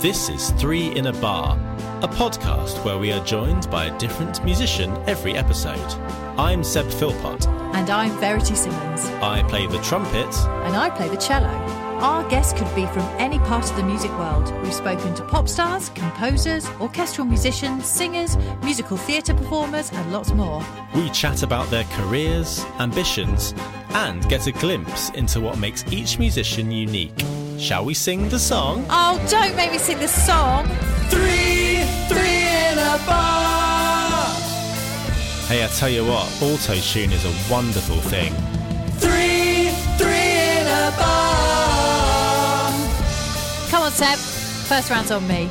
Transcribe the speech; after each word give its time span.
This 0.00 0.28
is 0.28 0.50
Three 0.52 0.96
in 0.96 1.08
a 1.08 1.12
Bar, 1.14 1.58
a 2.02 2.06
podcast 2.06 2.84
where 2.84 2.98
we 2.98 3.10
are 3.10 3.24
joined 3.24 3.68
by 3.68 3.86
a 3.86 3.98
different 3.98 4.44
musician 4.44 4.92
every 5.08 5.34
episode. 5.34 5.92
I'm 6.38 6.62
Seb 6.62 6.86
Philpott. 6.86 7.48
And 7.74 7.90
I'm 7.90 8.12
Verity 8.20 8.54
Simmons. 8.54 9.06
I 9.20 9.42
play 9.48 9.66
the 9.66 9.82
trumpet. 9.82 10.32
And 10.66 10.76
I 10.76 10.88
play 10.90 11.08
the 11.08 11.16
cello. 11.16 11.48
Our 12.00 12.22
guests 12.30 12.52
could 12.52 12.72
be 12.76 12.86
from 12.86 13.02
any 13.18 13.40
part 13.40 13.68
of 13.68 13.76
the 13.76 13.82
music 13.82 14.12
world. 14.12 14.52
We've 14.62 14.72
spoken 14.72 15.16
to 15.16 15.24
pop 15.24 15.48
stars, 15.48 15.88
composers, 15.88 16.68
orchestral 16.80 17.26
musicians, 17.26 17.86
singers, 17.86 18.36
musical 18.62 18.96
theatre 18.96 19.34
performers, 19.34 19.90
and 19.92 20.12
lots 20.12 20.30
more. 20.30 20.64
We 20.94 21.10
chat 21.10 21.42
about 21.42 21.68
their 21.70 21.82
careers, 21.94 22.64
ambitions, 22.78 23.52
and 23.90 24.26
get 24.28 24.46
a 24.46 24.52
glimpse 24.52 25.10
into 25.10 25.40
what 25.40 25.58
makes 25.58 25.84
each 25.90 26.20
musician 26.20 26.70
unique. 26.70 27.18
Shall 27.58 27.84
we 27.84 27.94
sing 27.94 28.28
the 28.28 28.38
song? 28.38 28.86
Oh, 28.90 29.18
don't 29.28 29.56
make 29.56 29.72
me 29.72 29.78
sing 29.78 29.98
the 29.98 30.06
song! 30.06 30.68
Three, 31.10 31.82
three 32.06 32.46
in 32.70 32.78
a 32.78 32.96
bar. 33.08 34.36
Hey, 35.48 35.64
I 35.64 35.68
tell 35.76 35.88
you 35.88 36.04
what, 36.04 36.26
auto 36.40 36.74
tune 36.76 37.10
is 37.10 37.24
a 37.24 37.52
wonderful 37.52 37.96
thing. 38.02 38.32
Three, 38.98 39.27
on, 43.88 43.94
Seb. 43.94 44.18
First 44.68 44.90
round's 44.90 45.10
on 45.10 45.26
me. 45.26 45.48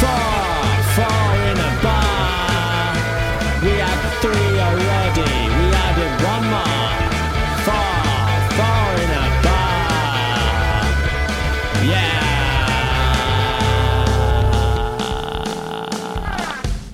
Far, 0.00 0.82
far 0.96 1.36
in 1.50 1.58
a 1.58 1.78
bar. 1.82 2.94
We 3.62 3.70
had 3.78 4.00
three 4.20 4.58
already. 4.66 5.30
We 5.56 5.64
added 5.86 6.12
one 6.26 6.44
more. 6.50 6.90
Far, 7.66 8.50
far 8.58 8.94
in 9.04 9.10
a 9.10 9.26
bar. 9.46 10.82
Yeah. 11.86 12.20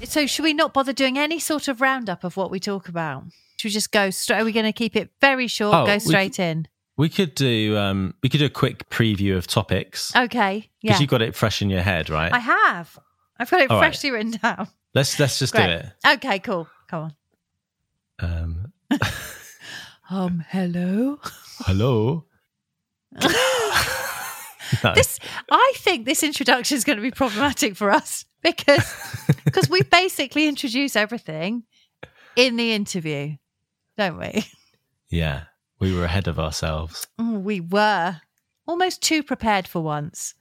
So, 0.05 0.27
should 0.27 0.45
we 0.45 0.53
not 0.53 0.75
bother 0.75 0.93
doing 0.93 1.17
any 1.19 1.39
sort 1.39 1.69
of 1.69 1.81
roundup 1.81 2.25
of 2.25 2.37
what 2.37 2.51
we 2.51 2.61
talk 2.61 2.89
about? 2.89 3.25
Should 3.57 3.69
we 3.69 3.73
just 3.73 3.91
go 3.93 4.11
straight? 4.11 4.41
Are 4.41 4.45
we 4.45 4.53
going 4.53 4.67
to 4.67 4.73
keep 4.73 4.97
it 4.97 5.11
very 5.21 5.47
short? 5.47 5.75
Oh, 5.75 5.87
go 5.87 5.95
we 5.95 5.99
straight 6.01 6.39
in. 6.39 6.69
We 6.99 7.09
could 7.09 7.35
do 7.35 7.77
um 7.77 8.15
we 8.23 8.29
could 8.29 8.39
do 8.39 8.47
a 8.47 8.51
quick 8.51 8.89
preview 8.91 9.37
of 9.37 9.47
topics. 9.47 10.15
Okay. 10.17 10.71
Because 10.83 10.99
Yeah. 10.99 11.01
you 11.01 11.07
got 11.07 11.21
it 11.23 11.35
fresh 11.35 11.61
in 11.63 11.69
your 11.71 11.83
head, 11.83 12.09
right? 12.11 12.33
I 12.33 12.39
have. 12.39 12.99
I've 13.39 13.51
got 13.51 13.61
it 13.61 13.71
All 13.71 13.79
right. 13.81 13.87
freshly 13.93 14.11
written 14.11 14.33
down. 14.43 14.69
let's 14.95 15.19
let's 15.19 15.39
just 15.39 15.55
do 15.55 15.61
it. 15.63 15.87
Okay, 16.07 16.39
cool. 16.39 16.69
Come 16.89 17.03
on. 17.03 17.15
Um 18.21 18.73
Um, 20.09 20.45
hello. 20.49 21.19
hello. 21.67 22.25
No. 24.83 24.95
This, 24.95 25.21
I 25.49 25.73
think 25.77 26.07
this 26.07 26.25
introduction 26.25 26.77
is 26.77 26.83
going 26.83 26.97
to 26.97 27.03
be 27.03 27.13
problematic 27.13 27.77
for 27.77 27.91
us 27.93 28.25
because 28.43 28.85
because 29.45 29.71
we 29.71 29.83
basically 29.93 30.49
introduce 30.49 30.97
everything 30.97 31.63
in 32.35 32.57
the 32.57 32.73
interview, 32.73 33.37
don't 33.97 34.19
we? 34.19 34.45
Yeah. 35.09 35.45
We 35.79 35.95
were 35.95 36.05
ahead 36.05 36.27
of 36.27 36.41
ourselves. 36.41 37.07
Mm, 37.21 37.43
We 37.43 37.61
were 37.61 38.21
almost 38.67 39.03
too 39.03 39.23
prepared 39.23 39.69
for 39.69 39.81
once. 39.81 40.35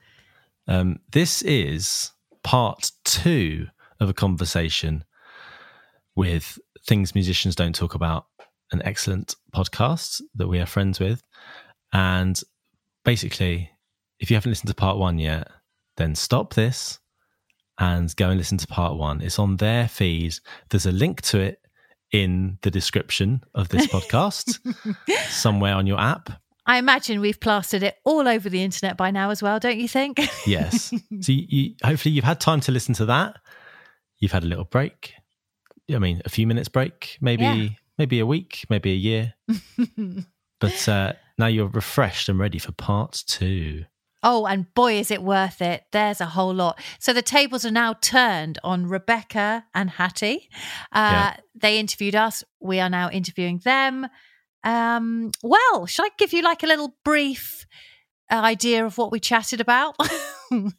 Um, 0.67 0.99
this 1.11 1.43
is 1.43 2.11
part 2.43 2.91
two 3.03 3.67
of 3.99 4.09
a 4.09 4.13
conversation 4.13 5.03
with 6.15 6.57
things 6.87 7.13
musicians 7.13 7.55
don't 7.55 7.75
talk 7.75 7.93
about, 7.93 8.25
an 8.71 8.81
excellent 8.83 9.35
podcast 9.53 10.21
that 10.33 10.47
we 10.47 10.59
are 10.59 10.65
friends 10.65 10.99
with. 10.99 11.21
And 11.93 12.39
basically, 13.03 13.69
if 14.19 14.31
you 14.31 14.35
haven't 14.35 14.51
listened 14.51 14.69
to 14.69 14.73
part 14.75 14.97
one 14.97 15.19
yet, 15.19 15.47
then 15.97 16.15
stop 16.15 16.55
this 16.55 16.97
and 17.77 18.15
go 18.15 18.29
and 18.29 18.37
listen 18.37 18.57
to 18.57 18.67
part 18.67 18.97
one. 18.97 19.21
It's 19.21 19.37
on 19.37 19.57
their 19.57 19.87
feed. 19.87 20.35
There's 20.69 20.85
a 20.85 20.91
link 20.91 21.21
to 21.23 21.39
it 21.39 21.59
in 22.11 22.57
the 22.61 22.71
description 22.71 23.41
of 23.53 23.69
this 23.69 23.87
podcast 23.87 24.59
somewhere 25.29 25.73
on 25.75 25.87
your 25.87 25.99
app. 25.99 26.29
I 26.67 26.77
imagine 26.77 27.19
we've 27.21 27.39
plastered 27.39 27.83
it 27.83 27.95
all 28.05 28.27
over 28.27 28.49
the 28.49 28.63
internet 28.63 28.97
by 28.97 29.11
now 29.11 29.29
as 29.29 29.41
well, 29.43 29.59
don't 29.59 29.77
you 29.77 29.87
think? 29.87 30.19
Yes. 30.47 30.91
so 31.21 31.31
you, 31.31 31.45
you, 31.49 31.75
hopefully 31.83 32.13
you've 32.15 32.23
had 32.25 32.39
time 32.39 32.59
to 32.61 32.71
listen 32.71 32.93
to 32.95 33.05
that. 33.07 33.37
You've 34.19 34.31
had 34.31 34.43
a 34.43 34.47
little 34.47 34.65
break. 34.65 35.13
I 35.93 35.99
mean, 35.99 36.21
a 36.25 36.29
few 36.29 36.47
minutes 36.47 36.69
break, 36.69 37.17
maybe 37.21 37.43
Yeah. 37.43 37.67
maybe 37.99 38.19
a 38.19 38.25
week, 38.25 38.65
maybe 38.69 38.91
a 38.91 38.95
year. 38.95 39.33
but 40.59 40.89
uh, 40.89 41.13
now 41.37 41.47
you're 41.47 41.67
refreshed 41.67 42.29
and 42.29 42.39
ready 42.39 42.57
for 42.59 42.71
part 42.71 43.23
two. 43.27 43.85
Oh, 44.27 44.45
and 44.47 44.65
boy, 44.73 44.93
is 44.99 45.11
it 45.11 45.21
worth 45.21 45.61
it. 45.61 45.83
There's 45.91 46.19
a 46.19 46.25
whole 46.25 46.53
lot. 46.53 46.79
So 46.99 47.13
the 47.13 47.21
tables 47.21 47.63
are 47.63 47.71
now 47.71 47.93
turned 47.93 48.57
on 48.63 48.87
Rebecca 48.87 49.63
and 49.73 49.89
Hattie. 49.91 50.49
Uh, 50.91 51.11
Yeah. 51.11 51.35
They 51.53 51.79
interviewed 51.79 52.15
us. 52.15 52.43
We 52.59 52.79
are 52.81 52.89
now 52.89 53.09
interviewing 53.09 53.59
them. 53.63 54.07
Um, 54.63 55.31
well, 55.43 55.85
should 55.85 56.05
I 56.05 56.09
give 56.17 56.33
you 56.33 56.41
like 56.41 56.63
a 56.63 56.67
little 56.67 56.95
brief 57.05 57.65
uh, 58.31 58.35
idea 58.37 58.83
of 58.83 58.97
what 58.97 59.11
we 59.11 59.19
chatted 59.19 59.61
about? 59.61 59.95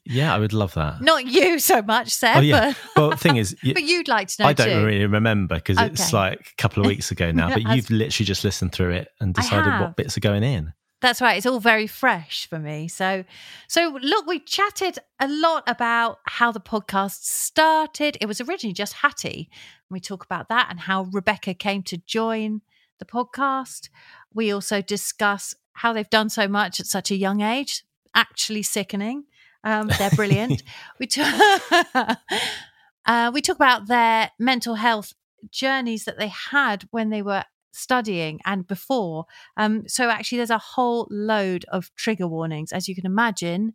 Yeah, 0.04 0.32
I 0.32 0.38
would 0.38 0.52
love 0.52 0.74
that. 0.74 1.02
Not 1.02 1.26
you 1.26 1.58
so 1.58 1.82
much, 1.82 2.10
Seb, 2.10 2.36
oh 2.36 2.40
yeah. 2.40 2.72
but, 2.72 2.76
Well, 2.96 3.10
the 3.10 3.16
thing 3.16 3.36
is, 3.36 3.56
you, 3.64 3.74
but 3.74 3.82
you'd 3.82 4.06
like 4.08 4.28
to 4.28 4.42
know 4.42 4.48
I 4.48 4.52
don't 4.52 4.68
too. 4.68 4.84
really 4.86 5.06
remember 5.06 5.56
because 5.56 5.76
it's 5.80 6.12
like 6.12 6.38
a 6.38 6.62
couple 6.62 6.82
of 6.82 6.86
weeks 6.86 7.10
ago 7.10 7.32
now. 7.32 7.48
But 7.52 7.62
you've 7.74 7.90
literally 7.90 8.24
just 8.26 8.44
listened 8.44 8.70
through 8.72 8.92
it 8.92 9.08
and 9.20 9.34
decided 9.34 9.80
what 9.80 9.96
bits 9.96 10.16
are 10.16 10.20
going 10.20 10.44
in. 10.44 10.72
That's 11.02 11.20
right. 11.20 11.36
It's 11.36 11.46
all 11.46 11.60
very 11.60 11.86
fresh 11.86 12.46
for 12.46 12.58
me. 12.58 12.88
So, 12.88 13.24
so 13.68 13.98
look, 14.00 14.26
we 14.26 14.40
chatted 14.40 14.98
a 15.20 15.28
lot 15.28 15.64
about 15.66 16.20
how 16.24 16.52
the 16.52 16.60
podcast 16.60 17.22
started. 17.22 18.16
It 18.20 18.26
was 18.26 18.40
originally 18.40 18.72
just 18.72 18.94
Hattie. 18.94 19.50
and 19.88 19.94
We 19.94 20.00
talk 20.00 20.24
about 20.24 20.48
that 20.48 20.68
and 20.70 20.80
how 20.80 21.04
Rebecca 21.12 21.52
came 21.52 21.82
to 21.84 21.98
join 21.98 22.62
the 22.98 23.04
podcast. 23.04 23.90
We 24.32 24.50
also 24.50 24.80
discuss 24.80 25.54
how 25.74 25.92
they've 25.92 26.08
done 26.08 26.30
so 26.30 26.48
much 26.48 26.80
at 26.80 26.86
such 26.86 27.10
a 27.10 27.16
young 27.16 27.42
age. 27.42 27.84
Actually, 28.14 28.62
sickening. 28.62 29.24
Um, 29.64 29.90
they're 29.98 30.10
brilliant. 30.10 30.62
we 30.98 31.06
talk. 31.06 31.62
uh, 33.04 33.30
we 33.34 33.42
talk 33.42 33.56
about 33.56 33.86
their 33.86 34.30
mental 34.38 34.76
health 34.76 35.12
journeys 35.50 36.04
that 36.04 36.18
they 36.18 36.28
had 36.28 36.88
when 36.90 37.10
they 37.10 37.20
were 37.20 37.44
studying 37.76 38.40
and 38.44 38.66
before 38.66 39.26
um, 39.56 39.88
so 39.88 40.08
actually, 40.10 40.38
there's 40.38 40.50
a 40.50 40.58
whole 40.58 41.06
load 41.10 41.64
of 41.68 41.94
trigger 41.94 42.28
warnings, 42.28 42.72
as 42.72 42.88
you 42.88 42.94
can 42.94 43.06
imagine. 43.06 43.74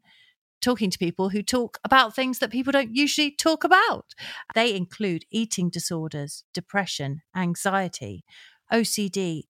Talking 0.62 0.92
to 0.92 1.00
people 1.00 1.30
who 1.30 1.42
talk 1.42 1.80
about 1.84 2.16
things 2.16 2.38
that 2.38 2.52
people 2.52 2.72
don't 2.72 2.96
usually 2.96 3.32
talk 3.32 3.64
about. 3.64 4.14
They 4.54 4.76
include 4.76 5.26
eating 5.32 5.72
disorders, 5.72 6.44
depression, 6.54 7.22
anxiety, 7.36 8.24
OCD, 8.72 9.46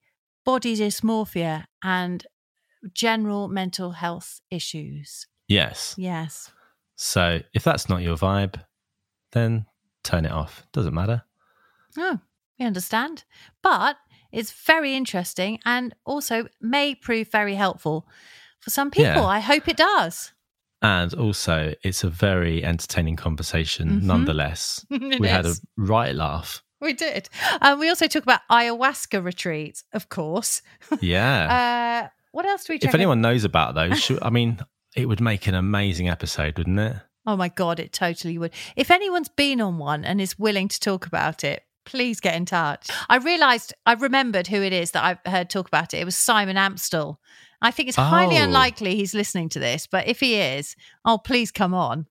body 0.45 0.77
dysmorphia, 0.77 1.65
and 1.83 2.25
general 2.94 3.50
mental 3.50 3.92
health 3.92 4.39
issues. 4.50 5.27
Yes. 5.50 5.95
Yes. 5.97 6.50
So 6.95 7.42
if 7.54 7.65
that's 7.65 7.89
not 7.89 8.04
your 8.04 8.15
vibe, 8.15 8.63
then 9.33 9.65
turn 10.06 10.24
it 10.24 10.31
off. 10.31 10.65
Doesn't 10.71 10.94
matter. 10.94 11.24
Oh, 11.97 12.19
we 12.57 12.65
understand. 12.65 13.25
But 13.62 13.97
it's 14.31 14.51
very 14.51 14.95
interesting 14.95 15.60
and 15.66 15.94
also 16.06 16.48
may 16.62 16.95
prove 16.95 17.30
very 17.31 17.56
helpful 17.56 18.07
for 18.60 18.69
some 18.69 18.92
people. 18.92 19.04
Yeah. 19.24 19.25
I 19.25 19.39
hope 19.39 19.68
it 19.68 19.78
does. 19.78 20.33
And 20.81 21.13
also, 21.13 21.74
it's 21.83 22.04
a 22.04 22.10
very 22.10 22.63
entertaining 22.63 23.16
conversation, 23.16 23.89
Mhm. 23.89 24.04
nonetheless. 24.04 24.86
We 24.89 25.28
had 25.28 25.45
a 25.45 25.54
right 25.78 26.16
laugh. 26.16 26.63
We 26.80 26.94
did. 26.94 27.30
Um, 27.62 27.80
we 27.80 27.89
also 27.89 28.07
talk 28.07 28.24
about 28.24 28.42
ayahuasca 28.50 29.24
retreats, 29.24 29.83
of 29.94 30.10
course. 30.10 30.62
Uh, 30.92 30.98
Yeah. 31.01 32.10
what 32.31 32.45
else 32.45 32.63
do 32.63 32.74
we? 32.74 32.80
if 32.80 32.95
anyone 32.95 33.22
knows 33.22 33.44
about 33.44 33.75
those, 33.75 34.01
should, 34.01 34.18
I 34.24 34.31
mean, 34.31 34.60
it 34.95 35.06
would 35.07 35.22
make 35.22 35.45
an 35.45 35.54
amazing 35.54 36.10
episode, 36.10 36.57
wouldn't 36.57 36.80
it? 36.80 36.95
Oh 37.28 37.38
my 37.38 37.50
God, 37.50 37.80
it 37.80 37.94
totally 37.94 38.39
would. 38.39 38.51
If 38.75 38.89
anyone's 38.89 39.30
been 39.30 39.62
on 39.62 39.78
one 39.78 40.04
and 40.04 40.19
is 40.19 40.39
willing 40.39 40.68
to 40.69 40.80
talk 40.80 41.06
about 41.06 41.44
it, 41.44 41.63
please 41.86 42.19
get 42.19 42.36
in 42.36 42.45
touch. 42.45 42.89
I 43.10 43.18
realized, 43.18 43.74
I 43.86 43.94
remembered 43.94 44.48
who 44.48 44.62
it 44.62 44.74
is 44.74 44.92
that 44.92 45.04
I've 45.04 45.31
heard 45.31 45.50
talk 45.50 45.68
about 45.68 45.94
it. 45.94 45.98
It 46.00 46.06
was 46.06 46.16
Simon 46.16 46.56
Amstell. 46.57 47.18
I 47.62 47.72
think 47.72 47.89
it's 47.89 47.98
highly 47.98 48.38
Oh. 48.39 48.44
unlikely 48.44 48.95
he's 48.95 49.13
listening 49.13 49.50
to 49.50 49.60
this, 49.60 49.86
but 49.88 50.07
if 50.07 50.19
he 50.19 50.36
is, 50.36 50.75
oh, 51.06 51.18
please 51.18 51.51
come 51.51 51.74
on. 51.74 52.07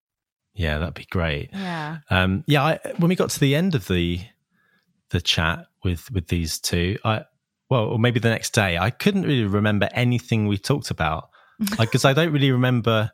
Yeah, 0.54 0.78
that'd 0.78 0.94
be 0.94 1.06
great. 1.10 1.50
Yeah. 1.52 1.98
Um, 2.10 2.44
yeah, 2.46 2.62
I, 2.64 2.78
when 2.98 3.08
we 3.08 3.16
got 3.16 3.30
to 3.30 3.40
the 3.40 3.54
end 3.54 3.74
of 3.74 3.86
the 3.88 4.20
the 5.10 5.20
chat 5.20 5.66
with 5.82 6.10
with 6.12 6.28
these 6.28 6.60
two, 6.60 6.98
I 7.04 7.24
well, 7.68 7.84
or 7.84 7.98
maybe 7.98 8.20
the 8.20 8.28
next 8.30 8.50
day, 8.50 8.76
I 8.78 8.90
couldn't 8.90 9.22
really 9.22 9.44
remember 9.44 9.88
anything 9.92 10.46
we 10.46 10.58
talked 10.58 10.90
about 10.90 11.30
because 11.78 12.04
I 12.04 12.12
don't 12.12 12.32
really 12.32 12.50
remember 12.52 13.10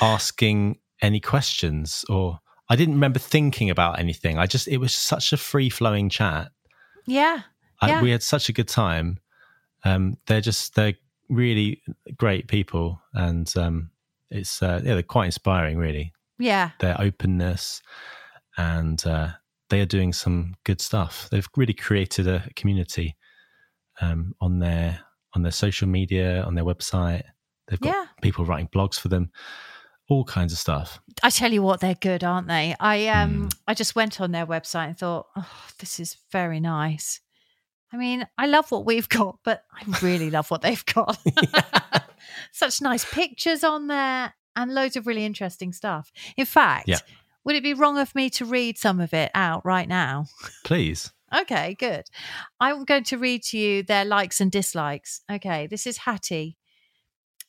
asking 0.00 0.78
any 1.02 1.20
questions 1.20 2.04
or 2.08 2.40
I 2.68 2.76
didn't 2.76 2.94
remember 2.94 3.18
thinking 3.18 3.70
about 3.70 3.98
anything. 3.98 4.38
I 4.38 4.46
just 4.46 4.66
it 4.68 4.78
was 4.78 4.94
such 4.94 5.32
a 5.32 5.36
free 5.36 5.70
flowing 5.70 6.08
chat. 6.08 6.50
Yeah. 7.06 7.42
I, 7.80 7.88
Yeah. 7.88 8.02
we 8.02 8.10
had 8.10 8.22
such 8.22 8.48
a 8.48 8.52
good 8.52 8.68
time. 8.68 9.18
Um, 9.84 10.16
they're 10.26 10.40
just 10.40 10.74
they're 10.74 10.94
really 11.28 11.82
great 12.16 12.48
people, 12.48 13.00
and 13.12 13.52
um, 13.56 13.90
it's 14.30 14.62
uh, 14.62 14.80
yeah 14.84 14.94
they're 14.94 15.02
quite 15.02 15.26
inspiring. 15.26 15.78
Really, 15.78 16.12
Yeah. 16.38 16.70
their 16.80 17.00
openness, 17.00 17.82
and 18.56 19.04
uh, 19.06 19.28
they 19.68 19.80
are 19.80 19.86
doing 19.86 20.12
some 20.12 20.54
good 20.64 20.80
stuff. 20.80 21.28
They've 21.30 21.48
really 21.56 21.74
created 21.74 22.26
a 22.26 22.48
community 22.56 23.16
um, 24.00 24.34
on 24.40 24.58
their 24.58 25.00
on 25.34 25.42
their 25.42 25.52
social 25.52 25.86
media, 25.88 26.42
on 26.42 26.54
their 26.54 26.64
website. 26.64 27.22
They've 27.68 27.80
got 27.80 27.94
Yeah. 27.94 28.06
people 28.22 28.44
writing 28.44 28.68
blogs 28.68 28.98
for 28.98 29.08
them, 29.08 29.30
all 30.08 30.24
kinds 30.24 30.52
of 30.52 30.58
stuff. 30.58 31.00
I 31.22 31.30
tell 31.30 31.52
you 31.52 31.62
what, 31.62 31.80
they're 31.80 31.94
good, 31.94 32.22
aren't 32.24 32.48
they? 32.48 32.74
I 32.80 33.08
um 33.08 33.42
Hmm. 33.42 33.48
I 33.66 33.74
just 33.74 33.94
went 33.96 34.20
on 34.20 34.32
their 34.32 34.46
website 34.46 34.86
and 34.88 34.98
thought, 34.98 35.26
oh, 35.36 35.50
this 35.78 35.98
is 36.00 36.16
very 36.32 36.60
nice. 36.60 37.20
I 37.92 37.96
mean, 37.96 38.26
I 38.36 38.46
love 38.46 38.70
what 38.70 38.84
we've 38.86 39.08
got, 39.20 39.38
but 39.44 39.62
I 39.72 39.82
really 40.02 40.30
love 40.30 40.50
what 40.50 40.62
they've 40.62 40.84
got. 40.86 41.18
Such 42.52 42.80
nice 42.80 43.04
pictures 43.04 43.64
on 43.64 43.86
there 43.86 44.34
and 44.54 44.74
loads 44.74 44.96
of 44.96 45.06
really 45.06 45.24
interesting 45.24 45.72
stuff. 45.72 46.10
In 46.36 46.46
fact, 46.46 46.88
Yeah. 46.88 46.98
would 47.44 47.56
it 47.56 47.62
be 47.62 47.74
wrong 47.74 47.98
of 47.98 48.14
me 48.14 48.30
to 48.30 48.44
read 48.44 48.78
some 48.78 49.00
of 49.00 49.12
it 49.14 49.30
out 49.34 49.64
right 49.64 49.88
now? 49.88 50.26
Please, 50.64 51.12
Okay, 51.34 51.74
good. 51.78 52.04
I'm 52.60 52.84
going 52.84 53.02
to 53.04 53.18
read 53.18 53.42
to 53.44 53.58
you 53.58 53.82
their 53.82 54.04
likes 54.04 54.40
and 54.40 54.50
dislikes. 54.50 55.22
Okay, 55.30 55.66
this 55.66 55.84
is 55.86 55.98
Hattie. 55.98 56.56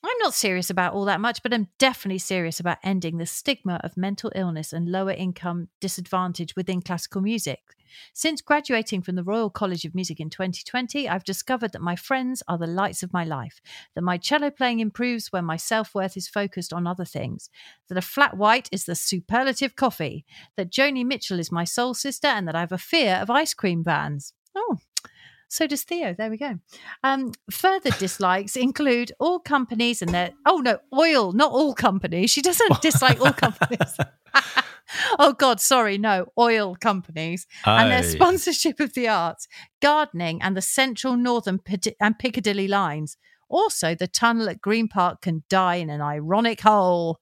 I'm 0.04 0.18
not 0.20 0.34
serious 0.34 0.70
about 0.70 0.94
all 0.94 1.06
that 1.06 1.20
much, 1.20 1.42
but 1.42 1.54
I'm 1.54 1.68
definitely 1.80 2.20
serious 2.20 2.60
about 2.60 2.78
ending 2.84 3.18
the 3.18 3.26
stigma 3.26 3.80
of 3.84 3.98
mental 3.98 4.32
illness 4.36 4.72
and 4.72 4.92
lower 4.92 5.12
income 5.12 5.70
disadvantage 5.82 6.56
within 6.56 6.82
classical 6.82 7.22
music. 7.22 7.60
Since 8.14 8.42
graduating 8.42 9.02
from 9.02 9.16
the 9.16 9.24
Royal 9.24 9.50
College 9.50 9.86
of 9.86 9.96
Music 9.96 10.20
in 10.20 10.30
2020, 10.30 11.10
I've 11.10 11.24
discovered 11.24 11.72
that 11.72 11.82
my 11.82 11.96
friends 11.96 12.44
are 12.48 12.58
the 12.58 12.68
lights 12.68 13.02
of 13.02 13.14
my 13.14 13.24
life, 13.24 13.60
that 13.96 14.04
my 14.04 14.18
cello 14.18 14.50
playing 14.50 14.80
improves 14.80 15.32
when 15.32 15.46
my 15.46 15.58
self 15.58 15.96
worth 15.96 16.16
is 16.16 16.28
focused 16.28 16.74
on 16.74 16.86
other 16.86 17.06
things, 17.06 17.50
that 17.90 17.98
a 17.98 18.02
flat 18.02 18.38
white 18.38 18.70
is 18.72 18.86
the 18.86 18.96
superlative 18.96 19.76
coffee, 19.76 20.26
that 20.58 20.72
Joni 20.72 21.06
Mitchell 21.06 21.40
is 21.40 21.52
my 21.52 21.64
soul 21.64 21.94
sister, 21.94 22.28
and 22.28 22.48
that 22.48 22.56
I 22.56 22.60
have 22.60 22.72
a 22.72 22.78
fear 22.78 23.16
of 23.16 23.30
ice 23.30 23.54
cream 23.54 23.84
vans. 23.84 24.34
Oh, 24.56 24.78
so 25.48 25.68
does 25.68 25.84
Theo. 25.84 26.14
There 26.14 26.30
we 26.30 26.38
go. 26.38 26.60
Um, 27.04 27.32
further 27.50 27.92
dislikes 27.92 28.56
include 28.56 29.12
all 29.20 29.40
companies 29.40 30.02
and 30.02 30.14
their 30.14 30.32
oh 30.46 30.58
no, 30.58 30.80
oil, 30.94 31.32
not 31.32 31.52
all 31.52 31.74
companies. 31.74 32.32
She 32.32 32.42
doesn't 32.42 32.82
dislike 32.82 33.22
all 33.22 33.34
companies. 33.34 33.98
oh 35.20 35.34
God, 35.34 35.60
sorry, 35.60 35.98
no, 35.98 36.28
oil 36.38 36.76
companies 36.76 37.48
and 37.66 37.92
their 37.92 38.04
sponsorship 38.04 38.80
of 38.80 38.94
the 38.94 39.08
arts, 39.08 39.48
gardening, 39.82 40.42
and 40.42 40.56
the 40.56 40.62
Central 40.62 41.16
Northern 41.16 41.60
and 42.00 42.20
Piccadilly 42.20 42.68
lines. 42.68 43.18
Also, 43.50 43.96
the 43.96 44.08
tunnel 44.08 44.50
at 44.50 44.62
Green 44.62 44.88
Park 44.90 45.22
can 45.22 45.44
die 45.50 45.76
in 45.76 45.90
an 45.90 46.02
ironic 46.02 46.62
hole. 46.62 47.20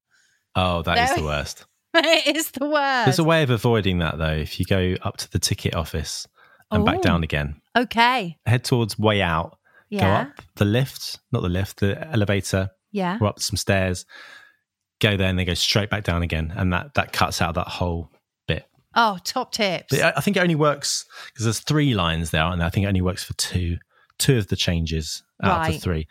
Oh, 0.56 0.82
that 0.82 0.98
is 0.98 1.10
There- 1.10 1.18
the 1.18 1.24
worst. 1.26 1.66
it 1.94 2.36
is 2.36 2.52
the 2.52 2.66
worst. 2.68 3.06
There's 3.06 3.20
a 3.20 3.24
way 3.24 3.44
of 3.44 3.50
avoiding 3.52 4.00
that 4.00 4.18
though. 4.18 4.34
If 4.34 4.60
you 4.60 4.66
go 4.66 4.96
up 5.04 5.18
to 5.18 5.32
the 5.32 5.40
ticket 5.40 5.76
office 5.76 6.28
and 6.76 6.84
Oh. 6.84 6.92
back 6.92 7.02
down 7.02 7.24
again, 7.24 7.62
okay. 7.76 8.38
head 8.46 8.64
towards 8.64 8.98
way 9.00 9.22
out, 9.22 9.58
Yeah. 9.90 10.02
go 10.02 10.08
up 10.30 10.42
the 10.56 10.66
lift, 10.66 11.20
not 11.32 11.42
the 11.42 11.50
lift, 11.50 11.80
the 11.80 12.08
elevator, 12.12 12.70
Yeah. 12.92 13.18
or 13.22 13.28
up 13.28 13.40
some 13.40 13.58
stairs, 13.58 14.06
go 15.02 15.18
there 15.18 15.28
and 15.30 15.38
then 15.38 15.46
go 15.46 15.54
straight 15.54 15.90
back 15.90 16.04
down 16.04 16.24
again. 16.24 16.54
And 16.56 16.72
that, 16.74 16.94
that 16.96 17.12
cuts 17.14 17.42
out 17.42 17.56
that 17.56 17.68
whole 17.68 18.10
bit. 18.48 18.66
Oh, 18.96 19.18
top 19.24 19.52
tips. 19.52 19.88
But 19.90 20.02
I, 20.02 20.14
I 20.18 20.22
think 20.22 20.38
it 20.38 20.42
only 20.42 20.56
works 20.56 21.06
because 21.28 21.46
there's 21.46 21.60
three 21.60 21.94
lines 21.94 22.32
there, 22.32 22.44
and 22.44 22.64
I 22.64 22.70
think 22.70 22.86
it 22.86 22.88
only 22.88 23.02
works 23.02 23.24
for 23.24 23.34
two, 23.34 23.78
two 24.18 24.38
of 24.38 24.48
the 24.48 24.56
changes 24.56 25.24
out 25.44 25.68
of 25.68 25.74
the 25.74 25.80
three. 25.80 26.08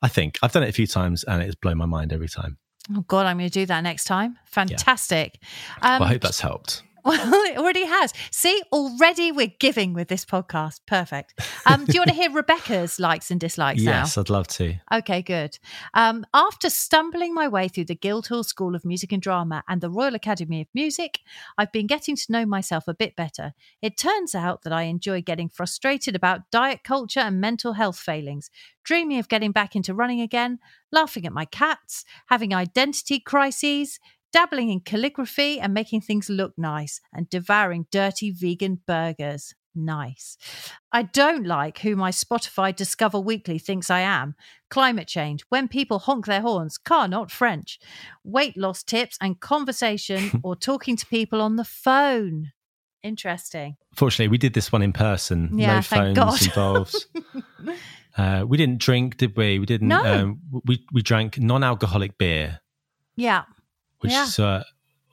I 0.00 0.06
think 0.08 0.38
I've 0.42 0.52
done 0.52 0.62
it 0.62 0.68
a 0.68 0.72
few 0.72 0.86
times 0.86 1.24
and 1.24 1.42
it's 1.42 1.56
blown 1.56 1.76
my 1.78 1.86
mind 1.86 2.12
every 2.12 2.28
time. 2.28 2.58
Oh 2.96 3.00
God, 3.02 3.26
I'm 3.26 3.36
going 3.36 3.50
to 3.50 3.52
do 3.52 3.66
that 3.66 3.80
next 3.80 4.04
time. 4.04 4.38
Fantastic. 4.46 5.38
Um, 5.82 5.98
well, 5.98 6.04
I 6.04 6.12
hope 6.12 6.22
that's 6.22 6.38
helped. 6.40 6.82
Well, 7.08 7.44
it 7.44 7.56
already 7.56 7.86
has. 7.86 8.12
See, 8.30 8.62
already 8.70 9.32
we're 9.32 9.54
giving 9.58 9.94
with 9.94 10.08
this 10.08 10.26
podcast. 10.26 10.80
Perfect. 10.86 11.40
Um, 11.64 11.86
do 11.86 11.92
you 11.94 12.00
want 12.00 12.10
to 12.10 12.14
hear 12.14 12.30
Rebecca's 12.30 13.00
likes 13.00 13.30
and 13.30 13.40
dislikes 13.40 13.80
Yes, 13.80 14.18
I'd 14.18 14.28
love 14.28 14.46
to. 14.48 14.74
Okay, 14.92 15.22
good. 15.22 15.58
Um, 15.94 16.26
after 16.34 16.68
stumbling 16.68 17.32
my 17.32 17.48
way 17.48 17.68
through 17.68 17.86
the 17.86 17.94
Guildhall 17.94 18.44
School 18.44 18.74
of 18.74 18.84
Music 18.84 19.10
and 19.10 19.22
Drama 19.22 19.64
and 19.66 19.80
the 19.80 19.88
Royal 19.88 20.14
Academy 20.14 20.60
of 20.60 20.66
Music, 20.74 21.20
I've 21.56 21.72
been 21.72 21.86
getting 21.86 22.14
to 22.14 22.32
know 22.32 22.44
myself 22.44 22.86
a 22.86 22.94
bit 22.94 23.16
better. 23.16 23.54
It 23.80 23.96
turns 23.96 24.34
out 24.34 24.62
that 24.62 24.72
I 24.74 24.82
enjoy 24.82 25.22
getting 25.22 25.48
frustrated 25.48 26.14
about 26.14 26.50
diet 26.50 26.84
culture 26.84 27.20
and 27.20 27.40
mental 27.40 27.72
health 27.72 27.98
failings, 27.98 28.50
dreaming 28.84 29.18
of 29.18 29.28
getting 29.28 29.52
back 29.52 29.74
into 29.74 29.94
running 29.94 30.20
again, 30.20 30.58
laughing 30.92 31.24
at 31.24 31.32
my 31.32 31.46
cats, 31.46 32.04
having 32.26 32.54
identity 32.54 33.18
crises, 33.18 33.98
dabbling 34.32 34.70
in 34.70 34.80
calligraphy 34.80 35.60
and 35.60 35.72
making 35.74 36.02
things 36.02 36.28
look 36.28 36.52
nice, 36.56 37.00
and 37.12 37.28
devouring 37.28 37.86
dirty 37.90 38.30
vegan 38.30 38.80
burgers. 38.86 39.54
Nice. 39.74 40.36
I 40.92 41.02
don't 41.04 41.46
like 41.46 41.78
who 41.78 41.94
my 41.94 42.10
Spotify 42.10 42.74
Discover 42.74 43.20
Weekly 43.20 43.58
thinks 43.58 43.90
I 43.90 44.00
am. 44.00 44.34
Climate 44.70 45.06
change, 45.06 45.44
when 45.50 45.68
people 45.68 46.00
honk 46.00 46.26
their 46.26 46.40
horns, 46.40 46.78
car 46.78 47.06
not 47.06 47.30
French, 47.30 47.78
weight 48.24 48.56
loss 48.56 48.82
tips 48.82 49.16
and 49.20 49.40
conversation 49.40 50.40
or 50.42 50.56
talking 50.56 50.96
to 50.96 51.06
people 51.06 51.40
on 51.40 51.56
the 51.56 51.64
phone. 51.64 52.52
Interesting. 53.04 53.76
Fortunately, 53.94 54.28
we 54.28 54.38
did 54.38 54.54
this 54.54 54.72
one 54.72 54.82
in 54.82 54.92
person. 54.92 55.50
Yeah, 55.56 55.76
no 55.76 55.82
phones 55.82 56.16
God. 56.16 56.42
involved. 56.42 57.06
uh, 58.18 58.44
we 58.48 58.56
didn't 58.56 58.80
drink, 58.80 59.16
did 59.16 59.36
we? 59.36 59.60
We 59.60 59.66
didn't. 59.66 59.88
No. 59.88 60.04
Um, 60.04 60.40
we 60.64 60.84
we 60.92 61.02
drank 61.02 61.38
non-alcoholic 61.38 62.18
beer, 62.18 62.60
Yeah. 63.16 63.44
Which 64.00 64.12
Yeah. 64.12 64.24
is 64.24 64.38
uh, 64.38 64.64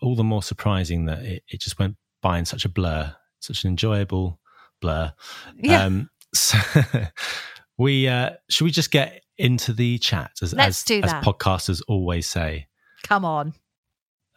all 0.01 0.15
the 0.15 0.23
more 0.23 0.43
surprising 0.43 1.05
that 1.05 1.19
it, 1.23 1.43
it 1.47 1.59
just 1.61 1.79
went 1.79 1.95
by 2.21 2.37
in 2.37 2.45
such 2.45 2.65
a 2.65 2.69
blur, 2.69 3.15
such 3.39 3.63
an 3.63 3.69
enjoyable 3.69 4.39
blur. 4.81 5.13
Yeah. 5.57 5.83
Um, 5.85 6.09
so 6.33 6.57
we 7.77 8.07
uh, 8.07 8.31
should 8.49 8.65
we 8.65 8.71
just 8.71 8.91
get 8.91 9.21
into 9.37 9.73
the 9.73 9.97
chat 9.99 10.31
as 10.41 10.53
Let's 10.53 10.79
as, 10.81 10.83
do 10.83 11.01
as 11.03 11.13
podcasters 11.13 11.81
always 11.87 12.27
say. 12.27 12.67
Come 13.03 13.25
on. 13.25 13.53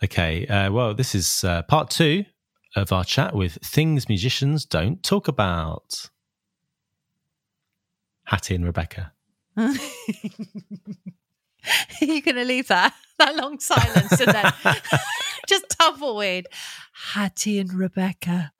Okay. 0.02 0.47
Uh, 0.47 0.71
well, 0.73 0.95
this 0.95 1.14
is 1.14 1.43
uh, 1.45 1.62
part 1.62 1.90
two 1.90 2.25
of 2.76 2.93
our 2.93 3.05
chat 3.05 3.35
with 3.35 3.59
things 3.64 4.09
musicians 4.09 4.64
don't 4.64 5.02
talk 5.02 5.26
about. 5.28 6.11
Hattie 8.25 8.55
and 8.55 8.64
Rebecca. 8.64 9.12
You're 9.57 9.73
going 12.21 12.37
to 12.37 12.45
leave 12.45 12.69
that 12.69 12.95
that 13.19 13.37
long 13.37 13.61
silence 13.61 14.21
and 14.21 14.33
then 14.33 14.53
just 15.49 15.69
tumbleweed. 15.71 16.47
Hattie 17.13 17.59
and 17.59 17.73
Rebecca. 17.73 18.53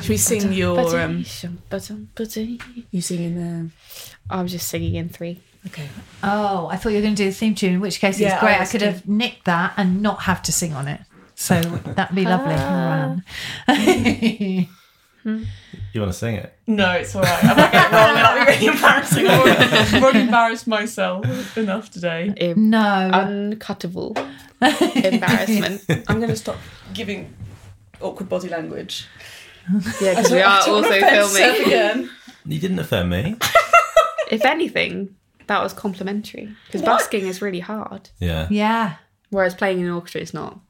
Should 0.00 0.08
we 0.08 0.16
sing 0.16 0.52
your 0.52 0.78
um 0.98 1.24
I'm 1.40 2.08
you 2.90 3.00
singing 3.00 3.36
there? 3.36 3.70
I'm 4.30 4.46
just 4.46 4.68
singing 4.68 4.94
in 4.94 5.08
three. 5.10 5.40
Okay. 5.66 5.88
Oh, 6.22 6.68
I 6.70 6.76
thought 6.76 6.90
you 6.90 6.96
were 6.96 7.02
going 7.02 7.14
to 7.14 7.22
do 7.24 7.28
the 7.28 7.34
theme 7.34 7.54
tune, 7.54 7.74
in 7.74 7.80
which 7.80 8.00
case 8.00 8.18
Yeah, 8.18 8.34
it's 8.34 8.40
great. 8.40 8.54
I 8.54 8.56
I, 8.56 8.60
was 8.60 8.72
could 8.72 8.82
have 8.82 9.06
nicked 9.06 9.44
that 9.44 9.74
and 9.76 10.00
not 10.02 10.22
have 10.22 10.42
to 10.44 10.52
sing 10.52 10.72
on 10.72 10.88
it. 10.88 11.00
So 11.34 11.60
that'd 11.60 12.16
be 12.16 12.24
lovely. 12.24 12.54
Ah. 15.26 15.38
You 15.92 16.00
want 16.00 16.12
to 16.12 16.18
sing 16.18 16.36
it? 16.36 16.52
No, 16.66 16.92
it's 16.92 17.14
all 17.14 17.22
right. 17.22 17.44
I 17.44 17.54
might 17.54 17.72
get 17.72 17.86
it 17.86 17.92
wrong 17.94 18.10
and 18.16 18.18
I'll 18.18 18.46
be 18.46 18.52
really 18.52 18.66
embarrassing. 18.76 19.26
I've 19.26 19.40
already, 19.40 19.96
already 20.04 20.20
embarrassed 20.20 20.66
myself 20.66 21.56
enough 21.58 21.90
today. 21.90 22.32
Im- 22.36 22.70
no. 22.70 23.10
Uncuttable 23.12 24.16
embarrassment. 25.04 25.84
I'm 26.08 26.18
going 26.18 26.30
to 26.30 26.36
stop 26.36 26.56
giving 26.94 27.34
awkward 28.00 28.28
body 28.28 28.48
language. 28.48 29.06
Yeah, 30.00 30.14
because 30.14 30.30
we 30.30 30.40
are 30.40 30.60
I 30.62 30.64
don't 30.64 30.82
wanna 30.82 30.86
also 31.20 31.32
filming. 31.34 31.66
again. 31.66 32.10
You 32.46 32.58
didn't 32.60 32.78
offend 32.78 33.10
me. 33.10 33.36
If 34.30 34.44
anything, 34.44 35.14
that 35.46 35.62
was 35.62 35.72
complimentary 35.72 36.54
because 36.66 36.82
busking 36.82 37.26
is 37.26 37.40
really 37.40 37.60
hard, 37.60 38.10
Yeah. 38.20 38.46
Yeah. 38.50 38.96
whereas 39.30 39.54
playing 39.54 39.80
in 39.80 39.86
an 39.86 39.92
orchestra 39.92 40.20
is 40.20 40.34
not. 40.34 40.60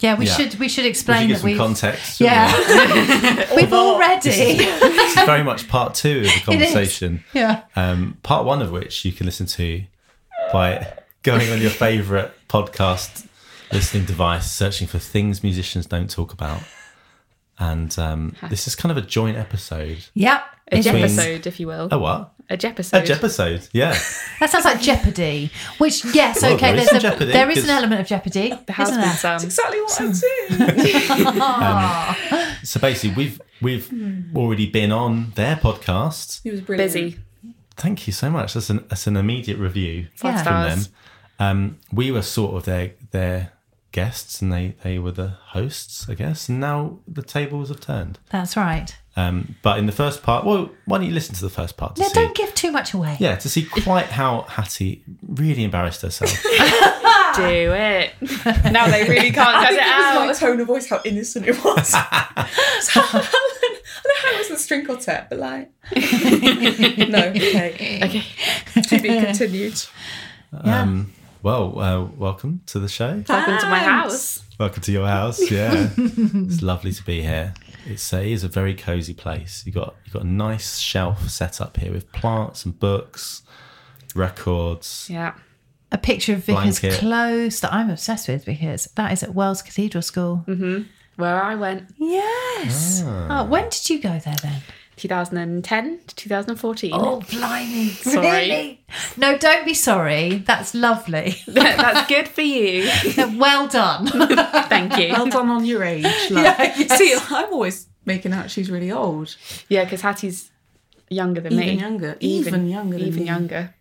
Yeah, 0.00 0.14
we 0.16 0.26
Yeah. 0.26 0.32
should 0.36 0.58
we 0.58 0.68
should 0.68 0.84
We 0.84 0.90
explain 0.90 1.20
should 1.22 1.28
give 1.28 1.36
that 1.36 1.40
some 1.40 1.46
we've 1.48 1.58
context. 1.58 2.20
Yeah. 2.20 3.46
we've 3.56 3.72
already 3.72 4.30
This 4.30 5.16
is 5.16 5.24
very 5.24 5.42
much 5.42 5.68
part 5.68 5.94
two 5.94 6.18
of 6.18 6.24
the 6.24 6.40
conversation. 6.44 7.24
Yeah. 7.34 7.62
Um, 7.76 8.18
part 8.22 8.44
one 8.44 8.62
of 8.62 8.70
which 8.70 9.04
you 9.04 9.12
can 9.12 9.26
listen 9.26 9.46
to 9.46 9.82
by 10.52 10.92
going 11.22 11.50
on 11.50 11.60
your 11.60 11.70
favourite 11.70 12.30
podcast 12.48 13.26
listening 13.72 14.04
device, 14.04 14.50
searching 14.50 14.86
for 14.86 14.98
things 14.98 15.42
musicians 15.42 15.84
don't 15.86 16.08
talk 16.10 16.32
about. 16.32 16.62
And 17.58 17.96
um, 17.98 18.36
this 18.48 18.68
is 18.68 18.76
kind 18.76 18.90
of 18.96 18.96
a 19.02 19.06
joint 19.06 19.36
episode. 19.36 19.98
Yep. 20.14 20.42
A 20.70 20.76
It 20.76 20.78
is. 20.78 20.84
jepisode, 20.84 21.46
if 21.46 21.58
you 21.58 21.66
will. 21.66 21.88
A 21.90 21.98
what? 21.98 22.32
A 22.50 22.54
A 22.54 22.56
jepisode. 22.56 23.04
jepisode, 23.04 23.68
yeah. 23.72 23.94
That 24.40 24.50
sounds 24.50 24.64
like 24.64 24.80
Jeopardy. 24.80 25.50
Which 25.78 26.04
yes, 26.14 26.42
Well, 26.42 26.54
okay, 26.54 26.72
there 26.72 26.80
is 26.82 26.90
there's 26.90 27.04
a 27.04 27.08
Jeopardy, 27.08 27.32
there 27.32 27.50
is 27.50 27.58
an 27.58 27.64
'cause- 27.64 27.70
element 27.70 28.00
of 28.00 28.06
Jeopardy. 28.06 28.48
there 28.48 28.64
has 28.76 28.88
isn't 28.88 29.00
been 29.00 29.08
there? 29.08 29.18
some. 29.18 29.32
That's 29.32 29.44
exactly 29.44 29.80
what 29.80 30.00
I 30.00 30.04
do. 32.48 32.54
So 32.64 32.80
basically, 32.80 33.16
we've 33.16 33.40
we've 33.60 34.36
already 34.36 34.66
been 34.70 34.92
on 34.92 35.32
their 35.34 35.56
podcast. 35.56 36.42
He 36.42 36.50
was 36.50 36.60
brilliant. 36.60 36.92
Busy. 36.92 37.18
Thank 37.76 38.06
you 38.06 38.12
so 38.12 38.30
much. 38.30 38.54
That's 38.54 38.70
an 38.70 38.84
that's 38.88 39.06
an 39.06 39.16
immediate 39.16 39.58
review 39.58 40.08
Five 40.16 40.34
Yeah. 40.34 40.42
from 40.42 40.62
them. 40.80 40.86
Um, 41.40 41.78
we 41.92 42.10
were 42.10 42.22
sort 42.22 42.54
of 42.56 42.64
their 42.64 42.92
their 43.12 43.52
guests, 43.92 44.42
and 44.42 44.52
they 44.52 44.74
they 44.82 44.98
were 44.98 45.12
the 45.12 45.28
hosts, 45.54 46.08
I 46.08 46.14
guess. 46.14 46.48
And 46.48 46.58
now 46.60 46.98
the 47.06 47.22
tables 47.22 47.68
have 47.68 47.80
turned. 47.80 48.18
That's 48.30 48.56
right. 48.56 48.96
Um, 49.18 49.56
but 49.62 49.78
in 49.80 49.86
the 49.86 49.92
first 49.92 50.22
part, 50.22 50.44
well, 50.44 50.70
why 50.84 50.98
don't 50.98 51.06
you 51.08 51.12
listen 51.12 51.34
to 51.34 51.40
the 51.42 51.50
first 51.50 51.76
part 51.76 51.96
to 51.96 52.02
No, 52.02 52.08
see? 52.08 52.14
don't 52.14 52.36
give 52.36 52.54
too 52.54 52.70
much 52.70 52.94
away. 52.94 53.16
yeah, 53.18 53.34
to 53.36 53.48
see 53.48 53.64
quite 53.64 54.06
how 54.06 54.42
Hattie 54.42 55.02
really 55.26 55.64
embarrassed 55.64 56.02
herself. 56.02 56.30
Do 57.34 57.42
it. 57.42 58.12
now 58.72 58.86
they 58.88 59.08
really 59.08 59.30
can't 59.32 59.56
I 59.56 59.64
cut 59.64 59.72
it 59.72 59.78
it 59.78 59.80
was 59.80 60.14
my 60.14 60.28
out. 60.30 60.36
tone 60.36 60.60
of 60.60 60.66
voice, 60.68 60.88
how 60.88 61.00
innocent 61.04 61.46
it 61.48 61.62
was. 61.64 61.88
So, 62.80 63.00
I 63.00 63.12
don't 63.12 64.04
know 64.04 64.14
how 64.22 64.34
it 64.34 64.38
was 64.38 64.48
the 64.50 64.56
string 64.56 64.84
quartet, 64.86 65.28
but 65.28 65.38
like, 65.40 65.70
no, 67.08 67.18
okay, 67.30 68.00
Okay. 68.04 68.82
to 68.82 69.02
be 69.02 69.08
continued. 69.08 69.82
Yeah. 70.64 70.82
Um, 70.82 71.12
well, 71.42 71.78
uh, 71.80 72.04
welcome 72.16 72.60
to 72.66 72.78
the 72.78 72.88
show. 72.88 73.22
Welcome 73.28 73.58
to 73.58 73.68
my 73.68 73.80
house. 73.80 74.44
Welcome 74.60 74.82
to 74.82 74.92
your 74.92 75.06
house. 75.08 75.50
Yeah, 75.50 75.90
it's 75.96 76.62
lovely 76.62 76.92
to 76.92 77.02
be 77.04 77.20
here. 77.22 77.52
It's 77.88 78.12
a, 78.12 78.20
it 78.20 78.32
is 78.32 78.44
a 78.44 78.48
very 78.48 78.74
cozy 78.74 79.14
place. 79.14 79.62
You 79.66 79.72
got 79.72 79.94
you 80.04 80.12
got 80.12 80.22
a 80.22 80.26
nice 80.26 80.78
shelf 80.78 81.28
set 81.28 81.60
up 81.60 81.76
here 81.78 81.92
with 81.92 82.10
plants 82.12 82.64
and 82.64 82.78
books, 82.78 83.42
records. 84.14 85.06
Yeah. 85.10 85.34
a 85.90 85.98
picture 85.98 86.34
of 86.34 86.44
Vicar's 86.44 86.80
Blanket. 86.80 86.98
clothes 87.00 87.60
that 87.60 87.72
I'm 87.72 87.90
obsessed 87.90 88.28
with 88.28 88.44
because 88.44 88.86
that 88.96 89.12
is 89.12 89.22
at 89.22 89.34
Wells 89.34 89.62
Cathedral 89.62 90.02
School. 90.02 90.44
Where 91.16 91.42
I 91.42 91.54
went 91.54 91.90
Yes. 91.98 93.02
Ah. 93.04 93.40
Oh, 93.40 93.44
when 93.44 93.68
did 93.70 93.88
you 93.90 93.98
go 94.00 94.18
there 94.18 94.36
then? 94.42 94.62
2010 94.98 96.00
to 96.06 96.14
2014. 96.14 96.90
Oh, 96.94 97.20
blimey. 97.30 97.88
Sorry. 97.88 98.26
Really? 98.26 98.84
No, 99.16 99.38
don't 99.38 99.64
be 99.64 99.74
sorry. 99.74 100.38
That's 100.46 100.74
lovely. 100.74 101.36
That's 101.46 102.08
good 102.08 102.28
for 102.28 102.42
you. 102.42 102.90
well 103.38 103.68
done. 103.68 104.06
Thank 104.68 104.98
you. 104.98 105.12
Well 105.12 105.28
done 105.28 105.48
on 105.48 105.64
your 105.64 105.82
age. 105.84 106.04
Like, 106.04 106.44
Yeah, 106.44 106.74
yes. 106.76 106.98
See, 106.98 107.16
I'm 107.30 107.52
always 107.52 107.86
making 108.04 108.32
out 108.32 108.50
she's 108.50 108.70
really 108.70 108.90
old. 108.90 109.36
Yeah, 109.68 109.84
because 109.84 110.00
Hattie's 110.02 110.50
younger 111.08 111.40
than 111.40 111.52
Even 111.54 111.66
me. 111.66 111.80
younger. 111.80 112.16
Even 112.20 112.68
younger 112.68 112.98
than 112.98 113.06
Even 113.08 113.26
younger. 113.26 113.74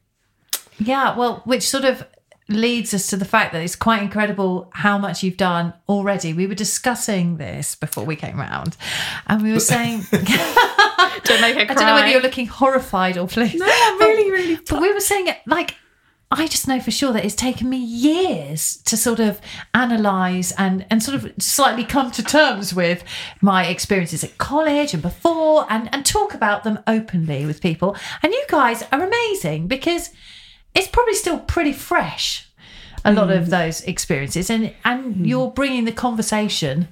Yeah, 0.80 1.18
well, 1.18 1.42
which 1.46 1.64
sort 1.64 1.86
of 1.86 2.06
leads 2.50 2.94
us 2.94 3.08
to 3.08 3.18
the 3.18 3.26
fact 3.26 3.52
that 3.52 3.62
it's 3.62 3.76
quite 3.76 4.02
incredible 4.02 4.70
how 4.74 4.98
much 4.98 5.22
you've 5.24 5.36
done 5.38 5.74
already. 5.90 6.34
We 6.34 6.48
were 6.48 6.56
discussing 6.56 7.38
this 7.38 7.76
before 7.76 8.06
we 8.06 8.16
came 8.16 8.40
round, 8.40 8.78
and 9.28 9.44
we 9.44 9.52
were 9.52 9.60
saying, 9.60 10.04
Don't 11.24 11.42
make 11.42 11.56
her 11.56 11.66
cry. 11.66 11.70
I 11.70 11.74
don't 11.74 11.86
know 11.86 11.96
whether 11.96 12.08
you're 12.08 12.22
looking 12.22 12.48
horrified 12.48 13.18
or 13.18 13.28
pleased. 13.28 13.60
No, 13.60 13.68
I'm 13.70 14.00
really, 14.00 14.32
really 14.32 14.60
But 14.70 14.82
we 14.82 14.94
were 14.94 15.00
saying, 15.00 15.28
it 15.28 15.38
like, 15.46 15.76
I 16.30 16.48
just 16.48 16.68
know 16.68 16.82
for 16.82 16.92
sure 16.92 17.14
that 17.14 17.24
it's 17.24 17.36
taken 17.36 17.70
me 17.70 17.78
years 17.78 18.78
to 18.84 18.98
sort 18.98 19.20
of 19.20 19.40
analyze 19.74 20.52
and 20.58 20.86
and 20.90 21.02
sort 21.02 21.16
of 21.16 21.32
slightly 21.40 21.86
come 21.86 22.12
to 22.12 22.24
terms 22.24 22.74
with 22.74 23.04
my 23.40 23.66
experiences 23.66 24.26
at 24.26 24.38
college 24.38 24.94
and 24.94 25.02
before 25.02 25.66
and 25.70 25.90
and 25.94 26.06
talk 26.06 26.34
about 26.34 26.66
them 26.66 26.80
openly 26.86 27.46
with 27.46 27.62
people. 27.62 27.96
And 28.22 28.34
you 28.34 28.44
guys 28.50 28.84
are 28.92 29.02
amazing 29.02 29.68
because 29.68 30.10
it's 30.76 30.90
probably 30.90 31.14
still 31.14 31.40
pretty 31.40 31.74
fresh 31.74 32.48
a 33.06 33.14
lot 33.14 33.32
of 33.32 33.46
mm. 33.46 33.50
those 33.50 33.82
experiences 33.84 34.50
and 34.50 34.74
and 34.84 35.16
mm. 35.16 35.28
you're 35.28 35.52
bringing 35.52 35.86
the 35.86 35.94
conversation 35.94 36.90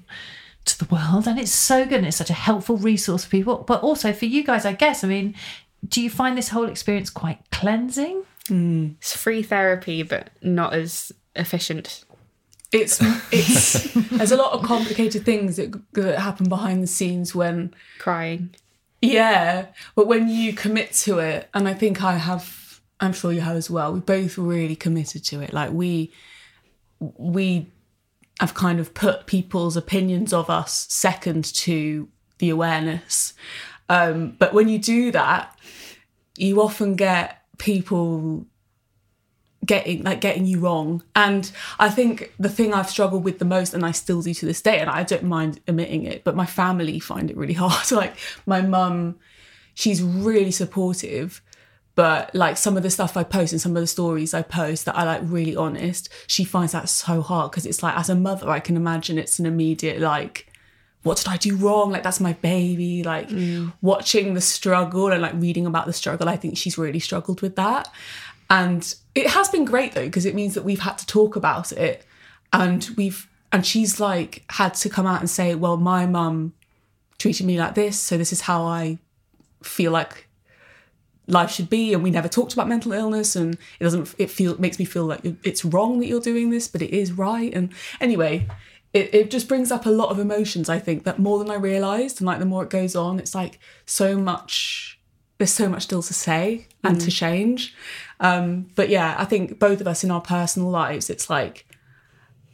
to 0.65 0.77
the 0.79 0.86
world 0.86 1.27
and 1.27 1.39
it's 1.39 1.51
so 1.51 1.86
good 1.86 2.00
and 2.00 2.07
it's 2.07 2.17
such 2.17 2.29
a 2.29 2.34
helpful 2.34 2.77
resource 2.77 3.24
for 3.24 3.31
people 3.31 3.57
but 3.67 3.81
also 3.81 4.12
for 4.12 4.25
you 4.25 4.43
guys 4.43 4.65
I 4.65 4.74
guess 4.74 5.03
I 5.03 5.07
mean 5.07 5.36
do 5.88 6.01
you 6.01 6.10
find 6.10 6.38
this 6.38 6.50
whole 6.50 6.65
experience 6.65 7.10
quite 7.10 7.39
cleansing 7.51 8.24
mm, 8.50 8.95
It's 8.98 9.15
free 9.15 9.43
therapy, 9.43 10.03
but 10.03 10.29
not 10.41 10.74
as 10.74 11.12
efficient. 11.36 12.03
It's 12.72 13.00
it's 13.31 13.93
there's 14.12 14.31
a 14.31 14.38
lot 14.38 14.53
of 14.53 14.63
complicated 14.63 15.24
things 15.24 15.57
that, 15.57 15.79
that 15.93 16.19
happen 16.19 16.50
behind 16.50 16.81
the 16.84 16.88
scenes 16.88 17.36
when 17.36 17.74
Crying. 18.00 18.55
yeah, 19.01 19.67
but 19.95 20.07
when 20.07 20.27
you 20.27 20.53
commit 20.53 20.93
to 20.93 21.19
it, 21.19 21.50
and 21.53 21.67
I 21.67 21.74
think 21.74 22.03
I 22.03 22.17
have, 22.17 22.81
I'm 23.00 23.13
sure 23.13 23.31
you 23.31 23.41
have 23.41 23.55
as 23.55 23.69
well. 23.69 23.93
We 23.93 24.00
both 24.00 24.38
really 24.38 24.75
committed 24.75 25.24
to 25.25 25.41
it. 25.41 25.53
Like 25.53 25.72
we 25.72 26.12
we 27.00 27.67
have 28.39 28.54
kind 28.54 28.80
of 28.80 28.94
put 28.94 29.27
people's 29.27 29.77
opinions 29.77 30.34
of 30.34 30.50
us 30.50 30.88
second 30.89 31.46
to 31.54 32.10
the 32.39 32.50
awareness. 32.50 33.34
Um, 33.88 34.36
but 34.39 34.54
when 34.54 34.68
you 34.68 34.80
do 34.80 35.12
that, 35.12 35.58
you 36.38 36.62
often 36.62 36.96
get 36.96 37.42
people 37.58 38.46
getting 39.65 40.04
like 40.04 40.22
getting 40.22 40.46
you 40.46 40.60
wrong 40.60 41.01
and 41.15 41.51
i 41.80 41.89
think 41.89 42.32
the 42.38 42.50
thing 42.50 42.72
i've 42.72 42.89
struggled 42.89 43.24
with 43.24 43.39
the 43.39 43.46
most 43.46 43.74
and 43.74 43.84
i 43.84 43.89
still 43.89 44.22
do 44.22 44.32
to 44.32 44.46
this 44.46 44.62
day 44.62 44.80
and 44.80 44.89
i 44.92 45.01
don't 45.01 45.24
mind 45.24 45.60
admitting 45.68 46.04
it 46.04 46.24
but 46.24 46.36
my 46.36 46.46
family 46.46 47.00
find 47.00 47.32
it 47.32 47.38
really 47.38 47.54
hard 47.56 47.89
like 47.92 48.15
my 48.46 48.62
mum 48.62 49.15
she's 49.74 50.04
really 50.04 50.51
supportive 50.51 51.42
but 51.96 52.34
like 52.36 52.58
some 52.58 52.78
of 52.78 52.84
the 52.84 52.90
stuff 52.90 53.18
i 53.18 53.24
post 53.24 53.52
and 53.52 53.62
some 53.62 53.75
of 53.75 53.82
the 53.82 53.88
stories 53.88 54.34
i 54.34 54.42
post 54.42 54.86
that 54.86 54.96
i 54.96 55.04
like 55.04 55.22
really 55.24 55.56
honest 55.56 56.10
she 56.28 56.44
finds 56.44 56.74
that 56.74 56.90
so 56.90 57.22
hard 57.22 57.52
because 57.52 57.66
it's 57.66 57.82
like 57.82 57.98
as 57.98 58.10
a 58.10 58.16
mother 58.16 58.50
i 58.50 58.60
can 58.60 58.75
imagine 58.75 59.18
it's 59.18 59.40
an 59.40 59.46
immediate 59.46 60.00
like 60.00 60.52
what 61.06 61.18
did 61.20 61.28
I 61.28 61.38
do 61.38 61.56
wrong? 61.56 61.92
Like 61.92 62.02
that's 62.02 62.20
my 62.20 62.34
baby. 62.34 63.04
Like 63.04 63.30
mm. 63.30 63.72
watching 63.84 64.34
the 64.34 64.42
struggle 64.42 65.12
and 65.12 65.22
like 65.22 65.34
reading 65.36 65.68
about 65.68 65.86
the 65.86 65.94
struggle, 65.94 66.28
I 66.28 66.36
think 66.36 66.58
she's 66.58 66.80
really 66.80 66.98
struggled 67.00 67.44
with 67.44 67.58
that. 67.58 67.88
And 68.50 68.94
it 69.14 69.28
has 69.28 69.48
been 69.50 69.66
great 69.66 69.92
though, 69.92 70.06
because 70.06 70.25
it 70.25 70.34
means 70.34 70.56
that 70.56 70.64
we've 70.64 70.80
had 70.80 70.98
to 70.98 71.06
talk 71.06 71.36
about 71.36 71.72
it 71.72 72.04
and 72.52 72.90
we've 72.98 73.30
and 73.52 73.66
she's 73.66 74.00
like 74.00 74.44
had 74.50 74.74
to 74.75 74.90
come 74.90 75.06
out 75.06 75.20
and 75.20 75.30
say, 75.30 75.54
Well, 75.54 75.78
my 75.78 76.08
mum 76.08 76.54
treated 77.20 77.46
me 77.46 77.60
like 77.60 77.75
this, 77.75 78.00
so 78.00 78.18
this 78.18 78.34
is 78.34 78.42
how 78.42 78.64
I 78.64 78.98
feel 79.62 79.92
like 79.92 80.28
life 81.27 81.51
should 81.51 81.70
be 81.70 81.94
and 81.94 82.03
we 82.03 82.12
never 82.12 82.27
talked 82.27 82.53
about 82.53 82.67
mental 82.67 82.94
illness 82.94 83.36
and 83.36 83.58
it 83.79 83.84
doesn't 83.84 84.13
it 84.17 84.29
feel 84.29 84.51
it 84.51 84.60
makes 84.60 84.79
me 84.79 84.86
feel 84.86 85.05
like 85.05 85.22
it's 85.44 85.65
wrong 85.65 86.00
that 86.00 86.08
you're 86.08 86.22
doing 86.22 86.50
this 86.50 86.67
but 86.67 86.82
it 86.82 86.96
is 86.96 87.12
right. 87.12 87.53
And 87.53 87.74
anyway 88.00 88.48
it, 88.94 89.13
it 89.13 89.29
just 89.29 89.50
brings 89.50 89.72
up 89.72 89.86
a 89.86 89.89
lot 89.89 90.10
of 90.10 90.20
emotions 90.20 90.70
i 90.70 90.79
think 90.79 91.03
that 91.03 91.20
more 91.20 91.38
than 91.38 91.51
i 91.51 91.55
realized 91.55 92.20
and 92.22 92.25
like 92.25 92.39
the 92.39 92.46
more 92.46 92.63
it 92.63 92.70
goes 92.70 92.96
on 92.96 93.20
it's 93.20 93.36
like 93.36 93.60
so 93.86 94.17
much 94.17 94.98
there's 95.38 95.51
so 95.51 95.67
much 95.67 95.84
still 95.84 96.01
to 96.01 96.13
say 96.13 96.65
and 96.82 97.01
to 97.01 97.12
change. 97.12 97.75
Um 98.22 98.67
but 98.75 98.88
yeah 98.88 99.15
i 99.17 99.25
think 99.25 99.60
both 99.60 99.82
of 99.82 99.88
us 99.88 100.03
in 100.03 100.12
our 100.12 100.22
personal 100.22 100.70
lives 100.70 101.10
it's 101.10 101.29
like 101.29 101.65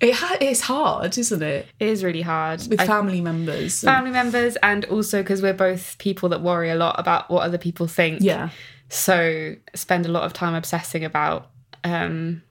it 0.02 0.14
ha- 0.16 0.38
it's 0.42 0.62
hard 0.62 1.18
isn't 1.18 1.42
it 1.44 1.68
It 1.80 1.88
is 1.88 2.04
really 2.04 2.22
hard. 2.24 2.60
with 2.70 2.80
I- 2.82 2.86
family 2.88 3.22
members 3.22 3.84
and- 3.84 3.94
family 3.94 4.12
members 4.12 4.56
and 4.64 4.86
also 4.86 5.22
because 5.22 5.42
we're 5.42 5.54
both 5.54 5.98
people 6.00 6.30
that 6.30 6.42
worry 6.42 6.70
a 6.70 6.76
lot 6.76 7.00
about 7.00 7.30
what 7.30 7.44
other 7.44 7.58
people 7.58 7.88
think. 7.88 8.20
yeah 8.22 8.50
So 8.90 9.56
spend 9.76 10.06
a 10.06 10.10
lot 10.10 10.24
of 10.24 10.34
time 10.34 10.54
obsessing 10.56 11.04
about 11.06 11.50
um 11.84 12.42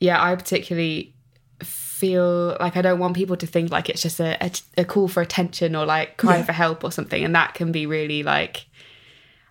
yeah, 0.00 0.22
I 0.22 0.34
particularly 0.36 1.14
feel 1.62 2.56
like 2.60 2.76
I 2.76 2.82
don't 2.82 2.98
want 2.98 3.14
people 3.16 3.36
to 3.36 3.46
think 3.46 3.70
like 3.70 3.88
it's 3.88 4.02
just 4.02 4.20
a, 4.20 4.36
a, 4.44 4.50
a 4.78 4.84
call 4.84 5.08
for 5.08 5.22
attention 5.22 5.74
or 5.74 5.86
like 5.86 6.16
crying 6.18 6.40
Yeah. 6.40 6.46
for 6.46 6.52
help 6.52 6.84
or 6.84 6.92
something. 6.92 7.24
And 7.24 7.34
that 7.34 7.54
can 7.54 7.72
be 7.72 7.86
really 7.86 8.22
like 8.22 8.66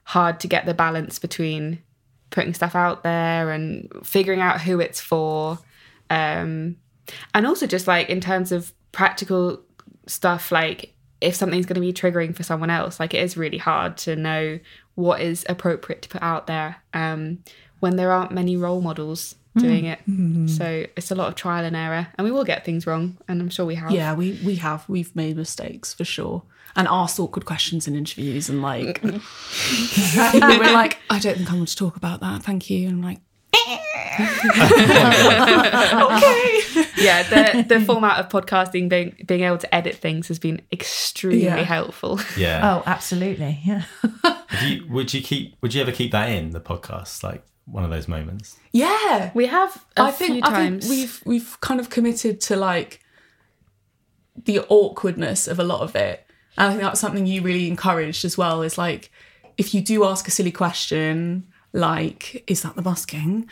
hard 0.03 0.39
to 0.41 0.47
get 0.47 0.65
the 0.65 0.73
balance 0.73 1.17
between 1.17 1.81
putting 2.29 2.53
stuff 2.53 2.75
out 2.75 3.03
there 3.03 3.51
and 3.51 3.89
figuring 4.03 4.41
out 4.41 4.61
who 4.61 4.79
it's 4.79 4.99
for. 5.01 5.57
Um 6.09 6.75
and 7.33 7.45
also 7.45 7.67
just 7.67 7.87
like 7.87 8.09
in 8.09 8.21
terms 8.21 8.51
of 8.51 8.73
practical 8.91 9.61
stuff 10.07 10.51
like 10.51 10.93
if 11.21 11.35
something's 11.35 11.65
going 11.65 11.75
to 11.75 11.81
be 11.81 11.93
triggering 11.93 12.35
for 12.35 12.43
someone 12.43 12.69
else 12.69 12.99
like 12.99 13.13
it 13.13 13.23
is 13.23 13.37
really 13.37 13.57
hard 13.57 13.97
to 13.97 14.15
know 14.15 14.59
what 14.95 15.21
is 15.21 15.45
appropriate 15.49 16.01
to 16.01 16.09
put 16.09 16.21
out 16.21 16.47
there 16.47 16.77
um 16.93 17.39
when 17.79 17.95
there 17.95 18.11
aren't 18.11 18.31
many 18.31 18.55
role 18.55 18.81
models 18.81 19.35
doing 19.57 19.85
it. 19.85 19.99
So 20.49 20.85
it's 20.97 21.11
a 21.11 21.15
lot 21.15 21.27
of 21.27 21.35
trial 21.35 21.65
and 21.65 21.75
error, 21.75 22.07
and 22.15 22.25
we 22.25 22.31
will 22.31 22.43
get 22.43 22.65
things 22.65 22.87
wrong, 22.87 23.17
and 23.27 23.41
I'm 23.41 23.49
sure 23.49 23.65
we 23.65 23.75
have. 23.75 23.91
Yeah, 23.91 24.13
we 24.13 24.39
we 24.43 24.55
have 24.55 24.87
we've 24.89 25.15
made 25.15 25.37
mistakes 25.37 25.93
for 25.93 26.05
sure, 26.05 26.43
and 26.75 26.87
asked 26.87 27.19
awkward 27.19 27.45
questions 27.45 27.87
in 27.87 27.95
interviews, 27.95 28.49
and 28.49 28.61
like 28.61 29.01
we're 29.03 29.19
like, 30.73 30.99
I 31.09 31.19
don't 31.19 31.37
think 31.37 31.51
I 31.51 31.55
want 31.55 31.67
to 31.67 31.75
talk 31.75 31.95
about 31.95 32.21
that. 32.21 32.43
Thank 32.43 32.69
you, 32.69 32.87
and 32.87 32.97
I'm 32.97 33.03
like, 33.03 33.19
yeah. 36.97 37.23
The 37.23 37.65
the 37.67 37.79
format 37.85 38.19
of 38.19 38.29
podcasting 38.29 38.89
being 38.89 39.15
being 39.25 39.41
able 39.41 39.57
to 39.59 39.73
edit 39.75 39.95
things 39.95 40.27
has 40.27 40.39
been 40.39 40.61
extremely 40.71 41.43
Yeah. 41.45 41.57
helpful. 41.57 42.19
Yeah. 42.37 42.61
Oh, 42.63 42.83
absolutely. 42.85 43.59
Yeah. 43.63 43.83
You, 44.61 44.85
would 44.89 45.13
you 45.13 45.21
keep? 45.21 45.55
Would 45.61 45.73
you 45.73 45.81
ever 45.81 45.91
keep 45.91 46.11
that 46.11 46.29
in 46.29 46.51
the 46.51 46.59
podcast? 46.61 47.23
Like 47.23 47.43
one 47.65 47.83
of 47.83 47.89
those 47.89 48.07
moments. 48.07 48.57
yeah. 48.71 49.31
We 49.33 49.47
have 49.47 49.85
a 49.97 50.03
I 50.03 50.11
few 50.11 50.27
think 50.27 50.45
I 50.47 50.69
think 50.69 50.83
we've 50.89 51.21
we've 51.25 51.57
kind 51.61 51.79
of 51.79 51.89
committed 51.89 52.41
to 52.41 52.55
like 52.55 52.99
the 54.35 54.59
awkwardness 54.69 55.47
of 55.47 55.59
a 55.59 55.63
lot 55.63 55.81
of 55.81 55.95
it, 55.95 56.25
and 56.57 56.67
I 56.67 56.71
think 56.71 56.81
that's 56.83 56.99
something 56.99 57.25
you 57.25 57.41
really 57.41 57.67
encouraged 57.67 58.25
as 58.25 58.37
well. 58.37 58.61
Is 58.63 58.77
like 58.77 59.11
if 59.57 59.73
you 59.73 59.81
do 59.81 60.05
ask 60.05 60.27
a 60.27 60.31
silly 60.31 60.51
question. 60.51 61.47
Like, 61.75 62.43
is 62.45 62.61
that 62.61 62.75
the 62.75 62.83
busking? 62.83 63.47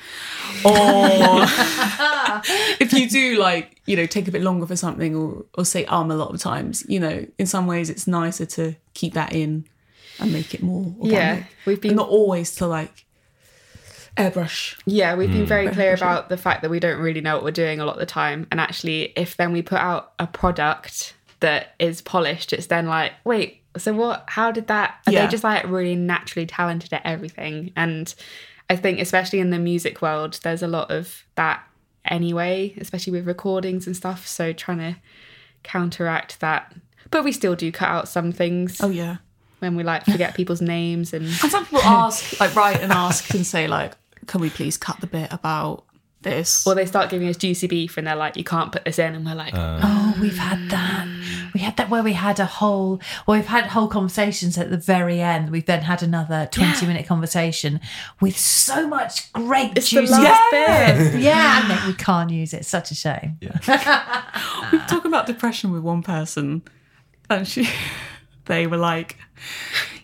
Or 0.64 0.72
if 2.80 2.94
you 2.94 3.10
do 3.10 3.40
like, 3.40 3.82
you 3.86 3.96
know, 3.96 4.06
take 4.06 4.28
a 4.28 4.32
bit 4.32 4.42
longer 4.44 4.68
for 4.68 4.76
something 4.76 5.16
or, 5.16 5.46
or 5.56 5.66
say 5.66 5.86
um 5.86 6.12
a 6.12 6.16
lot 6.16 6.32
of 6.34 6.40
times, 6.40 6.86
you 6.88 7.00
know, 7.00 7.26
in 7.40 7.48
some 7.48 7.66
ways 7.68 7.90
it's 7.90 8.06
nicer 8.08 8.46
to 8.46 8.76
keep 8.94 9.14
that 9.16 9.34
in 9.34 9.66
and 10.20 10.32
make 10.32 10.54
it 10.54 10.62
more 10.62 10.94
organic. 11.00 11.12
Yeah, 11.12 11.44
we've 11.66 11.82
been- 11.82 11.92
And 11.92 11.98
not 11.98 12.10
always 12.10 12.56
to 12.58 12.68
like 12.68 13.06
airbrush. 14.18 14.80
Yeah, 14.86 15.16
we've 15.16 15.32
been 15.32 15.46
very 15.46 15.70
clear 15.70 15.94
about 15.94 16.30
the 16.30 16.38
fact 16.38 16.62
that 16.62 16.70
we 16.70 16.80
don't 16.80 17.00
really 17.00 17.22
know 17.22 17.36
what 17.36 17.44
we're 17.44 17.52
doing 17.52 17.80
a 17.80 17.86
lot 17.86 17.94
of 17.94 18.00
the 18.00 18.06
time. 18.06 18.48
And 18.52 18.60
actually, 18.60 19.14
if 19.16 19.38
then 19.38 19.52
we 19.52 19.62
put 19.62 19.80
out 19.80 20.14
a 20.20 20.28
product 20.28 21.14
that 21.40 21.76
is 21.80 22.02
polished, 22.02 22.54
it's 22.54 22.68
then 22.68 22.88
like, 22.88 23.14
wait, 23.24 23.61
so 23.78 23.94
what? 23.94 24.26
How 24.28 24.52
did 24.52 24.68
that? 24.68 24.96
Are 25.08 25.14
Yeah. 25.14 25.26
they 25.26 25.32
just 25.32 25.44
like 25.44 25.66
really 25.68 25.96
naturally 25.96 26.46
talented 26.46 26.92
at 26.94 27.02
everything? 27.06 27.72
And 27.76 28.14
I 28.70 28.76
think, 28.76 29.00
especially 29.00 29.40
in 29.40 29.50
the 29.50 29.60
music 29.60 30.02
world, 30.02 30.40
there's 30.44 30.64
a 30.64 30.68
lot 30.68 30.92
of 30.92 31.24
that 31.36 31.64
anyway, 32.06 32.74
especially 32.80 33.12
with 33.14 33.28
recordings 33.28 33.86
and 33.88 33.96
stuff. 33.96 34.26
So 34.28 34.54
trying 34.54 34.80
to 34.80 34.96
counteract 35.64 36.40
that. 36.40 36.74
But 37.10 37.24
we 37.24 37.32
still 37.32 37.56
do 37.56 37.72
cut 37.72 37.90
out 37.90 38.08
some 38.08 38.32
things 38.32 38.80
Oh 38.82 38.90
yeah. 38.90 39.18
when 39.60 39.76
we 39.76 39.84
like 39.84 40.06
forget 40.06 40.34
people's 40.36 40.62
names 40.62 41.14
and 41.14 41.26
And 41.26 41.52
some 41.52 41.66
people 41.66 41.82
ask, 41.84 42.40
like, 42.40 42.56
write 42.56 42.82
and 42.82 42.92
ask 42.92 43.34
and 43.34 43.46
say, 43.46 43.68
like, 43.68 43.94
can 44.28 44.42
we 44.42 44.50
please 44.50 44.78
cut 44.78 45.00
the 45.02 45.08
bit 45.08 45.32
about 45.32 45.84
this? 46.24 46.66
or 46.68 46.76
they 46.76 46.86
start 46.86 47.10
giving 47.10 47.28
us 47.28 47.38
juicy 47.38 47.68
beef 47.68 47.98
and 47.98 48.06
they're 48.08 48.16
like, 48.16 48.38
you 48.38 48.44
can't 48.44 48.72
put 48.72 48.86
this 48.86 49.00
in, 49.00 49.16
and 49.16 49.26
we're 49.26 49.36
like, 49.36 49.54
uh. 49.54 49.80
Oh, 49.84 50.16
we've 50.22 50.38
had 50.38 50.70
that. 50.70 51.08
We 51.54 51.60
had 51.60 51.78
that 51.78 51.90
where 51.90 52.04
we 52.04 52.14
had 52.14 52.40
a 52.40 52.46
whole, 52.46 53.02
well, 53.28 53.38
we've 53.38 53.46
had 53.48 53.68
whole 53.68 53.88
conversations 53.88 54.58
at 54.58 54.70
the 54.70 54.78
very 54.78 55.20
end. 55.22 55.50
We've 55.50 55.66
then 55.66 55.82
had 55.82 56.02
another 56.04 56.48
20 56.52 56.86
minute 56.86 57.06
conversation 57.08 57.80
with 58.20 58.38
so 58.38 58.88
much 58.88 59.32
great 59.34 59.78
it's 59.78 59.90
the 59.90 60.02
juicy. 60.02 60.14
last 60.14 60.42
yeah. 60.54 61.12
yeah, 61.18 61.62
and 61.62 61.72
then 61.72 61.88
we 61.88 61.94
can't 61.94 62.30
use 62.30 62.54
it. 62.54 62.58
It's 62.62 62.70
such 62.70 62.92
a 62.92 62.96
shame. 62.96 63.38
we 63.42 63.48
were 63.48 64.86
talking 64.88 65.08
about 65.08 65.26
depression 65.26 65.72
with 65.72 65.82
one 65.84 66.04
person, 66.04 66.62
and 67.30 67.48
she, 67.48 67.68
they 68.46 68.68
were 68.68 68.78
like, 68.78 69.18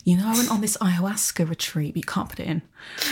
you 0.07 0.15
know, 0.15 0.25
I 0.25 0.33
went 0.35 0.49
on 0.49 0.61
this 0.61 0.77
ayahuasca 0.77 1.49
retreat, 1.49 1.93
but 1.93 1.97
you 1.97 2.03
can't 2.03 2.29
put 2.29 2.39
it 2.39 2.47
in. 2.47 2.61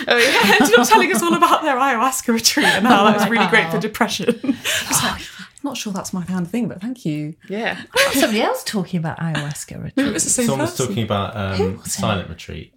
Oh 0.08 0.18
yeah. 0.18 0.56
And 0.60 0.68
she 0.70 0.78
was 0.80 0.88
telling 0.88 1.12
us 1.14 1.22
all 1.22 1.34
about 1.34 1.62
their 1.62 1.76
ayahuasca 1.76 2.34
retreat 2.34 2.66
and 2.68 2.88
how 2.88 3.04
that 3.04 3.18
was 3.20 3.30
really 3.30 3.48
great 3.48 3.70
for 3.70 3.78
depression. 3.80 4.30
I 4.44 4.48
was 4.88 5.04
like, 5.04 5.22
I'm 5.40 5.46
not 5.64 5.76
sure 5.76 5.92
that's 5.92 6.14
my 6.14 6.24
kind 6.24 6.46
of 6.46 6.50
thing, 6.50 6.70
but 6.70 6.80
thank 6.80 7.04
you. 7.06 7.36
Yeah. 7.50 7.82
Somebody 8.14 8.42
else 8.42 8.64
talking 8.64 8.98
about 9.00 9.18
ayahuasca 9.20 9.72
It 9.76 9.80
retreat. 9.84 10.14
was 10.14 10.24
the 10.24 10.30
same 10.30 10.46
Someone 10.46 10.62
was 10.62 10.72
person. 10.72 10.88
talking 10.88 11.04
about 11.04 11.36
um, 11.36 11.78
was 11.80 11.88
it? 11.88 11.90
silent 11.92 12.30
retreat. 12.30 12.74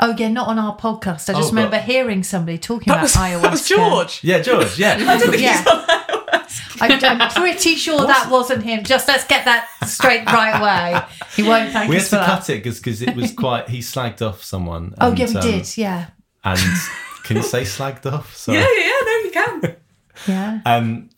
Oh, 0.00 0.14
yeah, 0.16 0.28
not 0.28 0.46
on 0.48 0.58
our 0.60 0.76
podcast. 0.76 1.28
I 1.28 1.32
just 1.32 1.46
Oh, 1.46 1.56
remember 1.56 1.78
hearing 1.78 2.22
somebody 2.22 2.58
talking 2.58 2.92
That 2.92 2.98
about 2.98 3.02
was, 3.04 3.14
ayahuasca. 3.14 3.42
that 3.42 3.50
was 3.50 3.66
George. 3.68 4.20
Yeah, 4.22 4.40
George. 4.42 4.78
Yeah. 4.78 4.98
Yeah. 5.38 6.04
I, 6.80 6.98
I'm 7.02 7.30
pretty 7.30 7.74
sure 7.76 8.06
that 8.06 8.30
wasn't 8.30 8.62
him. 8.64 8.84
Just 8.84 9.08
let's 9.08 9.24
get 9.26 9.44
that 9.44 9.68
straight 9.86 10.24
right 10.26 10.58
away. 10.60 11.02
He 11.34 11.42
won't 11.42 11.72
thank 11.72 11.88
we 11.90 11.96
had 11.96 12.02
us 12.02 12.10
to 12.10 12.16
for 12.16 12.20
that. 12.20 12.26
cut 12.40 12.50
it 12.50 12.62
because 12.64 13.02
it 13.02 13.14
was 13.16 13.32
quite. 13.32 13.68
He 13.68 13.78
slagged 13.80 14.22
off 14.26 14.42
someone. 14.42 14.94
Oh, 15.00 15.12
yeah, 15.14 15.26
we 15.28 15.36
um, 15.36 15.42
did. 15.42 15.76
Yeah. 15.76 16.06
And 16.44 16.60
can 17.24 17.36
you 17.36 17.42
say 17.42 17.62
slagged 17.62 18.10
off? 18.10 18.34
Sorry. 18.36 18.58
Yeah, 18.58 18.66
yeah, 18.76 19.00
no, 19.04 19.12
you 19.18 19.30
can. 19.32 19.76
Yeah. 20.26 20.60
Um, 20.66 21.10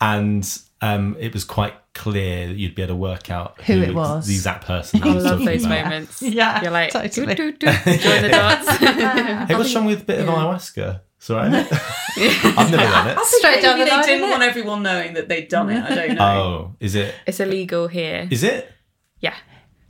and 0.00 0.58
um, 0.80 1.16
it 1.18 1.32
was 1.32 1.44
quite 1.44 1.74
clear 1.94 2.48
that 2.48 2.56
you'd 2.56 2.74
be 2.74 2.82
able 2.82 2.94
to 2.94 2.96
work 2.96 3.30
out 3.30 3.60
Who 3.62 3.80
it 3.80 3.94
was. 3.94 4.26
the 4.26 4.34
exact 4.34 4.64
person. 4.66 5.00
I 5.02 5.12
love 5.12 5.44
those 5.44 5.64
about. 5.64 5.84
moments. 5.84 6.20
Yeah, 6.22 6.60
You're 6.62 6.70
like, 6.72 6.90
totally. 6.92 7.34
"Doo, 7.34 7.52
doo, 7.52 7.66
doo," 7.72 7.96
join 7.98 8.22
the 8.22 8.28
dots. 8.32 8.68
Hey, 9.48 9.54
what's 9.54 9.74
wrong 9.74 9.84
with 9.86 10.02
a 10.02 10.04
bit 10.04 10.20
of 10.20 10.26
ayahuasca? 10.26 11.00
It's 11.24 11.30
all 11.30 11.36
right. 11.38 11.48
I've 12.58 12.70
never 12.70 12.82
done 12.82 13.08
it. 13.08 13.18
Straight 13.24 13.62
down 13.62 13.78
the 13.78 13.84
Maybe 13.86 13.90
line. 13.90 14.00
they 14.02 14.06
didn't 14.06 14.18
isn't 14.24 14.30
want 14.30 14.42
it? 14.42 14.46
everyone 14.50 14.82
knowing 14.82 15.14
that 15.14 15.28
they'd 15.28 15.48
done 15.48 15.70
it. 15.70 15.82
I 15.82 15.94
don't 15.94 16.14
know. 16.16 16.24
Oh, 16.24 16.76
is 16.80 16.94
it? 16.94 17.14
it's 17.26 17.40
illegal 17.40 17.88
here. 17.88 18.28
Is 18.30 18.42
it? 18.42 18.70
Yeah. 19.20 19.34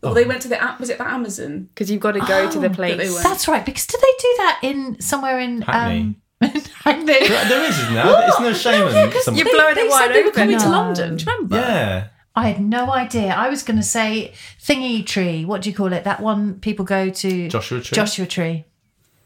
Well, 0.01 0.15
they 0.15 0.25
went 0.27 0.43
to 0.43 0.49
the 0.49 0.63
app. 0.63 0.79
Was 0.79 0.91
it 0.91 0.99
the 0.99 1.09
Amazon? 1.09 1.71
Because 1.75 1.91
you've 1.91 2.01
got 2.01 2.13
to 2.13 2.21
go 2.21 2.49
to 2.51 2.59
the 2.61 2.67
Oh, 2.67 2.69
that 2.69 2.77
they 2.77 2.95
place. 2.97 3.13
went. 3.13 3.25
That's 3.25 3.49
right. 3.49 3.65
Because 3.67 3.87
did 3.87 4.01
they 4.01 4.13
do 4.21 4.35
that 4.39 4.61
in 4.63 5.01
somewhere 5.01 5.41
in 5.41 5.63
Hackney. 5.63 6.01
Um, 6.01 6.17
Hackney? 6.85 7.05
There 7.07 7.65
is, 7.65 7.79
isn't 7.81 7.95
there? 7.95 8.05
It's 8.29 8.41
no 8.41 8.53
shame 8.53 8.87
in 8.87 9.13
some. 9.23 9.35
You're 9.35 9.51
blowing 9.51 9.75
they 9.75 9.87
it 9.87 9.91
wide 9.91 9.99
said 10.07 10.15
they 10.15 10.23
were 10.23 10.29
open. 10.29 10.41
coming 10.43 10.59
to 10.59 10.65
No. 10.67 10.71
London. 10.71 11.17
Do 11.17 11.25
you 11.25 11.33
remember? 11.33 11.57
Yeah. 11.57 12.09
I 12.37 12.49
had 12.49 12.61
no 12.61 12.93
idea. 12.93 13.29
I 13.35 13.49
was 13.49 13.63
going 13.63 13.77
to 13.79 13.83
say 13.83 14.35
thingy 14.61 15.05
tree. 15.07 15.45
What 15.45 15.63
do 15.63 15.71
you 15.71 15.75
call 15.77 15.93
it? 15.93 16.05
That 16.05 16.21
one 16.21 16.61
people 16.61 16.85
go 16.85 17.09
to. 17.11 17.49
Joshua 17.49 17.81
Tree? 17.81 17.97
Joshua 17.97 18.27
tree. 18.27 18.65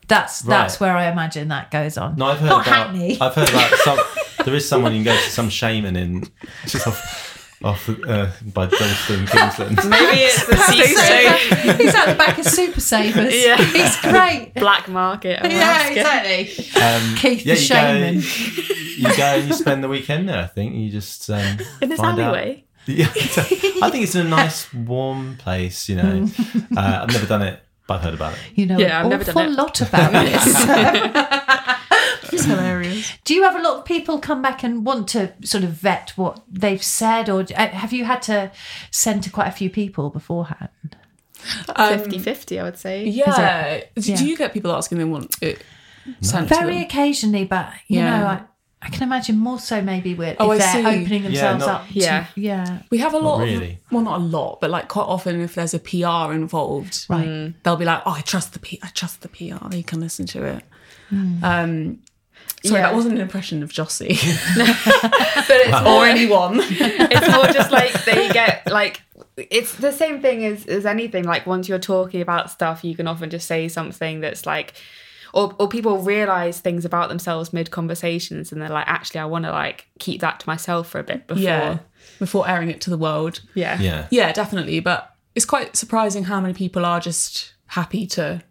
That's 0.09 0.41
that's 0.41 0.81
where 0.81 0.97
I 0.97 1.11
imagine 1.11 1.49
that 1.49 1.71
goes 1.71 1.97
on. 1.99 2.17
No, 2.17 2.27
I've 2.27 2.39
heard 2.39 2.49
Not 2.49 2.67
about. 2.67 2.87
Hackney. 2.89 3.19
I've 3.21 3.35
heard 3.35 3.49
about 3.51 3.71
some. 3.85 3.99
There 4.45 4.55
is 4.55 4.69
someone 4.69 4.93
you 4.95 5.05
can 5.05 5.15
go 5.15 5.21
to 5.23 5.31
some 5.31 5.51
shaman 5.51 5.97
in 5.97 6.25
just 6.67 6.87
off, 6.87 7.59
off 7.63 7.89
uh, 7.89 8.31
by 8.55 8.67
Dalston, 8.67 9.27
Kingsland. 9.27 9.77
Maybe 9.89 10.21
it's 10.23 10.47
the 10.47 10.57
secret 10.57 11.77
He's 11.81 11.95
at 11.95 12.07
the 12.07 12.15
back 12.15 12.39
of 12.39 12.47
Super 12.47 12.81
Savers. 12.81 13.35
Yeah. 13.45 13.57
He's 13.63 14.01
great. 14.01 14.53
black 14.55 14.89
market. 14.89 15.45
of 15.45 15.51
Yeah, 15.53 15.91
ayahuasca. 15.91 15.97
exactly. 16.47 16.83
Um, 16.83 17.17
Keith 17.17 17.45
yeah, 17.47 17.55
the 17.55 17.61
shaman. 17.61 18.15
Go, 18.21 19.11
you 19.11 19.17
go 19.17 19.23
and 19.25 19.49
you 19.49 19.53
spend 19.55 19.85
the 19.85 19.89
weekend 19.89 20.29
there. 20.29 20.39
I 20.43 20.47
think 20.47 20.75
you 20.77 20.91
just 20.91 21.29
um, 21.31 21.59
In 21.83 21.89
this 21.91 21.99
find 22.01 22.19
out- 22.19 22.35
alleyway. 22.35 22.65
Yeah, 22.87 23.05
I 23.11 23.91
think 23.91 24.05
it's 24.05 24.15
in 24.15 24.27
a 24.27 24.31
nice, 24.31 24.73
warm 24.73 25.37
place. 25.37 25.91
You 25.91 25.97
know, 25.97 26.27
uh, 26.75 27.01
I've 27.03 27.13
never 27.13 27.27
done 27.27 27.43
it, 27.43 27.61
but 27.68 27.68
I've 27.89 28.01
heard 28.03 28.15
about 28.15 28.35
it. 28.35 28.39
You 28.55 28.67
know 28.67 28.79
Yeah, 28.79 28.99
I've 28.99 29.05
an 29.07 29.11
never 29.11 29.25
done 29.25 29.37
awful 29.37 29.53
it. 29.53 29.57
lot 29.57 29.81
about 29.81 30.13
this. 30.13 31.79
It's 32.31 32.45
hilarious. 32.45 33.17
Do 33.25 33.35
you 33.35 33.43
have 33.45 33.57
a 33.57 33.63
lot 33.63 33.79
of 33.79 33.85
people 33.87 34.19
come 34.19 34.43
back 34.43 34.63
and 34.63 34.85
want 34.85 35.09
to 35.09 35.33
sort 35.43 35.65
of 35.65 35.71
vet 35.71 36.11
what 36.17 36.43
they've 36.51 36.83
said, 36.83 37.29
or 37.31 37.41
uh, 37.57 37.69
have 37.69 37.93
you 37.93 38.05
had 38.05 38.21
to 38.23 38.51
send 38.91 39.23
to 39.25 39.31
quite 39.31 39.49
a 39.49 39.53
few 39.53 39.71
people 39.71 40.11
beforehand? 40.11 40.69
50 41.77 42.19
50, 42.19 42.61
I 42.61 42.63
would 42.65 42.77
say. 42.79 43.05
Yeah. 43.07 43.81
Do, 43.97 44.01
Yeah. 44.13 44.17
do 44.19 44.27
you 44.27 44.37
get 44.37 44.53
people 44.53 44.73
asking 44.73 44.99
they 44.99 45.05
want 45.05 45.37
it 45.41 45.63
sent 46.21 46.49
Very 46.49 46.61
to 46.61 46.67
them? 46.75 46.83
occasionally, 46.85 47.45
but 47.45 47.71
you 47.87 48.01
Yeah. 48.01 48.19
know, 48.21 48.27
I, 48.27 48.41
I 48.81 48.91
can 48.91 49.03
imagine 49.03 49.37
more 49.39 49.59
so 49.59 49.83
maybe 49.83 50.15
with 50.15 50.37
Oh, 50.39 50.53
if 50.53 50.61
I 50.63 50.65
they're 50.83 50.93
see. 50.93 51.01
opening 51.03 51.23
Yeah, 51.25 51.29
themselves 51.31 51.67
not- 51.67 51.81
up. 51.83 51.87
Yeah. 51.91 52.27
to, 52.35 52.41
yeah, 52.41 52.79
We 52.91 52.99
have 52.99 53.13
a 53.13 53.19
lot 53.19 53.41
really. 53.41 53.73
of 53.87 53.93
well, 53.93 54.03
not 54.05 54.21
a 54.21 54.25
lot, 54.25 54.61
but 54.61 54.71
like 54.71 54.89
quite 54.89 55.03
often, 55.05 55.41
if 55.41 55.55
there's 55.57 55.75
a 55.75 55.81
PR 55.81 56.33
involved, 56.33 57.07
right. 57.09 57.53
they'll 57.65 57.77
be 57.77 57.85
like, 57.85 58.03
"Oh, 58.07 58.13
I 58.13 58.21
trust 58.21 58.53
the 58.53 58.61
P- 58.61 58.79
I 58.83 58.89
trust 58.95 59.23
the 59.23 59.29
PR. 59.29 59.69
They 59.69 59.83
can 59.83 59.99
listen 60.01 60.27
to 60.27 60.45
it." 60.45 60.65
Um, 61.11 61.99
sorry, 62.65 62.81
Yeah. 62.81 62.83
that 62.83 62.95
wasn't 62.95 63.15
an 63.17 63.21
impression 63.21 63.63
of 63.63 63.71
Jossie 63.73 64.11
But 65.49 65.51
it's 65.51 65.77
or 65.77 65.83
more, 65.83 66.05
anyone. 66.07 66.61
it's 66.61 67.35
more 67.35 67.47
just 67.47 67.71
like 67.73 67.93
they 68.05 68.29
get 68.29 68.71
like 68.71 69.03
it's 69.37 69.75
the 69.77 69.93
same 69.93 70.21
thing 70.21 70.45
as, 70.45 70.67
as 70.67 70.85
anything. 70.87 71.25
Like 71.25 71.47
once 71.47 71.69
you're 71.69 71.79
talking 71.79 72.21
about 72.21 72.51
stuff, 72.51 72.85
you 72.85 72.95
can 72.97 73.07
often 73.09 73.31
just 73.31 73.47
say 73.47 73.69
something 73.69 74.21
that's 74.21 74.47
like 74.47 74.75
or, 75.33 75.55
or 75.59 75.69
people 75.69 75.99
realize 75.99 76.61
things 76.61 76.85
about 76.85 77.09
themselves 77.09 77.53
mid 77.53 77.71
conversations 77.71 78.53
and 78.53 78.61
they're 78.61 78.69
like, 78.69 78.89
actually 78.89 79.21
I 79.21 79.25
wanna 79.27 79.51
like 79.51 79.87
keep 79.99 80.21
that 80.21 80.41
to 80.41 80.49
myself 80.49 80.89
for 80.89 80.99
a 80.99 81.05
bit 81.05 81.27
before 81.27 81.43
yeah, 81.43 81.79
before 82.19 82.49
airing 82.49 82.71
it 82.71 82.81
to 82.83 82.91
the 82.91 82.99
world. 82.99 83.41
Yeah. 83.55 83.79
Yeah, 83.81 84.07
Yeah, 84.11 84.33
definitely. 84.33 84.81
But 84.81 85.15
it's 85.35 85.45
quite 85.45 85.77
surprising 85.77 86.25
how 86.25 86.41
many 86.41 86.55
people 86.55 86.85
are 86.85 87.01
just 87.01 87.53
happy 87.67 88.07
to 88.09 88.43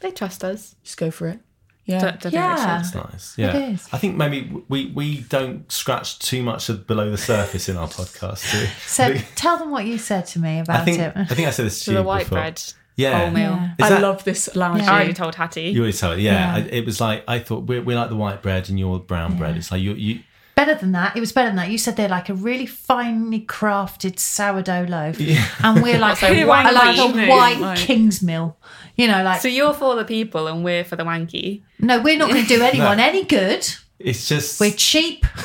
They 0.00 0.10
trust 0.10 0.44
us. 0.44 0.76
just 0.84 0.96
go 0.96 1.10
for 1.10 1.28
it. 1.28 1.40
Yeah. 1.84 2.00
Don't- 2.00 2.20
don't 2.20 2.32
Yeah. 2.32 2.56
they 2.56 2.62
That's 2.62 2.94
nice. 2.94 3.34
Yeah, 3.38 3.56
is. 3.56 3.88
I 3.92 3.98
think 3.98 4.16
maybe 4.16 4.50
we 4.68 4.86
we 4.86 5.20
don't 5.28 5.70
scratch 5.70 6.18
too 6.18 6.42
much 6.42 6.68
below 6.86 7.10
the 7.10 7.16
surface 7.18 7.68
in 7.68 7.76
our 7.76 7.86
podcast. 7.86 8.50
Do 8.50 8.58
we? 8.60 8.66
So 8.86 9.14
tell 9.36 9.56
them 9.58 9.70
what 9.70 9.84
you 9.84 9.96
said 9.98 10.26
to 10.28 10.40
me 10.40 10.58
about 10.58 10.80
I 10.80 10.84
think 10.84 10.98
it. 10.98 11.12
I 11.16 11.24
think 11.26 11.46
I 11.46 11.50
said 11.52 11.66
this 11.66 11.78
to 11.84 11.84
should. 11.84 11.90
you 11.92 11.96
The 11.98 12.02
white 12.02 12.24
before. 12.24 12.38
bread. 12.38 12.62
Yeah. 12.96 13.18
whole 13.20 13.30
meal. 13.30 13.52
Yeah. 13.52 13.74
I 13.80 13.88
that- 13.90 14.02
love 14.02 14.24
this 14.24 14.54
lounge. 14.56 14.82
Yeah. 14.82 14.90
I 14.90 14.94
already 14.96 15.12
told 15.14 15.34
Hattie. 15.34 15.62
You 15.70 15.80
always 15.82 16.00
tell 16.00 16.12
it, 16.12 16.20
yeah. 16.20 16.56
Yeah. 16.56 16.64
I, 16.64 16.68
it 16.68 16.86
was 16.86 17.00
like 17.00 17.24
I 17.28 17.38
thought 17.38 17.64
we're, 17.64 17.82
we're 17.82 17.96
like 17.96 18.08
the 18.08 18.16
white 18.16 18.42
bread 18.42 18.68
and 18.68 18.78
you're 18.78 18.98
brown 18.98 19.36
bread. 19.36 19.56
It's 19.56 19.70
like 19.70 19.82
you 19.82 19.92
you 19.94 20.20
Better 20.54 20.74
than 20.74 20.92
that. 20.92 21.14
It 21.14 21.20
was 21.20 21.32
better 21.32 21.50
than 21.50 21.56
that. 21.56 21.68
You 21.70 21.76
said 21.76 21.96
they're 21.96 22.08
like 22.08 22.30
a 22.30 22.34
really 22.34 22.64
finely 22.64 23.40
crafted 23.42 24.18
sourdough 24.18 24.86
loaf, 24.88 25.20
and 25.62 25.82
we're 25.82 25.98
like 25.98 26.16
So 26.20 26.28
a, 26.28 26.30
wanky, 26.30 26.72
like 26.72 26.96
a 26.96 27.28
white 27.30 27.58
Like- 27.60 27.78
Kingsmill. 27.78 28.56
You 28.96 29.08
know, 29.08 29.22
like 29.22 29.42
so 29.42 29.48
you're 29.48 29.74
for 29.74 29.94
the 29.96 30.06
people 30.06 30.46
and 30.46 30.64
we're 30.64 30.82
for 30.82 30.96
the 30.96 31.02
wanky. 31.04 31.60
no, 31.78 32.00
we're 32.00 32.16
not 32.16 32.30
going 32.30 32.40
to 32.42 32.48
do 32.48 32.62
anyone 32.72 32.96
No. 32.96 33.04
any 33.04 33.24
good. 33.24 33.68
It's 33.98 34.28
just 34.28 34.60
We're 34.60 34.72
cheap. 34.72 35.24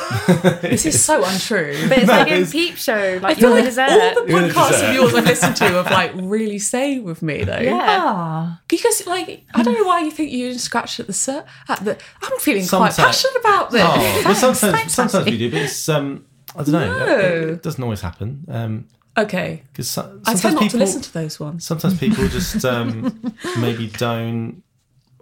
This 0.62 0.86
is 0.86 1.04
so 1.04 1.24
untrue. 1.24 1.76
But 1.90 1.98
it's 2.00 2.08
No, 2.08 2.14
like 2.14 2.32
in 2.32 2.46
Peep 2.48 2.76
Show, 2.78 2.94
I 2.94 3.18
like 3.18 3.38
feel 3.38 3.50
you're 3.50 3.56
like 3.56 3.64
the 3.64 3.70
dessert. 3.70 4.18
all 4.18 4.26
the 4.26 4.32
You're 4.32 4.42
the 4.48 4.54
podcasts 4.54 4.90
of 4.90 4.94
yours 4.96 5.14
I 5.16 5.20
listen 5.22 5.54
to 5.56 5.64
have 5.82 5.92
like 5.92 6.12
really 6.16 6.60
stayed 6.60 7.04
with 7.04 7.22
me 7.22 7.44
though. 7.44 7.60
Yeah. 7.60 7.80
Ah, 7.82 8.62
Because 8.68 9.06
like 9.08 9.46
I 9.54 9.64
don't 9.64 9.74
know 9.74 9.86
why 9.86 10.02
you 10.02 10.12
think 10.12 10.32
you 10.32 10.54
scratched 10.58 11.00
at 11.00 11.08
the 11.08 11.14
sur- 11.14 11.46
at 11.70 11.84
the. 11.86 11.98
I'm 12.22 12.40
feeling 12.40 12.64
Sometimes- 12.64 12.96
quite 12.96 13.06
passionate 13.06 13.38
about 13.40 13.72
this. 13.72 13.82
Oh, 13.86 14.22
well, 14.26 14.36
sometimes 14.36 14.60
thanks, 14.60 14.94
sometimes 14.94 15.14
Hattie. 15.26 15.32
we 15.32 15.38
do, 15.38 15.52
but 15.52 15.62
it's 15.62 15.88
um 15.90 16.26
I 16.56 16.64
don't 16.64 16.72
know. 16.72 17.00
No. 17.00 17.18
It, 17.20 17.50
it 17.50 17.64
doesn't 17.64 17.84
always 17.84 18.02
happen. 18.02 18.46
Um 18.50 18.88
Okay, 19.18 19.64
because 19.74 19.90
so, 19.90 20.22
I 20.26 20.36
sometimes 20.36 20.42
tend 20.42 20.56
not 20.56 20.62
people 20.64 20.80
to 20.80 20.86
listen 20.86 21.02
to 21.02 21.14
those 21.14 21.38
ones. 21.40 21.66
sometimes 21.66 22.00
people 22.00 22.28
just 22.30 22.64
um 22.64 23.34
maybe 23.60 23.88
don't 23.88 24.64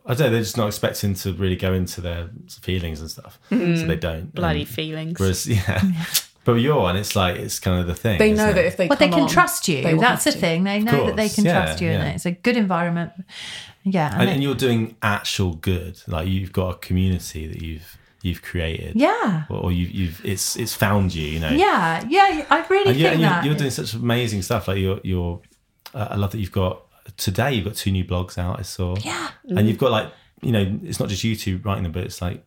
I 0.09 0.15
don't 0.15 0.27
know, 0.27 0.31
they're 0.31 0.41
just 0.41 0.57
not 0.57 0.67
expecting 0.67 1.13
to 1.13 1.33
really 1.33 1.55
go 1.55 1.71
into 1.73 2.01
their 2.01 2.29
feelings 2.61 2.99
and 2.99 3.09
stuff. 3.11 3.37
So 3.49 3.55
they 3.55 3.95
don't. 3.95 4.33
Bloody 4.33 4.61
Um, 4.61 4.65
feelings. 4.65 5.19
Whereas 5.19 5.47
yeah. 5.47 5.81
But 6.45 6.53
with 6.55 6.63
your 6.63 6.81
one, 6.81 6.95
it's 6.95 7.15
like 7.15 7.35
it's 7.35 7.59
kind 7.59 7.79
of 7.81 7.85
the 7.85 7.93
thing. 7.93 8.17
They 8.17 8.31
isn't 8.31 8.43
know 8.43 8.49
it? 8.51 8.53
that 8.55 8.65
if 8.65 8.77
they 8.77 8.87
but 8.87 8.97
they 8.97 9.09
can 9.09 9.23
on, 9.23 9.29
trust 9.29 9.67
you. 9.67 9.83
That's 9.99 10.23
the 10.23 10.31
to. 10.31 10.37
thing. 10.37 10.63
They 10.63 10.79
know 10.79 11.05
that 11.07 11.15
they 11.15 11.29
can 11.29 11.45
yeah, 11.45 11.51
trust 11.65 11.81
you, 11.81 11.89
yeah. 11.89 11.99
and 12.01 12.15
it's 12.15 12.25
a 12.25 12.31
good 12.31 12.57
environment. 12.57 13.11
Yeah, 13.83 14.09
and 14.13 14.21
and, 14.21 14.29
it- 14.29 14.33
and 14.35 14.43
you're 14.43 14.55
doing 14.55 14.95
actual 15.03 15.53
good. 15.55 16.01
Like 16.07 16.27
you've 16.27 16.53
got 16.53 16.69
a 16.75 16.77
community 16.79 17.45
that 17.45 17.61
you've 17.61 17.97
you've 18.23 18.41
created. 18.41 18.95
yeah, 18.95 19.43
Or, 19.49 19.57
or 19.65 19.71
you, 19.71 19.85
you've 19.87 20.25
it's 20.25 20.55
it's 20.55 20.73
found 20.73 21.13
you. 21.13 21.27
You 21.27 21.39
know. 21.41 21.49
yeah, 21.51 22.03
yeah. 22.09 22.45
I 22.49 22.65
really 22.67 22.91
And, 22.91 22.97
yeah, 22.99 23.09
think 23.09 23.13
and 23.13 23.21
you're, 23.21 23.29
that 23.29 23.45
you're 23.45 23.55
doing 23.55 23.71
such 23.71 23.93
amazing 23.93 24.41
stuff. 24.41 24.67
Like 24.69 24.79
you're 24.79 25.01
you're. 25.03 25.41
Uh, 25.93 26.07
I 26.11 26.15
love 26.15 26.31
that 26.31 26.39
you've 26.39 26.51
got 26.53 26.81
today. 27.19 27.53
You've 27.53 27.65
got 27.65 27.75
two 27.75 27.91
new 27.91 28.03
blogs 28.03 28.37
out. 28.37 28.59
I 28.59 28.63
saw. 28.63 28.95
Yeah. 29.03 29.29
And 29.47 29.67
you've 29.67 29.77
got 29.77 29.91
like 29.91 30.11
you 30.41 30.51
know 30.51 30.79
it's 30.83 30.99
not 30.99 31.09
just 31.09 31.23
you 31.23 31.35
two 31.35 31.59
writing 31.63 31.83
them, 31.83 31.91
but 31.91 32.03
it's 32.03 32.21
like 32.21 32.43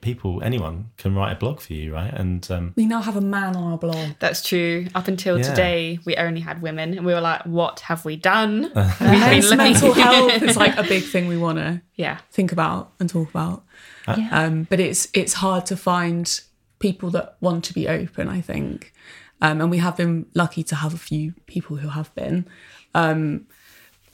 people 0.00 0.42
anyone 0.42 0.90
can 0.96 1.14
write 1.14 1.32
a 1.32 1.36
blog 1.36 1.60
for 1.60 1.72
you, 1.72 1.94
right? 1.94 2.12
And 2.12 2.46
um, 2.50 2.72
We 2.76 2.86
now 2.86 3.00
have 3.00 3.16
a 3.16 3.20
man 3.20 3.54
on 3.56 3.72
our 3.72 3.78
blog. 3.78 4.10
That's 4.18 4.42
true. 4.42 4.86
Up 4.96 5.06
until 5.06 5.36
Yeah. 5.38 5.44
today, 5.44 5.98
we 6.04 6.16
only 6.16 6.40
had 6.40 6.60
women, 6.60 6.96
and 6.96 7.06
we 7.06 7.14
were 7.14 7.20
like, 7.20 7.42
"What 7.46 7.80
have 7.80 8.04
we 8.04 8.16
done?" 8.16 8.70
Uh, 8.76 8.92
We've 9.00 9.10
been 9.20 9.40
looking- 9.42 9.56
mental 9.58 9.92
health 9.92 10.42
is 10.42 10.56
like 10.64 10.76
a 10.76 10.82
big 10.82 11.04
thing 11.04 11.28
we 11.28 11.36
want 11.36 11.58
to 11.58 11.80
yeah, 11.94 12.18
think 12.32 12.52
about 12.52 12.92
and 13.00 13.08
talk 13.08 13.30
about. 13.30 13.64
Yeah. 14.08 14.28
Um, 14.32 14.64
but 14.70 14.80
it's 14.80 15.08
it's 15.14 15.34
hard 15.34 15.66
to 15.66 15.76
find 15.76 16.40
people 16.78 17.10
that 17.10 17.36
want 17.40 17.64
to 17.64 17.72
be 17.72 17.88
open. 17.88 18.28
I 18.28 18.40
think, 18.40 18.92
um, 19.40 19.60
and 19.60 19.70
we 19.70 19.78
have 19.78 19.96
been 19.96 20.26
lucky 20.34 20.62
to 20.64 20.74
have 20.76 20.94
a 20.94 20.98
few 20.98 21.34
people 21.46 21.76
who 21.76 21.88
have 21.88 22.12
been. 22.14 22.46
Um, 22.94 23.46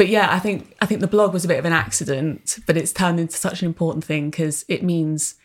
but 0.02 0.08
yeah, 0.08 0.34
I 0.34 0.40
think 0.40 0.74
I 0.80 0.86
think 0.86 1.00
the 1.00 1.06
blog 1.06 1.32
was 1.32 1.44
a 1.44 1.48
bit 1.48 1.60
of 1.60 1.64
an 1.64 1.72
accident, 1.72 2.58
but 2.66 2.76
it's 2.76 2.92
turned 2.92 3.20
into 3.20 3.36
such 3.36 3.62
an 3.62 3.66
important 3.66 4.04
thing 4.04 4.30
because 4.30 4.64
it 4.66 4.82
means 4.82 5.36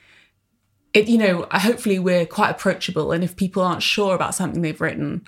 it. 0.95 1.07
You 1.07 1.19
know, 1.19 1.47
hopefully 1.51 1.99
we're 1.99 2.25
quite 2.25 2.49
approachable, 2.49 3.11
and 3.11 3.23
if 3.23 3.35
people 3.35 3.61
aren't 3.61 3.83
sure 3.83 4.15
about 4.15 4.33
something 4.33 4.63
they've 4.63 4.81
written, 4.81 5.27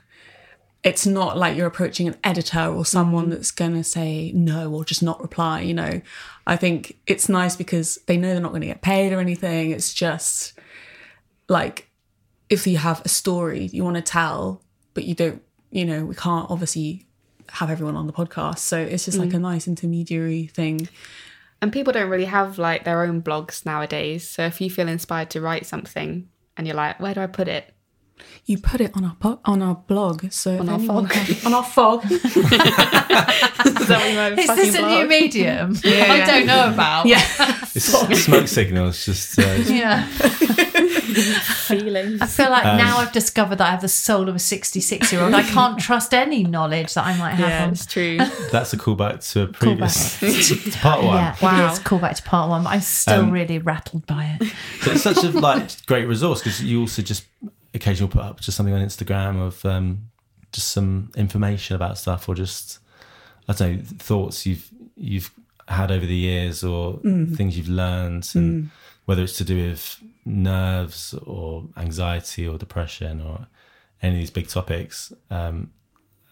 it's 0.83 1.05
not 1.05 1.37
like 1.37 1.55
you're 1.55 1.67
approaching 1.67 2.07
an 2.07 2.15
editor 2.23 2.65
or 2.65 2.83
someone 2.87 3.27
mm. 3.27 3.29
that's 3.29 3.51
going 3.51 3.75
to 3.75 3.83
say 3.83 4.31
no 4.31 4.73
or 4.73 4.83
just 4.83 5.03
not 5.03 5.21
reply 5.21 5.59
you 5.59 5.73
know 5.73 6.01
i 6.47 6.55
think 6.55 6.97
it's 7.05 7.27
nice 7.27 7.57
because 7.57 7.97
they 8.07 8.15
know 8.15 8.31
they're 8.31 8.39
not 8.39 8.51
going 8.51 8.61
to 8.61 8.67
get 8.67 8.81
paid 8.81 9.11
or 9.11 9.19
anything 9.19 9.71
it's 9.71 9.93
just 9.93 10.57
like 11.49 11.89
if 12.49 12.65
you 12.65 12.77
have 12.77 13.01
a 13.03 13.09
story 13.09 13.65
you 13.73 13.83
want 13.83 13.97
to 13.97 14.01
tell 14.01 14.63
but 14.93 15.03
you 15.03 15.13
don't 15.13 15.41
you 15.69 15.83
know 15.83 16.05
we 16.05 16.15
can't 16.15 16.49
obviously 16.49 17.05
have 17.53 17.69
everyone 17.69 17.95
on 17.95 18.07
the 18.07 18.13
podcast 18.13 18.59
so 18.59 18.77
it's 18.79 19.05
just 19.05 19.17
like 19.17 19.33
a 19.33 19.39
nice 19.39 19.67
intermediary 19.67 20.47
thing 20.47 20.87
and 21.61 21.73
people 21.73 21.91
don't 21.91 22.09
really 22.09 22.25
have 22.25 22.57
like 22.57 22.85
their 22.85 23.03
own 23.03 23.21
blogs 23.21 23.65
nowadays. 23.65 24.25
So 24.27 24.43
if 24.45 24.61
you 24.61 24.69
feel 24.69 24.87
inspired 24.87 25.29
to 25.31 25.41
write 25.41 25.65
something, 25.65 26.29
and 26.55 26.65
you're 26.65 26.75
like, 26.77 27.01
"Where 27.01 27.13
do 27.13 27.19
I 27.19 27.27
put 27.27 27.49
it?" 27.49 27.73
you 28.45 28.57
put 28.57 28.79
it 28.81 28.91
on 28.95 29.03
our 29.05 29.15
po- 29.19 29.39
on 29.45 29.61
our 29.61 29.75
blog 29.75 30.29
so 30.31 30.57
on 30.61 30.69
our 30.69 30.79
fog. 30.79 31.11
has- 31.11 31.45
on 31.45 31.53
our 31.53 31.63
fog 31.63 32.03
Is 32.09 32.21
that 32.23 33.99
what 33.99 34.37
you? 34.37 34.41
Is 34.41 34.47
Fucking 34.47 34.63
this 34.65 34.75
a 34.75 34.81
new 34.81 34.87
blog? 34.87 35.07
medium 35.09 35.75
I 35.85 35.89
yeah. 36.17 36.25
don't 36.25 36.45
know 36.45 36.67
about? 36.73 37.05
yeah 37.05 37.21
it's 37.75 38.23
smoke 38.25 38.47
signals. 38.47 39.05
Just 39.05 39.37
uh, 39.39 39.43
Yeah. 39.67 40.07
Feelings? 41.15 42.21
I 42.21 42.25
feel 42.27 42.49
like 42.49 42.65
Um, 42.65 42.77
now 42.77 42.97
I've 42.97 43.11
discovered 43.11 43.57
that 43.57 43.67
I 43.67 43.71
have 43.71 43.81
the 43.81 43.87
soul 43.87 44.29
of 44.29 44.35
a 44.35 44.39
66 44.39 45.11
year 45.11 45.21
old. 45.21 45.33
I 45.33 45.43
can't 45.43 45.79
trust 45.87 46.13
any 46.13 46.43
knowledge 46.43 46.93
that 46.93 47.05
I 47.05 47.17
might 47.17 47.31
have 47.35 47.49
Yeah, 47.49 47.63
on. 47.65 47.69
it's 47.71 47.85
true. 47.85 48.17
that's 48.51 48.73
a 48.73 48.77
callback 48.77 49.29
to 49.33 49.43
a 49.43 49.47
previous 49.47 50.19
to 50.49 50.71
part 50.79 51.03
one. 51.03 51.15
Yeah, 51.15 51.35
Wow. 51.41 51.69
it 51.69 51.73
is. 51.73 51.79
Call 51.79 51.99
back 51.99 52.15
to 52.15 52.23
part 52.23 52.49
one, 52.49 52.63
but 52.63 52.69
I'm 52.71 52.81
still 52.81 53.21
Um, 53.21 53.31
really 53.31 53.57
rattled 53.59 54.05
by 54.07 54.37
it. 54.39 54.53
But 54.83 54.93
it's 54.93 55.03
such 55.03 55.23
a 55.23 55.29
like 55.31 55.85
great 55.85 56.05
resource 56.07 56.39
because 56.39 56.63
you 56.63 56.81
also 56.81 57.01
just 57.01 57.23
occasionally 57.73 58.11
put 58.11 58.21
up 58.23 58.39
just 58.39 58.57
something 58.57 58.73
on 58.73 58.81
Instagram 58.81 59.39
of 59.41 59.63
um, 59.65 60.09
just 60.51 60.69
some 60.69 61.11
information 61.15 61.75
about 61.75 61.97
stuff 61.97 62.27
or 62.27 62.35
just 62.35 62.79
I 63.47 63.53
don't 63.53 63.77
know 63.77 63.83
thoughts 63.99 64.45
you've 64.45 64.67
you've 64.95 65.31
had 65.67 65.91
over 65.91 66.05
the 66.05 66.15
years 66.15 66.63
or 66.63 66.97
things 67.03 67.55
you've 67.55 67.69
learned 67.69 68.27
and 68.33 68.71
whether 69.05 69.21
it's 69.21 69.37
to 69.37 69.43
do 69.43 69.69
with 69.69 70.01
nerves 70.25 71.13
or 71.25 71.67
anxiety 71.77 72.47
or 72.47 72.57
depression 72.57 73.21
or 73.21 73.47
any 74.01 74.15
of 74.15 74.19
these 74.19 74.31
big 74.31 74.47
topics. 74.47 75.11
Um, 75.29 75.71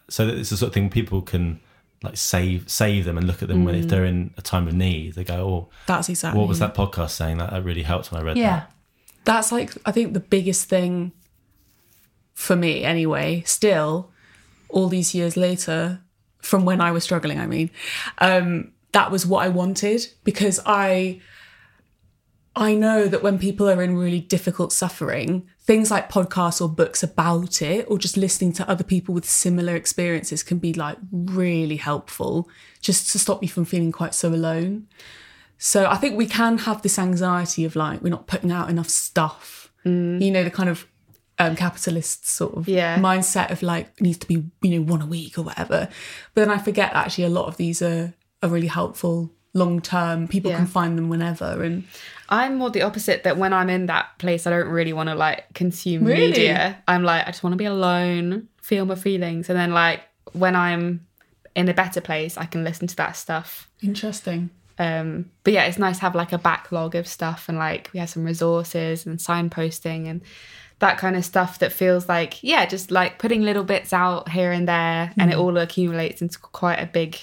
so 0.08 0.26
that 0.26 0.38
it's 0.38 0.50
the 0.50 0.56
sort 0.56 0.68
of 0.68 0.74
thing 0.74 0.90
people 0.90 1.22
can 1.22 1.60
like 2.02 2.16
save 2.16 2.68
save 2.70 3.04
them 3.04 3.18
and 3.18 3.26
look 3.26 3.42
at 3.42 3.48
them 3.48 3.64
when 3.64 3.74
if 3.74 3.88
they're 3.88 4.04
in 4.04 4.32
a 4.36 4.42
time 4.42 4.68
of 4.68 4.74
need. 4.74 5.14
They 5.14 5.24
go, 5.24 5.34
oh, 5.34 5.68
that's 5.86 6.08
exactly 6.08 6.38
what 6.38 6.48
was 6.48 6.60
that 6.60 6.74
podcast 6.74 7.10
saying? 7.10 7.38
That, 7.38 7.50
that 7.50 7.64
really 7.64 7.82
helped 7.82 8.12
when 8.12 8.20
I 8.20 8.24
read 8.24 8.36
that. 8.36 8.40
Yeah. 8.40 8.62
that's 9.24 9.50
like 9.52 9.74
I 9.84 9.92
think 9.92 10.14
the 10.14 10.20
biggest 10.20 10.68
thing 10.68 11.12
for 12.34 12.54
me 12.56 12.84
anyway, 12.84 13.42
still 13.46 14.10
all 14.68 14.88
these 14.88 15.14
years 15.14 15.36
later 15.36 16.00
from 16.38 16.64
when 16.64 16.80
I 16.80 16.92
was 16.92 17.02
struggling, 17.02 17.40
I 17.40 17.46
mean, 17.46 17.70
um, 18.18 18.72
that 18.92 19.10
was 19.10 19.26
what 19.26 19.44
I 19.44 19.48
wanted 19.48 20.06
because 20.24 20.60
I 20.64 21.20
I 22.60 22.74
know 22.74 23.06
that 23.08 23.22
when 23.22 23.38
people 23.38 23.68
are 23.70 23.82
in 23.82 23.96
really 23.96 24.20
difficult 24.20 24.72
suffering, 24.72 25.48
things 25.60 25.90
like 25.90 26.10
podcasts 26.10 26.60
or 26.60 26.68
books 26.68 27.02
about 27.02 27.62
it, 27.62 27.86
or 27.88 27.98
just 27.98 28.16
listening 28.16 28.52
to 28.54 28.68
other 28.68 28.84
people 28.84 29.14
with 29.14 29.24
similar 29.28 29.76
experiences 29.76 30.42
can 30.42 30.58
be 30.58 30.72
like 30.74 30.98
really 31.12 31.76
helpful 31.76 32.48
just 32.80 33.10
to 33.12 33.18
stop 33.18 33.42
you 33.42 33.48
from 33.48 33.64
feeling 33.64 33.92
quite 33.92 34.14
so 34.14 34.28
alone. 34.30 34.88
So 35.56 35.86
I 35.86 35.96
think 35.96 36.16
we 36.16 36.26
can 36.26 36.58
have 36.58 36.82
this 36.82 36.98
anxiety 36.98 37.64
of 37.64 37.74
like 37.76 38.02
we're 38.02 38.10
not 38.10 38.26
putting 38.26 38.52
out 38.52 38.68
enough 38.70 38.88
stuff. 38.88 39.72
You 39.84 40.30
know, 40.30 40.44
the 40.44 40.50
kind 40.50 40.68
of 40.68 40.86
um, 41.38 41.56
capitalist 41.56 42.28
sort 42.28 42.54
of 42.56 42.68
Yeah. 42.68 42.98
mindset 42.98 43.50
of 43.50 43.62
like 43.62 43.86
it 43.96 44.02
needs 44.02 44.18
to 44.18 44.26
be 44.26 44.44
you 44.60 44.78
know 44.78 44.82
one 44.92 45.00
a 45.00 45.06
week 45.06 45.38
or 45.38 45.42
whatever. 45.42 45.88
But 46.34 46.40
then 46.42 46.50
I 46.50 46.58
forget 46.58 46.92
that 46.92 47.06
actually 47.06 47.24
a 47.24 47.28
lot 47.30 47.46
of 47.46 47.56
these 47.56 47.80
are 47.80 48.12
are 48.42 48.48
really 48.48 48.66
helpful 48.68 49.30
long 49.58 49.80
term. 49.80 50.28
People 50.28 50.50
Yeah. 50.50 50.58
can 50.58 50.66
find 50.66 50.96
them 50.98 51.08
whenever 51.08 51.62
and 51.62 51.84
I'm 52.30 52.56
more 52.56 52.70
the 52.70 52.82
opposite 52.82 53.24
that 53.24 53.38
when 53.38 53.52
I'm 53.54 53.70
in 53.70 53.86
that 53.86 54.06
place, 54.18 54.46
I 54.46 54.50
don't 54.50 54.68
really 54.68 54.92
want 54.92 55.08
to 55.08 55.14
like 55.14 55.44
consume 55.54 56.04
Really? 56.04 56.26
media. 56.28 56.76
I'm 56.86 57.02
like, 57.02 57.22
I 57.26 57.30
just 57.30 57.42
want 57.42 57.54
to 57.54 57.56
be 57.56 57.64
alone, 57.64 58.48
feel 58.60 58.84
my 58.84 58.96
feelings. 58.96 59.48
And 59.48 59.58
then, 59.58 59.72
like, 59.72 60.00
when 60.32 60.54
I'm 60.54 61.06
in 61.56 61.70
a 61.70 61.74
better 61.74 62.02
place, 62.02 62.36
I 62.36 62.44
can 62.44 62.64
listen 62.64 62.86
to 62.88 62.96
that 62.96 63.16
stuff. 63.16 63.68
interesting. 63.82 64.50
Um, 64.78 65.30
but 65.42 65.52
yeah, 65.54 65.64
it's 65.64 65.78
nice 65.78 65.96
to 65.96 66.02
have 66.02 66.14
like 66.14 66.32
a 66.32 66.38
backlog 66.38 66.94
of 66.94 67.08
stuff 67.08 67.48
and 67.48 67.58
like 67.58 67.90
we 67.92 67.98
have 67.98 68.10
some 68.10 68.24
resources 68.24 69.06
and 69.06 69.18
signposting 69.18 70.06
and 70.06 70.20
that 70.78 70.98
kind 70.98 71.16
of 71.16 71.24
stuff 71.24 71.58
that 71.60 71.72
feels 71.72 72.08
like, 72.08 72.44
yeah, 72.44 72.64
just 72.66 72.90
like 72.92 73.18
putting 73.18 73.42
little 73.42 73.64
bits 73.64 73.92
out 73.92 74.28
here 74.28 74.52
and 74.52 74.68
there 74.68 75.12
and 75.18 75.32
it 75.32 75.36
all 75.36 75.56
accumulates 75.56 76.22
into 76.22 76.38
quite 76.38 76.76
a 76.78 76.86
big 76.86 77.16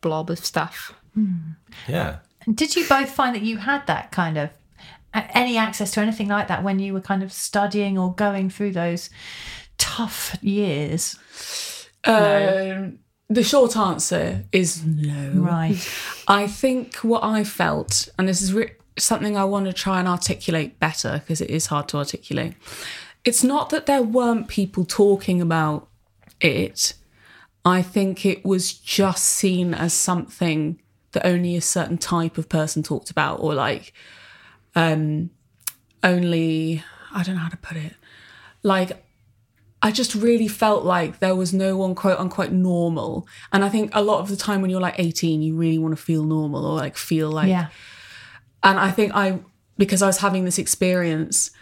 blob 0.00 0.30
of 0.30 0.38
stuff. 0.38 0.94
Yeah. 1.86 2.18
Did 2.52 2.76
you 2.76 2.86
both 2.88 3.10
find 3.10 3.34
that 3.34 3.42
you 3.42 3.58
had 3.58 3.86
that 3.86 4.10
kind 4.10 4.38
of 4.38 4.50
any 5.14 5.56
access 5.56 5.90
to 5.92 6.00
anything 6.00 6.28
like 6.28 6.48
that 6.48 6.62
when 6.62 6.78
you 6.78 6.92
were 6.92 7.00
kind 7.00 7.22
of 7.22 7.32
studying 7.32 7.98
or 7.98 8.14
going 8.14 8.50
through 8.50 8.72
those 8.72 9.10
tough 9.78 10.36
years? 10.42 11.18
Um, 12.04 12.98
the 13.28 13.42
short 13.42 13.76
answer 13.76 14.44
is 14.52 14.84
no. 14.84 15.40
Right. 15.40 15.78
I 16.26 16.46
think 16.46 16.96
what 16.96 17.22
I 17.24 17.44
felt, 17.44 18.08
and 18.18 18.28
this 18.28 18.40
is 18.40 18.54
re- 18.54 18.72
something 18.98 19.36
I 19.36 19.44
want 19.44 19.66
to 19.66 19.72
try 19.72 19.98
and 19.98 20.08
articulate 20.08 20.78
better 20.78 21.20
because 21.20 21.40
it 21.40 21.50
is 21.50 21.66
hard 21.66 21.88
to 21.88 21.98
articulate. 21.98 22.54
It's 23.24 23.44
not 23.44 23.70
that 23.70 23.86
there 23.86 24.02
weren't 24.02 24.48
people 24.48 24.84
talking 24.84 25.40
about 25.42 25.88
it. 26.40 26.94
I 27.64 27.82
think 27.82 28.24
it 28.24 28.44
was 28.44 28.72
just 28.72 29.24
seen 29.24 29.74
as 29.74 29.92
something 29.92 30.80
that 31.12 31.26
only 31.26 31.56
a 31.56 31.60
certain 31.60 31.98
type 31.98 32.38
of 32.38 32.48
person 32.48 32.82
talked 32.82 33.10
about, 33.10 33.40
or 33.40 33.54
like 33.54 33.92
um, 34.74 35.30
only, 36.02 36.82
I 37.12 37.22
don't 37.22 37.34
know 37.34 37.40
how 37.40 37.48
to 37.48 37.56
put 37.56 37.76
it. 37.76 37.94
Like, 38.62 39.04
I 39.80 39.92
just 39.92 40.14
really 40.14 40.48
felt 40.48 40.84
like 40.84 41.20
there 41.20 41.36
was 41.36 41.52
no 41.52 41.76
one 41.76 41.94
quote 41.94 42.18
unquote 42.18 42.50
normal. 42.50 43.26
And 43.52 43.64
I 43.64 43.68
think 43.68 43.90
a 43.94 44.02
lot 44.02 44.20
of 44.20 44.28
the 44.28 44.36
time 44.36 44.60
when 44.60 44.70
you're 44.70 44.80
like 44.80 44.98
18, 44.98 45.40
you 45.40 45.56
really 45.56 45.78
want 45.78 45.96
to 45.96 46.02
feel 46.02 46.24
normal 46.24 46.66
or 46.66 46.76
like 46.76 46.96
feel 46.96 47.30
like. 47.30 47.48
Yeah. 47.48 47.68
And 48.62 48.78
I 48.78 48.90
think 48.90 49.12
I, 49.14 49.38
because 49.76 50.02
I 50.02 50.08
was 50.08 50.18
having 50.18 50.44
this 50.44 50.58
experience, 50.58 51.52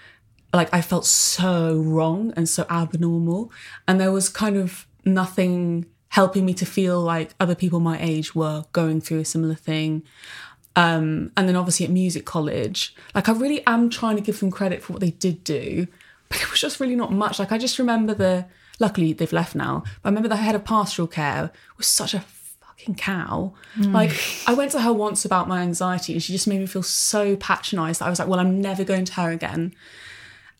like 0.54 0.72
I 0.72 0.80
felt 0.80 1.04
so 1.04 1.76
wrong 1.76 2.32
and 2.36 2.48
so 2.48 2.64
abnormal. 2.70 3.52
And 3.86 4.00
there 4.00 4.12
was 4.12 4.30
kind 4.30 4.56
of 4.56 4.86
nothing 5.04 5.84
helping 6.16 6.46
me 6.46 6.54
to 6.54 6.64
feel 6.64 6.98
like 6.98 7.34
other 7.38 7.54
people 7.54 7.78
my 7.78 8.00
age 8.00 8.34
were 8.34 8.64
going 8.72 9.02
through 9.02 9.18
a 9.18 9.24
similar 9.24 9.54
thing. 9.54 10.02
Um, 10.74 11.30
and 11.36 11.46
then 11.46 11.56
obviously 11.56 11.84
at 11.84 11.92
music 11.92 12.24
college, 12.24 12.94
like 13.14 13.28
I 13.28 13.32
really 13.32 13.62
am 13.66 13.90
trying 13.90 14.16
to 14.16 14.22
give 14.22 14.40
them 14.40 14.50
credit 14.50 14.82
for 14.82 14.94
what 14.94 15.00
they 15.00 15.10
did 15.10 15.44
do, 15.44 15.86
but 16.30 16.40
it 16.40 16.50
was 16.50 16.58
just 16.58 16.80
really 16.80 16.96
not 16.96 17.12
much. 17.12 17.38
Like 17.38 17.52
I 17.52 17.58
just 17.58 17.78
remember 17.78 18.14
the, 18.14 18.46
luckily 18.80 19.12
they've 19.12 19.30
left 19.30 19.54
now, 19.54 19.82
but 19.84 20.08
I 20.08 20.08
remember 20.08 20.30
the 20.30 20.36
head 20.36 20.54
of 20.54 20.64
pastoral 20.64 21.06
care 21.06 21.50
was 21.76 21.86
such 21.86 22.14
a 22.14 22.20
fucking 22.20 22.94
cow. 22.94 23.52
Like 23.92 24.12
I 24.46 24.54
went 24.54 24.72
to 24.72 24.80
her 24.80 24.94
once 24.94 25.26
about 25.26 25.48
my 25.48 25.60
anxiety 25.60 26.14
and 26.14 26.22
she 26.22 26.32
just 26.32 26.48
made 26.48 26.60
me 26.60 26.66
feel 26.66 26.82
so 26.82 27.36
patronized 27.36 28.00
that 28.00 28.06
I 28.06 28.08
was 28.08 28.18
like, 28.20 28.28
well, 28.28 28.40
I'm 28.40 28.58
never 28.58 28.84
going 28.84 29.04
to 29.04 29.12
her 29.20 29.30
again. 29.32 29.74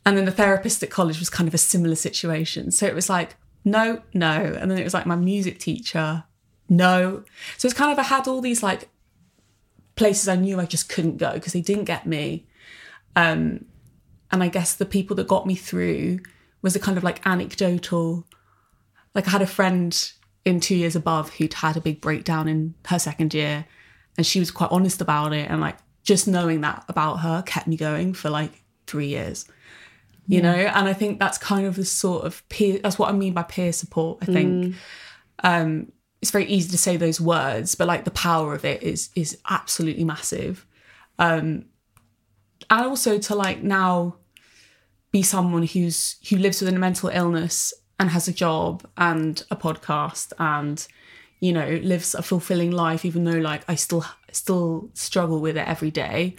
And 0.04 0.18
then 0.18 0.26
the 0.26 0.32
therapist 0.32 0.82
at 0.82 0.90
college 0.90 1.18
was 1.18 1.30
kind 1.30 1.48
of 1.48 1.54
a 1.54 1.58
similar 1.58 1.96
situation. 1.96 2.72
So 2.72 2.84
it 2.84 2.94
was 2.94 3.08
like, 3.08 3.36
no, 3.66 4.00
no. 4.14 4.28
And 4.28 4.70
then 4.70 4.78
it 4.78 4.84
was 4.84 4.94
like 4.94 5.06
my 5.06 5.16
music 5.16 5.58
teacher, 5.58 6.22
no. 6.68 7.24
So 7.58 7.66
it's 7.66 7.76
kind 7.76 7.90
of, 7.92 7.98
I 7.98 8.04
had 8.04 8.28
all 8.28 8.40
these 8.40 8.62
like 8.62 8.88
places 9.96 10.28
I 10.28 10.36
knew 10.36 10.60
I 10.60 10.66
just 10.66 10.88
couldn't 10.88 11.16
go 11.16 11.32
because 11.32 11.52
they 11.52 11.60
didn't 11.60 11.84
get 11.84 12.06
me. 12.06 12.46
Um, 13.16 13.64
and 14.30 14.42
I 14.44 14.48
guess 14.48 14.74
the 14.74 14.86
people 14.86 15.16
that 15.16 15.26
got 15.26 15.48
me 15.48 15.56
through 15.56 16.20
was 16.62 16.76
a 16.76 16.80
kind 16.80 16.96
of 16.96 17.02
like 17.02 17.26
anecdotal, 17.26 18.24
like 19.16 19.26
I 19.26 19.30
had 19.32 19.42
a 19.42 19.46
friend 19.48 20.12
in 20.44 20.60
two 20.60 20.76
years 20.76 20.94
above 20.94 21.30
who'd 21.30 21.54
had 21.54 21.76
a 21.76 21.80
big 21.80 22.00
breakdown 22.00 22.46
in 22.46 22.74
her 22.86 23.00
second 23.00 23.34
year 23.34 23.66
and 24.16 24.24
she 24.24 24.38
was 24.38 24.52
quite 24.52 24.70
honest 24.70 25.00
about 25.00 25.32
it. 25.32 25.50
And 25.50 25.60
like 25.60 25.78
just 26.04 26.28
knowing 26.28 26.60
that 26.60 26.84
about 26.88 27.16
her 27.16 27.42
kept 27.42 27.66
me 27.66 27.76
going 27.76 28.14
for 28.14 28.30
like 28.30 28.62
three 28.86 29.08
years 29.08 29.44
you 30.26 30.42
know? 30.42 30.54
And 30.54 30.88
i 30.88 30.92
think 30.92 31.18
that's 31.18 31.38
kind 31.38 31.66
of 31.66 31.76
the 31.76 31.84
sort 31.84 32.24
of 32.24 32.46
peer 32.48 32.78
that's 32.82 32.98
what 32.98 33.08
i 33.08 33.12
mean 33.12 33.32
by 33.32 33.42
peer 33.42 33.72
support 33.72 34.18
i 34.22 34.26
think. 34.26 34.74
Um 35.42 35.92
it's 36.22 36.30
very 36.30 36.46
easy 36.46 36.70
to 36.70 36.78
say 36.78 36.96
those 36.96 37.20
words 37.20 37.74
but 37.74 37.86
like 37.86 38.04
the 38.04 38.10
power 38.10 38.54
of 38.54 38.64
it 38.64 38.82
is 38.82 39.10
is 39.14 39.38
absolutely 39.48 40.04
massive. 40.04 40.66
Um 41.18 41.66
and 42.70 42.86
also 42.86 43.18
to 43.18 43.34
like 43.34 43.62
now 43.62 44.16
be 45.12 45.22
someone 45.22 45.62
who's 45.62 46.16
who 46.28 46.36
lives 46.36 46.60
with 46.60 46.72
a 46.74 46.78
mental 46.78 47.10
illness 47.10 47.72
and 47.98 48.10
has 48.10 48.28
a 48.28 48.32
job 48.32 48.86
and 48.96 49.44
a 49.50 49.56
podcast 49.56 50.32
and 50.38 50.86
you 51.40 51.52
know 51.52 51.68
lives 51.82 52.14
a 52.14 52.22
fulfilling 52.22 52.70
life 52.70 53.04
even 53.04 53.24
though 53.24 53.38
like 53.38 53.62
i 53.68 53.74
still 53.74 54.04
still 54.36 54.90
struggle 54.94 55.40
with 55.40 55.56
it 55.56 55.66
every 55.66 55.90
day. 55.90 56.36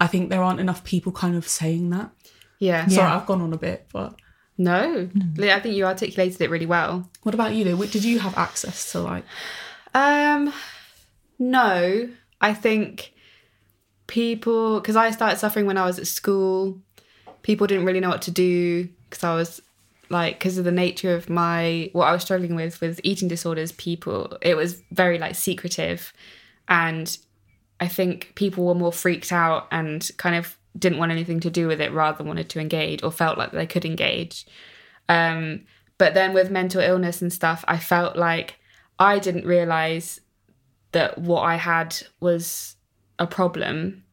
I 0.00 0.06
think 0.06 0.28
there 0.28 0.42
aren't 0.42 0.60
enough 0.60 0.84
people 0.84 1.12
kind 1.12 1.36
of 1.36 1.48
saying 1.48 1.90
that 1.90 2.10
Yeah. 2.58 2.86
Sorry, 2.88 3.10
I've 3.10 3.26
gone 3.26 3.40
on 3.42 3.52
a 3.52 3.58
bit, 3.58 3.86
but 3.92 4.14
No, 4.58 5.08
I 5.38 5.60
think 5.60 5.74
you 5.76 5.84
articulated 5.84 6.40
it 6.40 6.50
really 6.50 6.66
well. 6.66 7.08
what 7.22 7.34
about 7.34 7.54
you 7.54 7.64
though? 7.64 7.84
Did 7.86 8.04
you 8.04 8.18
have 8.20 8.36
access 8.38 8.92
to 8.92 9.00
like? 9.00 9.24
Um, 9.94 10.52
no, 11.38 12.08
I 12.40 12.54
think 12.54 13.12
people 14.06 14.80
because 14.80 14.96
I 14.96 15.10
started 15.10 15.38
suffering 15.38 15.66
when 15.66 15.78
I 15.78 15.84
was 15.84 15.98
at 15.98 16.06
school. 16.06 16.80
People 17.42 17.66
didn't 17.66 17.84
really 17.84 18.00
know 18.00 18.08
what 18.08 18.22
to 18.22 18.30
do 18.30 18.88
because 19.08 19.24
I 19.24 19.34
was 19.34 19.60
like 20.08 20.38
because 20.38 20.56
of 20.58 20.64
the 20.64 20.72
nature 20.72 21.14
of 21.14 21.28
my 21.28 21.90
what 21.92 22.06
I 22.06 22.12
was 22.12 22.22
struggling 22.22 22.54
with 22.54 22.80
with 22.80 23.00
eating 23.04 23.28
disorders. 23.28 23.72
People, 23.72 24.36
it 24.42 24.56
was 24.56 24.82
very 24.92 25.18
like 25.18 25.34
secretive, 25.34 26.12
and 26.68 27.16
I 27.80 27.88
think 27.88 28.32
people 28.34 28.64
were 28.64 28.74
more 28.74 28.92
freaked 28.92 29.32
out 29.32 29.66
and 29.70 30.08
kind 30.16 30.36
of 30.36 30.56
didn't 30.78 30.98
want 30.98 31.12
anything 31.12 31.40
to 31.40 31.50
do 31.50 31.66
with 31.66 31.80
it 31.80 31.92
rather 31.92 32.18
than 32.18 32.26
wanted 32.28 32.48
to 32.50 32.60
engage 32.60 33.02
or 33.02 33.10
felt 33.10 33.38
like 33.38 33.52
they 33.52 33.66
could 33.66 33.84
engage. 33.84 34.46
Um, 35.08 35.64
but 35.98 36.14
then 36.14 36.32
with 36.34 36.50
mental 36.50 36.80
illness 36.80 37.22
and 37.22 37.32
stuff, 37.32 37.64
I 37.68 37.78
felt 37.78 38.16
like 38.16 38.56
I 38.98 39.18
didn't 39.18 39.46
realize 39.46 40.20
that 40.92 41.18
what 41.18 41.42
I 41.42 41.56
had 41.56 41.96
was 42.20 42.76
a 43.18 43.26
problem 43.26 44.04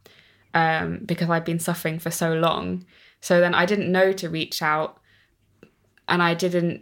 um, 0.53 0.99
because 1.05 1.29
I'd 1.29 1.45
been 1.45 1.59
suffering 1.59 1.99
for 1.99 2.11
so 2.11 2.33
long. 2.33 2.85
So 3.21 3.39
then 3.39 3.53
I 3.55 3.65
didn't 3.65 3.91
know 3.91 4.11
to 4.13 4.29
reach 4.29 4.61
out 4.61 4.99
and 6.07 6.21
I 6.21 6.33
didn't. 6.33 6.81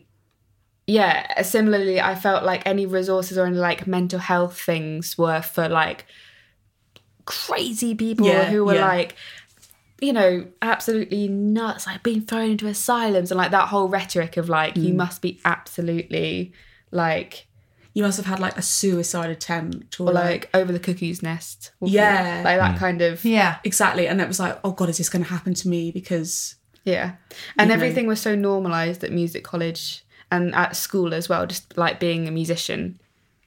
Yeah, 0.88 1.42
similarly, 1.44 2.02
I 2.02 2.16
felt 2.16 2.44
like 2.44 2.66
any 2.66 2.86
resources 2.86 3.38
or 3.38 3.46
any 3.46 3.58
like 3.58 3.88
mental 3.88 4.20
health 4.20 4.60
things 4.60 5.18
were 5.18 5.42
for 5.42 5.70
like 5.70 6.06
crazy 7.26 7.96
people 7.96 8.26
Yeah, 8.26 8.50
who 8.50 8.66
were 8.66 8.76
yeah. 8.76 8.88
like, 8.88 9.16
you 10.02 10.12
know, 10.14 10.48
absolutely 10.62 11.28
nuts, 11.28 11.86
like 11.88 12.02
being 12.04 12.22
thrown 12.22 12.50
into 12.52 12.68
asylums 12.68 13.32
and 13.32 13.38
like 13.38 13.52
that 13.52 13.68
whole 13.70 13.88
rhetoric 13.88 14.36
of 14.36 14.50
like, 14.50 14.74
Mm. 14.76 14.84
you 14.84 14.94
must 14.94 15.22
be 15.22 15.40
absolutely 15.46 16.52
like, 16.92 17.48
You 17.94 18.04
must 18.04 18.16
have 18.18 18.26
had 18.26 18.40
like 18.40 18.58
a 18.58 18.62
suicide 18.62 19.30
attempt 19.30 20.00
or, 20.00 20.10
or 20.10 20.14
like, 20.14 20.24
like 20.24 20.50
over 20.56 20.72
the 20.72 20.80
cuckoo's 20.80 21.22
nest. 21.22 21.72
or 21.82 21.90
Yeah. 21.90 22.42
Like 22.44 22.58
that 22.58 22.80
kind 22.80 23.02
of, 23.02 23.24
Yeah. 23.26 23.58
exactly, 23.66 24.08
and 24.08 24.22
it 24.22 24.28
was 24.30 24.40
like, 24.40 24.58
oh 24.64 24.72
god, 24.72 24.88
is 24.90 24.98
this 24.98 25.10
going 25.10 25.24
to 25.26 25.30
happen 25.30 25.54
to 25.56 25.68
me? 25.68 25.92
Because 25.92 26.56
yeah. 26.86 27.14
And 27.60 27.68
know. 27.68 27.76
everything 27.76 28.08
was 28.08 28.20
so 28.22 28.34
normalized 28.34 29.04
at 29.04 29.12
music 29.12 29.44
college 29.44 30.04
and 30.32 30.56
at 30.56 30.76
school 30.78 31.14
as 31.14 31.28
well, 31.30 31.46
just 31.46 31.78
like 31.78 32.00
being 32.00 32.28
a 32.28 32.32
musician. 32.32 33.00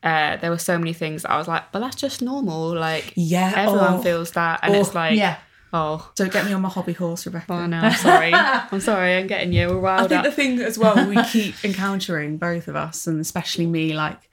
Uh, 0.03 0.37
there 0.37 0.51
were 0.51 0.59
so 0.59 0.79
many 0.79 0.93
things 0.93 1.23
that 1.23 1.31
I 1.31 1.39
was 1.39 1.49
like, 1.49 1.73
but 1.73 1.81
that's 1.81 1.97
just 1.97 2.21
normal. 2.21 2.75
Like, 2.75 3.15
Yeah, 3.17 3.51
everyone 3.57 3.95
oh. 3.95 4.03
feels 4.03 4.33
that. 4.33 4.61
And 4.63 4.77
Oh, 4.77 4.81
it's 4.81 4.95
like, 4.95 5.17
Yeah. 5.17 5.39
Oh, 5.75 6.11
don't 6.15 6.33
get 6.33 6.47
me 6.47 6.53
on 6.53 6.63
my 6.63 6.69
hobby 6.69 6.93
horse, 6.93 7.27
Rebecca. 7.27 7.53
oh 7.53 7.67
no, 7.67 7.79
I'm 7.79 7.93
sorry. 7.95 8.33
I'm 8.35 8.81
sorry, 8.81 9.17
I'm 9.17 9.27
getting 9.27 9.53
you 9.53 9.71
all 9.71 9.87
I 9.87 10.07
think 10.07 10.21
up. 10.21 10.25
the 10.25 10.33
thing 10.33 10.61
as 10.61 10.79
well 10.79 11.07
we 11.09 11.23
keep 11.25 11.63
encountering 11.65 12.39
both 12.39 12.69
of 12.69 12.77
us, 12.77 13.07
and 13.07 13.21
especially 13.21 13.67
me, 13.67 13.93
like 13.93 14.31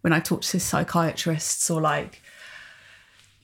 when 0.00 0.12
I 0.12 0.20
talk 0.20 0.42
to 0.42 0.60
psychiatrists 0.60 1.68
or 1.68 1.80
like 1.80 2.22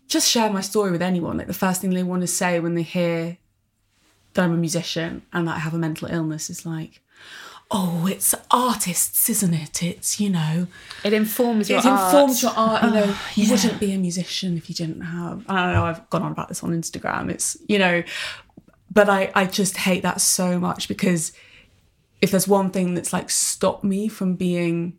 just 0.07 0.31
share 0.31 0.51
my 0.51 0.61
story 0.61 0.93
with 0.93 1.03
anyone, 1.03 1.37
like 1.37 1.49
the 1.49 1.55
first 1.55 1.81
thing 1.81 1.91
they 1.91 2.03
want 2.03 2.21
to 2.23 2.27
say 2.29 2.61
when 2.61 2.75
they 2.75 2.83
hear 2.83 3.39
that 4.35 4.45
I'm 4.45 4.53
a 4.53 4.57
musician 4.57 5.23
and 5.33 5.49
that 5.49 5.57
I 5.57 5.59
have 5.59 5.75
a 5.75 5.79
mental 5.79 6.09
illness 6.09 6.49
is 6.49 6.65
like, 6.65 7.01
"Oh, 7.73 8.07
it's 8.07 8.35
artists, 8.51 9.29
isn't 9.31 9.55
it? 9.55 9.83
It's 9.83 10.21
you 10.21 10.31
know, 10.31 10.67
it 11.05 11.13
informs 11.13 11.71
your 11.71 11.79
it 11.79 11.87
art. 11.87 12.15
informs 12.15 12.43
your 12.43 12.53
art. 12.53 12.85
You 12.85 12.91
know, 12.91 13.05
ah, 13.09 13.33
you 13.35 13.51
wouldn't 13.51 13.81
be 13.81 13.93
a 13.93 13.99
musician 13.99 14.57
if 14.57 14.69
you 14.69 14.75
didn't 14.75 15.01
have. 15.01 15.45
I 15.49 15.65
don't 15.65 15.75
know. 15.75 15.85
I've 15.85 16.09
gone 16.11 16.23
on 16.23 16.33
about 16.33 16.49
this 16.49 16.63
on 16.63 16.71
Instagram. 16.71 17.31
It's 17.31 17.57
you 17.69 17.79
know, 17.79 18.03
but 18.91 19.09
I 19.09 19.31
I 19.35 19.47
just 19.47 19.77
hate 19.79 20.03
that 20.03 20.21
so 20.21 20.59
much 20.59 20.89
because 20.89 21.33
if 22.21 22.31
there's 22.31 22.47
one 22.47 22.71
thing 22.71 22.95
that's 22.95 23.13
like 23.13 23.31
stopped 23.31 23.85
me 23.85 24.09
from 24.09 24.37
being 24.37 24.97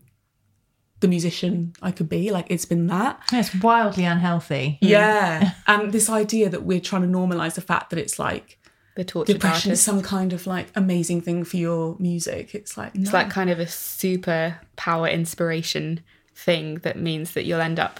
the 0.99 1.07
musician 1.07 1.73
I 1.81 1.91
could 1.91 2.09
be, 2.09 2.31
like 2.31 2.47
it's 2.49 2.65
been 2.65 2.87
that. 2.87 3.19
It's 3.31 3.53
wildly 3.55 4.05
unhealthy. 4.05 4.77
Yeah, 4.81 5.51
and 5.67 5.91
this 5.91 6.09
idea 6.09 6.49
that 6.49 6.63
we're 6.63 6.79
trying 6.79 7.03
to 7.03 7.07
normalize 7.07 7.55
the 7.55 7.61
fact 7.61 7.89
that 7.91 7.99
it's 7.99 8.17
like 8.17 8.57
the 8.95 9.03
tortured 9.03 9.33
depression 9.33 9.71
is 9.71 9.81
some 9.81 10.01
kind 10.01 10.33
of 10.33 10.45
like 10.45 10.67
amazing 10.75 11.21
thing 11.21 11.43
for 11.43 11.57
your 11.57 11.95
music. 11.99 12.53
It's 12.53 12.77
like 12.77 12.95
no. 12.95 13.01
It's 13.01 13.13
like 13.13 13.29
kind 13.29 13.49
of 13.49 13.59
a 13.59 13.67
super 13.67 14.59
power 14.75 15.07
inspiration 15.07 16.01
thing 16.35 16.75
that 16.79 16.97
means 16.97 17.31
that 17.31 17.45
you'll 17.45 17.61
end 17.61 17.79
up 17.79 17.99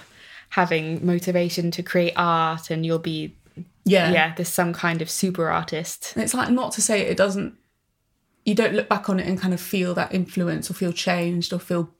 having 0.50 1.04
motivation 1.04 1.70
to 1.72 1.82
create 1.82 2.12
art 2.16 2.70
and 2.70 2.86
you'll 2.86 2.98
be 2.98 3.34
yeah, 3.84 4.10
yeah, 4.12 4.34
there's 4.34 4.48
some 4.48 4.72
kind 4.72 5.02
of 5.02 5.10
super 5.10 5.50
artist. 5.50 6.12
And 6.14 6.22
it's 6.24 6.32
like 6.32 6.50
not 6.50 6.72
to 6.72 6.82
say 6.82 7.02
it 7.02 7.16
doesn't 7.16 7.56
you 8.44 8.54
don't 8.54 8.74
look 8.74 8.88
back 8.88 9.08
on 9.08 9.18
it 9.18 9.26
and 9.26 9.40
kind 9.40 9.54
of 9.54 9.60
feel 9.60 9.94
that 9.94 10.14
influence 10.14 10.70
or 10.70 10.74
feel 10.74 10.92
changed 10.92 11.52
or 11.52 11.58
feel 11.58 11.90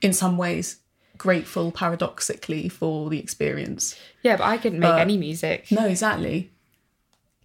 in 0.00 0.12
some 0.12 0.36
ways 0.36 0.78
grateful 1.18 1.70
paradoxically 1.70 2.68
for 2.68 3.08
the 3.08 3.18
experience. 3.18 3.96
Yeah, 4.22 4.36
but 4.36 4.44
I 4.44 4.56
couldn't 4.56 4.80
make 4.80 4.94
any 4.94 5.16
music, 5.16 5.70
No, 5.70 5.86
exactly. 5.86 6.50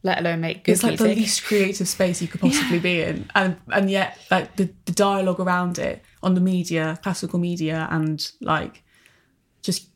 Let 0.08 0.20
alone 0.20 0.42
make 0.42 0.64
good 0.64 0.72
It's 0.74 0.84
like 0.84 0.94
music. 1.00 1.08
the 1.16 1.22
least 1.22 1.44
creative 1.46 1.88
space 1.88 2.22
you 2.22 2.28
could 2.28 2.42
possibly 2.48 2.80
be 2.80 3.02
in. 3.02 3.30
And 3.36 3.58
and 3.72 3.90
yet 3.92 4.18
like 4.32 4.56
the, 4.56 4.70
the 4.86 4.92
dialogue 4.94 5.40
around 5.40 5.78
it 5.78 6.02
on 6.24 6.34
the 6.34 6.42
media, 6.42 6.98
classical 7.04 7.38
media 7.40 7.88
and 7.92 8.20
like 8.42 8.84
just 9.62 9.90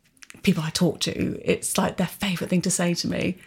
people 0.44 0.64
I 0.64 0.70
talk 0.70 1.00
to, 1.02 1.40
it's 1.44 1.78
like 1.78 1.98
their 1.98 2.08
favourite 2.08 2.50
thing 2.50 2.62
to 2.64 2.72
say 2.72 2.94
to 2.94 3.08
me. 3.08 3.38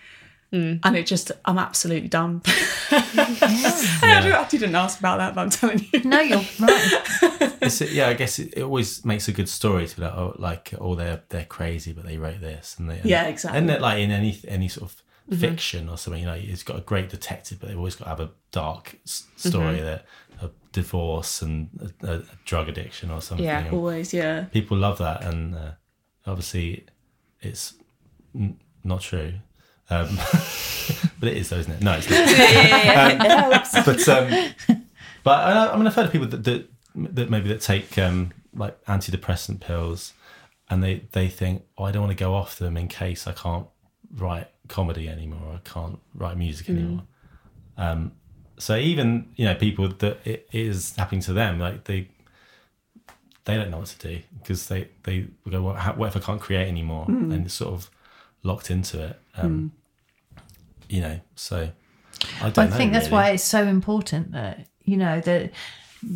Mm. 0.52 0.78
and 0.84 0.94
it 0.96 1.04
just 1.06 1.32
I'm 1.46 1.58
absolutely 1.58 2.06
done. 2.08 2.40
I, 2.92 4.20
don't- 4.22 4.32
I 4.34 4.46
didn't 4.48 4.74
ask 4.76 4.98
about 5.00 5.18
that, 5.18 5.34
but 5.34 5.40
I'm 5.40 5.50
telling 5.50 5.84
you. 5.92 6.04
No, 6.04 6.20
you're 6.20 6.42
right. 6.60 7.00
It's, 7.64 7.80
yeah, 7.80 8.08
I 8.08 8.14
guess 8.14 8.38
it, 8.38 8.52
it 8.58 8.62
always 8.62 9.04
makes 9.06 9.26
a 9.26 9.32
good 9.32 9.48
story 9.48 9.86
to 9.88 9.96
be 9.96 10.02
like, 10.02 10.12
oh, 10.14 10.34
like, 10.38 10.74
oh, 10.78 10.94
they're 10.94 11.22
they're 11.30 11.46
crazy, 11.46 11.92
but 11.94 12.04
they 12.04 12.18
wrote 12.18 12.40
this, 12.40 12.76
and 12.78 12.90
they, 12.90 13.00
Yeah, 13.04 13.24
exactly. 13.26 13.58
And 13.58 13.80
like 13.80 13.98
in 14.00 14.10
any 14.10 14.38
any 14.46 14.68
sort 14.68 14.90
of 14.90 15.02
fiction 15.30 15.88
or 15.88 15.96
something, 15.96 16.20
you 16.20 16.26
know, 16.26 16.34
it's 16.34 16.62
got 16.62 16.76
a 16.76 16.82
great 16.82 17.08
detective, 17.08 17.58
but 17.60 17.68
they've 17.68 17.78
always 17.78 17.96
got 17.96 18.04
to 18.04 18.08
have 18.10 18.20
a 18.20 18.30
dark 18.52 18.96
s- 19.06 19.26
story 19.36 19.80
that 19.80 20.04
a 20.42 20.50
divorce 20.72 21.40
and 21.42 21.92
a, 22.02 22.12
a 22.12 22.22
drug 22.44 22.68
addiction 22.68 23.10
or 23.10 23.20
something. 23.22 23.46
Yeah. 23.46 23.70
Always, 23.72 24.12
yeah. 24.12 24.44
People 24.52 24.76
love 24.76 24.98
that, 24.98 25.24
and 25.24 25.54
uh, 25.54 25.70
obviously, 26.26 26.84
it's 27.40 27.74
n- 28.34 28.58
not 28.82 29.00
true. 29.00 29.34
Um, 29.90 30.16
but 31.20 31.28
it 31.28 31.36
is, 31.36 31.48
though, 31.48 31.58
isn't 31.58 31.72
it? 31.72 31.82
No, 31.82 31.94
it's 31.98 32.10
not. 32.10 32.24
Um, 33.74 33.84
but 33.84 34.08
um, 34.08 34.84
but 35.22 35.38
I, 35.40 35.72
I 35.72 35.76
mean, 35.76 35.86
I've 35.86 35.94
heard 35.94 36.06
of 36.06 36.12
people 36.12 36.28
that 36.28 36.44
that, 36.44 36.68
that 36.94 37.30
maybe 37.30 37.48
that 37.48 37.60
take 37.60 37.96
um, 37.98 38.32
like 38.54 38.82
antidepressant 38.84 39.60
pills, 39.60 40.12
and 40.68 40.82
they 40.82 41.04
they 41.12 41.28
think, 41.28 41.64
oh, 41.78 41.84
I 41.84 41.92
don't 41.92 42.02
want 42.02 42.16
to 42.16 42.22
go 42.22 42.34
off 42.34 42.58
them 42.58 42.76
in 42.76 42.88
case 42.88 43.26
I 43.26 43.32
can't 43.32 43.66
write 44.16 44.48
comedy 44.68 45.08
anymore, 45.08 45.54
I 45.54 45.68
can't 45.68 45.98
write 46.14 46.36
music 46.36 46.68
anymore. 46.70 47.02
Um, 47.76 48.12
so 48.58 48.76
even 48.76 49.28
you 49.36 49.44
know 49.46 49.54
people 49.54 49.88
that 49.88 50.26
it 50.26 50.48
is 50.52 50.94
happening 50.96 51.20
to 51.22 51.32
them, 51.32 51.58
like 51.58 51.84
they 51.84 52.08
they 53.44 53.56
don't 53.56 53.70
know 53.70 53.78
what 53.78 53.88
to 53.88 54.08
do 54.08 54.22
because 54.38 54.68
they 54.68 54.88
they 55.02 55.26
go, 55.50 55.62
what, 55.62 55.76
how, 55.76 55.92
what 55.94 56.06
if 56.08 56.16
I 56.16 56.20
can't 56.20 56.40
create 56.40 56.68
anymore, 56.68 57.04
and 57.08 57.44
it's 57.46 57.54
sort 57.54 57.74
of 57.74 57.90
locked 58.42 58.70
into 58.70 59.02
it. 59.02 59.20
Um, 59.36 59.72
You 60.88 61.00
know, 61.00 61.20
so 61.34 61.70
I 62.42 62.50
don't 62.50 62.66
I 62.66 62.68
know. 62.68 62.76
think 62.76 62.92
that's 62.92 63.06
really. 63.06 63.12
why 63.16 63.30
it's 63.30 63.42
so 63.42 63.64
important 63.66 64.32
that 64.32 64.66
you 64.84 64.96
know 64.96 65.20
that 65.20 65.50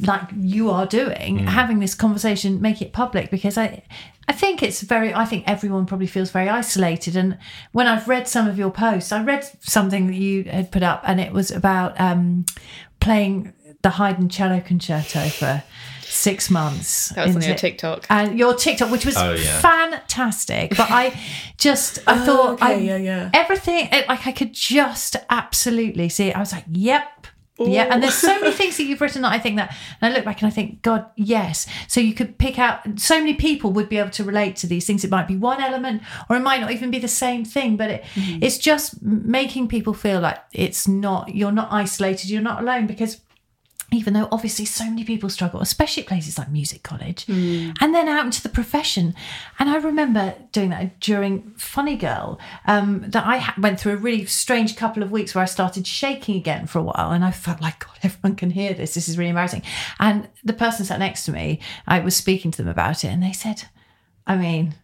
like 0.02 0.28
you 0.38 0.70
are 0.70 0.86
doing 0.86 1.38
having 1.38 1.78
this 1.80 1.94
conversation 1.94 2.60
make 2.60 2.80
it 2.82 2.92
public 2.92 3.30
because 3.30 3.56
i 3.58 3.82
i 4.28 4.32
think 4.32 4.62
it's 4.62 4.80
very 4.82 5.14
i 5.14 5.24
think 5.24 5.44
everyone 5.46 5.86
probably 5.86 6.06
feels 6.06 6.30
very 6.30 6.48
isolated 6.48 7.16
and 7.16 7.38
when 7.72 7.86
i've 7.86 8.06
read 8.08 8.26
some 8.28 8.46
of 8.48 8.58
your 8.58 8.70
posts 8.70 9.12
i 9.12 9.22
read 9.22 9.44
something 9.60 10.06
that 10.08 10.16
you 10.16 10.44
had 10.44 10.70
put 10.70 10.82
up 10.82 11.02
and 11.06 11.20
it 11.20 11.32
was 11.32 11.50
about 11.50 11.98
um 12.00 12.44
playing 13.00 13.52
the 13.82 13.90
haydn 13.90 14.28
cello 14.28 14.60
concerto 14.60 15.28
for 15.28 15.62
six 16.02 16.50
months 16.50 17.10
That 17.10 17.26
was 17.26 17.36
on 17.36 17.42
into- 17.42 17.48
your 17.48 17.56
TikTok. 17.58 18.06
and 18.08 18.38
your 18.38 18.54
TikTok, 18.54 18.90
which 18.90 19.04
was 19.04 19.14
Oh, 19.18 19.34
yeah. 19.34 19.60
fantastic. 19.60 20.70
But 20.70 20.90
I 20.90 21.20
just, 21.58 21.98
I 22.06 22.16
thought, 22.26 22.62
I, 22.62 22.74
okay, 22.76 22.86
yeah, 22.86 22.96
yeah. 22.96 23.30
everything, 23.34 23.88
it, 23.92 24.08
like 24.08 24.26
I 24.26 24.32
could 24.32 24.54
just 24.54 25.16
absolutely 25.28 26.08
see 26.08 26.28
it. 26.28 26.34
I 26.36 26.40
was 26.40 26.50
like, 26.52 26.64
yep. 26.72 27.17
Yeah, 27.60 27.88
and 27.90 28.02
there's 28.02 28.14
so 28.14 28.40
many 28.40 28.52
things 28.52 28.76
that 28.76 28.84
you've 28.84 29.00
written 29.00 29.22
that 29.22 29.32
I 29.32 29.38
think 29.38 29.56
that, 29.56 29.74
and 30.00 30.12
I 30.12 30.16
look 30.16 30.24
back 30.24 30.40
and 30.40 30.46
I 30.46 30.50
think, 30.50 30.82
God, 30.82 31.06
yes. 31.16 31.66
So 31.88 32.00
you 32.00 32.14
could 32.14 32.38
pick 32.38 32.58
out, 32.58 33.00
so 33.00 33.18
many 33.18 33.34
people 33.34 33.72
would 33.72 33.88
be 33.88 33.98
able 33.98 34.10
to 34.10 34.24
relate 34.24 34.54
to 34.56 34.66
these 34.66 34.86
things. 34.86 35.04
It 35.04 35.10
might 35.10 35.26
be 35.26 35.36
one 35.36 35.60
element, 35.60 36.02
or 36.30 36.36
it 36.36 36.40
might 36.40 36.60
not 36.60 36.70
even 36.70 36.90
be 36.90 37.00
the 37.00 37.08
same 37.08 37.44
thing, 37.44 37.76
but 37.76 37.90
it, 37.90 38.04
mm-hmm. 38.14 38.42
it's 38.42 38.58
just 38.58 39.02
making 39.02 39.68
people 39.68 39.92
feel 39.92 40.20
like 40.20 40.38
it's 40.52 40.86
not, 40.86 41.34
you're 41.34 41.50
not 41.50 41.72
isolated, 41.72 42.30
you're 42.30 42.42
not 42.42 42.62
alone, 42.62 42.86
because 42.86 43.20
even 43.90 44.12
though 44.12 44.28
obviously 44.30 44.66
so 44.66 44.84
many 44.84 45.02
people 45.02 45.30
struggle, 45.30 45.60
especially 45.60 46.02
at 46.02 46.08
places 46.08 46.36
like 46.36 46.50
music 46.50 46.82
college, 46.82 47.24
and 47.80 47.94
then 47.94 48.06
out 48.06 48.26
into 48.26 48.42
the 48.42 48.48
profession. 48.50 49.14
And 49.58 49.70
I 49.70 49.76
remember 49.76 50.34
doing 50.52 50.70
that 50.70 51.00
during 51.00 51.52
Funny 51.56 51.96
Girl, 51.96 52.38
um, 52.66 53.04
that 53.08 53.24
I 53.26 53.38
ha- 53.38 53.54
went 53.58 53.80
through 53.80 53.94
a 53.94 53.96
really 53.96 54.26
strange 54.26 54.76
couple 54.76 55.02
of 55.02 55.10
weeks 55.10 55.34
where 55.34 55.42
I 55.42 55.46
started 55.46 55.86
shaking 55.86 56.36
again 56.36 56.66
for 56.66 56.78
a 56.80 56.82
while, 56.82 57.12
and 57.12 57.24
I 57.24 57.30
felt 57.30 57.62
like 57.62 57.78
God, 57.78 57.96
everyone 58.02 58.36
can 58.36 58.50
hear 58.50 58.74
this. 58.74 58.94
This 58.94 59.08
is 59.08 59.16
really 59.16 59.30
embarrassing. 59.30 59.62
And 59.98 60.28
the 60.44 60.52
person 60.52 60.84
sat 60.84 60.98
next 60.98 61.24
to 61.24 61.32
me, 61.32 61.60
I 61.86 62.00
was 62.00 62.14
speaking 62.14 62.50
to 62.50 62.58
them 62.58 62.68
about 62.68 63.04
it, 63.04 63.08
and 63.08 63.22
they 63.22 63.32
said, 63.32 63.64
"I 64.26 64.36
mean." 64.36 64.74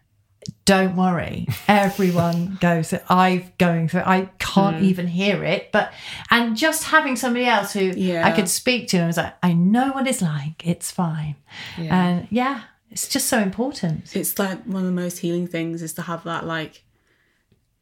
Don't 0.65 0.95
worry. 0.95 1.47
Everyone 1.67 2.57
goes. 2.59 2.93
I'm 3.09 3.51
going 3.57 3.87
through. 3.87 4.03
I 4.05 4.29
can't 4.39 4.77
hmm. 4.77 4.85
even 4.85 5.07
hear 5.07 5.43
it, 5.43 5.71
but 5.71 5.93
and 6.31 6.57
just 6.57 6.85
having 6.85 7.15
somebody 7.15 7.45
else 7.45 7.73
who 7.73 7.81
yeah. 7.81 8.27
I 8.27 8.31
could 8.31 8.49
speak 8.49 8.87
to 8.89 8.97
and 8.97 9.07
was 9.07 9.17
like, 9.17 9.35
I 9.43 9.53
know 9.53 9.91
what 9.91 10.07
it's 10.07 10.21
like. 10.21 10.65
It's 10.65 10.91
fine. 10.91 11.35
And 11.77 12.27
yeah, 12.31 12.61
it's 12.89 13.07
just 13.07 13.27
so 13.27 13.39
important. 13.39 14.15
It's 14.15 14.39
like 14.39 14.63
one 14.63 14.81
of 14.81 14.85
the 14.85 14.91
most 14.91 15.19
healing 15.19 15.47
things 15.47 15.81
is 15.81 15.93
to 15.93 16.01
have 16.03 16.23
that 16.23 16.45
like 16.45 16.83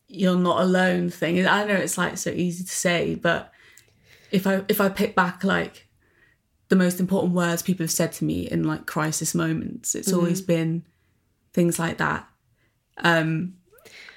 you're 0.07 0.37
not 0.37 0.61
alone 0.61 1.09
thing. 1.09 1.45
I 1.45 1.65
know 1.65 1.75
it's 1.75 1.97
like 1.97 2.17
so 2.17 2.29
easy 2.29 2.63
to 2.63 2.71
say, 2.71 3.15
but 3.15 3.51
if 4.31 4.45
I 4.45 4.63
if 4.67 4.79
I 4.79 4.89
pick 4.89 5.15
back 5.15 5.43
like 5.43 5.87
the 6.69 6.75
most 6.75 6.99
important 6.99 7.33
words 7.33 7.61
people 7.61 7.83
have 7.83 7.91
said 7.91 8.11
to 8.13 8.25
me 8.25 8.49
in 8.49 8.63
like 8.63 8.85
crisis 8.85 9.33
moments, 9.33 9.95
it's 9.95 10.13
always 10.13 10.41
mm. 10.41 10.47
been 10.47 10.85
things 11.53 11.79
like 11.79 11.97
that. 11.97 12.27
Um 12.97 13.55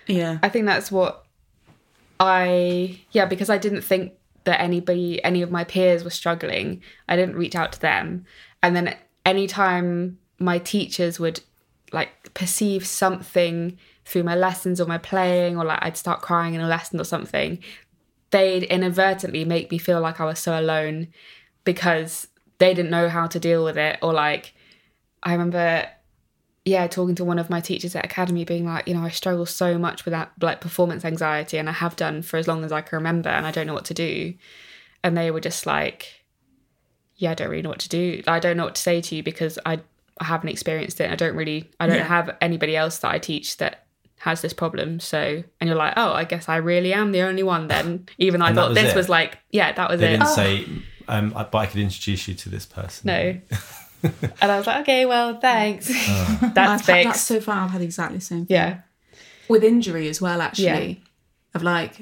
yeah. 0.06 0.38
I 0.42 0.48
think 0.48 0.66
that's 0.66 0.90
what 0.90 1.24
I 2.20 3.00
yeah 3.12 3.26
because 3.26 3.50
I 3.50 3.58
didn't 3.58 3.82
think 3.82 4.12
that 4.44 4.60
anybody 4.60 5.22
any 5.24 5.42
of 5.42 5.50
my 5.50 5.64
peers 5.64 6.04
were 6.04 6.10
struggling. 6.10 6.82
I 7.08 7.16
didn't 7.16 7.36
reach 7.36 7.56
out 7.56 7.72
to 7.72 7.80
them, 7.80 8.24
and 8.62 8.74
then 8.76 8.96
anytime 9.24 10.18
my 10.38 10.58
teachers 10.58 11.18
would 11.18 11.40
like 11.92 12.32
perceive 12.34 12.86
something 12.86 13.76
through 14.04 14.22
my 14.22 14.36
lessons 14.36 14.80
or 14.80 14.86
my 14.86 14.98
playing 14.98 15.58
or 15.58 15.64
like 15.64 15.80
I'd 15.82 15.96
start 15.96 16.22
crying 16.22 16.54
in 16.54 16.60
a 16.60 16.68
lesson 16.68 17.00
or 17.00 17.04
something, 17.04 17.58
they'd 18.30 18.62
inadvertently 18.64 19.44
make 19.44 19.70
me 19.70 19.78
feel 19.78 20.00
like 20.00 20.20
I 20.20 20.24
was 20.24 20.38
so 20.38 20.58
alone 20.58 21.08
because 21.64 22.28
they 22.58 22.72
didn't 22.72 22.90
know 22.90 23.08
how 23.08 23.26
to 23.26 23.40
deal 23.40 23.64
with 23.64 23.76
it 23.76 23.98
or 24.02 24.12
like 24.12 24.54
I 25.22 25.32
remember 25.32 25.88
yeah, 26.66 26.86
talking 26.88 27.14
to 27.14 27.24
one 27.24 27.38
of 27.38 27.48
my 27.48 27.60
teachers 27.60 27.94
at 27.96 28.04
academy, 28.04 28.44
being 28.44 28.66
like, 28.66 28.86
you 28.88 28.92
know, 28.94 29.02
I 29.04 29.08
struggle 29.10 29.46
so 29.46 29.78
much 29.78 30.04
with 30.04 30.12
that 30.12 30.32
like 30.42 30.60
performance 30.60 31.04
anxiety, 31.04 31.56
and 31.58 31.68
I 31.68 31.72
have 31.72 31.94
done 31.96 32.20
for 32.22 32.36
as 32.36 32.46
long 32.48 32.64
as 32.64 32.72
I 32.72 32.80
can 32.82 32.96
remember, 32.96 33.28
and 33.30 33.46
I 33.46 33.52
don't 33.52 33.66
know 33.68 33.72
what 33.74 33.84
to 33.86 33.94
do. 33.94 34.34
And 35.04 35.16
they 35.16 35.30
were 35.30 35.40
just 35.40 35.64
like, 35.64 36.24
yeah, 37.14 37.30
I 37.30 37.34
don't 37.34 37.48
really 37.48 37.62
know 37.62 37.68
what 37.70 37.78
to 37.78 37.88
do. 37.88 38.22
I 38.26 38.40
don't 38.40 38.56
know 38.56 38.64
what 38.64 38.74
to 38.74 38.82
say 38.82 39.00
to 39.00 39.14
you 39.14 39.22
because 39.22 39.58
I, 39.64 39.78
I 40.20 40.24
haven't 40.24 40.48
experienced 40.48 41.00
it. 41.00 41.10
I 41.10 41.14
don't 41.14 41.36
really, 41.36 41.70
I 41.78 41.86
don't 41.86 41.96
Yeah. 41.98 42.04
have 42.04 42.36
anybody 42.40 42.76
else 42.76 42.98
that 42.98 43.12
I 43.12 43.18
teach 43.20 43.56
that 43.58 43.86
has 44.18 44.42
this 44.42 44.52
problem. 44.52 44.98
So, 44.98 45.44
and 45.60 45.68
you're 45.68 45.76
like, 45.78 45.94
oh, 45.96 46.12
I 46.12 46.24
guess 46.24 46.48
I 46.48 46.56
really 46.56 46.92
am 46.92 47.12
the 47.12 47.20
only 47.22 47.44
one 47.44 47.68
then. 47.68 48.06
Even 48.18 48.40
though 48.40 48.46
I 48.46 48.48
And 48.48 48.56
thought 48.58 48.68
was 48.70 48.78
this 48.78 48.92
it? 48.92 48.96
was 48.96 49.08
like, 49.08 49.38
yeah, 49.52 49.70
that 49.72 49.88
was 49.88 50.00
They 50.00 50.08
it. 50.08 50.18
didn't 50.18 50.26
say, 50.26 50.66
um, 51.06 51.32
I- 51.36 51.44
but 51.44 51.58
I 51.58 51.66
could 51.66 51.80
introduce 51.80 52.26
you 52.26 52.34
to 52.34 52.48
this 52.48 52.66
person. 52.66 53.06
No. 53.06 53.40
and 54.40 54.52
I 54.52 54.58
was 54.58 54.66
like, 54.66 54.80
okay, 54.82 55.06
well, 55.06 55.38
thanks. 55.40 55.90
Oh. 56.08 56.50
That's 56.54 56.58
I've 56.58 56.80
had, 56.80 56.80
fixed. 56.84 57.04
that's 57.04 57.20
so 57.22 57.40
far. 57.40 57.64
I've 57.64 57.70
had 57.70 57.82
exactly 57.82 58.18
the 58.18 58.24
same 58.24 58.46
thing. 58.46 58.56
yeah. 58.56 58.80
with 59.48 59.62
injury 59.64 60.08
as 60.08 60.20
well 60.20 60.40
actually 60.40 60.66
Yeah. 60.88 60.94
of 61.54 61.62
like 61.62 61.98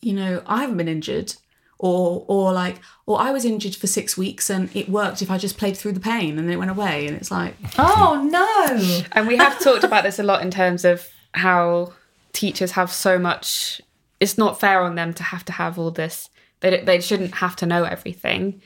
you 0.00 0.12
know 0.12 0.40
i 0.46 0.60
haven't 0.60 0.76
been 0.76 0.86
injured 0.88 1.34
or 1.78 2.24
or 2.28 2.52
like 2.52 2.80
or 3.06 3.20
i 3.20 3.30
was 3.32 3.44
injured 3.44 3.74
for 3.74 3.86
six 3.88 4.16
weeks 4.16 4.48
and 4.48 4.70
it 4.76 4.88
worked 4.88 5.20
if 5.22 5.30
i 5.30 5.36
just 5.38 5.58
played 5.58 5.76
through 5.76 5.92
the 5.92 6.00
pain 6.00 6.38
and 6.38 6.46
then 6.46 6.50
it 6.54 6.56
went 6.58 6.70
away 6.70 7.06
and 7.06 7.16
it's 7.16 7.30
like 7.30 7.54
Oh 7.78 8.26
no. 8.30 9.02
And 9.12 9.26
we 9.26 9.36
have 9.36 9.58
talked 9.60 9.84
about 9.84 10.04
this 10.04 10.18
a 10.18 10.22
lot 10.22 10.42
in 10.42 10.50
terms 10.50 10.84
of 10.84 11.08
how 11.34 11.92
teachers 12.32 12.72
have 12.72 12.92
so 12.92 13.18
much. 13.18 13.80
It's 14.20 14.38
not 14.38 14.58
fair 14.60 14.80
on 14.82 14.94
them 14.94 15.12
to 15.14 15.22
have 15.22 15.44
to 15.46 15.52
have 15.52 15.78
all 15.78 15.90
this. 15.90 16.30
They 16.60 16.80
they 16.82 17.00
shouldn't 17.00 17.34
have 17.36 17.54
to 17.56 17.66
know 17.66 17.84
everything, 17.84 18.62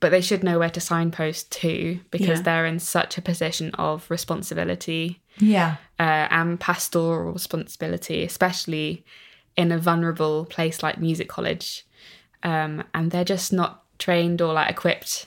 but 0.00 0.10
they 0.10 0.20
should 0.20 0.42
know 0.42 0.58
where 0.58 0.70
to 0.70 0.80
signpost 0.80 1.50
to 1.52 2.00
because 2.10 2.38
Yeah. 2.38 2.42
they're 2.42 2.66
in 2.66 2.78
such 2.78 3.18
a 3.18 3.22
position 3.22 3.70
of 3.74 4.10
responsibility 4.10 5.20
Yeah. 5.38 5.76
uh, 5.98 6.26
and 6.30 6.58
pastoral 6.58 7.32
responsibility, 7.32 8.24
especially 8.24 9.04
in 9.56 9.70
a 9.72 9.78
vulnerable 9.78 10.46
place 10.46 10.82
like 10.82 10.98
music 10.98 11.28
college. 11.28 11.84
Um, 12.42 12.84
and 12.94 13.10
they're 13.10 13.24
just 13.24 13.52
not 13.52 13.82
trained 13.98 14.40
or 14.40 14.54
like 14.54 14.70
equipped 14.70 15.26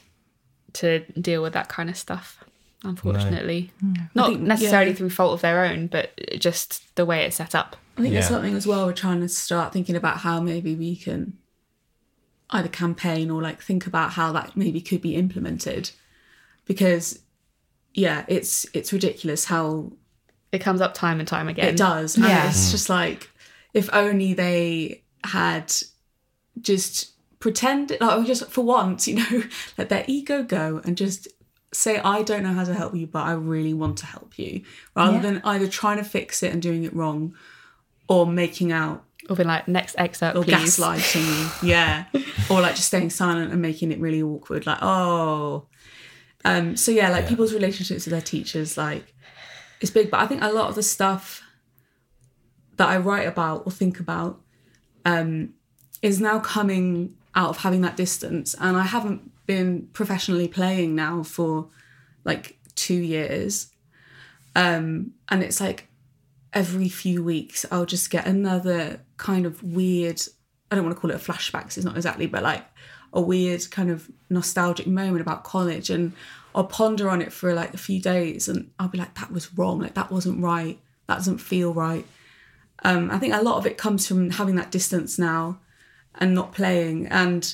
to 0.74 1.00
deal 1.22 1.44
with 1.44 1.54
that 1.54 1.70
kind 1.70 1.90
of 1.90 1.96
stuff, 1.96 2.44
unfortunately. 2.84 3.72
Not 4.16 4.30
think- 4.30 4.42
necessarily 4.42 4.92
yeah. 4.92 4.98
through 4.98 5.10
fault 5.12 5.34
of 5.34 5.42
their 5.42 5.64
own, 5.66 5.86
but 5.88 6.20
just 6.40 6.96
the 6.96 7.06
way 7.06 7.24
it's 7.26 7.36
set 7.36 7.54
up. 7.56 7.76
i 7.96 8.02
think 8.02 8.16
it's 8.16 8.24
Yeah. 8.26 8.30
something 8.30 8.56
as 8.56 8.66
well 8.66 8.88
we're 8.88 8.94
trying 8.94 9.22
to 9.22 9.30
start 9.30 9.72
thinking 9.72 9.96
about 9.96 10.18
how 10.18 10.40
maybe 10.40 10.74
we 10.74 10.96
can 10.96 11.38
either 12.54 12.70
campaign 12.70 13.30
or 13.32 13.42
like 13.42 13.62
think 13.62 13.86
about 13.88 14.12
how 14.12 14.32
that 14.32 14.56
maybe 14.56 14.80
could 14.82 15.02
be 15.02 15.16
implemented 15.16 15.90
because 16.66 17.20
yeah 17.94 18.24
it's 18.28 18.66
it's 18.74 18.94
ridiculous 18.94 19.46
how 19.46 19.92
It 20.52 20.60
comes 20.62 20.82
up 20.82 20.94
time 20.94 21.20
and 21.20 21.28
time 21.28 21.48
again. 21.50 21.68
It 21.74 21.78
does. 21.78 22.16
And 22.16 22.26
Yeah. 22.26 22.48
it's 22.50 22.72
just 22.72 22.88
like 22.90 23.30
if 23.74 23.90
only 23.92 24.34
they 24.36 25.02
had 25.24 25.74
just 26.62 27.12
pretend 27.40 27.90
like 28.00 28.18
or 28.20 28.24
just 28.24 28.50
for 28.52 28.64
once, 28.64 29.08
you 29.08 29.16
know, 29.16 29.44
let 29.78 29.90
their 29.90 30.06
ego 30.08 30.44
go 30.44 30.80
and 30.86 30.96
just 30.96 31.28
say, 31.74 31.98
I 31.98 32.22
don't 32.22 32.44
know 32.44 32.54
how 32.54 32.64
to 32.66 32.74
help 32.76 32.94
you, 32.96 33.08
but 33.08 33.24
I 33.24 33.34
really 33.34 33.74
want 33.74 33.98
to 33.98 34.06
help 34.06 34.38
you. 34.38 34.62
Rather 34.96 35.16
Yeah. 35.16 35.22
than 35.22 35.42
either 35.44 35.68
trying 35.68 35.98
to 35.98 36.04
fix 36.04 36.44
it 36.44 36.54
and 36.54 36.62
doing 36.62 36.84
it 36.84 36.94
wrong 36.96 37.34
or 38.08 38.28
making 38.28 38.72
out 38.72 39.04
Or 39.30 39.36
be 39.36 39.44
like, 39.44 39.68
next 39.68 39.96
excerpt, 39.98 40.36
or 40.36 40.44
please. 40.44 40.78
gaslighting 40.78 41.64
you, 41.64 41.68
yeah, 41.70 42.06
or 42.50 42.60
like 42.60 42.76
just 42.76 42.88
staying 42.88 43.10
silent 43.10 43.52
and 43.52 43.62
making 43.62 43.92
it 43.92 44.00
really 44.00 44.22
awkward, 44.22 44.66
like 44.66 44.80
oh. 44.82 45.68
Um, 46.46 46.76
so 46.76 46.92
yeah, 46.92 47.10
like 47.10 47.28
people's 47.28 47.54
relationships 47.54 48.06
with 48.06 48.12
their 48.12 48.22
teachers, 48.22 48.78
like 48.78 49.14
it's 49.80 49.92
big. 49.92 50.12
But 50.12 50.20
I 50.20 50.28
think 50.28 50.42
a 50.42 50.52
lot 50.52 50.68
of 50.68 50.76
the 50.76 50.84
stuff 50.84 51.42
that 52.76 52.90
I 52.90 52.98
write 52.98 53.28
about 53.28 53.64
or 53.66 53.72
think 53.72 54.00
about 54.00 54.42
um, 55.06 55.54
is 56.02 56.20
now 56.20 56.40
coming 56.40 57.16
out 57.34 57.50
of 57.50 57.58
having 57.58 57.80
that 57.82 57.96
distance, 57.96 58.56
and 58.60 58.76
I 58.76 58.84
haven't 58.84 59.32
been 59.46 59.88
professionally 59.94 60.50
playing 60.50 60.96
now 60.96 61.24
for 61.24 61.70
like 62.26 62.58
two 62.76 62.96
years, 62.96 63.72
um, 64.54 65.12
and 65.30 65.42
it's 65.42 65.62
like 65.62 65.88
every 66.54 66.90
few 66.90 67.24
weeks 67.24 67.66
I'll 67.72 67.86
just 67.86 68.10
get 68.10 68.26
another 68.26 69.02
kind 69.18 69.46
of 69.46 69.64
weird 69.64 70.22
I 70.72 70.76
don't 70.76 70.86
want 70.86 70.96
to 70.96 71.02
call 71.02 71.12
it 71.12 71.16
a 71.16 71.32
flashback 71.32 71.66
it's 71.66 71.84
not 71.84 71.96
exactly 71.96 72.28
but 72.28 72.44
like 72.44 72.66
a 73.14 73.22
weird 73.22 73.70
kind 73.70 73.92
of 73.92 74.10
nostalgic 74.30 74.88
moment 74.88 75.22
about 75.22 75.44
college 75.44 75.90
and 75.90 76.14
I'll 76.56 76.66
ponder 76.66 77.10
on 77.10 77.22
it 77.22 77.34
for 77.34 77.54
like 77.54 77.74
a 77.74 77.78
few 77.78 78.00
days 78.00 78.48
and 78.48 78.72
I'll 78.80 78.88
be 78.88 78.98
like 78.98 79.16
that 79.16 79.32
was 79.32 79.54
wrong 79.58 79.80
like 79.80 79.96
that 79.96 80.12
wasn't 80.12 80.42
right 80.42 80.80
that 81.08 81.16
doesn't 81.16 81.40
feel 81.40 81.74
right. 81.74 82.06
Um, 82.84 83.12
I 83.12 83.20
think 83.20 83.34
a 83.34 83.42
lot 83.42 83.58
of 83.58 83.66
it 83.66 83.78
comes 83.78 84.08
from 84.08 84.30
having 84.30 84.56
that 84.56 84.72
distance 84.72 85.20
now 85.20 85.60
and 86.16 86.34
not 86.34 86.54
playing 86.54 87.08
and 87.08 87.54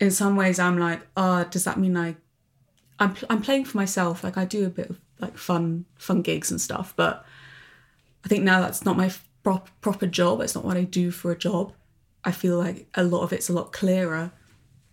in 0.00 0.10
some 0.10 0.36
ways 0.36 0.58
I'm 0.58 0.78
like 0.78 1.06
oh 1.16 1.44
does 1.44 1.64
that 1.64 1.78
mean 1.78 1.96
I 1.96 2.16
I'm, 2.98 3.14
I'm 3.28 3.42
playing 3.42 3.64
for 3.64 3.76
myself 3.76 4.22
like 4.22 4.36
I 4.36 4.44
do 4.44 4.66
a 4.66 4.70
bit 4.70 4.90
of 4.90 5.00
like 5.18 5.36
fun 5.36 5.84
fun 5.96 6.22
gigs 6.22 6.50
and 6.50 6.60
stuff 6.60 6.92
but 6.96 7.24
I 8.24 8.28
think 8.28 8.44
now 8.44 8.60
that's 8.60 8.84
not 8.84 8.96
my 8.96 9.10
prop- 9.42 9.68
proper 9.80 10.06
job. 10.06 10.40
It's 10.40 10.54
not 10.54 10.64
what 10.64 10.76
I 10.76 10.84
do 10.84 11.10
for 11.10 11.30
a 11.30 11.36
job. 11.38 11.72
I 12.24 12.30
feel 12.32 12.56
like 12.58 12.86
a 12.94 13.04
lot 13.04 13.22
of 13.22 13.32
it's 13.32 13.48
a 13.48 13.52
lot 13.52 13.72
clearer. 13.72 14.32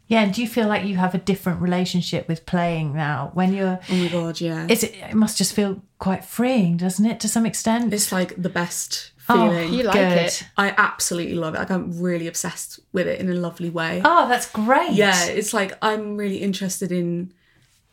Yeah, 0.07 0.23
and 0.23 0.33
do 0.33 0.41
you 0.41 0.47
feel 0.49 0.67
like 0.67 0.83
you 0.83 0.97
have 0.97 1.15
a 1.15 1.17
different 1.17 1.61
relationship 1.61 2.27
with 2.27 2.45
playing 2.45 2.93
now 2.93 3.31
when 3.33 3.53
you're? 3.53 3.79
Oh 3.89 3.95
my 3.95 4.07
god, 4.09 4.41
yeah. 4.41 4.67
Is 4.69 4.83
it? 4.83 4.93
It 4.95 5.13
must 5.13 5.37
just 5.37 5.53
feel 5.53 5.81
quite 5.99 6.25
freeing, 6.25 6.75
doesn't 6.75 7.05
it, 7.05 7.21
to 7.21 7.29
some 7.29 7.45
extent? 7.45 7.93
It's 7.93 8.11
like 8.11 8.41
the 8.41 8.49
best 8.49 9.11
Oh, 9.29 9.49
feeling. 9.49 9.71
You 9.71 9.83
like 9.83 9.93
Good. 9.93 10.17
it. 10.17 10.43
I 10.57 10.73
absolutely 10.77 11.35
love 11.35 11.55
it. 11.55 11.59
Like 11.59 11.71
I'm 11.71 11.97
really 12.01 12.27
obsessed 12.27 12.81
with 12.91 13.07
it 13.07 13.21
in 13.21 13.29
a 13.29 13.33
lovely 13.35 13.69
way. 13.69 14.01
Oh, 14.03 14.27
that's 14.27 14.51
great. 14.51 14.91
Yeah, 14.91 15.27
it's 15.27 15.53
like 15.53 15.77
I'm 15.81 16.17
really 16.17 16.37
interested 16.37 16.91
in 16.91 17.31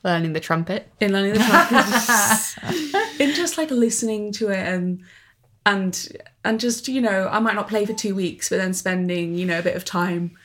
Learning 0.03 0.33
the 0.33 0.41
trumpet. 0.41 0.91
in 1.01 1.13
learning 1.13 1.35
the 1.35 1.41
trumpet, 1.41 3.21
in 3.21 3.35
just 3.35 3.59
like 3.59 3.71
listening 3.71 4.33
to 4.33 4.49
it 4.49 4.67
and 4.67 5.03
and 5.67 6.09
and 6.45 6.59
just 6.61 6.89
you 6.89 7.01
know 7.01 7.29
I 7.31 7.39
might 7.41 7.55
not 7.55 7.69
play 7.69 7.85
for 7.87 7.93
two 7.93 8.15
weeks, 8.15 8.49
but 8.49 8.57
then 8.57 8.73
spending 8.75 9.35
you 9.35 9.47
know 9.47 9.59
a 9.59 9.63
bit 9.63 9.77
of 9.77 9.85
time 9.85 10.37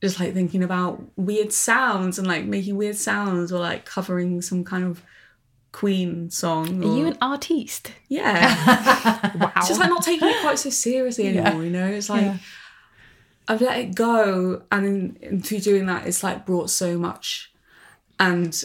just 0.00 0.20
like 0.20 0.34
thinking 0.34 0.62
about 0.62 1.02
weird 1.16 1.50
sounds 1.52 2.18
and 2.18 2.28
like 2.28 2.44
making 2.44 2.76
weird 2.76 2.96
sounds 2.96 3.50
or 3.52 3.58
like 3.58 3.86
covering 3.86 4.42
some 4.42 4.62
kind 4.64 4.84
of 4.84 5.02
Queen 5.72 6.30
song. 6.30 6.84
Are 6.84 6.96
you 6.96 7.06
an 7.06 7.18
artiste? 7.20 7.90
yeah, 8.08 9.32
Wow. 9.40 9.52
it's 9.56 9.66
just 9.68 9.80
like 9.80 9.88
not 9.88 10.04
taking 10.04 10.28
it 10.28 10.40
quite 10.40 10.58
so 10.58 10.70
seriously 10.70 11.26
anymore. 11.26 11.64
You 11.64 11.70
know, 11.70 11.86
it's 11.86 12.08
like 12.08 12.22
Yeah. 12.22 12.36
I've 13.48 13.60
let 13.60 13.78
it 13.78 13.94
go, 13.94 14.62
and 14.70 15.16
in 15.20 15.42
through 15.42 15.58
doing 15.60 15.86
that, 15.86 16.06
it's 16.06 16.22
like 16.22 16.46
brought 16.46 16.70
so 16.70 16.96
much. 16.96 17.52
And 18.20 18.62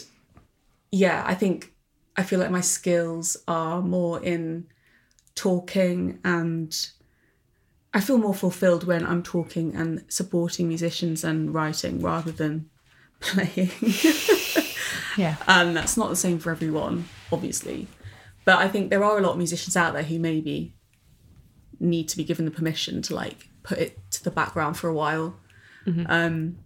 yeah, 0.92 1.24
I 1.26 1.34
think 1.34 1.72
I 2.16 2.22
feel 2.22 2.38
like 2.38 2.50
my 2.52 2.60
skills 2.60 3.36
are 3.48 3.82
more 3.82 4.22
in 4.22 4.66
talking, 5.40 6.18
and 6.22 6.76
I 7.94 8.00
feel 8.00 8.18
more 8.18 8.34
fulfilled 8.34 8.84
when 8.84 9.06
I'm 9.06 9.22
talking 9.22 9.74
and 9.74 10.04
supporting 10.08 10.68
musicians 10.68 11.24
and 11.24 11.54
writing 11.54 12.02
rather 12.02 12.30
than 12.30 12.68
playing. 13.20 13.70
Yeah. 15.16 15.36
and 15.48 15.76
that's 15.76 15.96
not 15.96 16.08
the 16.10 16.16
same 16.16 16.38
for 16.38 16.50
everyone, 16.50 17.08
obviously. 17.32 17.86
But 18.44 18.58
I 18.58 18.68
think 18.68 18.90
there 18.90 19.02
are 19.02 19.18
a 19.18 19.22
lot 19.22 19.32
of 19.32 19.38
musicians 19.38 19.76
out 19.76 19.94
there 19.94 20.02
who 20.02 20.18
maybe 20.18 20.74
need 21.78 22.08
to 22.10 22.16
be 22.16 22.24
given 22.24 22.44
the 22.44 22.50
permission 22.50 23.00
to 23.02 23.14
like 23.14 23.48
put 23.62 23.78
it 23.78 23.98
to 24.12 24.22
the 24.22 24.30
background 24.30 24.76
for 24.76 24.88
a 24.88 24.94
while. 24.94 25.36
Um, 26.08 26.58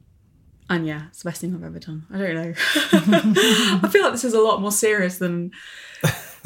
and 0.68 0.86
yeah, 0.86 1.04
it's 1.08 1.22
the 1.22 1.30
best 1.30 1.40
thing 1.40 1.54
I've 1.54 1.62
ever 1.62 1.78
done. 1.78 2.06
I 2.12 2.18
don't 2.18 2.34
know. 2.34 2.54
I 3.82 3.88
feel 3.88 4.02
like 4.02 4.12
this 4.12 4.24
is 4.24 4.34
a 4.34 4.40
lot 4.40 4.60
more 4.60 4.72
serious 4.72 5.18
than 5.18 5.52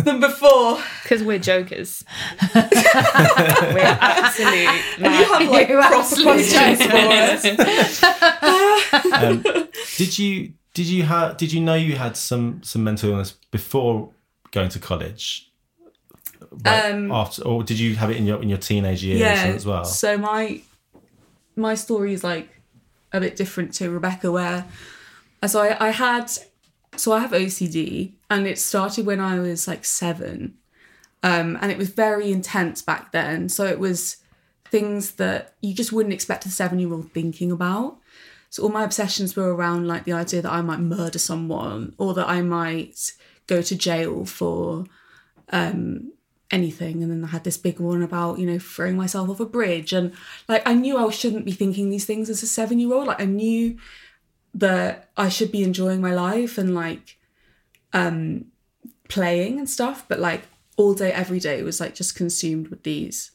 than 0.05 0.21
before. 0.21 0.81
Because 1.03 1.23
we're 1.23 1.39
jokers. 1.39 2.05
we're 2.55 3.99
absolute. 4.01 4.69
You 4.99 5.05
have 5.05 5.51
like 5.51 5.69
You 5.69 5.79
proper 5.79 5.97
absolutely 5.97 6.51
questions 6.51 6.87
for 6.87 6.97
us. 6.97 8.05
Um, 9.13 9.43
did 9.97 10.19
you 10.19 10.53
did 10.75 10.87
you 10.87 11.03
have 11.03 11.37
did 11.37 11.53
you 11.53 11.61
know 11.61 11.75
you 11.75 11.97
had 11.97 12.17
some 12.17 12.63
some 12.63 12.85
mental 12.85 13.11
illness 13.11 13.33
before 13.51 14.11
going 14.51 14.69
to 14.71 14.79
college? 14.79 15.51
Like, 16.65 16.85
Um, 16.85 17.13
after, 17.13 17.43
or 17.43 17.63
did 17.63 17.79
you 17.79 17.97
have 17.97 18.11
it 18.11 18.17
in 18.17 18.27
your 18.27 18.41
in 18.43 18.49
your 18.49 18.59
teenage 18.59 19.03
years 19.03 19.21
yeah. 19.21 19.45
as 19.55 19.67
well? 19.67 19.85
So 19.85 20.17
my 20.17 20.63
my 21.57 21.75
story 21.75 22.13
is 22.13 22.25
like 22.25 22.49
a 23.13 23.21
bit 23.21 23.37
different 23.37 23.75
to 23.75 23.91
Rebecca, 23.91 24.31
where 24.31 24.65
so 25.47 25.61
I, 25.61 25.89
I 25.89 25.91
had 25.91 26.31
so 26.99 27.13
I 27.13 27.21
have 27.21 27.31
OCD, 27.31 28.13
and 28.29 28.47
it 28.47 28.59
started 28.59 29.07
when 29.07 29.21
I 29.21 29.39
was 29.39 29.69
like 29.69 29.85
seven, 29.85 30.55
um, 31.23 31.57
and 31.61 31.71
it 31.71 31.79
was 31.79 31.91
very 31.91 32.31
intense 32.31 32.83
back 32.83 33.13
then. 33.13 33.49
So 33.49 33.65
it 33.65 33.79
was 33.79 34.19
things 34.71 35.13
that 35.13 35.55
you 35.61 35.75
just 35.75 35.93
wouldn't 35.93 36.13
expect 36.13 36.47
a 36.47 36.51
seven 36.51 36.79
year 36.79 36.93
old 36.93 37.13
thinking 37.13 37.51
about. 37.51 37.99
So 38.51 38.63
all 38.63 38.71
my 38.71 38.85
obsessions 38.85 39.37
were 39.37 39.55
around 39.55 39.87
like 39.87 40.05
the 40.05 40.13
idea 40.13 40.43
that 40.43 40.53
I 40.53 40.63
might 40.63 40.81
murder 40.81 41.19
someone 41.19 41.95
or 41.99 42.15
that 42.15 42.29
I 42.29 42.43
might 42.43 43.13
go 43.47 43.61
to 43.63 43.77
jail 43.77 44.25
for 44.25 44.85
um, 45.51 46.13
anything. 46.51 47.03
And 47.03 47.11
then 47.11 47.25
I 47.25 47.29
had 47.29 47.45
this 47.45 47.59
big 47.59 47.79
one 47.79 48.03
about, 48.03 48.39
you 48.39 48.47
know, 48.47 48.59
throwing 48.59 48.97
myself 48.97 49.29
off 49.29 49.41
a 49.41 49.47
bridge. 49.47 49.93
And 49.93 50.13
like 50.49 50.67
I 50.67 50.75
knew 50.75 50.97
I 50.97 51.11
shouldn't 51.11 51.45
be 51.45 51.53
thinking 51.53 51.91
these 51.91 52.07
things 52.07 52.31
as 52.31 52.43
a 52.43 52.47
seven 52.47 52.79
year 52.79 52.93
old. 52.93 53.07
Like 53.07 53.21
I 53.21 53.27
knew 53.27 53.77
that 54.55 55.11
I 55.17 55.29
should 55.29 55.53
be 55.53 55.63
enjoying 55.63 56.01
my 56.01 56.13
life 56.13 56.59
and 56.59 56.75
like 56.75 57.19
um 57.93 58.47
playing 59.09 59.59
and 59.59 59.69
stuff. 59.69 60.05
But 60.09 60.21
like 60.21 60.43
all 60.77 60.95
day, 60.95 61.13
every 61.13 61.41
day 61.41 61.63
was 61.63 61.81
like 61.81 61.95
just 61.95 62.15
consumed 62.15 62.69
with 62.69 62.85
these 62.85 63.33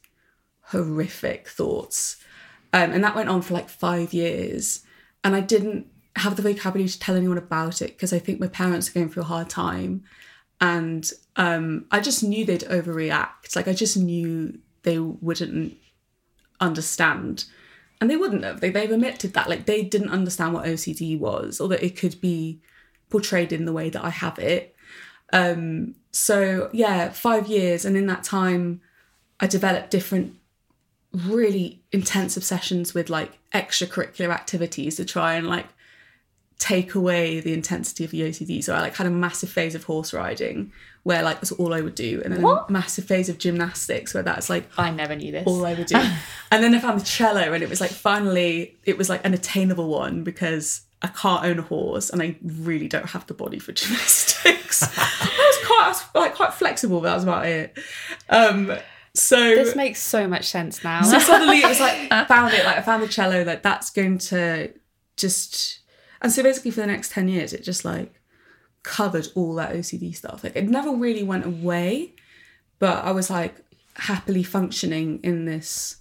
horrific 0.68 1.48
thoughts. 1.48 2.18
Um, 2.72 2.92
and 2.92 3.04
that 3.04 3.16
went 3.16 3.30
on 3.30 3.42
for 3.42 3.54
like 3.54 3.70
five 3.70 4.14
years. 4.14 4.84
And 5.24 5.36
I 5.36 5.42
didn't 5.42 5.88
have 6.16 6.36
the 6.36 6.42
vocabulary 6.42 6.90
to 6.90 7.00
tell 7.00 7.16
anyone 7.16 7.38
about 7.38 7.82
it 7.82 7.90
because 7.90 8.14
I 8.14 8.20
think 8.20 8.40
my 8.40 8.48
parents 8.48 8.90
are 8.90 8.94
going 8.94 9.10
through 9.10 9.24
a 9.24 9.28
hard 9.28 9.50
time. 9.50 10.04
And 10.62 11.10
um, 11.36 11.86
I 11.92 12.00
just 12.00 12.24
knew 12.24 12.46
they'd 12.46 12.62
overreact. 12.62 13.56
Like 13.56 13.68
I 13.68 13.74
just 13.74 13.98
knew 13.98 14.58
they 14.84 15.00
wouldn't 15.00 15.78
understand. 16.60 17.46
And 18.04 18.12
they 18.12 18.18
wouldn't 18.18 18.44
have. 18.44 18.60
They, 18.60 18.70
they've 18.70 18.92
admitted 18.92 19.34
that. 19.34 19.48
Like 19.48 19.66
they 19.66 19.82
didn't 19.82 20.10
understand 20.10 20.54
what 20.54 20.66
OCD 20.66 21.18
was 21.18 21.62
or 21.62 21.70
that 21.70 21.82
it 21.82 21.96
could 21.96 22.20
be 22.20 22.60
portrayed 23.10 23.54
in 23.54 23.64
the 23.64 23.72
way 23.72 23.90
that 23.90 24.04
I 24.04 24.10
have 24.10 24.38
it. 24.40 24.76
Um, 25.32 25.96
so 26.12 26.70
yeah, 26.74 27.12
five 27.12 27.48
years. 27.48 27.86
And 27.86 27.96
in 27.96 28.08
that 28.08 28.26
time, 28.26 28.82
I 29.40 29.48
developed 29.48 29.90
different 29.90 30.36
really 31.14 31.82
intense 31.94 32.36
obsessions 32.36 32.94
with 32.94 33.10
like 33.10 33.40
extracurricular 33.54 34.32
activities 34.32 34.98
to 34.98 35.06
try 35.06 35.36
and 35.36 35.48
like 35.48 35.68
take 36.60 36.96
away 36.96 37.40
the 37.40 37.54
intensity 37.54 38.06
of 38.06 38.12
the 38.12 38.22
OCD. 38.22 38.64
So 38.64 38.74
I 38.74 38.82
like 38.82 38.96
had 38.96 39.08
a 39.08 39.12
massive 39.12 39.50
phase 39.50 39.76
of 39.76 39.84
horse 39.84 40.14
riding 40.14 40.72
where 41.04 41.22
like 41.22 41.38
that's 41.42 41.52
all 41.52 41.74
I 41.74 41.82
would 41.82 41.96
do, 41.96 42.22
and 42.24 42.34
then 42.34 42.44
a 42.44 42.66
massive 42.70 43.06
phase 43.06 43.28
of 43.28 43.38
gymnastics 43.38 44.14
where 44.14 44.24
that's 44.24 44.50
like 44.50 44.70
I 44.78 44.90
never 44.90 45.16
knew 45.16 45.32
this. 45.32 45.46
all 45.46 45.66
I 45.66 45.74
would 45.74 45.88
do. 45.88 45.96
and 46.52 46.64
then 46.64 46.74
I 46.74 46.80
found 46.80 47.00
the 47.00 47.06
cello, 47.06 47.54
and 47.54 47.62
it 47.62 47.70
was 47.70 47.82
like 47.82 47.92
finally 47.92 48.78
it 48.86 48.98
was 48.98 49.10
like 49.10 49.26
an 49.26 49.34
attainable 49.34 49.90
one 49.90 50.24
because 50.24 50.82
I 51.02 51.08
can't 51.08 51.44
own 51.44 51.60
a 51.60 51.64
horse, 51.64 52.10
and 52.10 52.22
I 52.22 52.38
really 52.42 52.88
don't 52.88 53.10
have 53.10 53.28
the 53.28 53.34
body 53.34 53.60
for 53.60 53.72
gymnastics. 53.74 54.84
I 54.98 55.58
was 55.60 55.68
quite 55.68 55.84
I 55.84 55.88
was 55.90 56.04
like 56.16 56.36
quite 56.36 56.54
flexible, 56.54 57.02
but 57.02 57.10
that 57.10 57.16
was 57.16 57.24
about 57.24 57.46
it. 57.48 57.78
Um, 58.30 58.72
so 59.14 59.38
this 59.38 59.76
makes 59.76 60.02
so 60.02 60.28
much 60.28 60.46
sense 60.46 60.84
now. 60.84 61.02
so 61.02 61.20
suddenly 61.20 61.58
it 61.58 61.68
was 61.68 61.80
like 61.80 62.12
I 62.12 62.26
found 62.26 62.54
it 62.54 62.66
like 62.66 62.78
I 62.78 62.82
found 62.82 63.04
the 63.04 63.08
cello 63.08 63.44
like 63.44 63.62
that's 63.62 63.90
going 63.90 64.18
to 64.20 64.72
just 65.18 65.82
and 66.24 66.32
so 66.32 66.42
basically 66.42 66.72
for 66.72 66.82
the 66.82 66.88
next 66.88 67.12
10 67.12 67.28
years 67.28 67.54
it 67.54 67.64
just 67.64 67.86
like 67.86 68.20
covered 68.82 69.28
all 69.36 69.54
that 69.56 69.74
OCD 69.74 70.16
stuff. 70.16 70.44
Like 70.44 70.56
it 70.56 70.70
never 70.70 70.92
really 70.92 71.24
went 71.24 71.46
away 71.46 72.14
but 72.80 73.04
I 73.04 73.12
was 73.12 73.30
like 73.30 73.56
happily 73.96 74.44
functioning 74.44 75.20
in 75.24 75.46
this 75.46 75.98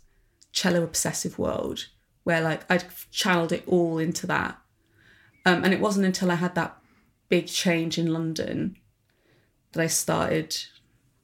cello 0.53 0.83
obsessive 0.83 1.39
world 1.39 1.87
where 2.25 2.41
like 2.41 2.71
I'd 2.71 2.85
channeled 3.11 3.53
it 3.53 3.65
all 3.67 3.99
into 3.99 4.27
that. 4.29 4.59
Um, 5.45 5.65
and 5.65 5.75
it 5.75 5.81
wasn't 5.81 6.07
until 6.07 6.31
I 6.31 6.37
had 6.37 6.55
that 6.55 6.77
big 7.29 7.47
change 7.47 7.99
in 7.99 8.13
London 8.13 8.77
that 9.73 9.83
I 9.83 9.87
started 9.87 10.57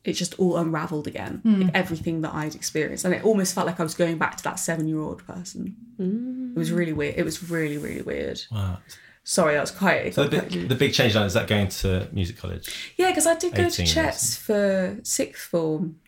it 0.09 0.15
just 0.15 0.39
all 0.39 0.57
unraveled 0.57 1.07
again. 1.07 1.43
Like 1.45 1.63
hmm. 1.63 1.69
everything 1.75 2.23
that 2.23 2.35
I'd 2.35 2.55
experienced, 2.55 3.05
and 3.05 3.15
it 3.15 3.25
almost 3.25 3.55
felt 3.55 3.67
like 3.67 3.79
I 3.79 3.83
was 3.83 3.95
going 3.95 4.19
back 4.19 4.37
to 4.39 4.45
that 4.45 4.59
seven-year-old 4.59 5.27
person. 5.27 5.77
It 5.99 6.59
was 6.59 6.73
really 6.73 6.93
weird. 6.93 7.17
It 7.17 7.25
was 7.25 7.51
really, 7.51 7.79
really 7.79 8.03
weird. 8.03 8.41
Wow. 8.51 8.79
Sorry, 9.25 9.55
that 9.55 9.61
was 9.61 9.71
quite. 9.71 10.15
So 10.15 10.25
the 10.25 10.39
quite 10.39 10.51
big, 10.51 10.69
the 10.69 10.75
big 10.75 10.95
change 10.95 11.15
now 11.15 11.25
is 11.25 11.35
that 11.35 11.47
going 11.47 11.69
to 11.69 12.09
music 12.13 12.39
college. 12.39 12.95
Yeah, 12.97 13.09
because 13.11 13.27
I 13.27 13.35
did 13.35 13.55
go 13.55 13.69
to 13.69 13.83
years. 13.83 13.95
Chet's 13.95 14.37
for 14.37 14.99
sixth 15.03 15.43
form, 15.43 16.01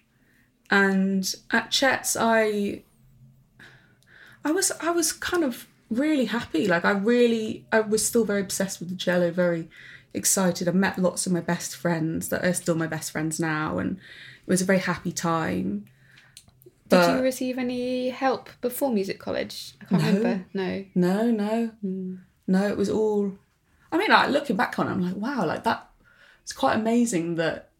and 0.70 1.34
at 1.50 1.70
Chet's 1.70 2.16
I, 2.18 2.82
I 4.42 4.52
was 4.52 4.72
I 4.80 4.90
was 4.90 5.12
kind 5.12 5.44
of 5.44 5.66
really 5.90 6.24
happy. 6.24 6.66
Like 6.66 6.86
I 6.86 6.92
really 6.92 7.66
I 7.70 7.80
was 7.80 8.06
still 8.06 8.24
very 8.24 8.40
obsessed 8.40 8.80
with 8.80 8.88
the 8.88 8.96
cello, 8.96 9.30
very 9.30 9.68
excited. 10.14 10.68
I 10.68 10.72
met 10.72 10.98
lots 10.98 11.26
of 11.26 11.32
my 11.32 11.40
best 11.40 11.76
friends 11.76 12.28
that 12.28 12.44
are 12.44 12.52
still 12.52 12.74
my 12.74 12.86
best 12.86 13.12
friends 13.12 13.38
now, 13.40 13.78
and 13.78 13.96
it 13.96 14.50
was 14.50 14.62
a 14.62 14.64
very 14.64 14.78
happy 14.78 15.12
time. 15.12 15.86
Did 16.88 17.16
you 17.16 17.22
receive 17.22 17.56
any 17.56 18.08
help 18.10 18.48
before 18.60 18.90
music 18.90 19.20
college? 19.20 19.74
I 19.80 19.84
can't 19.84 20.02
remember. 20.02 20.44
No. 20.52 20.84
No, 20.94 21.30
no, 21.30 21.66
hmm. 21.80 22.16
no. 22.48 22.66
It 22.66 22.76
was 22.76 22.90
all. 22.90 23.32
I 23.92 23.98
mean, 23.98 24.10
like 24.10 24.30
looking 24.30 24.56
back 24.56 24.78
on 24.78 24.88
it, 24.88 24.90
I'm 24.90 25.00
like, 25.00 25.16
wow, 25.16 25.46
like 25.46 25.62
that. 25.64 25.88
It's 26.42 26.52
quite 26.52 26.74
amazing 26.74 27.36
that 27.36 27.70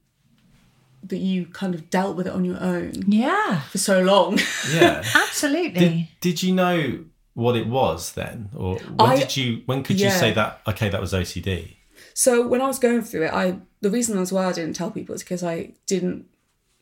that 1.02 1.18
you 1.18 1.46
kind 1.46 1.74
of 1.74 1.90
dealt 1.90 2.16
with 2.16 2.26
it 2.26 2.32
on 2.32 2.44
your 2.44 2.60
own 2.62 2.92
Yeah, 3.08 3.60
for 3.62 3.78
so 3.78 4.00
long. 4.00 4.38
Yeah. 4.72 5.02
absolutely. 5.14 5.80
did, 5.80 6.08
did 6.20 6.42
you 6.42 6.54
know 6.54 7.04
what 7.34 7.56
it 7.56 7.66
was 7.66 8.12
then, 8.12 8.50
or 8.54 8.76
when 8.76 9.10
I- 9.10 9.16
did 9.16 9.36
you? 9.36 9.62
When 9.66 9.82
could 9.82 9.98
you 9.98 10.10
say 10.10 10.32
that? 10.34 10.60
Okay, 10.68 10.88
that 10.88 11.00
was 11.00 11.12
OCD. 11.12 11.74
So 12.22 12.46
when 12.46 12.60
I 12.60 12.66
was 12.66 12.78
going 12.78 13.00
through 13.02 13.24
it, 13.28 13.32
I 13.32 13.44
the 13.80 13.90
reason 13.90 14.18
as 14.18 14.30
well 14.32 14.48
I 14.50 14.52
didn't 14.52 14.76
tell 14.76 14.90
people 14.90 15.14
is 15.14 15.22
because 15.22 15.42
I 15.54 15.72
didn't 15.86 16.26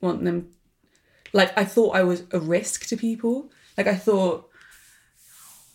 want 0.01 0.25
them. 0.25 0.49
Like 1.33 1.51
I 1.57 1.65
thought 1.65 1.95
I 1.95 2.03
was 2.03 2.21
a 2.33 2.41
risk 2.41 2.87
to 2.89 2.97
people. 2.97 3.51
Like 3.77 3.87
I 3.87 3.95
thought 3.95 4.49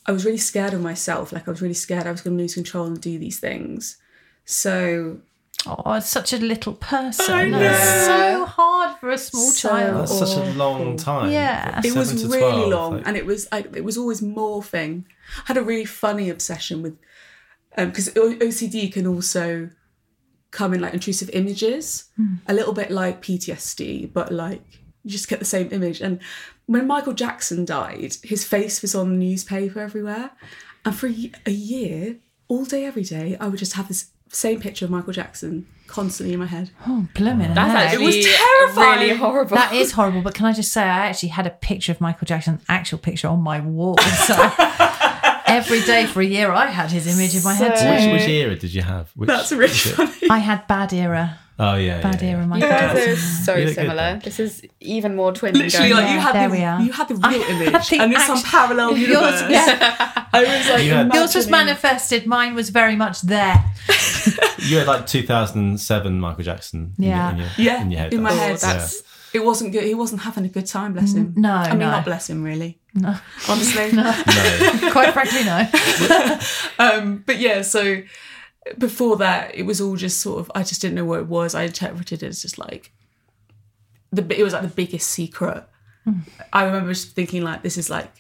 I 0.06 0.12
was 0.12 0.26
really 0.26 0.38
scared 0.52 0.74
of 0.74 0.82
myself. 0.82 1.32
Like 1.32 1.48
I 1.48 1.52
was 1.52 1.62
really 1.62 1.74
scared 1.86 2.08
I 2.08 2.12
was 2.12 2.22
going 2.22 2.36
to 2.38 2.44
lose 2.44 2.56
control 2.56 2.86
and 2.88 3.00
do 3.00 3.18
these 3.18 3.40
things. 3.40 3.98
So 4.44 5.20
Oh, 5.66 5.94
it's 5.94 6.10
such 6.10 6.34
a 6.34 6.38
little 6.40 6.74
person. 6.74 7.34
I 7.34 7.44
It's 7.44 7.52
know. 7.52 8.06
so 8.06 8.46
hard 8.46 9.00
for 9.00 9.10
a 9.12 9.18
small 9.18 9.52
So- 9.52 9.70
child. 9.70 10.02
That's 10.02 10.20
such 10.20 10.36
a 10.46 10.52
long 10.56 10.98
time. 10.98 11.32
Yeah. 11.32 11.80
it 11.86 11.96
was 11.96 12.10
really 12.26 12.40
12, 12.40 12.70
long, 12.70 12.92
like- 12.98 13.08
and 13.08 13.16
it 13.16 13.26
was 13.26 13.48
like 13.50 13.74
it 13.74 13.86
was 13.86 13.98
always 13.98 14.20
morphing. 14.20 15.06
I 15.38 15.44
had 15.46 15.58
a 15.58 15.62
really 15.64 15.86
funny 15.86 16.30
obsession 16.30 16.82
with 16.82 16.98
Um, 17.78 17.90
because 17.90 18.10
OCD 18.10 18.92
can 18.92 19.08
also 19.08 19.70
come 20.52 20.74
in 20.74 20.82
like 20.82 20.94
intrusive 20.94 21.30
images, 21.34 22.10
hmm. 22.16 22.36
a 22.48 22.54
little 22.54 22.74
bit 22.74 22.92
like 22.92 23.22
PTSD, 23.22 24.14
but 24.14 24.32
like 24.32 24.62
you 25.04 25.12
just 25.12 25.28
get 25.28 25.40
the 25.40 25.46
same 25.46 25.70
image. 25.72 26.00
And 26.00 26.20
when 26.68 26.88
Michael 26.88 27.14
Jackson 27.14 27.66
died, 27.66 28.16
his 28.24 28.46
face 28.46 28.82
was 28.82 28.94
on 28.94 29.10
the 29.10 29.16
newspaper 29.16 29.80
everywhere, 29.80 30.32
and 30.86 30.96
for 30.96 31.08
a 31.08 31.32
a 31.46 31.52
year, 31.52 32.18
all 32.48 32.66
day, 32.66 32.86
every 32.86 33.04
day, 33.04 33.36
I 33.40 33.48
would 33.48 33.60
just 33.60 33.74
have 33.74 33.88
this 33.88 34.12
same 34.30 34.60
picture 34.60 34.86
of 34.86 34.92
Michael 34.92 35.14
Jackson 35.14 35.68
constantly 35.88 36.34
in 36.34 36.40
my 36.40 36.46
head. 36.46 36.72
oh, 36.88 37.08
blimmin' 37.14 37.54
That's 37.54 37.72
heck. 37.72 37.92
actually 37.92 38.06
was 38.06 38.26
terrifying. 38.26 39.00
really 39.00 39.16
horrible. 39.16 39.56
That 39.56 39.74
is 39.74 39.92
horrible, 39.92 40.22
but 40.22 40.34
can 40.34 40.46
I 40.46 40.54
just 40.54 40.72
say, 40.72 40.82
I 40.82 41.08
actually 41.08 41.30
had 41.30 41.46
a 41.46 41.52
picture 41.52 41.92
of 41.92 42.02
Michael 42.02 42.26
Jackson's 42.26 42.64
actual 42.68 42.98
picture 42.98 43.28
on 43.28 43.42
my 43.42 43.60
wall. 43.60 43.98
So 43.98 44.34
every 45.58 45.82
day 45.82 46.06
for 46.06 46.22
a 46.22 46.26
year, 46.26 46.52
I 46.52 46.68
had 46.68 46.90
his 46.92 47.06
image 47.08 47.36
in 47.36 47.44
my 47.44 47.54
head 47.54 47.78
So- 47.78 47.84
too. 47.86 47.92
Which, 48.12 48.22
which 48.22 48.30
era 48.30 48.56
did 48.56 48.74
you 48.74 48.82
have? 48.82 49.10
Which, 49.16 49.28
That's 49.28 49.52
really 49.62 49.64
was 49.72 49.86
it? 49.88 49.96
funny. 49.96 50.30
I 50.30 50.38
had 50.40 50.68
bad 50.68 50.92
era, 50.94 51.38
Oh 51.60 51.76
yeah, 51.76 52.02
bad 52.02 52.20
yeah, 52.22 52.30
era 52.30 52.40
yeah. 52.42 52.46
Michael 52.48 52.68
You 52.68 52.74
guys 52.76 53.08
are 53.08 53.16
so 53.46 53.54
You 53.56 53.60
look 53.66 53.76
good 53.76 53.76
similar. 53.76 53.96
then. 53.96 54.20
This 54.24 54.40
is 54.40 54.64
even 54.80 55.16
more 55.16 55.32
twinning 55.34 55.58
Literally, 55.64 55.90
going 55.90 56.02
like 56.02 56.10
on. 56.10 56.14
you 56.16 56.20
had 56.20 56.34
there 56.36 56.50
the 56.50 56.56
we 56.58 56.64
are. 56.64 56.82
you 56.82 56.92
had 56.92 57.08
the 57.08 57.16
real 57.16 57.42
image, 57.54 57.90
the 57.90 58.00
and 58.00 58.14
in 58.14 58.20
some 58.20 58.38
act- 58.38 58.48
parallel 58.48 58.98
Yours- 59.14 59.44
yeah. 59.50 60.26
I 60.34 60.44
was 60.44 60.70
like, 60.70 60.84
You 60.84 60.92
had- 60.94 61.14
Yours 61.14 61.36
was 61.36 61.48
imagining- 61.48 61.68
manifested. 61.68 62.26
Mine 62.26 62.56
was 62.56 62.70
very 62.70 62.96
much 62.96 63.22
there. 63.22 63.64
You 64.60 64.78
had 64.80 64.88
like 64.88 65.06
2007 65.06 66.20
Michael 66.20 66.44
Jackson. 66.44 66.94
in 66.98 67.04
your- 67.04 67.14
Yeah. 67.14 67.32
in 67.32 67.38
your, 67.38 67.48
Yeah, 67.58 67.82
in 67.82 67.92
your 67.92 68.00
head. 68.02 68.14
in 68.14 68.22
my 68.24 68.32
Oh, 68.32 68.36
head. 68.36 68.58
that's 68.58 69.04
It 69.34 69.44
wasn't 69.44 69.74
good. 69.74 69.84
He 69.84 69.94
wasn't 69.94 70.22
having 70.22 70.46
a 70.46 70.50
good 70.50 70.66
time. 70.66 70.94
Bless 70.94 71.14
him. 71.14 71.34
no, 71.36 71.54
I 71.54 71.70
mean 71.72 71.80
no. 71.80 71.92
not 71.92 72.06
bless 72.06 72.30
him 72.30 72.44
really. 72.44 72.80
No. 72.94 73.16
Honestly. 73.50 73.90
Yeah. 73.92 74.24
No. 74.82 74.92
Quite 74.92 75.14
frankly, 75.14 75.44
no. 75.44 76.40
Um, 76.80 77.24
but 77.26 77.40
yeah, 77.40 77.62
so 77.62 78.04
before 78.78 79.18
that, 79.18 79.56
it 79.56 79.64
was 79.64 79.82
all 79.82 79.96
just 79.96 80.20
sort 80.20 80.40
of. 80.40 80.52
I 80.56 80.64
just 80.64 80.82
didn't 80.82 80.96
know 80.96 81.06
what 81.06 81.20
it 81.20 81.28
was. 81.28 81.56
I 81.56 81.64
interpreted 81.64 82.24
it 82.24 82.28
as 82.28 82.42
just 82.42 82.58
like 82.60 82.92
the. 84.12 84.24
It 84.40 84.44
was 84.44 84.54
like 84.54 84.62
the 84.64 84.68
biggest 84.68 85.10
secret. 85.10 85.64
I 86.52 86.66
remember 86.66 86.92
just 86.94 87.16
thinking 87.16 87.44
like, 87.44 87.64
this 87.64 87.78
is 87.78 87.90
like 87.90 88.12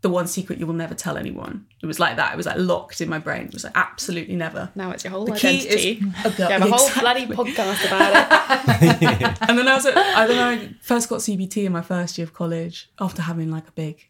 the 0.00 0.08
one 0.08 0.26
secret 0.26 0.58
you 0.58 0.66
will 0.66 0.72
never 0.74 0.94
tell 0.94 1.16
anyone. 1.18 1.66
It 1.82 1.86
was 1.86 2.00
like 2.00 2.16
that. 2.16 2.32
It 2.32 2.36
was 2.36 2.46
like 2.46 2.56
locked 2.56 3.00
in 3.02 3.08
my 3.10 3.18
brain. 3.18 3.46
It 3.48 3.52
was 3.52 3.64
like 3.64 3.76
absolutely 3.76 4.34
never. 4.36 4.70
now 4.74 4.92
it's 4.92 5.04
your 5.04 5.10
whole 5.10 5.26
The 5.26 5.32
key 5.32 5.48
identity. 5.60 5.90
is 5.92 6.24
a 6.24 6.30
girl. 6.36 6.46
you 6.48 6.52
have 6.54 6.62
a 6.62 6.66
whole 6.66 6.86
Exactly. 6.86 7.00
bloody 7.02 7.26
podcast 7.26 7.86
about 7.86 8.82
it. 8.82 9.38
And 9.48 9.58
then 9.58 9.68
I 9.68 9.74
was 9.74 9.84
at, 9.86 9.96
I 9.98 10.26
don't 10.26 10.36
know, 10.36 10.50
I 10.50 10.70
first 10.80 11.08
got 11.10 11.18
CBT 11.18 11.64
in 11.66 11.72
my 11.72 11.82
first 11.82 12.16
year 12.16 12.24
of 12.26 12.32
college 12.32 12.88
after 13.00 13.20
having 13.22 13.50
like 13.50 13.68
a 13.68 13.72
big, 13.72 14.07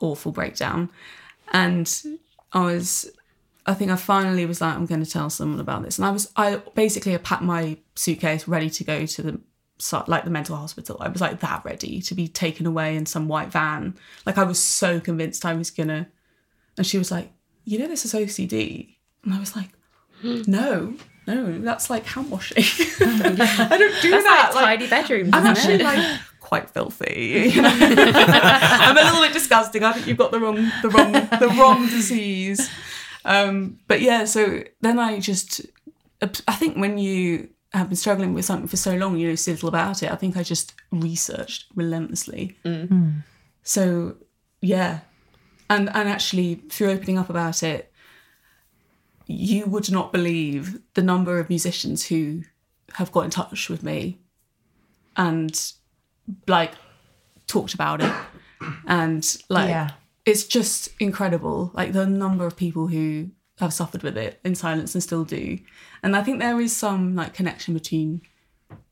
awful 0.00 0.32
breakdown. 0.32 0.90
And 1.52 1.92
I 2.52 2.64
was, 2.64 3.10
I 3.66 3.74
think 3.74 3.90
I 3.90 3.96
finally 3.96 4.46
was 4.46 4.60
like, 4.60 4.74
I'm 4.74 4.86
going 4.86 5.04
to 5.04 5.10
tell 5.10 5.30
someone 5.30 5.60
about 5.60 5.82
this. 5.82 5.98
And 5.98 6.06
I 6.06 6.10
was, 6.10 6.32
I 6.36 6.56
basically 6.74 7.16
packed 7.18 7.42
my 7.42 7.78
suitcase 7.94 8.46
ready 8.48 8.70
to 8.70 8.84
go 8.84 9.06
to 9.06 9.22
the, 9.22 9.40
like 10.06 10.24
the 10.24 10.30
mental 10.30 10.56
hospital. 10.56 10.96
I 11.00 11.08
was 11.08 11.20
like 11.20 11.40
that 11.40 11.64
ready 11.64 12.00
to 12.02 12.14
be 12.14 12.28
taken 12.28 12.66
away 12.66 12.96
in 12.96 13.06
some 13.06 13.28
white 13.28 13.48
van. 13.48 13.96
Like 14.24 14.38
I 14.38 14.44
was 14.44 14.58
so 14.58 15.00
convinced 15.00 15.44
I 15.44 15.54
was 15.54 15.70
going 15.70 15.88
to. 15.88 16.06
And 16.76 16.86
she 16.86 16.98
was 16.98 17.10
like, 17.10 17.30
you 17.64 17.78
know, 17.78 17.88
this 17.88 18.04
is 18.04 18.14
OCD. 18.14 18.96
And 19.24 19.34
I 19.34 19.40
was 19.40 19.56
like, 19.56 19.70
no, 20.22 20.94
no, 21.26 21.58
that's 21.58 21.90
like 21.90 22.06
hand 22.06 22.30
washing. 22.30 22.62
Oh, 23.00 23.36
I 23.38 23.76
don't 23.76 24.02
do 24.02 24.10
That's 24.10 24.24
that. 24.24 24.52
like 24.54 24.64
tidy 24.64 24.86
bedrooms, 24.86 25.30
I'm 25.32 25.46
actually 25.46 25.74
it? 25.74 25.82
like 25.82 26.20
quite 26.46 26.70
filthy. 26.70 27.50
you 27.54 27.62
know? 27.62 27.70
I'm 27.72 28.96
a 28.96 29.02
little 29.02 29.20
bit 29.20 29.32
disgusting. 29.32 29.82
I 29.82 29.92
think 29.92 30.06
you've 30.06 30.16
got 30.16 30.30
the 30.30 30.40
wrong, 30.40 30.70
the 30.80 30.88
wrong, 30.88 31.12
the 31.12 31.48
wrong 31.58 31.86
disease. 31.88 32.70
Um, 33.24 33.80
but 33.88 34.00
yeah, 34.00 34.24
so 34.24 34.62
then 34.80 35.00
I 35.00 35.18
just, 35.18 35.60
I 36.22 36.54
think 36.54 36.76
when 36.76 36.98
you 36.98 37.48
have 37.72 37.88
been 37.88 37.96
struggling 37.96 38.32
with 38.32 38.44
something 38.44 38.68
for 38.68 38.76
so 38.76 38.94
long, 38.94 39.16
you 39.18 39.28
know 39.28 39.34
so 39.34 39.50
little 39.50 39.68
about 39.68 40.02
it. 40.04 40.10
I 40.12 40.14
think 40.14 40.36
I 40.36 40.44
just 40.44 40.74
researched 40.92 41.66
relentlessly. 41.74 42.56
So 43.64 44.16
yeah, 44.60 45.00
and 45.68 45.88
and 45.88 46.08
actually 46.08 46.54
through 46.70 46.90
opening 46.90 47.18
up 47.18 47.28
about 47.28 47.64
it, 47.64 47.92
you 49.26 49.66
would 49.66 49.90
not 49.90 50.12
believe 50.12 50.78
the 50.94 51.02
number 51.02 51.40
of 51.40 51.48
musicians 51.48 52.06
who 52.06 52.42
have 52.92 53.10
got 53.10 53.24
in 53.24 53.30
touch 53.30 53.68
with 53.68 53.82
me 53.82 54.20
and 55.16 55.72
like 56.46 56.72
talked 57.46 57.74
about 57.74 58.00
it. 58.00 58.12
And 58.86 59.24
like 59.48 59.68
Yeah. 59.68 59.90
it's 60.24 60.44
just 60.44 60.88
incredible. 60.98 61.70
Like 61.74 61.92
the 61.92 62.06
number 62.06 62.46
of 62.46 62.56
people 62.56 62.86
who 62.88 63.30
have 63.58 63.72
suffered 63.72 64.02
with 64.02 64.16
it 64.18 64.40
in 64.44 64.54
silence 64.54 64.94
and 64.94 65.02
still 65.02 65.24
do. 65.24 65.58
And 66.02 66.14
i 66.16 66.22
think 66.22 66.38
there 66.40 66.60
is 66.60 66.76
some 66.76 67.14
like 67.14 67.32
connection 67.34 67.74
between 67.74 68.20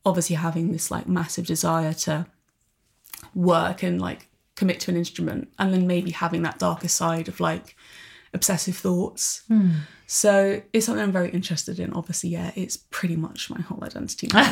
obviously 0.05 0.37
having 0.37 0.72
this 0.72 0.91
like 0.91 1.07
massive 1.09 1.47
desire 1.47 1.93
to 1.93 2.26
work 3.35 3.82
and 3.82 4.01
like 4.01 4.28
commit 4.57 4.80
to 4.80 4.91
an 4.91 4.97
instrument 4.97 5.49
and 5.59 5.72
then 5.72 5.87
maybe 5.87 6.11
having 6.11 6.43
that 6.43 6.59
darker 6.59 6.89
side 6.89 7.26
of 7.28 7.41
like 7.41 7.76
obsessive 8.35 8.76
thoughts 8.76 9.43
hmm. 9.49 9.70
so 10.07 10.61
it's 10.72 10.87
something 10.87 11.03
i'm 11.03 11.12
very 11.12 11.30
interested 11.30 11.78
in 11.78 11.93
obviously 11.93 12.30
yeah 12.30 12.51
it's 12.57 12.76
pretty 12.76 13.16
much 13.16 13.49
my 13.51 13.61
whole 13.61 13.82
identity 13.85 14.28
now. 14.32 14.43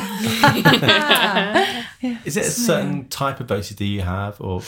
Is 2.25 2.35
it 2.37 2.45
a 2.45 2.51
certain 2.51 3.07
type 3.07 3.39
of 3.39 3.47
OCD 3.47 3.87
you 3.87 4.01
have, 4.01 4.39
or 4.41 4.61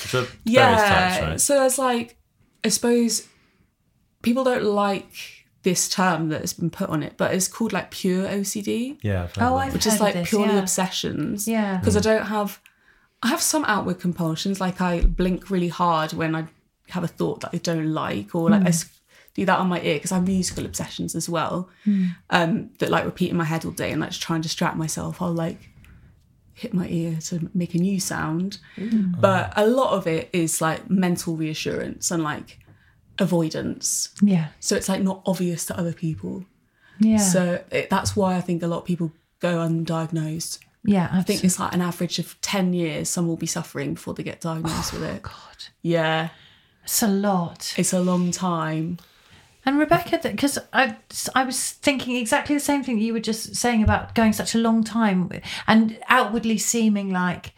yeah 0.45 0.76
types, 0.78 1.22
right? 1.22 1.41
so 1.41 1.66
it's 1.66 1.78
like 1.78 2.18
i 2.63 2.70
suppose 2.70 3.28
people 4.22 4.43
don't 4.43 4.63
like 4.63 5.45
this 5.63 5.89
term 5.89 6.30
that 6.30 6.41
has 6.41 6.53
been 6.53 6.70
put 6.70 6.89
on 6.89 7.01
it 7.03 7.13
but 7.18 7.34
it's 7.34 7.47
called 7.47 7.74
like 7.74 7.89
pure 7.91 8.28
ocd 8.28 8.97
yeah. 9.01 9.24
I've 9.24 9.36
heard 9.36 9.43
Oh. 9.51 9.55
I've 9.57 9.74
which 9.74 9.84
heard 9.86 9.93
is 9.93 9.95
of 9.95 10.01
like 10.01 10.13
this, 10.13 10.30
purely 10.30 10.53
yeah. 10.53 10.59
obsessions 10.59 11.47
Yeah. 11.47 11.78
because 11.78 11.97
i 11.97 11.99
don't 12.01 12.28
have 12.28 12.59
i 13.24 13.28
have 13.30 13.41
some 13.41 13.66
outward 13.66 13.99
compulsions 13.99 14.61
like 14.61 14.80
i 14.80 15.01
blink 15.01 15.49
really 15.49 15.70
hard 15.70 16.13
when 16.13 16.36
i 16.36 16.45
have 16.89 17.03
a 17.03 17.07
thought 17.07 17.41
that 17.41 17.49
i 17.53 17.57
don't 17.57 17.91
like 17.93 18.36
or 18.36 18.49
like 18.51 18.61
i 18.61 18.63
hmm. 18.63 18.68
s- 18.68 18.89
do 19.36 19.45
that 19.45 19.59
on 19.59 19.67
my 19.67 19.79
ear 19.81 19.95
because 19.95 20.11
i 20.11 20.15
have 20.15 20.25
musical 20.27 20.65
obsessions 20.65 21.13
as 21.15 21.27
well 21.29 21.69
um 22.29 22.69
that 22.79 22.89
like 22.89 23.05
repeat 23.05 23.29
in 23.29 23.38
my 23.38 23.43
head 23.43 23.63
all 23.65 23.71
day 23.71 23.91
and 23.91 24.01
like 24.01 24.11
to 24.11 24.19
try 24.19 24.36
and 24.36 24.43
distract 24.43 24.75
myself 24.77 25.21
i'll 25.21 25.31
like 25.33 25.69
hit 26.53 26.73
my 26.73 26.88
ear 26.88 27.17
to 27.21 27.49
make 27.53 27.73
a 27.75 27.77
new 27.77 27.99
sound 27.99 28.57
but 29.19 29.51
a 29.57 29.67
lot 29.67 29.91
of 29.93 30.07
it 30.07 30.29
is 30.31 30.61
like 30.61 30.89
mental 30.89 31.36
reassurance 31.36 32.11
and 32.11 32.23
like 32.23 32.59
avoidance 33.19 34.09
Yeah. 34.21 34.47
so 34.59 34.75
it's 34.75 34.89
like 34.89 35.01
not 35.01 35.21
obvious 35.25 35.65
to 35.67 35.77
other 35.77 35.93
people 35.93 36.45
Yeah. 36.99 37.17
so 37.17 37.63
it, 37.71 37.89
that's 37.89 38.15
why 38.15 38.36
I 38.36 38.41
think 38.41 38.63
a 38.63 38.67
lot 38.67 38.79
of 38.79 38.86
people 38.86 39.11
go 39.39 39.57
undiagnosed 39.57 40.59
Yeah, 40.86 41.09
I 41.11 41.21
think 41.23 41.43
it's 41.43 41.59
like 41.59 41.73
an 41.73 41.81
average 41.81 42.19
of 42.19 42.39
10 42.41 42.73
years 42.73 43.09
some 43.09 43.27
will 43.27 43.38
be 43.38 43.47
suffering 43.47 43.93
before 43.95 44.13
they 44.13 44.23
get 44.23 44.39
diagnosed 44.41 44.93
with 44.93 45.03
it. 45.03 45.21
Oh, 45.25 45.29
God, 45.29 45.65
Yeah, 45.81 46.29
it's 46.83 47.01
a 47.03 47.07
lot. 47.07 47.73
it's 47.77 47.93
a 47.93 47.99
long 47.99 48.31
time. 48.31 48.97
And 49.66 49.80
Rebecca, 49.80 50.20
because 50.22 50.59
I, 50.74 50.97
I 51.34 51.43
was 51.43 51.72
thinking 51.72 52.16
exactly 52.16 52.55
the 52.55 52.59
same 52.59 52.84
thing 52.84 52.97
that 52.97 53.03
you 53.03 53.13
were 53.13 53.20
just 53.20 53.55
saying 53.55 53.82
about 53.82 54.13
going 54.13 54.32
such 54.32 54.53
a 54.53 54.59
long 54.59 54.84
time 54.84 55.32
and 55.68 55.97
outwardly 56.07 56.57
seeming 56.57 57.11
like 57.11 57.53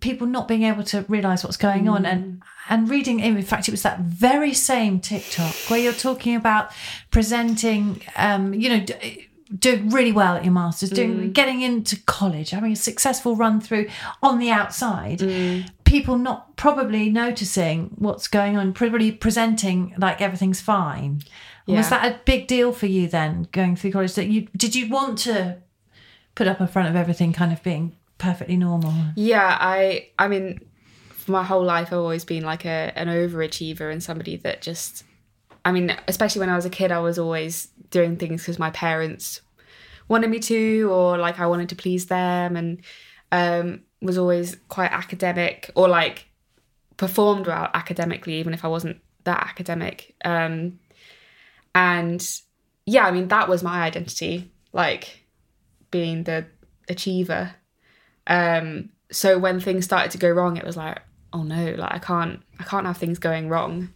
people 0.00 0.26
not 0.26 0.48
being 0.48 0.62
able 0.62 0.84
to 0.84 1.04
realize 1.08 1.44
what's 1.44 1.56
going 1.56 1.88
on. 1.88 2.06
And 2.06 2.24
mm. 2.24 2.40
and 2.68 2.88
reading 2.88 3.20
in 3.20 3.42
fact 3.42 3.68
it 3.68 3.72
was 3.72 3.82
that 3.82 4.00
very 4.00 4.54
same 4.54 5.00
tiktok 5.00 5.54
where 5.68 5.80
you're 5.80 5.92
talking 5.92 6.36
about 6.36 6.70
presenting 7.10 8.00
um 8.16 8.54
you 8.54 8.68
know 8.68 8.80
d- 8.80 9.28
doing 9.58 9.90
really 9.90 10.12
well 10.12 10.36
at 10.36 10.44
your 10.44 10.52
masters 10.52 10.90
doing 10.90 11.18
mm. 11.18 11.32
getting 11.32 11.62
into 11.62 11.96
college 12.02 12.50
having 12.50 12.72
a 12.72 12.76
successful 12.76 13.34
run 13.34 13.60
through 13.60 13.88
on 14.22 14.38
the 14.38 14.50
outside 14.50 15.18
mm. 15.18 15.68
People 15.90 16.16
not 16.16 16.56
probably 16.56 17.10
noticing 17.10 17.90
what's 17.98 18.28
going 18.28 18.56
on 18.56 18.72
probably 18.72 19.10
presenting 19.10 19.92
like 19.98 20.20
everything's 20.20 20.60
fine. 20.60 21.20
Was 21.66 21.90
that 21.90 22.04
a 22.04 22.20
big 22.24 22.48
deal 22.48 22.72
for 22.72 22.86
you 22.86 23.06
then 23.06 23.46
going 23.52 23.76
through 23.76 23.92
college 23.92 24.14
that 24.14 24.26
you 24.26 24.48
did 24.56 24.74
you 24.74 24.88
want 24.88 25.18
to 25.18 25.58
put 26.34 26.46
up 26.46 26.60
in 26.60 26.66
front 26.66 26.88
of 26.88 26.96
everything 26.96 27.32
kind 27.32 27.52
of 27.52 27.62
being 27.62 27.96
perfectly 28.18 28.56
normal? 28.56 28.92
Yeah, 29.16 29.56
I 29.60 30.08
I 30.18 30.28
mean, 30.28 30.60
for 31.10 31.32
my 31.32 31.42
whole 31.42 31.64
life 31.64 31.88
I've 31.88 31.98
always 31.98 32.24
been 32.24 32.44
like 32.44 32.64
a 32.64 32.92
an 32.96 33.08
overachiever 33.08 33.90
and 33.90 34.02
somebody 34.02 34.36
that 34.38 34.62
just 34.62 35.04
I 35.64 35.72
mean, 35.72 35.96
especially 36.08 36.40
when 36.40 36.50
I 36.50 36.56
was 36.56 36.64
a 36.64 36.70
kid, 36.70 36.92
I 36.92 37.00
was 37.00 37.18
always 37.18 37.68
doing 37.90 38.16
things 38.16 38.42
because 38.42 38.58
my 38.58 38.70
parents 38.70 39.40
wanted 40.08 40.30
me 40.30 40.38
to, 40.38 40.90
or 40.90 41.18
like 41.18 41.38
I 41.38 41.46
wanted 41.46 41.68
to 41.70 41.76
please 41.76 42.06
them, 42.06 42.56
and 42.56 42.80
um, 43.30 43.82
was 44.00 44.18
always 44.18 44.56
quite 44.68 44.92
academic 44.92 45.70
or 45.74 45.88
like 45.88 46.26
performed 46.96 47.46
well 47.46 47.68
academically, 47.74 48.34
even 48.34 48.54
if 48.54 48.64
I 48.64 48.68
wasn't 48.68 49.00
that 49.24 49.40
academic. 49.40 50.14
Um, 50.24 50.78
and 51.74 52.26
yeah, 52.86 53.06
I 53.06 53.10
mean, 53.10 53.28
that 53.28 53.48
was 53.48 53.62
my 53.62 53.82
identity, 53.82 54.50
like 54.72 55.24
being 55.90 56.24
the 56.24 56.46
achiever. 56.88 57.54
Um, 58.26 58.90
so 59.12 59.38
when 59.38 59.60
things 59.60 59.84
started 59.84 60.10
to 60.12 60.18
go 60.18 60.30
wrong, 60.30 60.56
it 60.56 60.64
was 60.64 60.76
like, 60.76 61.00
oh 61.32 61.42
no, 61.42 61.74
like 61.76 61.92
I 61.92 61.98
can't, 61.98 62.42
I 62.58 62.64
can't 62.64 62.86
have 62.86 62.96
things 62.96 63.18
going 63.18 63.48
wrong. 63.48 63.92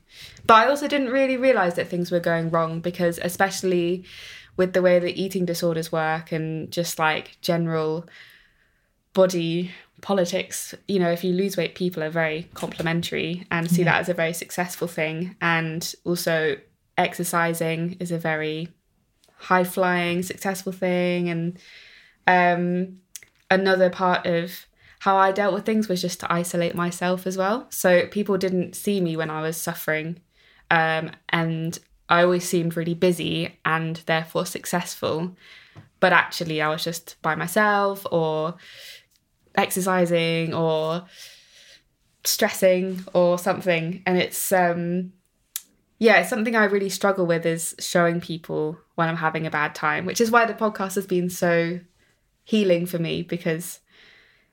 But 0.47 0.55
I 0.55 0.69
also 0.69 0.87
didn't 0.87 1.11
really 1.11 1.37
realize 1.37 1.75
that 1.75 1.89
things 1.89 2.11
were 2.11 2.21
going 2.21 2.51
wrong 2.51 2.81
because, 2.81 3.19
especially 3.23 4.05
with 4.57 4.73
the 4.73 4.83
way 4.83 4.99
that 4.99 5.19
eating 5.19 5.45
disorders 5.45 5.91
work 5.91 6.31
and 6.31 6.71
just 6.71 6.99
like 6.99 7.39
general 7.41 8.07
body 9.13 9.73
politics, 10.05 10.75
you 10.87 10.99
know, 10.99 11.11
if 11.11 11.25
you 11.25 11.33
lose 11.33 11.57
weight, 11.57 11.75
people 11.75 12.03
are 12.03 12.11
very 12.11 12.47
complimentary 12.53 13.47
and 13.51 13.71
see 13.71 13.85
that 13.85 14.01
as 14.01 14.11
a 14.11 14.15
very 14.15 14.35
successful 14.35 14.87
thing. 14.87 15.35
And 15.41 15.95
also, 16.05 16.57
exercising 16.99 17.97
is 18.01 18.13
a 18.13 18.19
very 18.19 18.69
high 19.37 19.65
flying, 19.65 20.23
successful 20.23 20.73
thing. 20.73 21.31
And 21.31 21.59
um, 22.27 23.01
another 23.51 23.89
part 23.89 24.27
of 24.27 24.67
how 25.01 25.17
I 25.17 25.33
dealt 25.33 25.55
with 25.55 25.65
things 25.65 25.89
was 25.89 26.03
just 26.03 26.21
to 26.21 26.31
isolate 26.31 26.75
myself 26.75 27.27
as 27.27 27.39
well. 27.39 27.67
So 27.71 28.07
people 28.07 28.37
didn't 28.37 28.77
see 28.77 29.01
me 29.01 29.17
when 29.17 29.31
I 29.31 29.41
was 29.41 29.57
suffering. 29.57 30.21
Um, 30.71 31.13
and 31.31 31.79
I 32.11 32.23
always 32.23 32.47
seemed 32.47 32.77
really 32.77 32.95
busy 32.95 33.59
and 33.65 33.97
therefore 34.05 34.45
successful. 34.45 35.35
But 35.99 36.13
actually, 36.13 36.61
I 36.61 36.69
was 36.69 36.85
just 36.85 37.17
by 37.23 37.35
myself 37.35 38.07
or 38.13 38.57
exercising 39.57 40.55
or 40.55 41.05
stressing 42.25 43.05
or 43.13 43.39
something. 43.39 44.03
And 44.07 44.19
it's, 44.19 44.53
um, 44.53 45.13
yeah, 45.99 46.21
it's 46.21 46.31
something 46.31 46.57
I 46.57 46.65
really 46.65 46.89
struggle 46.91 47.27
with 47.27 47.47
is 47.47 47.75
showing 47.79 48.21
people 48.21 48.79
when 48.95 49.09
I'm 49.09 49.17
having 49.17 49.47
a 49.47 49.51
bad 49.51 49.75
time, 49.75 50.07
which 50.07 50.21
is 50.21 50.31
why 50.31 50.45
the 50.47 50.55
podcast 50.55 50.95
has 50.97 51.07
been 51.07 51.31
so 51.31 51.81
healing 52.45 52.87
for 52.87 52.99
me 52.99 53.23
because 53.23 53.81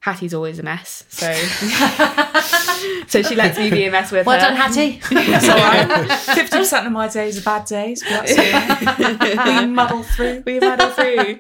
Hattie's 0.01 0.33
always 0.33 0.57
a 0.57 0.63
mess. 0.63 1.05
So 1.09 1.31
so 3.07 3.21
she 3.21 3.35
lets 3.35 3.59
me 3.59 3.69
be 3.69 3.85
a 3.85 3.91
mess 3.91 4.11
with 4.11 4.25
well 4.25 4.39
her. 4.39 4.47
done 4.47 4.55
hattie 4.55 4.99
That's 5.11 5.47
all 5.47 5.57
right. 5.57 6.11
Fifty 6.17 6.57
percent 6.57 6.87
of 6.87 6.91
my 6.91 7.07
days 7.07 7.37
are 7.37 7.43
bad 7.43 7.65
days, 7.65 8.01
but 8.01 8.27
that's 8.27 9.61
we 9.61 9.65
muddle 9.67 10.01
through. 10.01 10.41
we 10.43 10.59
muddle 10.59 10.89
through. 10.89 11.37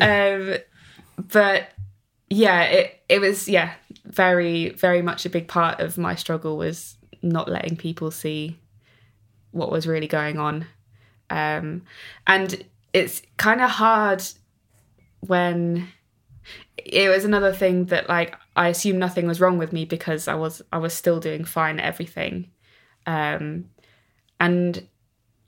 um, 0.00 0.58
but 1.32 1.72
yeah, 2.30 2.62
it 2.62 3.02
it 3.08 3.20
was 3.20 3.48
yeah 3.48 3.74
very 4.04 4.70
very 4.70 5.02
much 5.02 5.24
a 5.24 5.30
big 5.30 5.48
part 5.48 5.80
of 5.80 5.98
my 5.98 6.14
struggle 6.14 6.56
was 6.56 6.96
not 7.22 7.48
letting 7.48 7.76
people 7.76 8.10
see 8.10 8.58
what 9.50 9.70
was 9.70 9.86
really 9.86 10.06
going 10.06 10.38
on, 10.38 10.66
um, 11.30 11.82
and 12.26 12.64
it's 12.92 13.22
kind 13.36 13.60
of 13.60 13.70
hard 13.70 14.22
when 15.20 15.88
it 16.76 17.08
was 17.08 17.24
another 17.24 17.52
thing 17.52 17.86
that 17.86 18.08
like 18.08 18.36
I 18.56 18.68
assumed 18.68 18.98
nothing 18.98 19.26
was 19.26 19.40
wrong 19.40 19.58
with 19.58 19.72
me 19.72 19.84
because 19.84 20.28
I 20.28 20.34
was 20.34 20.62
I 20.72 20.78
was 20.78 20.92
still 20.94 21.20
doing 21.20 21.44
fine 21.44 21.80
at 21.80 21.86
everything, 21.86 22.50
um, 23.06 23.70
and 24.38 24.86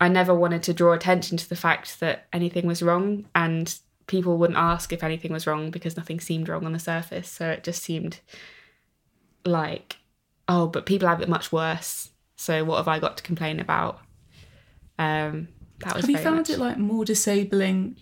I 0.00 0.08
never 0.08 0.34
wanted 0.34 0.62
to 0.64 0.74
draw 0.74 0.92
attention 0.94 1.36
to 1.36 1.48
the 1.48 1.56
fact 1.56 2.00
that 2.00 2.26
anything 2.32 2.66
was 2.66 2.82
wrong, 2.82 3.26
and 3.34 3.78
people 4.10 4.36
wouldn't 4.36 4.58
ask 4.58 4.92
if 4.92 5.02
anything 5.02 5.32
was 5.32 5.46
wrong 5.46 5.70
because 5.70 5.96
nothing 5.96 6.20
seemed 6.20 6.48
wrong 6.48 6.66
on 6.66 6.72
the 6.72 6.78
surface. 6.78 7.28
So 7.30 7.48
it 7.48 7.64
just 7.64 7.82
seemed 7.82 8.20
like, 9.44 9.96
oh, 10.48 10.66
but 10.66 10.84
people 10.86 11.08
have 11.08 11.22
it 11.22 11.28
much 11.28 11.52
worse. 11.52 12.10
So 12.36 12.64
what 12.64 12.76
have 12.78 12.88
I 12.88 12.98
got 12.98 13.16
to 13.18 13.22
complain 13.22 13.60
about? 13.60 14.00
Um, 14.98 15.48
that 15.78 15.94
was 15.94 16.02
Have 16.04 16.10
you 16.10 16.18
found 16.18 16.36
much- 16.38 16.50
it 16.50 16.58
like 16.58 16.76
more 16.78 17.04
disabling 17.04 17.96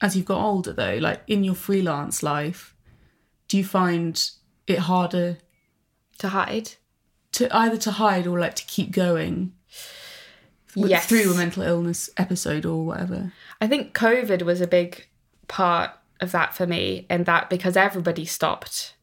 as 0.00 0.16
you've 0.16 0.26
got 0.26 0.42
older 0.42 0.72
though? 0.72 0.96
Like 1.00 1.22
in 1.26 1.44
your 1.44 1.54
freelance 1.54 2.22
life, 2.22 2.74
do 3.48 3.56
you 3.56 3.64
find 3.64 4.30
it 4.66 4.78
harder 4.78 5.38
to 6.18 6.28
hide? 6.28 6.70
to 7.30 7.54
either 7.54 7.76
to 7.76 7.90
hide 7.90 8.26
or 8.26 8.38
like 8.40 8.54
to 8.54 8.64
keep 8.64 8.90
going 8.90 9.52
Yes. 10.74 11.06
through 11.06 11.30
a 11.32 11.36
mental 11.36 11.62
illness 11.62 12.08
episode 12.16 12.64
or 12.64 12.86
whatever? 12.86 13.32
I 13.60 13.66
think 13.66 13.92
COVID 13.94 14.42
was 14.42 14.60
a 14.62 14.66
big 14.66 15.06
part 15.48 15.90
of 16.20 16.32
that 16.32 16.54
for 16.54 16.66
me, 16.66 17.06
and 17.08 17.26
that 17.26 17.50
because 17.50 17.76
everybody 17.76 18.24
stopped. 18.24 18.94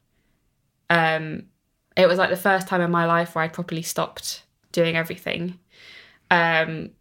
Um, 0.90 1.44
it 1.98 2.08
was 2.08 2.18
like 2.18 2.30
the 2.30 2.36
first 2.36 2.68
time 2.68 2.82
in 2.82 2.92
my 2.92 3.06
life 3.06 3.36
where 3.36 3.44
I 3.44 3.48
properly 3.48 3.82
stopped 3.82 4.44
doing 4.72 4.96
everything, 4.96 5.60
um, 6.30 6.92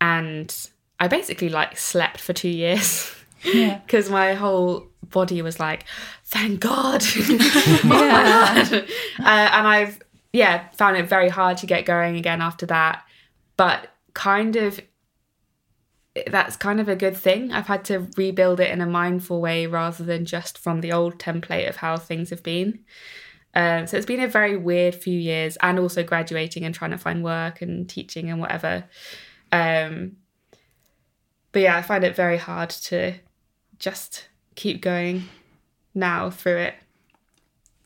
and 0.00 0.68
I 1.00 1.08
basically 1.08 1.48
like 1.48 1.76
slept 1.76 2.20
for 2.20 2.32
two 2.32 2.48
years 2.48 3.14
Yeah. 3.42 3.78
because 3.86 4.08
my 4.08 4.34
whole 4.34 4.86
body 5.02 5.42
was 5.42 5.60
like, 5.60 5.84
"Thank 6.24 6.60
God!" 6.60 7.02
oh 7.16 7.80
my 7.84 7.98
God. 7.98 8.72
Uh, 8.72 8.84
and 9.18 9.66
I've 9.66 9.98
yeah 10.32 10.68
found 10.72 10.96
it 10.96 11.08
very 11.08 11.28
hard 11.28 11.58
to 11.58 11.66
get 11.66 11.84
going 11.84 12.16
again 12.16 12.40
after 12.40 12.66
that, 12.66 13.04
but 13.56 13.88
kind 14.14 14.56
of 14.56 14.80
that's 16.28 16.56
kind 16.56 16.80
of 16.80 16.88
a 16.88 16.96
good 16.96 17.16
thing. 17.16 17.52
I've 17.52 17.66
had 17.66 17.84
to 17.86 18.08
rebuild 18.16 18.60
it 18.60 18.70
in 18.70 18.80
a 18.80 18.86
mindful 18.86 19.40
way 19.40 19.66
rather 19.66 20.04
than 20.04 20.24
just 20.24 20.58
from 20.58 20.80
the 20.80 20.92
old 20.92 21.18
template 21.18 21.68
of 21.68 21.76
how 21.76 21.96
things 21.96 22.30
have 22.30 22.42
been. 22.42 22.84
Um, 23.54 23.86
so 23.86 23.96
it's 23.96 24.06
been 24.06 24.20
a 24.20 24.28
very 24.28 24.56
weird 24.56 24.94
few 24.94 25.18
years, 25.18 25.56
and 25.62 25.78
also 25.78 26.02
graduating 26.02 26.64
and 26.64 26.74
trying 26.74 26.90
to 26.90 26.98
find 26.98 27.22
work 27.22 27.62
and 27.62 27.88
teaching 27.88 28.30
and 28.30 28.40
whatever. 28.40 28.84
Um, 29.52 30.16
but 31.52 31.62
yeah, 31.62 31.76
I 31.76 31.82
find 31.82 32.02
it 32.02 32.16
very 32.16 32.36
hard 32.36 32.70
to 32.70 33.14
just 33.78 34.28
keep 34.56 34.82
going 34.82 35.28
now 35.94 36.30
through 36.30 36.58
it. 36.58 36.74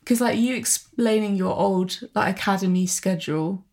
Because 0.01 0.23
like 0.23 0.39
you 0.39 0.55
explaining 0.55 1.37
your 1.37 1.55
old 1.55 2.01
like 2.15 2.37
academy 2.37 2.87
schedule, 2.87 3.65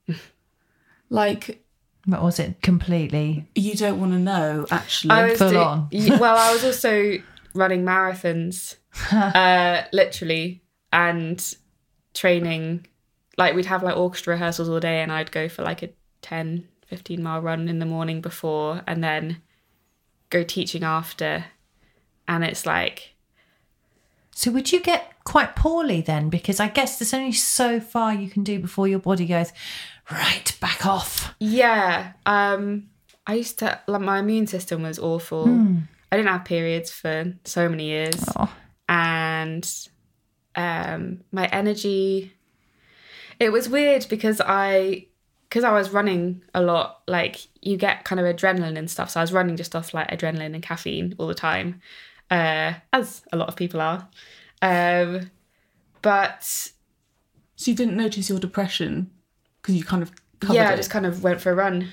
like 1.09 1.64
But 2.07 2.21
was 2.21 2.39
it 2.39 2.61
completely? 2.61 3.47
you 3.55 3.73
don't 3.75 3.99
want 3.99 4.11
to 4.11 4.19
know 4.19 4.67
actually. 4.69 5.11
I 5.11 5.29
was 5.29 5.37
full 5.39 5.49
do- 5.49 5.57
on. 5.57 5.89
well, 6.19 6.37
I 6.37 6.53
was 6.53 6.63
also 6.63 7.17
running 7.53 7.83
marathons, 7.83 8.75
uh, 9.11 9.83
literally, 9.91 10.61
and 10.93 11.55
training. 12.13 12.85
Like 13.37 13.55
we'd 13.55 13.65
have 13.65 13.83
like 13.83 13.97
orchestra 13.97 14.33
rehearsals 14.33 14.69
all 14.69 14.79
day, 14.79 15.01
and 15.01 15.11
I'd 15.11 15.31
go 15.31 15.49
for 15.49 15.63
like 15.63 15.83
a 15.83 15.89
10, 16.21 16.67
15 16.87 17.21
mile 17.23 17.41
run 17.41 17.67
in 17.67 17.79
the 17.79 17.85
morning 17.85 18.21
before, 18.21 18.81
and 18.87 19.03
then 19.03 19.41
go 20.29 20.43
teaching 20.43 20.83
after. 20.83 21.45
And 22.27 22.43
it's 22.43 22.65
like, 22.65 23.15
So 24.31 24.51
would 24.51 24.71
you 24.71 24.79
get 24.79 25.13
quite 25.23 25.55
poorly 25.55 26.01
then? 26.01 26.29
Because 26.29 26.59
I 26.59 26.67
guess 26.67 26.97
there's 26.99 27.13
only 27.13 27.31
so 27.31 27.79
far 27.79 28.13
you 28.13 28.29
can 28.29 28.43
do 28.43 28.59
before 28.59 28.87
your 28.87 28.99
body 28.99 29.25
goes 29.25 29.51
right 30.11 30.57
back 30.59 30.85
off. 30.85 31.33
yeah. 31.39 32.13
Um, 32.25 32.87
I 33.27 33.35
used 33.35 33.59
to 33.59 33.79
like 33.87 34.01
my 34.01 34.19
immune 34.19 34.47
system 34.47 34.83
was 34.83 34.99
awful. 34.99 35.47
I 36.11 36.17
didn't 36.17 36.29
have 36.29 36.45
periods 36.45 36.91
for 36.91 37.33
so 37.43 37.67
many 37.67 37.85
years. 37.85 38.23
Oh. 38.35 38.53
and 38.87 39.67
um, 40.55 41.21
my 41.31 41.47
energy. 41.47 42.33
It 43.39 43.51
was 43.51 43.67
weird 43.67 44.05
because 44.09 44.39
I 44.39 45.07
because 45.49 45.63
I 45.63 45.71
was 45.71 45.89
running 45.89 46.43
a 46.53 46.61
lot. 46.61 47.01
Like 47.07 47.47
you 47.61 47.75
get 47.77 48.05
kind 48.05 48.19
of 48.19 48.25
adrenaline 48.27 48.77
and 48.77 48.89
stuff. 48.89 49.09
So 49.09 49.19
I 49.19 49.23
was 49.23 49.33
running 49.33 49.57
just 49.57 49.75
off 49.75 49.93
like 49.93 50.09
adrenaline 50.09 50.53
and 50.53 50.61
caffeine 50.63 51.15
all 51.17 51.27
the 51.27 51.33
time, 51.33 51.81
uh, 52.29 52.73
as 52.93 53.23
a 53.33 53.37
lot 53.37 53.49
of 53.49 53.55
people 53.55 53.81
are. 53.81 54.07
Um, 54.61 55.31
but 56.01 56.43
So 56.43 57.71
you 57.71 57.75
didn't 57.75 57.97
notice 57.97 58.29
your 58.29 58.39
depression 58.39 59.11
because 59.65 59.75
you 59.75 59.83
kind 59.83 60.03
of 60.03 60.11
covered 60.39 60.53
yeah, 60.55 60.69
I 60.69 60.73
it 60.73 60.77
just 60.77 60.91
kind 60.91 61.05
of 61.07 61.23
went 61.23 61.41
for 61.41 61.51
a 61.51 61.55
run. 61.55 61.89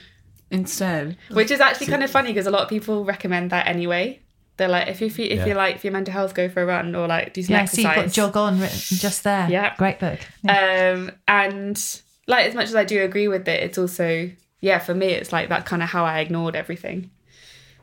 instead. 0.50 1.16
which 1.30 1.50
is 1.50 1.60
actually 1.60 1.86
kind 1.86 2.02
of 2.02 2.10
funny 2.10 2.28
because 2.28 2.46
a 2.46 2.50
lot 2.50 2.62
of 2.62 2.68
people 2.68 3.04
recommend 3.04 3.50
that 3.50 3.66
anyway. 3.66 4.20
They're 4.58 4.68
like, 4.68 4.88
if 4.88 5.00
you 5.00 5.08
feel, 5.08 5.30
if 5.32 5.38
Yeah. 5.38 5.46
you 5.46 5.54
like, 5.54 5.80
for 5.80 5.86
your 5.86 5.92
mental 5.92 6.12
health, 6.12 6.34
go 6.34 6.48
for 6.50 6.60
a 6.62 6.66
run 6.66 6.94
or 6.94 7.06
like 7.08 7.32
do 7.32 7.42
some 7.42 7.54
Yeah, 7.54 7.64
so 7.64 7.80
you've 7.80 7.94
got 7.94 8.08
jog 8.10 8.36
on 8.36 8.60
written 8.60 8.98
just 8.98 9.24
there. 9.24 9.48
Yeah. 9.48 9.74
Great 9.76 9.98
book. 9.98 10.20
Um, 10.46 11.10
and 11.26 11.82
like 12.26 12.46
as 12.46 12.54
much 12.54 12.66
as 12.68 12.74
I 12.74 12.84
do 12.84 13.02
agree 13.02 13.28
with 13.28 13.48
it, 13.48 13.62
it's 13.62 13.78
also 13.78 14.30
yeah 14.60 14.78
for 14.78 14.94
me 14.94 15.06
it's 15.06 15.32
like 15.32 15.48
that 15.48 15.64
kind 15.64 15.82
of 15.82 15.88
how 15.88 16.04
I 16.04 16.20
ignored 16.20 16.54
everything. 16.54 17.10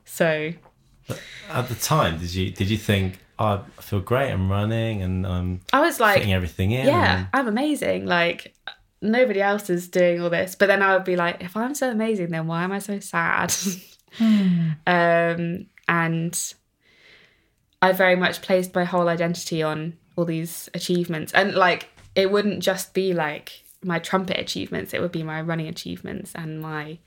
So 0.05 0.51
At 1.51 1.67
the 1.69 1.75
time, 1.75 2.19
did 2.19 2.33
you 2.35 2.51
did 2.51 2.69
you 2.69 2.77
think 2.77 3.17
oh, 3.39 3.65
I 3.77 3.81
feel 3.81 3.99
great? 4.01 4.31
I'm 4.31 4.49
running 4.51 5.01
and 5.01 5.25
I'm 5.25 5.61
I 5.73 5.81
was 5.81 5.99
like, 5.99 6.17
fitting 6.17 6.33
everything 6.33 6.69
in. 6.71 6.85
yeah, 6.85 7.17
and- 7.17 7.27
I'm 7.33 7.47
amazing. 7.47 8.05
Like 8.05 8.53
nobody 9.01 9.41
else 9.41 9.69
is 9.69 9.87
doing 9.87 10.21
all 10.21 10.29
this. 10.29 10.55
But 10.55 10.67
then 10.67 10.81
I 10.81 10.93
would 10.93 11.03
be 11.05 11.15
like, 11.15 11.41
if 11.43 11.55
I'm 11.55 11.73
so 11.75 11.89
amazing, 11.89 12.29
then 12.31 12.47
why 12.47 12.63
am 12.63 12.71
I 12.71 12.79
so 12.79 12.99
sad? 12.99 13.53
um, 14.87 15.65
and 15.87 16.53
I 17.81 17.91
very 17.93 18.15
much 18.15 18.41
placed 18.41 18.75
my 18.75 18.83
whole 18.83 19.07
identity 19.07 19.63
on 19.63 19.97
all 20.15 20.25
these 20.25 20.69
achievements. 20.73 21.33
And 21.33 21.53
like, 21.55 21.89
it 22.15 22.31
wouldn't 22.31 22.61
just 22.61 22.93
be 22.93 23.13
like 23.13 23.63
my 23.83 23.99
trumpet 23.99 24.37
achievements, 24.37 24.93
it 24.93 25.01
would 25.01 25.11
be 25.13 25.23
my 25.23 25.41
running 25.41 25.67
achievements 25.67 26.33
and 26.35 26.59
my 26.61 26.97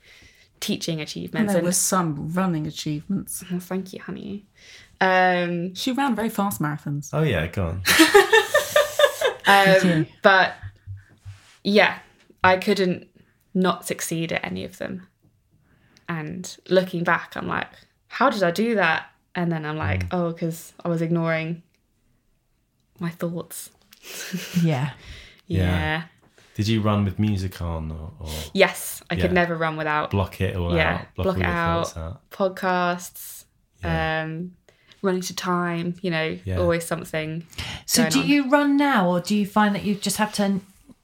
teaching 0.59 0.95
And 0.95 1.03
achievements. 1.03 1.51
there 1.53 1.59
And, 1.59 1.65
were 1.67 1.71
some 1.73 2.29
running 2.33 2.65
achievements. 2.65 3.43
Oh, 3.51 3.59
thank 3.59 3.93
you, 3.93 3.99
honey. 3.99 4.45
Um, 4.99 5.75
She 5.75 5.91
ran 5.91 6.15
very 6.15 6.29
fast 6.29 6.61
marathons. 6.61 7.09
Oh 7.13 7.21
yeah, 7.21 7.45
go 7.47 7.65
on. 7.67 7.81
Um, 9.45 10.07
but 10.21 10.53
yeah, 11.63 11.99
I 12.43 12.57
couldn't 12.57 13.07
not 13.53 13.85
succeed 13.85 14.31
at 14.33 14.43
any 14.45 14.63
of 14.65 14.77
them. 14.77 15.07
And 16.09 16.55
looking 16.69 17.03
back, 17.03 17.35
I'm 17.35 17.47
like, 17.47 17.67
how 18.07 18.29
did 18.29 18.43
I 18.43 18.51
do 18.51 18.75
that? 18.75 19.07
And 19.35 19.51
then 19.51 19.65
I'm 19.65 19.77
like, 19.77 20.05
oh, 20.11 20.31
because 20.31 20.73
I 20.83 20.89
was 20.89 21.01
ignoring 21.01 21.63
my 22.99 23.09
thoughts. 23.09 23.69
Yeah. 24.61 24.91
Yeah. 25.47 25.59
Yeah. 25.63 26.03
Did 26.55 26.67
you 26.67 26.81
run 26.81 27.03
with 27.05 27.17
music 27.19 27.61
on 27.61 27.91
or, 27.91 28.11
or 28.19 28.29
Yes, 28.53 29.01
I 29.09 29.15
could 29.15 29.31
never 29.33 29.55
run 29.55 29.75
without 29.77 30.11
block 30.11 30.39
it 30.41 30.55
all 30.55 30.75
Yeah, 30.75 30.95
out? 30.95 31.15
Block, 31.15 31.25
block 31.25 31.37
it 31.37 31.43
out. 31.45 31.97
out. 31.97 32.29
podcasts, 32.29 33.45
Yeah. 33.83 34.23
um, 34.23 34.51
running 35.01 35.21
to 35.21 35.35
time, 35.35 35.95
you 36.01 36.11
know, 36.11 36.37
Yeah. 36.45 36.57
always 36.57 36.85
something. 36.85 37.45
So 37.85 38.07
do 38.09 38.19
on. 38.21 38.27
you 38.27 38.49
run 38.49 38.77
now 38.77 39.09
or 39.09 39.19
do 39.19 39.35
you 39.35 39.45
find 39.47 39.73
that 39.73 39.83
you 39.83 39.95
just 39.95 40.17
have 40.17 40.31
to 40.33 40.59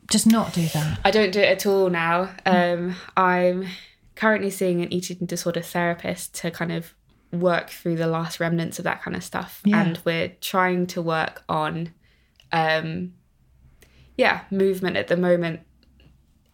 just 0.09 0.27
not 0.27 0.53
do 0.53 0.65
that? 0.67 0.99
I 1.05 1.11
don't 1.11 1.31
do 1.31 1.39
it 1.39 1.49
at 1.49 1.65
all 1.65 1.89
now. 1.89 2.29
Um, 2.45 2.95
I'm 3.17 3.67
currently 4.15 4.49
seeing 4.49 4.81
an 4.81 4.91
eating 4.91 5.25
disorder 5.25 5.61
therapist 5.61 6.35
to 6.35 6.51
kind 6.51 6.71
of 6.71 6.93
work 7.31 7.69
through 7.69 7.95
the 7.95 8.07
last 8.07 8.39
remnants 8.39 8.79
of 8.79 8.83
that 8.83 9.01
kind 9.01 9.15
of 9.15 9.23
stuff. 9.23 9.61
Yeah. 9.63 9.81
And 9.81 9.99
we're 10.03 10.29
trying 10.41 10.87
to 10.87 11.01
work 11.01 11.43
on, 11.47 11.93
um, 12.51 13.13
yeah, 14.17 14.41
movement 14.51 14.97
at 14.97 15.07
the 15.07 15.15
moment 15.17 15.61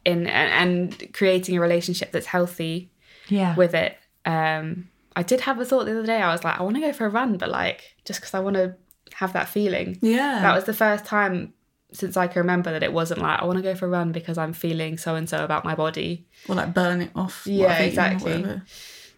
in 0.04 0.28
and, 0.28 0.92
and 1.00 1.14
creating 1.14 1.58
a 1.58 1.62
relationship 1.62 2.12
that's 2.12 2.28
healthy 2.28 2.92
Yeah. 3.30 3.56
with 3.56 3.74
it. 3.74 3.98
Um, 4.26 4.90
I 5.16 5.24
did 5.24 5.42
have 5.42 5.60
a 5.60 5.66
thought 5.66 5.86
the 5.86 5.92
other 5.98 6.06
day. 6.06 6.22
I 6.22 6.32
was 6.32 6.44
like, 6.44 6.60
I 6.60 6.64
want 6.64 6.76
to 6.76 6.82
go 6.82 6.92
for 6.94 7.06
a 7.06 7.10
run, 7.10 7.38
but 7.38 7.50
like 7.50 7.96
just 8.04 8.20
because 8.20 8.34
I 8.34 8.40
want 8.42 8.56
to 8.58 8.76
have 9.14 9.34
that 9.34 9.48
feeling. 9.48 9.98
Yeah. 10.02 10.42
That 10.42 10.54
was 10.54 10.66
the 10.66 10.74
first 10.74 11.06
time 11.06 11.54
since 11.92 12.18
I 12.18 12.28
can 12.28 12.42
remember 12.42 12.72
that 12.72 12.84
it 12.84 12.92
wasn't 12.94 13.22
like 13.22 13.42
I 13.42 13.46
want 13.46 13.58
to 13.58 13.62
go 13.64 13.76
for 13.76 13.86
a 13.86 13.90
run 13.90 14.12
because 14.12 14.38
I'm 14.38 14.54
feeling 14.54 14.98
so 14.98 15.16
and 15.16 15.30
so 15.30 15.44
about 15.44 15.64
my 15.64 15.76
body. 15.76 16.28
or 16.50 16.56
like 16.56 16.74
burn 16.74 17.02
it 17.02 17.12
off. 17.16 17.44
Yeah, 17.46 17.68
I've 17.68 17.94
eaten 17.94 18.06
or 18.06 18.10
exactly. 18.18 18.62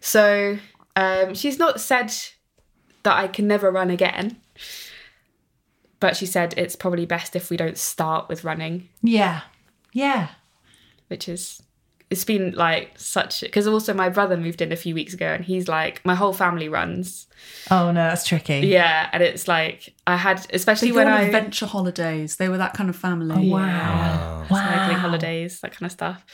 So 0.00 0.58
um, 0.96 1.34
she's 1.34 1.58
not 1.58 1.80
said 1.80 2.12
that 3.02 3.16
I 3.16 3.26
can 3.28 3.48
never 3.48 3.70
run 3.70 3.90
again, 3.90 4.36
but 6.00 6.16
she 6.16 6.26
said 6.26 6.54
it's 6.56 6.76
probably 6.76 7.06
best 7.06 7.34
if 7.34 7.50
we 7.50 7.56
don't 7.56 7.76
start 7.78 8.28
with 8.28 8.44
running, 8.44 8.88
Yeah. 9.02 9.40
Yeah. 9.92 10.28
which 11.08 11.28
is 11.28 11.62
it's 12.10 12.24
been 12.24 12.52
like 12.52 12.92
such 12.96 13.42
because 13.42 13.66
also 13.66 13.92
my 13.92 14.08
brother 14.08 14.36
moved 14.36 14.62
in 14.62 14.72
a 14.72 14.76
few 14.76 14.94
weeks 14.94 15.12
ago 15.12 15.26
and 15.26 15.44
he's 15.44 15.68
like 15.68 16.04
my 16.04 16.14
whole 16.14 16.32
family 16.32 16.68
runs. 16.68 17.26
Oh 17.70 17.86
no, 17.92 18.08
that's 18.08 18.26
tricky. 18.26 18.60
Yeah, 18.66 19.08
and 19.12 19.22
it's 19.22 19.46
like 19.46 19.94
I 20.06 20.16
had 20.16 20.46
especially 20.52 20.92
when 20.92 21.06
on 21.06 21.12
I 21.12 21.22
adventure 21.22 21.66
holidays. 21.66 22.36
They 22.36 22.48
were 22.48 22.58
that 22.58 22.74
kind 22.74 22.88
of 22.90 22.96
family. 22.96 23.50
Oh, 23.50 23.54
Wow. 23.54 24.46
Wow. 24.50 24.56
cycling 24.56 24.96
holidays, 24.98 25.60
that 25.60 25.72
kind 25.72 25.86
of 25.86 25.92
stuff. 25.92 26.24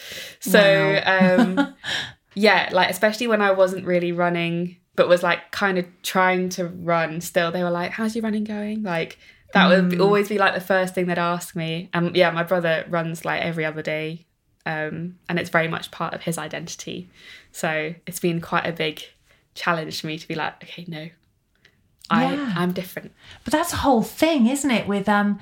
So, 0.41 1.01
um, 1.05 1.75
yeah, 2.35 2.68
like 2.72 2.91
especially 2.91 3.27
when 3.27 3.43
I 3.43 3.51
wasn't 3.51 3.85
really 3.87 4.12
running, 4.12 4.77
but 4.95 5.09
was 5.09 5.22
like 5.25 5.51
kind 5.51 5.79
of 5.79 5.87
trying 6.03 6.49
to 6.51 6.66
run 6.66 7.20
still, 7.20 7.51
they 7.51 7.64
were 7.64 7.70
like, 7.70 7.91
How's 7.91 8.14
your 8.14 8.22
running 8.22 8.45
going? 8.45 8.83
Like, 8.85 9.18
that 9.53 9.68
would 9.68 9.89
be, 9.91 9.99
always 9.99 10.29
be 10.29 10.39
like 10.39 10.55
the 10.55 10.61
first 10.61 10.95
thing 10.95 11.07
they'd 11.07 11.18
ask 11.18 11.57
me. 11.57 11.91
And 11.93 12.14
yeah, 12.16 12.31
my 12.31 12.43
brother 12.45 12.85
runs 12.89 13.25
like 13.25 13.43
every 13.43 13.64
other 13.64 13.83
day. 13.83 14.27
Um, 14.67 15.19
and 15.29 15.39
it's 15.39 15.51
very 15.51 15.69
much 15.69 15.91
part 15.91 16.15
of 16.15 16.23
his 16.23 16.39
identity. 16.39 17.09
So 17.53 17.95
it's 18.07 18.21
been 18.21 18.41
quite 18.41 18.67
a 18.67 18.73
big 18.73 19.03
challenge 19.55 20.01
for 20.01 20.07
me 20.07 20.19
to 20.19 20.27
be 20.27 20.35
like, 20.35 20.62
okay, 20.62 20.85
no, 20.89 21.09
I, 22.11 22.35
Yeah. 22.35 22.55
I'm 22.57 22.73
different. 22.73 23.12
But 23.45 23.53
that's 23.53 23.73
a 23.73 23.77
whole 23.77 24.03
thing, 24.03 24.47
isn't 24.47 24.71
it? 24.71 24.87
With 24.87 25.09
um, 25.09 25.39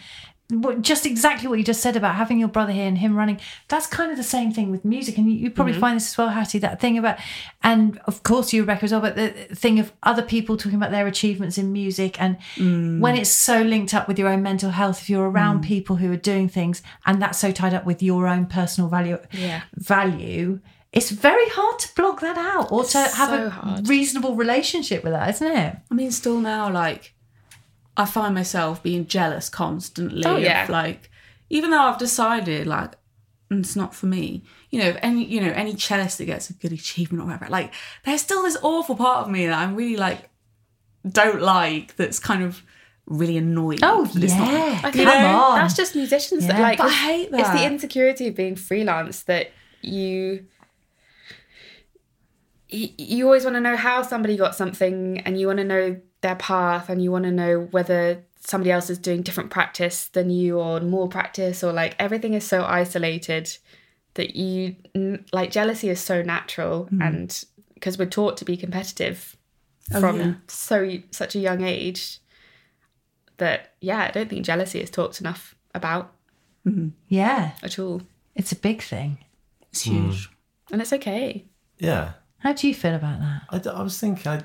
just 0.81 1.07
exactly 1.07 1.49
what 1.49 1.59
you 1.59 1.65
just 1.65 1.81
said 1.81 1.97
about 1.97 2.15
having 2.17 2.39
your 2.39 2.49
brother 2.49 2.73
here 2.73 2.87
and 2.87 2.99
him 2.99 3.17
running. 3.17 3.41
That's 3.69 3.87
kind 3.87 4.11
of 4.11 4.17
the 4.17 4.23
same 4.23 4.53
thing 4.53 4.71
with 4.71 4.85
music, 4.85 5.19
and 5.19 5.31
you, 5.31 5.37
you 5.37 5.51
probably 5.51 5.73
mm-hmm. 5.73 5.81
find 5.81 5.97
this 5.97 6.13
as 6.13 6.19
well, 6.19 6.29
Hattie. 6.29 6.59
That 6.59 6.81
thing 6.81 6.99
about, 6.99 7.19
and 7.63 7.99
of 8.07 8.23
course 8.23 8.53
you, 8.53 8.63
Rebecca, 8.63 8.85
as 8.85 8.93
well. 8.93 9.01
But 9.01 9.17
the 9.17 9.31
thing 9.55 9.79
of 9.79 9.93
other 10.03 10.23
people 10.23 10.57
talking 10.57 10.77
about 10.77 10.91
their 10.91 11.07
achievements 11.07 11.59
in 11.59 11.73
music, 11.73 12.21
and 12.21 12.39
mm. 12.57 13.01
when 13.01 13.17
it's 13.17 13.31
so 13.31 13.63
linked 13.63 13.95
up 13.95 14.09
with 14.09 14.19
your 14.19 14.29
own 14.29 14.43
mental 14.43 14.71
health, 14.71 15.01
if 15.01 15.11
you're 15.11 15.31
around 15.31 15.61
mm. 15.61 15.67
people 15.67 15.97
who 15.97 16.13
are 16.13 16.17
doing 16.17 16.49
things, 16.49 16.83
and 17.07 17.21
that's 17.21 17.39
so 17.39 17.53
tied 17.53 17.75
up 17.75 17.85
with 17.85 18.03
your 18.03 18.27
own 18.27 18.47
personal 18.47 18.89
value, 18.89 19.19
Yeah. 19.33 19.63
value. 19.77 20.61
It's 20.93 21.11
very 21.11 21.49
hard 21.49 21.79
to 21.79 21.95
block 21.95 22.21
that 22.21 22.37
out 22.37 22.71
or 22.71 22.85
to 22.85 22.99
have 22.99 23.31
so 23.31 23.47
a 23.47 23.51
hard. 23.51 23.89
reasonable 23.89 24.37
relationship 24.37 25.03
with 25.03 25.15
that, 25.15 25.31
isn't 25.31 25.47
it? 25.51 25.77
I 25.91 25.95
mean, 25.95 26.11
still 26.11 26.39
now, 26.39 26.71
like, 26.71 27.15
I 27.97 28.05
find 28.07 28.35
myself 28.35 28.83
being 28.83 29.07
jealous 29.07 29.49
constantly. 29.49 30.25
Oh, 30.25 30.37
yeah. 30.37 30.65
Of, 30.65 30.71
like, 30.71 31.11
even 31.51 31.71
though 31.71 31.81
I've 31.83 31.99
decided, 31.99 32.67
like, 32.67 32.93
"Mm, 33.51 33.61
it's 33.61 33.77
not 33.77 33.95
for 33.95 34.07
me. 34.07 34.43
You 34.71 34.79
know, 34.81 34.89
if 34.89 34.97
any, 35.03 35.25
you 35.25 35.41
know, 35.43 35.53
any 35.53 35.75
cellist 35.77 36.19
that 36.19 36.25
gets 36.25 36.49
a 36.49 36.55
good 36.55 36.73
achievement 36.73 37.23
or 37.23 37.27
whatever, 37.27 37.49
like, 37.51 37.73
there's 38.05 38.23
still 38.23 38.43
this 38.43 38.57
awful 38.63 38.97
part 38.97 39.25
of 39.27 39.31
me 39.31 39.47
that 39.47 39.59
I'm 39.59 39.75
really 39.77 39.97
like, 39.99 40.31
don't 41.07 41.43
like. 41.43 41.97
That's 41.97 42.19
kind 42.19 42.43
of 42.43 42.63
really 43.07 43.37
annoying. 43.37 43.81
Oh 43.83 44.05
that 44.07 44.23
it's 44.25 44.33
not- 44.35 44.51
yeah, 44.53 44.81
Like, 44.83 44.95
come 44.95 45.05
know, 45.05 45.41
on. 45.43 45.59
That's 45.59 45.75
just 45.75 45.95
musicians. 45.95 46.47
That, 46.47 46.61
like, 46.61 46.79
But 46.79 46.85
I 46.85 46.89
it's- 46.89 47.03
hate 47.05 47.29
It's 47.33 47.51
the 47.51 47.67
insecurity 47.67 48.29
of 48.29 48.35
being 48.37 48.57
freelance 48.57 49.23
that 49.25 49.51
you. 49.83 50.47
You 52.69 52.89
you 52.97 53.25
always 53.27 53.45
want 53.45 53.57
to 53.57 53.61
know 53.61 53.77
how 53.77 54.01
somebody 54.03 54.37
got 54.37 54.55
something, 54.55 55.19
and 55.27 55.39
you 55.39 55.47
want 55.47 55.59
to 55.59 55.65
know 55.65 56.01
their 56.23 56.37
path, 56.37 56.89
and 56.89 57.03
you 57.03 57.13
want 57.13 57.25
to 57.25 57.31
know 57.31 57.69
whether 57.71 58.25
somebody 58.41 58.73
else 58.73 58.91
is 58.91 58.99
doing 58.99 59.23
different 59.23 59.51
practice 59.51 60.07
than 60.09 60.31
you, 60.31 60.59
or 60.59 60.81
more 60.81 61.09
practice, 61.09 61.63
or 61.63 61.73
like 61.73 61.95
everything 61.99 62.35
is 62.35 62.45
so 62.45 62.65
isolated 62.65 63.57
that 64.15 64.37
you 64.37 64.77
like 65.33 65.51
jealousy 65.51 65.89
is 65.89 66.01
so 66.01 66.23
natural, 66.23 66.85
mm-hmm. 66.87 67.03
and 67.03 67.45
because 67.75 67.99
we're 67.99 68.07
taught 68.07 68.37
to 68.39 68.45
be 68.45 68.57
competitive 68.57 69.37
Oh, 69.95 70.01
from 70.01 70.19
yeah. 70.19 70.35
so 70.49 70.99
such 71.11 71.35
a 71.35 71.39
young 71.39 71.63
age 71.63 72.19
that 73.39 73.75
yeah, 73.81 74.03
I 74.03 74.11
don't 74.11 74.29
think 74.29 74.45
jealousy 74.45 74.81
is 74.81 74.91
talked 74.91 75.21
enough 75.21 75.55
about 75.75 76.13
mm-hmm. 76.67 76.89
yeah, 77.09 77.53
at 77.63 77.79
all, 77.79 78.03
it's 78.35 78.53
a 78.53 78.57
big 78.57 78.83
thing. 78.83 79.19
It's 79.71 79.83
huge. 79.83 80.29
Mm. 80.29 80.33
and 80.73 80.83
it's 80.83 80.93
okay. 80.93 81.47
Yeah. 81.79 82.13
How 82.39 82.53
do 82.53 82.69
you 82.69 82.75
feel 82.75 82.95
about 82.95 83.21
that? 83.21 83.67
I 83.67 83.83
was 83.83 83.99
thinking, 83.99 84.31
I, 84.31 84.43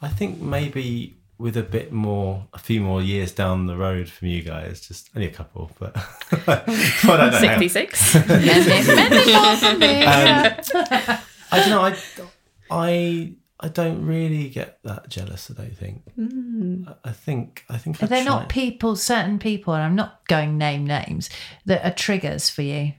I 0.00 0.08
think 0.08 0.40
maybe 0.40 1.18
with 1.38 1.56
a 1.56 1.62
bit 1.62 1.92
more, 1.92 2.46
a 2.52 2.58
few 2.58 2.80
more 2.80 3.00
years 3.00 3.30
down 3.32 3.66
the 3.66 3.76
road 3.76 4.08
from 4.08 4.28
you 4.28 4.42
guys, 4.42 4.86
just 4.86 5.10
only 5.14 5.28
a 5.28 5.32
couple, 5.32 5.70
but 5.78 5.96
I 6.46 6.62
don't 7.04 7.32
know. 7.32 7.38
Sixty 7.38 7.68
six. 7.68 8.16
I 8.30 10.58
don't 11.52 11.70
know. 11.70 11.82
I, 11.82 11.96
I, 12.70 13.32
I 13.60 13.68
don't 13.68 14.04
really 14.04 14.48
get 14.50 14.78
that 14.84 15.08
jealous. 15.08 15.50
I 15.50 15.54
don't 15.62 15.76
think. 15.76 16.02
Mm. 16.18 16.88
I, 17.04 17.10
I 17.10 17.12
think 17.12 17.64
I 17.68 17.78
think 17.78 18.02
Are 18.02 18.06
I 18.06 18.08
there 18.08 18.24
try- 18.24 18.34
not 18.34 18.48
people, 18.48 18.96
certain 18.96 19.38
people, 19.38 19.74
and 19.74 19.82
I'm 19.82 19.94
not 19.96 20.26
going 20.28 20.58
name 20.58 20.84
names, 20.86 21.30
that 21.66 21.84
are 21.84 21.94
triggers 21.94 22.50
for 22.50 22.62
you? 22.62 22.92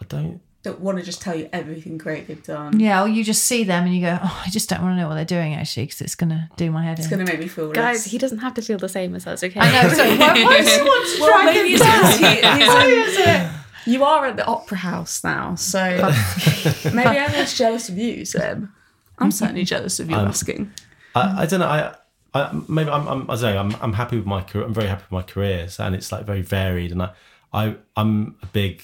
I 0.00 0.04
don't. 0.08 0.40
Don't 0.64 0.80
want 0.80 0.98
to 0.98 1.04
just 1.04 1.20
tell 1.20 1.34
you 1.36 1.48
everything 1.52 1.98
great 1.98 2.26
they've 2.26 2.42
done. 2.42 2.80
Yeah, 2.80 3.02
or 3.02 3.06
you 3.08 3.22
just 3.22 3.44
see 3.44 3.64
them 3.64 3.84
and 3.84 3.94
you 3.94 4.00
go, 4.00 4.18
oh, 4.20 4.42
I 4.46 4.50
just 4.50 4.68
don't 4.68 4.82
want 4.82 4.94
to 4.96 4.96
know 5.00 5.08
what 5.08 5.14
they're 5.14 5.24
doing 5.26 5.54
actually 5.54 5.84
because 5.84 6.00
it's 6.00 6.14
going 6.14 6.30
to 6.30 6.48
do 6.56 6.70
my 6.70 6.82
head 6.82 6.98
It's 6.98 7.06
in. 7.06 7.14
going 7.14 7.26
to 7.26 7.30
make 7.32 7.40
me 7.40 7.48
feel 7.48 7.70
Guys, 7.70 8.06
he 8.06 8.16
doesn't 8.18 8.38
have 8.38 8.54
to 8.54 8.62
feel 8.62 8.78
the 8.78 8.88
same 8.88 9.14
as 9.14 9.26
us, 9.26 9.44
okay? 9.44 9.60
I 9.60 9.70
know. 9.82 9.88
So 9.90 10.04
why, 10.16 10.32
why 10.42 10.56
does 10.58 10.74
he 10.74 10.80
want 10.82 11.14
to 11.16 11.20
Well, 11.20 11.42
drag 11.42 11.54
maybe 11.54 11.72
him 11.74 11.78
down? 11.78 12.02
because 12.02 12.18
he- 12.18 12.66
Why 12.66 12.86
is 12.86 13.18
it? 13.18 13.50
You 13.92 14.04
are 14.04 14.24
at 14.26 14.36
the 14.36 14.46
opera 14.46 14.78
house 14.78 15.22
now, 15.22 15.54
so 15.56 15.78
maybe 16.94 17.18
I'm 17.18 17.30
just 17.32 17.56
jealous 17.56 17.88
of 17.90 17.98
you, 17.98 18.24
Seb. 18.24 18.66
I'm 19.18 19.30
certainly 19.30 19.64
jealous 19.64 20.00
of 20.00 20.08
you 20.10 20.16
I'm- 20.16 20.28
asking. 20.28 20.72
I, 21.14 21.42
I 21.42 21.46
don't 21.46 21.60
know. 21.60 21.66
I, 21.66 21.94
I 22.32 22.58
maybe 22.68 22.88
I'm, 22.90 23.06
I'm 23.06 23.30
I 23.30 23.34
don't 23.36 23.54
know. 23.54 23.58
I'm 23.60 23.76
I'm 23.82 23.92
happy 23.92 24.16
with 24.16 24.24
my 24.26 24.40
career. 24.42 24.64
I'm 24.64 24.72
very 24.74 24.88
happy 24.88 25.02
with 25.02 25.12
my 25.12 25.22
career, 25.22 25.68
so, 25.68 25.84
and 25.84 25.94
it's 25.94 26.10
like 26.10 26.24
very 26.24 26.40
varied. 26.42 26.90
And 26.92 27.02
I, 27.02 27.10
I 27.52 27.76
I'm 27.96 28.36
a 28.42 28.46
big 28.46 28.82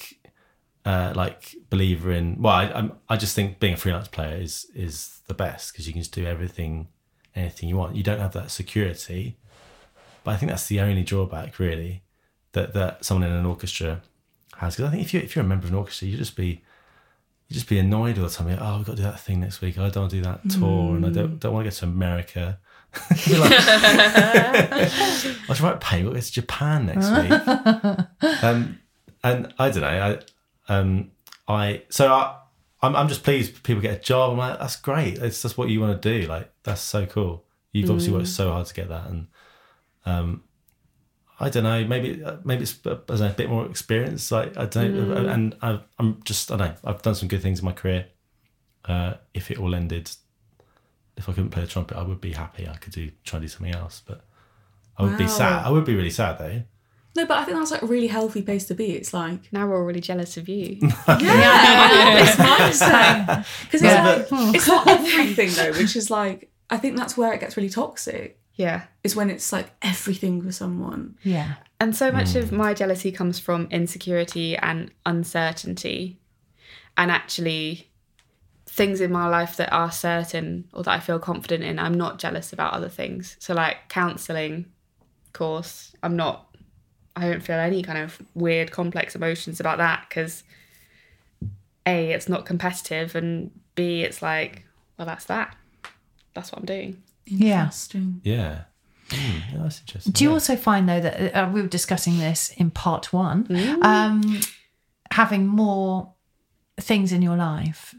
uh, 0.85 1.13
like 1.15 1.55
believer 1.69 2.11
in. 2.11 2.41
Well, 2.41 2.53
I 2.53 2.65
I'm, 2.71 2.93
I 3.09 3.17
just 3.17 3.35
think 3.35 3.59
being 3.59 3.73
a 3.73 3.77
freelance 3.77 4.07
player 4.07 4.37
is 4.37 4.67
is 4.75 5.21
the 5.27 5.33
best 5.33 5.71
because 5.71 5.87
you 5.87 5.93
can 5.93 6.01
just 6.01 6.13
do 6.13 6.25
everything, 6.25 6.87
anything 7.35 7.69
you 7.69 7.77
want. 7.77 7.95
You 7.95 8.03
don't 8.03 8.19
have 8.19 8.33
that 8.33 8.51
security, 8.51 9.37
but 10.23 10.31
I 10.31 10.37
think 10.37 10.49
that's 10.49 10.67
the 10.67 10.79
only 10.81 11.03
drawback 11.03 11.59
really 11.59 12.03
that 12.53 12.73
that 12.73 13.05
someone 13.05 13.29
in 13.29 13.35
an 13.35 13.45
orchestra 13.45 14.01
has. 14.57 14.75
Because 14.75 14.89
I 14.89 14.91
think 14.91 15.03
if 15.03 15.13
you 15.13 15.19
if 15.19 15.35
you're 15.35 15.45
a 15.45 15.47
member 15.47 15.65
of 15.65 15.71
an 15.71 15.77
orchestra, 15.77 16.07
you 16.07 16.17
just 16.17 16.35
be 16.35 16.63
you 17.47 17.53
just 17.53 17.67
be 17.67 17.79
annoyed 17.79 18.17
all 18.17 18.25
the 18.25 18.29
time. 18.29 18.47
Like, 18.47 18.59
oh, 18.61 18.77
we've 18.77 18.85
got 18.85 18.93
to 18.93 18.97
do 18.97 19.03
that 19.03 19.19
thing 19.19 19.41
next 19.41 19.61
week. 19.61 19.77
I 19.77 19.89
don't 19.89 20.03
want 20.03 20.11
to 20.11 20.17
do 20.17 20.23
that 20.23 20.49
tour, 20.49 20.95
and 20.95 21.05
I 21.05 21.09
don't 21.09 21.39
don't 21.39 21.53
want 21.53 21.65
to 21.65 21.69
go 21.69 21.75
to 21.75 21.85
America. 21.85 22.59
Like, 22.91 23.53
I 23.57 25.45
was 25.47 25.61
right 25.61 25.79
pay. 25.79 26.03
We'll 26.03 26.19
Japan 26.19 26.87
next 26.87 27.09
week. 27.09 27.31
um, 28.43 28.79
and 29.23 29.53
I 29.57 29.69
don't 29.69 29.79
know. 29.79 29.87
I 29.87 30.19
um 30.69 31.11
I 31.47 31.83
so 31.89 32.11
I 32.13 32.37
I'm 32.81 32.95
I'm 32.95 33.07
just 33.07 33.23
pleased 33.23 33.63
people 33.63 33.81
get 33.81 33.97
a 33.97 34.01
job. 34.01 34.31
I'm 34.31 34.37
like 34.37 34.59
that's 34.59 34.75
great. 34.75 35.17
It's 35.17 35.41
just 35.41 35.57
what 35.57 35.69
you 35.69 35.79
want 35.81 36.01
to 36.01 36.19
do. 36.19 36.27
Like 36.27 36.51
that's 36.63 36.81
so 36.81 37.05
cool. 37.05 37.45
You've 37.71 37.89
obviously 37.89 38.13
worked 38.13 38.27
so 38.27 38.51
hard 38.51 38.67
to 38.67 38.73
get 38.73 38.89
that, 38.89 39.07
and 39.07 39.27
um 40.05 40.43
I 41.41 41.49
don't 41.49 41.63
know. 41.63 41.83
Maybe 41.85 42.23
maybe 42.43 42.61
it's 42.61 42.85
know, 42.85 43.01
a 43.09 43.29
bit 43.29 43.49
more 43.49 43.65
experience. 43.65 44.31
Like 44.31 44.55
I 44.57 44.67
don't, 44.67 44.93
and 45.27 45.55
I, 45.63 45.79
I'm 45.97 46.21
just 46.23 46.51
I 46.51 46.57
don't 46.57 46.67
know. 46.67 46.75
I've 46.83 47.01
done 47.01 47.15
some 47.15 47.27
good 47.27 47.41
things 47.41 47.59
in 47.59 47.65
my 47.65 47.71
career. 47.71 48.05
Uh, 48.85 49.15
if 49.33 49.49
it 49.49 49.57
all 49.57 49.73
ended, 49.73 50.11
if 51.17 51.27
I 51.27 51.33
couldn't 51.33 51.49
play 51.49 51.63
the 51.63 51.67
trumpet, 51.67 51.97
I 51.97 52.03
would 52.03 52.21
be 52.21 52.33
happy. 52.33 52.67
I 52.67 52.75
could 52.77 52.93
do 52.93 53.09
try 53.23 53.37
and 53.37 53.43
do 53.43 53.47
something 53.47 53.73
else, 53.73 54.03
but 54.05 54.23
I 54.97 55.03
would 55.03 55.17
be 55.17 55.27
sad. 55.27 55.65
I 55.65 55.71
would 55.71 55.83
be 55.83 55.95
really 55.95 56.11
sad 56.11 56.37
though. 56.37 56.61
No, 57.15 57.25
but 57.25 57.37
I 57.39 57.43
think 57.43 57.57
that's 57.57 57.71
like 57.71 57.81
a 57.81 57.85
really 57.87 58.07
healthy 58.07 58.41
place 58.41 58.65
to 58.67 58.73
be. 58.73 58.91
It's 58.93 59.13
like 59.13 59.51
now 59.51 59.67
we're 59.67 59.77
all 59.77 59.83
really 59.85 59.99
jealous 60.01 60.37
of 60.37 60.47
you. 60.47 60.77
yeah, 61.07 62.19
it's 62.19 62.35
mindset 62.37 63.45
because 63.63 63.81
it's 63.81 63.83
Yeah, 63.83 64.05
like 64.31 64.55
it's 64.55 64.67
not 64.67 64.87
everything 64.87 65.49
though, 65.53 65.77
which 65.77 65.95
is 65.95 66.09
like 66.09 66.49
I 66.69 66.77
think 66.77 66.95
that's 66.97 67.17
where 67.17 67.33
it 67.33 67.39
gets 67.41 67.57
really 67.57 67.69
toxic. 67.69 68.39
yeah. 68.55 68.83
Is 69.03 69.15
when 69.15 69.29
it's 69.29 69.51
like 69.51 69.71
everything 69.81 70.41
for 70.41 70.51
someone. 70.51 71.15
Yeah. 71.23 71.55
And 71.79 71.95
so 71.95 72.11
much 72.11 72.31
Hmm. 72.33 72.37
of 72.39 72.51
my 72.51 72.73
jealousy 72.73 73.11
comes 73.11 73.39
from 73.39 73.67
insecurity 73.71 74.55
and 74.55 74.91
uncertainty. 75.05 76.19
And 76.97 77.09
actually, 77.11 77.89
things 78.67 79.01
in 79.01 79.11
my 79.11 79.27
life 79.27 79.57
that 79.57 79.71
are 79.73 79.91
certain 79.91 80.69
or 80.73 80.83
that 80.83 80.91
I 80.91 80.99
feel 80.99 81.19
confident 81.19 81.63
in, 81.63 81.79
I'm 81.79 81.95
not 81.95 82.19
jealous 82.19 82.53
about 82.53 82.73
other 82.73 82.89
things. 82.89 83.35
So, 83.39 83.53
like 83.53 83.89
counseling 83.89 84.65
course, 85.33 85.93
I'm 86.03 86.15
not, 86.15 86.50
I 87.15 87.29
don't 87.29 87.41
feel 87.41 87.57
any 87.57 87.83
kind 87.83 87.99
of 87.99 88.21
weird, 88.33 88.71
complex 88.71 89.15
emotions 89.15 89.59
about 89.59 89.77
that 89.77 90.05
because 90.07 90.43
A, 91.85 92.11
it's 92.11 92.29
not 92.29 92.45
competitive, 92.45 93.15
and 93.15 93.51
B, 93.75 94.03
it's 94.03 94.21
like, 94.21 94.65
well, 94.97 95.05
that's 95.05 95.25
that. 95.25 95.55
That's 96.33 96.51
what 96.51 96.59
I'm 96.59 96.65
doing. 96.65 97.01
Yeah. 97.25 97.63
Interesting. 97.63 98.21
Yeah. 98.23 98.63
Mm, 99.09 99.41
yeah, 99.51 99.59
that's 99.63 99.81
interesting. 99.81 100.13
Do 100.13 100.23
you 100.23 100.29
yeah. 100.29 100.33
also 100.33 100.55
find 100.55 100.87
though 100.87 101.01
that 101.01 101.35
uh, 101.35 101.49
we 101.51 101.61
were 101.61 101.67
discussing 101.67 102.17
this 102.17 102.53
in 102.55 102.71
part 102.71 103.11
one, 103.11 103.47
um, 103.81 104.39
having 105.11 105.47
more 105.47 106.13
things 106.79 107.11
in 107.11 107.21
your 107.21 107.35
life, 107.35 107.93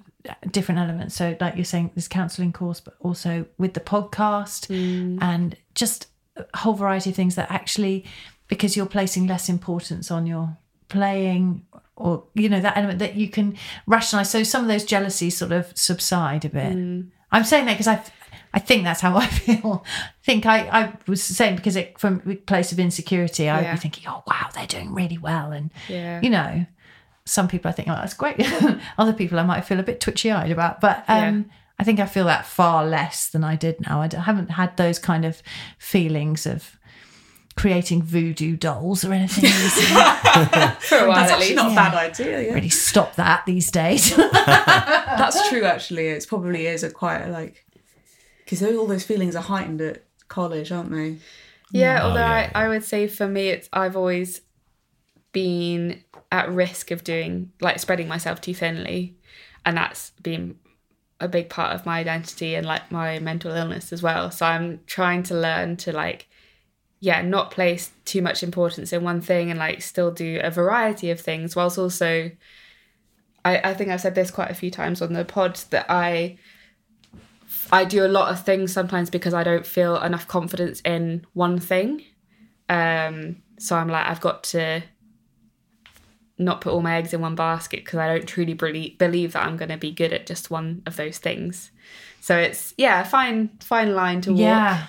different 0.51 0.81
elements. 0.81 1.15
So, 1.15 1.37
like 1.41 1.57
you're 1.57 1.65
saying, 1.65 1.91
this 1.95 2.09
counselling 2.09 2.53
course, 2.53 2.81
but 2.81 2.95
also 3.01 3.47
with 3.59 3.75
the 3.75 3.81
podcast 3.81 4.71
and 5.21 5.57
just 5.75 6.09
a 6.37 6.45
whole 6.59 6.75
variety 6.75 7.11
of 7.11 7.17
things 7.17 7.35
that 7.35 7.51
actually, 7.51 8.07
because 8.53 8.77
you're 8.77 8.87
placing 8.99 9.27
less 9.27 9.49
importance 9.49 10.11
on 10.11 10.27
your 10.27 10.47
playing 10.89 11.65
or 11.97 12.25
you 12.35 12.49
know 12.49 12.61
that 12.61 12.77
element 12.77 12.99
that 12.99 13.15
you 13.17 13.29
can 13.29 13.57
rationalize. 13.87 14.31
So 14.31 14.43
some 14.43 14.63
of 14.63 14.69
those 14.69 14.85
jealousies 14.85 15.37
sort 15.37 15.53
of 15.53 15.73
subside 15.75 16.45
a 16.45 16.49
bit. 16.51 16.73
I'm 17.35 17.45
saying 17.45 17.65
that 17.67 17.75
because 17.79 17.89
i 17.89 18.03
i 18.55 18.59
think 18.59 18.85
that's 18.85 19.01
how 19.01 19.17
i 19.17 19.27
feel. 19.45 19.83
I 19.87 20.25
think 20.29 20.45
i 20.45 20.59
i 20.81 20.93
was 21.07 21.23
saying 21.23 21.57
because 21.57 21.77
it 21.77 21.99
from 21.99 22.21
a 22.27 22.35
place 22.35 22.73
of 22.73 22.79
insecurity 22.79 23.49
i'd 23.49 23.63
Yeah. 23.63 23.73
be 23.73 23.79
thinking 23.79 24.05
oh 24.13 24.23
wow 24.27 24.47
they're 24.55 24.67
doing 24.77 24.93
really 25.01 25.19
well. 25.19 25.53
And 25.53 25.71
Yeah. 25.89 26.21
you 26.25 26.31
know 26.31 26.67
some 27.25 27.49
people 27.49 27.69
i 27.71 27.73
think 27.73 27.89
oh 27.89 27.95
that's 27.95 28.15
great. 28.23 28.37
Other 28.99 29.15
people 29.15 29.39
i 29.39 29.45
might 29.53 29.65
feel 29.65 29.81
a 29.81 29.89
bit 29.91 30.01
twitchy-eyed 30.01 30.51
about. 30.51 30.81
But 30.87 31.05
um 31.09 31.47
i 31.79 31.85
think 31.85 31.99
i 32.01 32.07
feel 32.07 32.27
that 32.27 32.45
far 32.47 32.85
less 32.85 33.29
than 33.33 33.43
i 33.45 33.57
did 33.57 33.77
now. 33.89 34.03
I 34.03 34.09
haven't 34.31 34.51
had 34.61 34.77
those 34.77 34.99
kind 34.99 35.25
of 35.25 35.43
feelings 35.79 36.47
of 36.47 36.79
creating 37.57 38.03
voodoo 38.03 38.57
dolls 38.57 39.05
or 39.05 39.13
anything 39.13 39.45
for 40.81 40.97
a 40.97 41.09
while 41.09 41.15
that's 41.17 41.31
at 41.33 41.39
actually 41.39 41.39
least. 41.41 41.55
not 41.57 41.73
a 41.73 41.75
bad 41.75 41.95
idea. 41.95 42.43
Yeah. 42.43 42.55
really 42.55 42.69
stop 42.69 43.15
that 43.17 43.45
these 43.47 43.71
days. 43.71 44.17
That's 44.17 45.49
true. 45.49 45.65
Actually, 45.65 46.09
it's 46.09 46.27
probably 46.27 46.67
is 46.67 46.83
a 46.83 46.91
quite 46.91 47.27
like 47.27 47.65
because 48.39 48.63
all 48.63 48.87
those 48.87 49.05
feelings 49.05 49.37
are 49.37 49.43
heightened 49.43 49.81
at 49.81 50.05
college, 50.29 50.73
aren't 50.73 50.91
they? 50.91 51.19
Yeah, 51.73 52.01
mm. 52.01 52.03
Oh, 52.03 52.09
although 52.09 52.21
yeah, 52.21 52.51
I, 52.55 52.65
I 52.65 52.69
would 52.69 52.85
say 52.85 53.07
for 53.07 53.29
me, 53.29 53.49
it's 53.49 53.69
I've 53.73 53.97
always 53.97 54.41
been 55.33 56.03
at 56.31 56.51
risk 56.51 56.91
of 56.91 57.05
doing 57.05 57.53
like 57.61 57.79
spreading 57.79 58.09
myself 58.09 58.41
too 58.41 58.55
thinly, 58.55 59.17
and 59.65 59.77
that's 59.77 60.11
been 60.23 60.57
a 61.21 61.29
big 61.29 61.49
part 61.49 61.75
of 61.75 61.87
my 61.87 62.01
identity 62.01 62.55
and 62.57 62.67
like 62.67 62.91
my 62.91 63.19
mental 63.21 63.53
illness 63.53 63.93
as 63.93 64.03
well. 64.03 64.31
So 64.31 64.45
I'm 64.45 64.81
trying 64.87 65.23
to 65.25 65.35
learn 65.35 65.77
to 65.79 65.93
like, 65.93 66.29
yeah, 67.03 67.21
not 67.21 67.51
place 67.51 67.91
too 68.05 68.23
much 68.23 68.45
importance 68.45 68.93
in 68.93 69.03
one 69.03 69.21
thing 69.21 69.51
and 69.51 69.59
like 69.59 69.83
still 69.83 70.13
do 70.13 70.39
a 70.41 70.53
variety 70.53 71.11
of 71.11 71.21
things, 71.21 71.57
whilst 71.57 71.77
also, 71.77 72.31
I 73.45 73.59
I 73.59 73.75
think 73.75 73.91
I've 73.91 74.01
said 74.01 74.15
this 74.15 74.31
quite 74.31 74.53
a 74.53 74.55
few 74.55 74.71
times 74.71 75.03
on 75.03 75.13
the 75.13 75.25
pod 75.25 75.57
that 75.71 75.87
I. 75.89 76.39
I 77.73 77.85
do 77.85 78.07
a 78.07 78.09
lot 78.09 78.31
of 78.31 78.45
things 78.45 78.73
sometimes 78.73 79.11
because 79.11 79.35
I 79.35 79.43
don't 79.43 79.67
feel 79.67 80.01
enough 80.01 80.29
confidence 80.29 80.81
in 80.83 81.27
one 81.33 81.59
thing. 81.59 82.05
Um, 82.69 83.43
so 83.59 83.77
I'm 83.77 83.89
like, 83.89 84.07
I've 84.07 84.21
got 84.21 84.45
to 84.45 84.83
not 86.39 86.61
put 86.61 86.73
all 86.73 86.83
my 86.83 86.97
eggs 86.97 87.13
in 87.13 87.21
one 87.21 87.35
basket 87.35 87.85
because 87.85 87.99
I 87.99 88.09
don't 88.09 88.27
truly 88.29 88.55
believe, 88.55 88.99
believe 88.99 89.33
that 89.33 89.47
I'm 89.47 89.57
going 89.57 89.71
to 89.71 89.77
be 89.77 89.91
good 89.91 90.13
at 90.13 90.27
just 90.27 90.51
one 90.51 90.83
of 90.87 90.97
those 90.97 91.19
things. 91.19 91.71
So 92.21 92.37
it's 92.37 92.75
yeah, 92.77 93.03
fine 93.05 93.51
fine 93.61 93.95
line 93.95 94.21
to 94.23 94.33
walk. 94.33 94.41
yeah. 94.41 94.87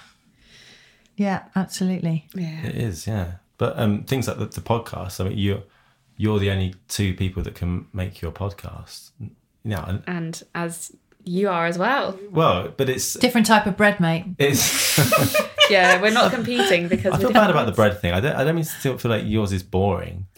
Yeah, 1.16 1.43
absolutely. 1.55 2.28
Yeah. 2.34 2.66
It 2.66 2.76
is, 2.76 3.07
yeah. 3.07 3.34
But 3.57 3.78
um, 3.80 4.03
things 4.03 4.28
like 4.28 4.39
the, 4.39 4.45
the 4.45 4.61
podcast. 4.61 5.20
I 5.22 5.30
mean, 5.30 5.38
you're 5.38 5.64
you're 6.18 6.39
the 6.39 6.51
only 6.51 6.76
two 6.88 7.14
people 7.14 7.43
that 7.43 7.55
can 7.55 7.88
make 7.93 8.22
your 8.22 8.32
podcast. 8.32 9.11
Yeah, 9.64 9.86
and, 9.88 10.03
And 10.07 10.43
as 10.55 10.91
you 11.24 11.49
are 11.49 11.66
as 11.66 11.78
well. 11.78 12.20
well, 12.32 12.74
but 12.76 12.89
it's 12.89 13.14
Different 13.14 13.47
type 13.47 13.66
of 13.66 13.78
bread, 13.78 13.99
mate. 13.99 14.26
it's. 14.38 14.97
Yeah, 15.74 16.01
we're 16.01 16.11
not 16.11 16.32
competing 16.32 16.88
because 16.88 17.13
I 17.13 17.17
feel 17.17 17.32
bad 17.32 17.49
about 17.49 17.65
the 17.65 17.71
bread 17.71 17.99
thing. 17.99 18.13
I 18.13 18.19
don't. 18.19 18.36
I 18.36 18.43
don't 18.43 18.55
mean 18.55 18.63
to 18.63 18.71
feel 18.71 18.97
feel 18.97 19.11
like 19.11 19.24
yours 19.26 19.51
is 19.51 19.63
boring. 19.63 20.26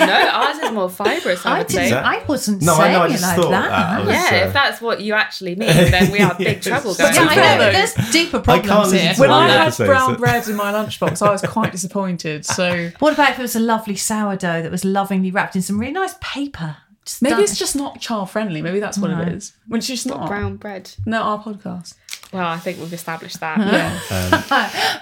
No, 0.00 0.14
ours 0.32 0.56
is 0.58 0.70
more 0.70 0.88
fibrous. 0.88 1.44
I 1.44 1.56
I 1.56 1.58
would 1.58 1.70
say. 1.70 1.76
didn't. 1.88 1.90
that- 1.90 2.04
I 2.04 2.24
wasn't 2.24 2.62
No, 2.62 2.74
I 2.74 2.76
saying 2.78 2.92
know, 2.92 3.02
I 3.02 3.06
it 3.06 3.10
just 3.10 3.22
like 3.24 3.36
thought 3.36 3.50
that. 3.50 3.68
that. 3.68 4.04
Was- 4.06 4.14
Yeah, 4.14 4.30
uh, 4.44 4.46
if 4.46 4.52
that's 4.52 4.80
what 4.80 5.00
you 5.00 5.14
actually 5.14 5.56
mean, 5.56 5.68
then 5.90 6.12
we 6.12 6.18
have 6.20 6.38
big 6.38 6.46
Yes. 6.58 6.64
trouble 6.64 6.94
But 6.96 7.14
going. 7.14 7.26
Yeah, 7.36 7.42
I 7.54 7.56
know. 7.58 7.72
There's 7.72 7.94
deeper 8.12 8.38
problems 8.38 8.92
listen 8.92 8.98
here. 9.08 9.14
When 9.18 9.30
I 9.32 9.48
had 9.48 9.76
brown 9.76 10.12
that- 10.12 10.20
bread 10.20 10.48
in 10.48 10.54
my 10.54 10.72
lunchbox, 10.72 11.20
I 11.26 11.30
was 11.32 11.42
quite 11.42 11.72
disappointed. 11.72 12.46
So 12.46 12.90
What 13.00 13.14
about 13.14 13.30
if 13.32 13.38
it 13.40 13.42
was 13.42 13.56
a 13.56 13.60
lovely 13.60 13.96
sourdough 13.96 14.62
that 14.62 14.70
was 14.70 14.84
lovingly 14.84 15.32
wrapped 15.32 15.56
in 15.56 15.62
some 15.62 15.80
really 15.80 15.92
nice 15.94 16.14
paper? 16.20 16.76
Just 17.04 17.20
maybe 17.20 17.32
done- 17.34 17.42
it's 17.42 17.58
just 17.58 17.74
not 17.74 18.00
child 18.00 18.30
friendly. 18.30 18.62
Maybe 18.62 18.78
that's 18.78 18.98
what 18.98 19.10
No. 19.10 19.20
it 19.22 19.28
is. 19.28 19.52
When 19.66 19.78
it's 19.78 19.88
just 19.88 20.06
not. 20.06 20.28
brown 20.28 20.58
bread. 20.58 20.92
No, 21.06 21.22
our 21.22 21.42
podcast. 21.42 21.94
Well, 22.32 22.46
I 22.46 22.58
think 22.58 22.78
we've 22.78 22.92
established 22.92 23.40
that. 23.40 23.58
Yeah. 23.58 24.00
Um, 24.10 24.42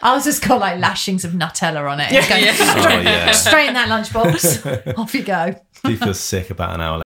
I 0.02 0.14
was 0.14 0.24
just 0.24 0.46
got 0.46 0.60
like 0.60 0.78
lashings 0.80 1.24
of 1.24 1.32
Nutella 1.32 1.90
on 1.90 2.00
it. 2.00 2.12
It's 2.12 2.28
going 2.28 2.44
Oh 2.44 3.00
yeah. 3.00 3.30
straight 3.32 3.68
in 3.68 3.74
that 3.74 3.88
lunchbox. 3.88 4.98
Off 4.98 5.14
you 5.14 5.22
go. 5.22 5.54
Do 5.84 5.90
you 5.92 5.96
feel 5.96 6.14
sick 6.14 6.50
about 6.50 6.74
an 6.74 6.80
hour 6.80 6.96
later. 6.98 7.02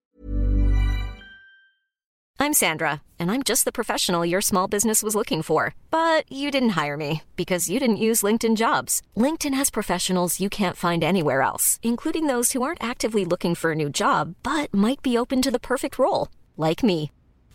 I'm 2.39 2.53
Sandra, 2.53 3.01
and 3.19 3.29
I'm 3.31 3.43
just 3.43 3.65
the 3.65 3.71
professional 3.71 4.25
your 4.25 4.41
small 4.41 4.67
business 4.67 5.03
was 5.03 5.15
looking 5.15 5.43
for. 5.43 5.75
But 5.91 6.31
you 6.31 6.49
didn't 6.49 6.69
hire 6.69 6.97
me 6.97 7.21
because 7.35 7.69
you 7.69 7.79
didn't 7.79 7.97
use 7.97 8.23
LinkedIn 8.23 8.55
jobs. 8.57 9.01
LinkedIn 9.15 9.53
has 9.53 9.69
professionals 9.69 10.39
you 10.39 10.49
can't 10.49 10.75
find 10.77 11.03
anywhere 11.03 11.43
else, 11.43 11.79
including 11.83 12.25
those 12.27 12.51
who 12.53 12.63
aren't 12.63 12.83
actively 12.83 13.25
looking 13.25 13.53
for 13.55 13.71
a 13.71 13.75
new 13.75 13.89
job 13.89 14.35
but 14.43 14.73
might 14.73 15.01
be 15.03 15.17
open 15.17 15.41
to 15.43 15.51
the 15.51 15.59
perfect 15.59 15.99
role, 15.99 16.29
like 16.57 16.81
me. 16.83 17.11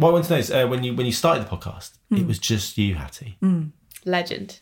What 0.00 0.08
I 0.08 0.12
want 0.12 0.24
to 0.24 0.32
know 0.32 0.38
is 0.38 0.50
uh, 0.50 0.66
when 0.66 0.82
you 0.82 0.94
when 0.94 1.04
you 1.04 1.12
started 1.12 1.44
the 1.44 1.54
podcast, 1.54 1.98
it 2.10 2.14
mm. 2.14 2.26
was 2.26 2.38
just 2.38 2.78
you, 2.78 2.94
Hattie. 2.94 3.36
Mm. 3.42 3.72
Legend. 4.06 4.58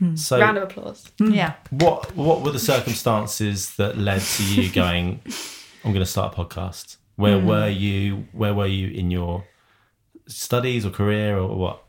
Mm. 0.00 0.16
So 0.16 0.38
Round 0.38 0.56
of 0.56 0.62
applause. 0.62 1.10
Yeah. 1.18 1.54
what 1.70 2.14
what 2.14 2.42
were 2.42 2.52
the 2.52 2.60
circumstances 2.60 3.74
that 3.74 3.98
led 3.98 4.22
to 4.22 4.44
you 4.54 4.70
going? 4.82 5.20
I'm 5.84 5.90
going 5.90 6.04
to 6.04 6.06
start 6.06 6.32
a 6.32 6.44
podcast. 6.44 6.98
Where 7.16 7.40
were 7.40 7.68
you? 7.68 8.28
Where 8.30 8.54
were 8.54 8.68
you 8.68 8.88
in 8.88 9.10
your 9.10 9.44
studies 10.28 10.86
or 10.86 10.90
career 10.90 11.36
or 11.36 11.56
what? 11.56 11.82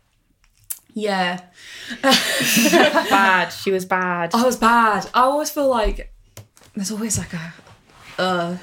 Yeah. 0.95 1.41
Bad. 2.01 3.49
She 3.49 3.69
was 3.69 3.86
bad. 3.86 4.34
I 4.34 4.43
was 4.43 4.57
bad. 4.57 5.07
I 5.13 5.21
always 5.21 5.51
feel 5.51 5.69
like 5.69 6.11
there's 6.74 6.91
always 6.91 7.19
like 7.19 7.34
a, 7.34 7.53
uh, 8.17 8.57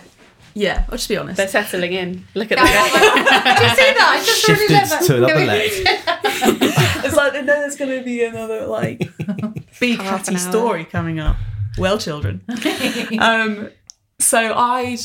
yeah. 0.54 0.84
I'll 0.88 0.96
just 0.96 1.08
be 1.08 1.16
honest. 1.16 1.36
They're 1.36 1.48
settling 1.48 1.92
in. 1.92 2.24
Look 2.34 2.52
at 2.52 2.58
Do 2.58 2.64
you 2.64 2.70
that. 2.70 3.74
see 3.76 3.94
that? 3.94 4.18
I 4.20 4.24
just 4.24 4.48
really 4.48 4.68
Shifted 4.68 5.06
to 5.06 5.16
another 5.16 5.44
leg. 5.44 5.70
it's 7.04 7.16
like 7.16 7.32
they 7.32 7.42
know 7.42 7.60
there's 7.60 7.76
going 7.76 7.98
to 7.98 8.04
be 8.04 8.24
another 8.24 8.66
like 8.66 8.98
big 9.80 10.00
Half 10.00 10.26
Hattie 10.26 10.38
story 10.38 10.84
coming 10.84 11.20
up. 11.20 11.36
Well, 11.78 11.98
children. 11.98 12.42
um, 13.20 13.70
so 14.18 14.54
I'd 14.54 14.98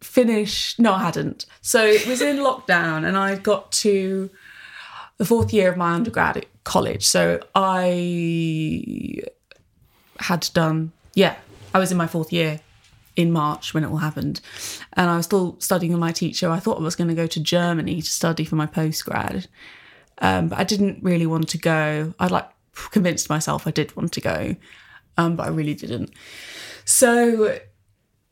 finished. 0.00 0.78
No, 0.78 0.94
I 0.94 1.00
hadn't. 1.04 1.46
So 1.60 1.84
it 1.84 2.06
was 2.06 2.20
in 2.20 2.38
lockdown, 2.38 3.06
and 3.06 3.16
I 3.16 3.36
got 3.36 3.72
to 3.72 4.30
the 5.18 5.24
fourth 5.24 5.52
year 5.52 5.70
of 5.70 5.76
my 5.76 5.92
undergrad 5.92 6.36
at 6.36 6.46
college. 6.64 7.06
So 7.06 7.40
I 7.54 9.22
had 10.18 10.48
done. 10.54 10.92
Yeah, 11.14 11.36
I 11.74 11.78
was 11.78 11.92
in 11.92 11.98
my 11.98 12.06
fourth 12.06 12.32
year 12.32 12.60
in 13.16 13.30
March 13.32 13.74
when 13.74 13.84
it 13.84 13.88
all 13.90 13.98
happened. 13.98 14.40
And 14.94 15.10
I 15.10 15.16
was 15.16 15.26
still 15.26 15.56
studying 15.60 15.92
with 15.92 16.00
my 16.00 16.12
teacher. 16.12 16.50
I 16.50 16.58
thought 16.60 16.78
I 16.78 16.82
was 16.82 16.96
going 16.96 17.08
to 17.08 17.14
go 17.14 17.26
to 17.26 17.40
Germany 17.40 18.00
to 18.00 18.10
study 18.10 18.44
for 18.44 18.56
my 18.56 18.66
postgrad. 18.66 19.46
Um, 20.18 20.48
but 20.48 20.58
I 20.58 20.64
didn't 20.64 21.02
really 21.02 21.26
want 21.26 21.48
to 21.50 21.58
go. 21.58 22.14
I 22.20 22.26
like 22.28 22.48
convinced 22.90 23.28
myself 23.28 23.66
I 23.66 23.70
did 23.70 23.94
want 23.96 24.12
to 24.12 24.20
go, 24.20 24.56
um, 25.18 25.36
but 25.36 25.44
I 25.46 25.48
really 25.50 25.74
didn't. 25.74 26.10
So 26.84 27.44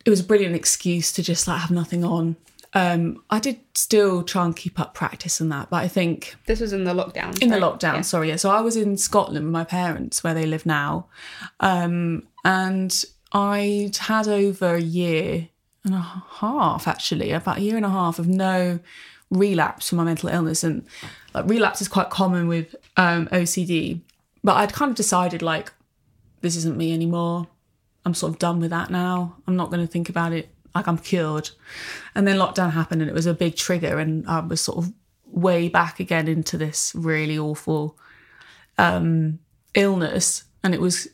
it 0.05 0.11
was 0.11 0.21
a 0.21 0.25
brilliant 0.25 0.55
excuse 0.55 1.13
to 1.13 1.23
just 1.23 1.47
like 1.47 1.61
have 1.61 1.71
nothing 1.71 2.05
on. 2.05 2.37
Um, 2.73 3.23
I 3.31 3.41
did 3.41 3.59
still 3.75 4.23
try 4.23 4.45
and 4.45 4.55
keep 4.55 4.79
up 4.79 4.95
practice 4.95 5.41
and 5.41 5.51
that, 5.51 5.71
but 5.71 5.79
I 5.79 5.89
think 5.89 6.37
This 6.47 6.61
was 6.61 6.73
in 6.73 6.85
the 6.85 6.95
lockdown. 6.95 7.37
in 7.43 7.49
the 7.51 7.57
lockdown, 7.57 7.95
Yeah. 7.97 8.01
sorry. 8.03 8.29
Yeah. 8.29 8.37
So 8.37 8.51
I 8.51 8.61
was 8.61 8.77
in 8.77 8.97
Scotland 8.97 9.45
with 9.45 9.53
my 9.53 9.65
parents 9.65 10.23
where 10.23 10.35
they 10.35 10.47
live 10.47 10.65
now. 10.65 11.07
Um, 11.59 12.23
and 12.45 13.05
I'd 13.33 13.97
had 13.97 14.29
over 14.29 14.75
a 14.75 14.81
year 14.81 15.49
and 15.85 15.95
a 15.95 16.23
half, 16.29 16.87
actually, 16.89 17.31
about 17.31 17.59
a 17.59 17.63
year 17.63 17.77
and 17.77 17.87
a 17.87 17.91
half 17.91 18.19
of 18.19 18.29
no 18.29 18.81
relapse 19.31 19.89
from 19.89 19.99
my 19.99 20.05
mental 20.05 20.29
illness. 20.29 20.65
And 20.65 20.87
like, 21.35 21.49
relapse 21.49 21.81
is 21.81 21.89
quite 21.89 22.11
common 22.11 22.49
with 22.49 22.75
um, 22.97 23.27
OCD. 23.29 24.01
But 24.43 24.57
I'd 24.57 24.73
kind 24.73 24.91
of 24.91 24.97
decided, 24.97 25.43
like, 25.43 25.73
this 26.41 26.57
isn't 26.57 26.77
me 26.77 26.93
anymore. 26.93 27.47
I'm 28.05 28.15
sort 28.15 28.33
of 28.33 28.39
done 28.39 28.61
with 28.61 28.71
that 28.71 28.91
now. 28.91 29.37
I'm 29.47 29.57
not 29.57 29.71
going 29.71 29.87
to 29.87 29.91
think 29.91 30.09
about 30.09 30.33
it 30.33 30.49
like 30.75 30.87
I'm 30.87 30.99
cured. 30.99 31.51
And 32.15 32.27
then 32.27 32.37
lockdown 32.37 32.73
happened 32.73 33.03
and 33.03 33.11
it 33.11 33.15
was 33.15 33.27
a 33.27 33.35
big 33.35 33.57
trigger 33.57 33.99
and 33.99 34.27
I 34.29 34.41
was 34.41 34.61
sort 34.61 34.79
of 34.79 34.93
way 35.27 35.69
back 35.69 36.01
again 36.01 36.29
into 36.29 36.57
this 36.57 36.93
really 36.95 37.39
awful 37.39 37.99
um, 38.79 39.39
illness 39.75 40.45
and 40.63 40.75
it 40.75 40.81
was 40.81 41.09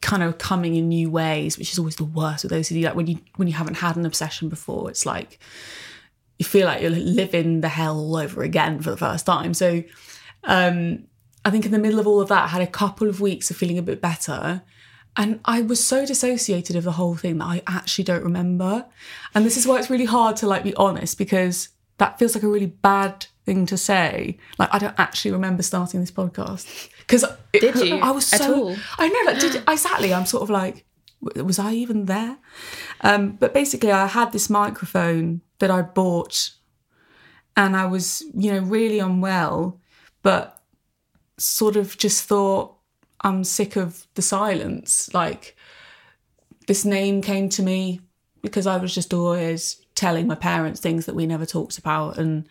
kind 0.00 0.22
of 0.22 0.38
coming 0.38 0.76
in 0.76 0.88
new 0.88 1.10
ways, 1.10 1.58
which 1.58 1.72
is 1.72 1.78
always 1.78 1.96
the 1.96 2.04
worst 2.04 2.44
with 2.44 2.52
OCD. 2.52 2.84
Like 2.84 2.94
when 2.94 3.06
you 3.06 3.18
when 3.36 3.48
you 3.48 3.54
haven't 3.54 3.74
had 3.74 3.96
an 3.96 4.06
obsession 4.06 4.48
before, 4.48 4.88
it's 4.90 5.04
like 5.04 5.38
you 6.38 6.44
feel 6.44 6.66
like 6.66 6.80
you're 6.80 6.90
living 6.90 7.60
the 7.60 7.68
hell 7.68 7.98
all 7.98 8.16
over 8.16 8.42
again 8.42 8.80
for 8.80 8.90
the 8.90 8.96
first 8.96 9.26
time. 9.26 9.54
So 9.54 9.82
um, 10.44 11.04
I 11.44 11.50
think 11.50 11.66
in 11.66 11.72
the 11.72 11.78
middle 11.78 11.98
of 11.98 12.06
all 12.06 12.20
of 12.20 12.28
that, 12.28 12.44
I 12.44 12.48
had 12.48 12.62
a 12.62 12.66
couple 12.66 13.08
of 13.08 13.20
weeks 13.20 13.50
of 13.50 13.56
feeling 13.56 13.78
a 13.78 13.82
bit 13.82 14.00
better. 14.00 14.62
And 15.16 15.40
I 15.44 15.62
was 15.62 15.84
so 15.84 16.06
dissociated 16.06 16.76
of 16.76 16.84
the 16.84 16.92
whole 16.92 17.16
thing 17.16 17.38
that 17.38 17.44
I 17.44 17.62
actually 17.66 18.04
don't 18.04 18.22
remember. 18.22 18.86
And 19.34 19.44
this 19.44 19.56
is 19.56 19.66
why 19.66 19.78
it's 19.78 19.90
really 19.90 20.04
hard 20.04 20.36
to 20.36 20.46
like 20.46 20.62
be 20.62 20.74
honest 20.74 21.18
because 21.18 21.70
that 21.96 22.20
feels 22.20 22.36
like 22.36 22.44
a 22.44 22.48
really 22.48 22.66
bad 22.66 23.26
thing 23.44 23.66
to 23.66 23.76
say. 23.76 24.38
Like 24.58 24.72
I 24.72 24.78
don't 24.78 24.94
actually 24.96 25.32
remember 25.32 25.64
starting 25.64 25.98
this 25.98 26.12
podcast 26.12 26.88
because 27.08 27.24
Did 27.52 27.74
you 27.76 27.96
I 27.96 28.10
was 28.10 28.32
at 28.32 28.42
so 28.42 28.54
all? 28.54 28.76
I 28.98 29.08
know 29.08 29.32
like 29.32 29.40
did 29.40 29.62
exactly. 29.66 30.12
I'm 30.12 30.26
sort 30.26 30.42
of 30.42 30.50
like 30.50 30.84
was 31.20 31.58
I 31.58 31.72
even 31.72 32.04
there? 32.04 32.36
Um, 33.00 33.32
but 33.32 33.54
basically, 33.54 33.90
I 33.90 34.06
had 34.06 34.32
this 34.32 34.48
microphone 34.50 35.40
that 35.58 35.70
I 35.70 35.82
bought, 35.82 36.50
and 37.56 37.74
I 37.76 37.86
was 37.86 38.22
you 38.34 38.52
know 38.52 38.60
really 38.60 38.98
unwell, 38.98 39.80
but 40.22 40.60
sort 41.38 41.76
of 41.76 41.96
just 41.96 42.24
thought 42.24 42.76
I'm 43.22 43.42
sick 43.42 43.76
of 43.76 44.06
the 44.14 44.22
silence. 44.22 45.12
Like 45.14 45.56
this 46.66 46.84
name 46.84 47.22
came 47.22 47.48
to 47.50 47.62
me 47.62 48.00
because 48.42 48.66
I 48.66 48.76
was 48.76 48.94
just 48.94 49.14
always 49.14 49.84
telling 49.94 50.26
my 50.26 50.34
parents 50.34 50.78
things 50.80 51.06
that 51.06 51.14
we 51.14 51.26
never 51.26 51.44
talked 51.44 51.76
about 51.76 52.18
and 52.18 52.48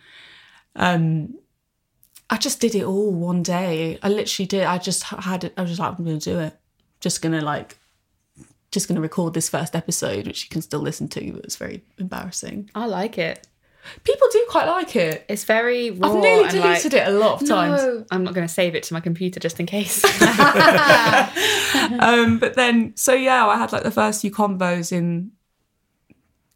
um 0.76 1.34
I 2.30 2.36
just 2.36 2.60
did 2.60 2.74
it 2.74 2.84
all 2.84 3.10
one 3.10 3.42
day. 3.42 3.98
I 4.02 4.08
literally 4.08 4.46
did. 4.46 4.64
I 4.64 4.78
just 4.78 5.02
had 5.04 5.44
it. 5.44 5.54
I 5.56 5.62
was 5.62 5.70
just 5.70 5.80
like, 5.80 5.98
I'm 5.98 6.04
going 6.04 6.18
to 6.18 6.30
do 6.30 6.38
it. 6.38 6.54
Just 7.00 7.22
going 7.22 7.32
to 7.32 7.40
like, 7.40 7.78
just 8.70 8.86
going 8.86 8.96
to 8.96 9.00
record 9.02 9.32
this 9.32 9.48
first 9.48 9.74
episode, 9.74 10.26
which 10.26 10.44
you 10.44 10.50
can 10.50 10.60
still 10.60 10.80
listen 10.80 11.08
to, 11.08 11.32
but 11.32 11.44
it's 11.44 11.56
very 11.56 11.82
embarrassing. 11.96 12.70
I 12.74 12.86
like 12.86 13.16
it. 13.16 13.46
People 14.04 14.28
do 14.30 14.44
quite 14.50 14.66
like 14.66 14.94
it. 14.96 15.24
It's 15.30 15.44
very 15.44 15.90
raw. 15.92 16.12
I've 16.12 16.22
nearly 16.22 16.48
deleted 16.50 16.92
like, 16.92 17.02
it 17.02 17.08
a 17.08 17.12
lot 17.12 17.40
of 17.40 17.48
times. 17.48 17.82
No, 17.82 18.04
I'm 18.10 18.24
not 18.24 18.34
going 18.34 18.46
to 18.46 18.52
save 18.52 18.74
it 18.74 18.82
to 18.84 18.94
my 18.94 19.00
computer 19.00 19.40
just 19.40 19.58
in 19.58 19.64
case. 19.64 20.04
um, 22.00 22.38
but 22.38 22.54
then, 22.54 22.94
so 22.96 23.14
yeah, 23.14 23.46
I 23.46 23.56
had 23.56 23.72
like 23.72 23.84
the 23.84 23.90
first 23.90 24.20
few 24.20 24.30
combos 24.30 24.92
in 24.92 25.32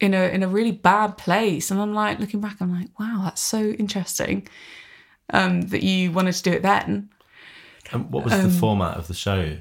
in 0.01 0.13
a 0.13 0.29
in 0.35 0.43
a 0.43 0.49
really 0.49 0.73
bad 0.73 1.17
place, 1.17 1.71
and 1.71 1.81
I'm 1.81 1.95
like 1.95 2.19
looking 2.19 2.43
back, 2.43 2.57
I'm 2.61 2.79
like, 2.79 2.91
wow, 2.99 3.23
that's 3.25 3.41
so 3.41 3.71
interesting 3.71 4.47
um, 5.31 5.63
that 5.63 5.83
you 5.83 6.13
wanted 6.13 6.35
to 6.35 6.43
do 6.43 6.53
it 6.53 6.63
then. 6.63 7.11
And 7.91 8.11
what 8.11 8.25
was 8.25 8.43
the 8.43 8.51
format 8.51 8.97
of 8.97 9.09
the 9.09 9.15
show? 9.15 9.59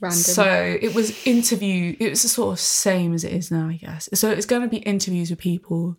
Random. 0.00 0.18
So 0.18 0.78
it 0.80 0.94
was 0.94 1.26
interview. 1.26 1.96
It 1.98 2.10
was 2.10 2.22
the 2.22 2.28
sort 2.28 2.52
of 2.52 2.60
same 2.60 3.14
as 3.14 3.24
it 3.24 3.32
is 3.32 3.50
now, 3.50 3.68
I 3.68 3.76
guess. 3.76 4.08
So 4.14 4.30
it's 4.30 4.46
going 4.46 4.62
to 4.62 4.68
be 4.68 4.78
interviews 4.78 5.30
with 5.30 5.38
people 5.38 5.96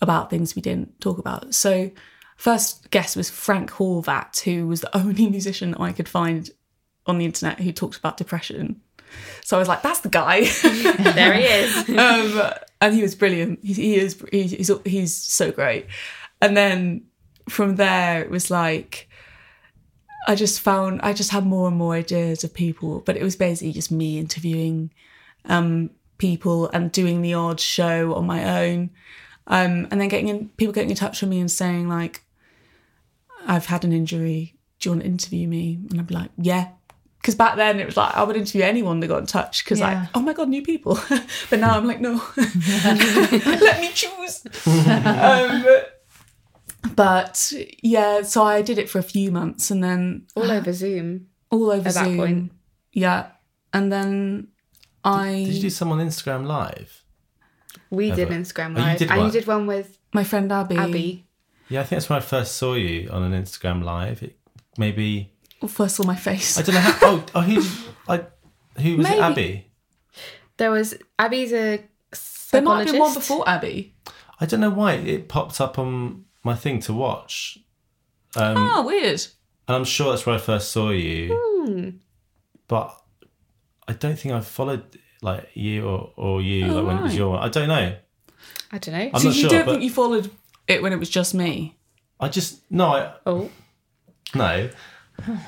about 0.00 0.30
things 0.30 0.54
we 0.54 0.62
didn't 0.62 1.00
talk 1.00 1.18
about. 1.18 1.54
So 1.54 1.90
first 2.36 2.90
guest 2.90 3.16
was 3.16 3.30
Frank 3.30 3.70
Horvat, 3.72 4.40
who 4.40 4.66
was 4.66 4.80
the 4.80 4.96
only 4.96 5.28
musician 5.28 5.74
I 5.74 5.92
could 5.92 6.08
find 6.08 6.50
on 7.06 7.18
the 7.18 7.24
internet 7.24 7.60
who 7.60 7.72
talked 7.72 7.96
about 7.96 8.16
depression. 8.16 8.80
So 9.42 9.56
I 9.56 9.60
was 9.60 9.68
like, 9.68 9.82
that's 9.82 10.00
the 10.00 10.08
guy. 10.08 10.44
there 11.14 11.34
he 11.34 11.44
is. 11.44 11.88
um, 11.90 12.52
and 12.80 12.94
he 12.94 13.02
was 13.02 13.14
brilliant. 13.14 13.60
He, 13.62 13.74
he 13.74 13.96
is. 13.96 14.22
He, 14.30 14.44
he's 14.44 14.70
he's 14.84 15.14
so 15.14 15.52
great. 15.52 15.86
And 16.40 16.56
then 16.56 17.04
from 17.48 17.76
there, 17.76 18.22
it 18.22 18.30
was 18.30 18.50
like 18.50 19.08
I 20.26 20.34
just 20.34 20.60
found 20.60 21.00
I 21.02 21.12
just 21.12 21.30
had 21.30 21.44
more 21.44 21.68
and 21.68 21.76
more 21.76 21.94
ideas 21.94 22.44
of 22.44 22.54
people, 22.54 23.00
but 23.00 23.16
it 23.16 23.22
was 23.22 23.36
basically 23.36 23.72
just 23.72 23.90
me 23.90 24.18
interviewing 24.18 24.90
um, 25.46 25.90
people 26.18 26.68
and 26.70 26.90
doing 26.90 27.20
the 27.20 27.34
odd 27.34 27.60
show 27.60 28.14
on 28.14 28.26
my 28.26 28.62
own, 28.64 28.90
um, 29.46 29.86
and 29.90 30.00
then 30.00 30.08
getting 30.08 30.28
in 30.28 30.48
people 30.56 30.72
getting 30.72 30.90
in 30.90 30.96
touch 30.96 31.20
with 31.20 31.28
me 31.30 31.40
and 31.40 31.50
saying 31.50 31.88
like, 31.88 32.22
"I've 33.46 33.66
had 33.66 33.84
an 33.84 33.92
injury. 33.92 34.54
Do 34.80 34.88
you 34.88 34.92
want 34.92 35.02
to 35.02 35.08
interview 35.08 35.46
me?" 35.48 35.78
And 35.90 36.00
I'd 36.00 36.06
be 36.06 36.14
like, 36.14 36.30
"Yeah." 36.38 36.68
Because 37.20 37.34
back 37.36 37.56
then 37.56 37.80
it 37.80 37.86
was 37.86 37.96
like 37.96 38.14
I 38.14 38.22
would 38.22 38.36
interview 38.36 38.62
anyone 38.62 39.00
that 39.00 39.08
got 39.08 39.18
in 39.20 39.26
touch 39.26 39.64
because 39.64 39.80
Yeah. 39.80 40.00
like 40.00 40.08
oh 40.14 40.20
my 40.20 40.32
god 40.34 40.48
new 40.50 40.60
people, 40.62 40.98
but 41.50 41.58
now 41.58 41.76
I'm 41.76 41.86
like 41.86 42.00
no, 42.00 42.22
let 42.36 43.80
me 43.80 43.90
choose. 43.94 44.44
um, 44.66 45.64
but 46.96 47.52
yeah, 47.82 48.22
so 48.22 48.42
I 48.44 48.62
did 48.62 48.78
it 48.78 48.88
for 48.90 48.98
a 48.98 49.02
few 49.02 49.30
months 49.30 49.70
and 49.70 49.82
then 49.82 50.26
All 50.34 50.50
over 50.58 50.72
Zoom. 50.72 51.28
all 51.50 51.70
over 51.70 51.88
At 51.88 51.94
that 51.94 52.04
Zoom. 52.04 52.16
point. 52.16 52.52
Yeah, 52.92 53.26
and 53.72 53.92
then 53.92 54.48
I 55.04 55.44
Did 55.46 55.54
you 55.54 55.60
do 55.62 55.70
some 55.70 55.90
on 55.92 55.98
Instagram 55.98 56.46
Live? 56.46 57.04
We 57.90 58.10
did 58.10 58.30
Ever. 58.30 58.34
Instagram 58.34 58.76
Oh, 58.76 58.80
you 58.80 58.84
Live. 58.86 58.98
did 58.98 59.10
and 59.10 59.20
what? 59.20 59.26
you 59.26 59.32
did 59.32 59.46
one 59.46 59.66
with 59.66 59.98
my 60.12 60.24
friend 60.24 60.50
Abby, 60.52 60.76
Abby. 60.76 61.26
Yeah, 61.68 61.80
I 61.80 61.84
think 61.84 62.00
that's 62.00 62.08
when 62.08 62.18
I 62.18 62.20
first 62.20 62.56
saw 62.56 62.74
you 62.74 63.08
on 63.10 63.22
an 63.22 63.42
Instagram 63.42 63.82
Live. 63.82 64.22
It, 64.22 64.36
maybe 64.78 65.32
Well, 65.60 65.68
first 65.68 65.96
saw 65.96 66.04
my 66.04 66.16
face. 66.16 66.58
I 66.58 66.62
don't 66.62 66.74
know 66.74 66.80
how. 66.80 66.98
oh, 67.02 67.24
oh, 67.34 67.40
who? 67.40 67.62
I, 68.08 68.24
who 68.80 68.96
was 68.98 69.04
Maybe. 69.08 69.18
it? 69.18 69.22
Abby. 69.22 69.70
There 70.56 70.70
was 70.70 70.94
Abby's 71.18 71.52
a 71.52 71.82
there 72.52 72.62
might 72.62 72.84
have 72.86 72.92
been 72.92 73.00
one 73.00 73.14
before 73.14 73.48
Abby. 73.48 73.94
I 74.40 74.46
don't 74.46 74.60
know 74.60 74.70
why 74.70 74.92
it 74.94 75.28
popped 75.28 75.60
up 75.60 75.78
on 75.78 76.23
my 76.44 76.54
thing 76.54 76.78
to 76.80 76.92
watch. 76.92 77.58
Um, 78.36 78.56
Oh, 78.56 78.86
weird. 78.86 79.26
And 79.66 79.76
I'm 79.76 79.84
sure 79.84 80.10
that's 80.10 80.26
where 80.26 80.36
I 80.36 80.38
first 80.38 80.70
saw 80.70 80.90
you. 80.90 81.34
Hmm. 81.34 81.90
But 82.68 82.96
I 83.88 83.94
don't 83.94 84.18
think 84.18 84.34
I 84.34 84.40
followed 84.40 84.84
like 85.22 85.48
you 85.54 85.86
or, 85.88 86.12
or 86.16 86.42
you 86.42 86.66
like 86.66 86.86
when 86.86 86.98
it 86.98 87.02
was 87.02 87.12
right. 87.12 87.18
your 87.18 87.30
one. 87.30 87.42
I 87.42 87.48
don't 87.48 87.68
know. 87.68 87.96
I 88.70 88.78
don't 88.78 88.94
know. 88.94 89.10
I'm 89.14 89.20
so 89.20 89.28
not 89.28 89.36
you 89.36 89.40
sure. 89.42 89.50
don't 89.50 89.66
but 89.66 89.72
think 89.72 89.84
you 89.84 89.90
followed 89.90 90.30
it 90.68 90.82
when 90.82 90.92
it 90.92 90.98
was 90.98 91.08
just 91.08 91.34
me? 91.34 91.76
I 92.20 92.28
just 92.28 92.60
no, 92.70 92.86
I 92.86 93.14
oh, 93.26 93.50
no. 94.34 94.70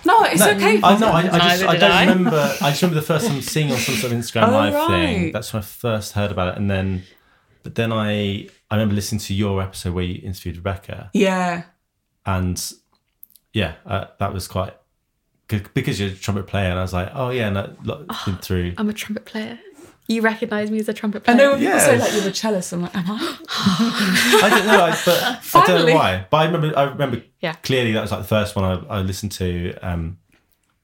No, 0.05 0.23
it's 0.23 0.41
no, 0.41 0.51
okay. 0.53 0.81
I 0.83 0.97
know. 0.99 1.09
I, 1.09 1.19
I 1.23 1.39
just 1.39 1.65
I 1.65 1.77
don't 1.77 1.91
I. 1.91 2.07
remember. 2.07 2.57
I 2.61 2.71
just 2.71 2.83
remember 2.83 3.01
the 3.01 3.07
first 3.07 3.27
time 3.27 3.43
seeing 3.43 3.73
on 3.73 3.79
some 3.79 3.97
sort 3.97 4.13
of 4.13 4.19
Instagram 4.19 4.49
Oh, 4.49 4.53
live 4.53 4.89
thing. 4.89 5.33
That's 5.33 5.53
when 5.53 5.63
I 5.63 5.67
first 5.67 6.13
heard 6.13 6.31
about 6.31 6.55
it, 6.55 6.57
and 6.57 6.71
then, 6.71 7.03
but 7.65 7.75
then 7.75 7.93
I 7.93 8.49
I 8.71 8.77
remember 8.77 8.95
listening 8.95 9.21
to 9.21 9.35
your 9.35 9.63
episode 9.63 9.95
where 9.95 10.05
you 10.05 10.21
interviewed 10.23 10.57
Rebecca, 10.57 11.11
yeah, 11.13 11.65
and 12.25 12.73
yeah, 13.53 13.75
uh, 13.87 14.07
that 14.19 14.33
was 14.35 14.49
quite 14.49 14.75
good 15.49 15.73
because 15.75 16.01
you're 16.01 16.11
a 16.11 16.15
trumpet 16.15 16.47
player, 16.47 16.71
and 16.71 16.79
I 16.79 16.83
was 16.83 16.93
like, 16.93 17.11
oh 17.15 17.31
yeah, 17.31 17.49
no, 17.51 17.75
look, 17.85 18.09
been 18.25 18.37
through. 18.39 18.75
I'm 18.77 18.89
a 18.89 18.93
trumpet 18.93 19.25
player. 19.25 19.59
You 20.09 20.23
recognise 20.23 20.71
me 20.71 20.79
as 20.79 20.89
a 20.89 20.93
trumpet 20.93 21.25
player. 21.25 21.35
I 21.35 21.39
player. 21.39 21.49
know 21.49 21.53
when 21.57 21.65
people 21.65 21.81
say 21.81 21.99
like 21.99 22.13
you're 22.13 22.29
a 22.31 22.33
cellist. 22.35 22.73
I'm 22.73 22.83
like, 22.83 22.95
am 22.97 23.05
I? 23.09 23.39
I 23.49 24.49
don't 24.51 24.67
know, 24.67 24.85
I, 24.85 24.91
but 25.05 25.55
I 25.63 25.67
don't 25.67 25.87
know 25.87 25.95
why. 25.95 26.27
But 26.31 26.37
I 26.37 26.45
remember, 26.47 26.79
I 26.79 26.83
remember 26.85 27.23
Yeah. 27.41 27.55
clearly 27.55 27.93
that 27.93 28.03
was 28.03 28.13
like 28.13 28.21
the 28.21 28.29
first 28.29 28.55
one 28.55 28.65
I, 28.65 28.99
I 28.99 29.01
listened 29.01 29.33
to, 29.33 29.75
um, 29.83 30.19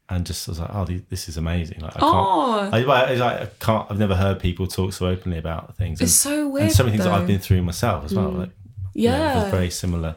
and 0.08 0.26
just 0.26 0.46
was 0.48 0.60
like, 0.60 0.70
oh, 0.72 0.84
this 0.84 1.28
is 1.28 1.36
amazing. 1.36 1.80
Like 1.80 1.96
I 1.96 2.00
can't. 2.00 2.12
Oh. 2.14 2.70
I, 2.72 2.82
I, 2.82 3.42
I, 3.42 3.46
can't, 3.60 3.90
I've 3.90 3.98
never 3.98 4.14
heard 4.14 4.40
people 4.40 4.66
talk 4.66 4.92
so 4.92 5.06
openly 5.06 5.38
about 5.38 5.76
things. 5.76 6.00
And, 6.00 6.06
It's 6.06 6.14
so 6.16 6.48
weird. 6.48 6.64
and 6.64 6.72
so 6.72 6.82
many 6.84 6.96
things 6.96 7.04
that. 7.04 7.12
I've 7.14 7.26
been 7.26 7.38
through 7.38 7.62
myself 7.62 8.04
as 8.04 8.14
well. 8.14 8.30
Like, 8.30 8.50
you 8.94 9.08
know, 9.08 9.16
Yeah. 9.16 9.50
very 9.50 9.70
similar. 9.70 10.16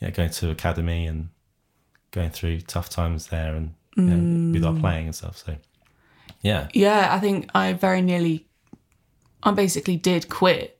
Yeah, 0.00 0.10
going 0.10 0.30
to 0.30 0.50
academy 0.50 1.06
and 1.06 1.28
going 2.10 2.30
through 2.30 2.60
tough 2.62 2.90
times 2.90 3.28
there, 3.28 3.54
and 3.54 3.74
you 3.96 4.02
know, 4.04 4.52
with 4.52 4.62
Mm. 4.62 4.74
our 4.74 4.80
playing 4.80 5.06
and 5.06 5.14
stuff. 5.14 5.38
So, 5.38 5.56
yeah, 6.42 6.68
yeah, 6.74 7.14
I 7.14 7.20
think 7.20 7.48
I 7.54 7.72
very 7.72 8.02
nearly, 8.02 8.46
I 9.42 9.52
basically 9.52 9.96
did 9.96 10.28
quit 10.28 10.78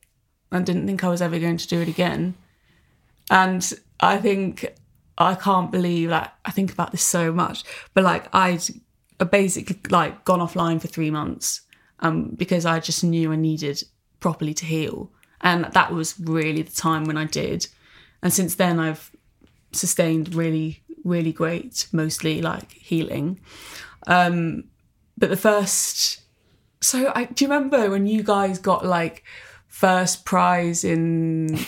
and 0.50 0.66
didn't 0.66 0.86
think 0.86 1.02
I 1.04 1.08
was 1.08 1.22
ever 1.22 1.38
going 1.38 1.56
to 1.56 1.66
do 1.68 1.80
it 1.80 1.88
again. 1.88 2.34
And 3.30 3.72
I 4.00 4.18
think 4.18 4.74
I 5.18 5.34
can't 5.34 5.70
believe 5.70 6.10
like 6.10 6.28
I 6.44 6.50
think 6.50 6.72
about 6.72 6.90
this 6.90 7.02
so 7.02 7.32
much, 7.32 7.64
but 7.94 8.04
like 8.04 8.26
I'd 8.34 8.62
basically 9.30 9.78
like 9.90 10.24
gone 10.24 10.40
offline 10.40 10.80
for 10.80 10.88
three 10.88 11.10
months 11.10 11.60
um, 12.00 12.30
because 12.30 12.66
I 12.66 12.80
just 12.80 13.04
knew 13.04 13.32
I 13.32 13.36
needed 13.36 13.82
properly 14.20 14.54
to 14.54 14.64
heal, 14.64 15.10
and 15.40 15.66
that 15.66 15.92
was 15.92 16.18
really 16.18 16.62
the 16.62 16.72
time 16.72 17.04
when 17.04 17.16
I 17.16 17.24
did. 17.24 17.66
And 18.22 18.32
since 18.32 18.54
then, 18.56 18.80
I've 18.80 19.10
sustained 19.72 20.34
really, 20.34 20.82
really 21.04 21.32
great, 21.32 21.86
mostly 21.92 22.40
like 22.42 22.72
healing. 22.72 23.38
Um, 24.06 24.64
but 25.16 25.30
the 25.30 25.36
first, 25.36 26.22
so 26.80 27.12
I 27.14 27.26
do 27.26 27.44
you 27.44 27.50
remember 27.50 27.90
when 27.90 28.06
you 28.06 28.22
guys 28.22 28.58
got 28.58 28.84
like 28.84 29.22
first 29.68 30.24
prize 30.24 30.84
in 30.84 31.58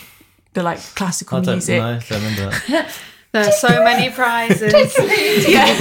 the 0.54 0.62
like 0.62 0.80
classical 0.94 1.38
I 1.38 1.40
don't 1.42 1.54
music? 1.54 1.78
know. 1.78 1.88
I 1.88 1.98
don't 1.98 2.22
remember 2.22 2.50
that. 2.68 2.98
There 3.36 3.48
are 3.48 3.52
so 3.52 3.84
many 3.84 4.10
prizes. 4.14 4.72
Yeah, 4.72 5.64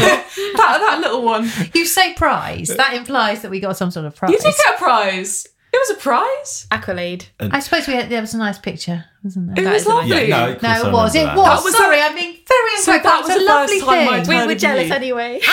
that, 0.57 0.77
that 0.81 0.99
little 1.01 1.23
one. 1.23 1.49
You 1.73 1.85
say 1.85 2.13
prize. 2.13 2.69
That 2.69 2.93
implies 2.93 3.41
that 3.41 3.51
we 3.51 3.59
got 3.59 3.77
some 3.77 3.91
sort 3.91 4.05
of 4.05 4.15
prize. 4.15 4.31
You 4.31 4.37
did 4.39 4.53
get 4.55 4.75
a 4.75 4.77
prize. 4.77 5.47
It 5.73 5.77
was 5.77 5.89
a 5.97 5.99
prize. 6.01 6.67
Accolade. 6.71 7.25
I 7.39 7.59
suppose 7.59 7.85
we 7.87 7.95
had, 7.95 8.09
there 8.09 8.21
was 8.21 8.33
a 8.33 8.37
nice 8.37 8.57
picture, 8.57 9.03
wasn't 9.23 9.47
there? 9.47 9.59
It 9.59 9.63
there? 9.65 9.73
was 9.73 9.81
is 9.81 9.87
a 9.87 9.89
nice- 9.89 10.09
lovely. 10.09 10.27
Yeah, 10.29 10.45
no, 10.45 10.51
of 10.53 10.61
No, 10.61 10.69
I 10.69 10.77
it 10.87 10.91
was. 10.93 11.15
It 11.15 11.19
remember 11.19 11.41
was. 11.41 11.47
that. 11.47 11.55
That 11.55 11.63
was 11.65 11.75
Sorry, 11.77 11.99
a- 11.99 12.03
I'm 12.03 12.15
being 12.15 12.37
very 12.47 12.77
So 12.77 12.93
incorrect. 12.95 13.03
that 13.03 13.03
That 13.03 13.17
was 13.19 13.27
was 13.27 13.35
a 13.35 13.39
the 13.39 13.45
lovely 13.45 13.79
first 13.79 13.85
time 13.85 14.07
thing. 14.07 14.13
I'd 14.13 14.27
We 14.27 14.35
heard 14.35 14.45
were 14.47 14.51
of 14.53 14.57
jealous 14.57 14.87
you. 14.87 14.93
anyway. 14.93 15.41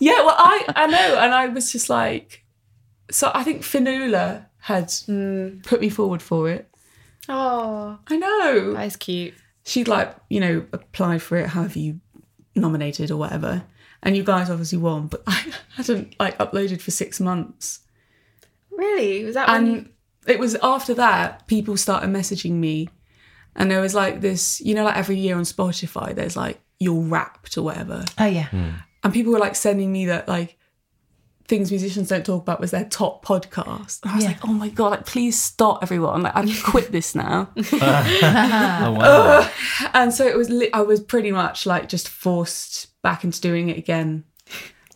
Yeah, 0.00 0.24
well, 0.24 0.34
I 0.36 0.64
I 0.74 0.86
know, 0.88 1.18
and 1.20 1.32
I 1.32 1.46
was 1.46 1.70
just 1.70 1.88
like, 1.88 2.44
so 3.10 3.30
I 3.32 3.44
think 3.44 3.62
Finula 3.62 4.46
had 4.58 4.92
hmm. 5.06 5.60
put 5.60 5.80
me 5.80 5.88
forward 5.90 6.20
for 6.20 6.50
it. 6.50 6.68
oh, 7.28 7.98
I 8.08 8.16
know. 8.16 8.72
that 8.74 8.86
is 8.86 8.96
cute. 8.96 9.34
She'd 9.64 9.88
like, 9.88 10.14
you 10.28 10.40
know, 10.40 10.66
applied 10.72 11.22
for 11.22 11.36
it, 11.36 11.48
however 11.48 11.78
you 11.78 12.00
nominated 12.54 13.10
or 13.10 13.16
whatever, 13.16 13.64
and 14.02 14.16
you 14.16 14.24
guys 14.24 14.50
obviously 14.50 14.78
won, 14.78 15.06
but 15.06 15.22
I 15.26 15.44
hadn't 15.76 16.16
like 16.18 16.36
uploaded 16.38 16.80
for 16.80 16.90
six 16.90 17.20
months, 17.20 17.80
Really? 18.82 19.24
Was 19.24 19.34
that 19.34 19.48
when 19.48 19.66
you... 19.66 19.72
and 19.74 19.90
it 20.26 20.38
was 20.38 20.54
after 20.56 20.94
that 20.94 21.46
people 21.46 21.76
started 21.76 22.10
messaging 22.10 22.52
me, 22.52 22.88
and 23.54 23.70
there 23.70 23.80
was 23.80 23.94
like 23.94 24.20
this, 24.20 24.60
you 24.60 24.74
know, 24.74 24.84
like 24.84 24.96
every 24.96 25.16
year 25.16 25.36
on 25.36 25.42
Spotify, 25.42 26.14
there's 26.14 26.36
like 26.36 26.60
you're 26.80 27.00
wrapped 27.00 27.56
or 27.56 27.62
whatever. 27.62 28.04
Oh 28.18 28.26
yeah. 28.26 28.46
Hmm. 28.46 28.70
and 29.04 29.12
people 29.12 29.32
were 29.32 29.38
like 29.38 29.56
sending 29.56 29.92
me 29.92 30.06
that 30.06 30.28
like 30.28 30.58
things 31.48 31.70
musicians 31.70 32.08
don't 32.08 32.24
talk 32.24 32.42
about 32.42 32.60
was 32.60 32.70
their 32.70 32.84
top 32.84 33.24
podcast. 33.24 34.02
And 34.02 34.12
I 34.12 34.14
was 34.16 34.24
Yeah. 34.24 34.30
like, 34.30 34.44
oh 34.48 34.52
my 34.52 34.68
god, 34.68 34.90
like 34.92 35.06
please 35.06 35.38
stop 35.40 35.82
everyone. 35.82 36.22
Like 36.22 36.36
I've 36.36 36.62
quit 36.64 36.92
this 36.92 37.14
now. 37.14 37.50
Oh 37.56 38.92
wow! 38.98 39.50
and 39.94 40.12
so 40.12 40.26
it 40.26 40.36
was 40.36 40.48
li- 40.50 40.72
I 40.72 40.82
was 40.82 41.00
pretty 41.00 41.32
much 41.32 41.66
like 41.66 41.88
just 41.88 42.08
forced 42.08 42.88
back 43.02 43.24
into 43.24 43.40
doing 43.40 43.68
it 43.68 43.78
again. 43.78 44.24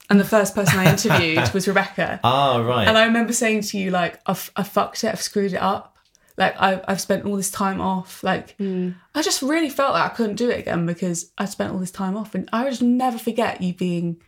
And 0.09 0.21
the 0.21 0.25
first 0.25 0.55
person 0.55 0.79
I 0.79 0.89
interviewed 0.93 1.53
was 1.53 1.67
Rebecca. 1.67 2.21
Ah, 2.23 2.59
right. 2.59 2.87
And 2.87 2.97
I 2.97 3.07
remember 3.07 3.33
saying 3.33 3.63
to 3.63 3.79
you, 3.79 3.91
like, 3.91 4.21
I've, 4.25 4.53
I 4.55 4.63
fucked 4.63 5.03
it, 5.03 5.09
I've 5.09 5.21
screwed 5.21 5.53
it 5.53 5.61
up. 5.61 5.97
Like, 6.37 6.55
I've, 6.61 6.85
I've 6.87 7.01
spent 7.01 7.25
all 7.25 7.35
this 7.35 7.51
time 7.51 7.81
off. 7.81 8.23
Like, 8.23 8.55
I 8.61 9.23
just 9.23 9.43
really 9.43 9.69
felt 9.69 9.95
like 9.95 10.09
I 10.13 10.15
couldn't 10.15 10.37
do 10.37 10.49
it 10.49 10.61
again 10.61 10.87
because 10.87 11.33
I 11.39 11.47
spent 11.47 11.73
all 11.73 11.81
this 11.81 11.91
time 11.91 12.17
off. 12.17 12.37
And 12.37 12.49
I 12.53 12.63
would 12.63 12.71
just 12.71 12.83
never 12.83 13.19
forget 13.19 13.61
you 13.61 13.75
being, 13.75 14.19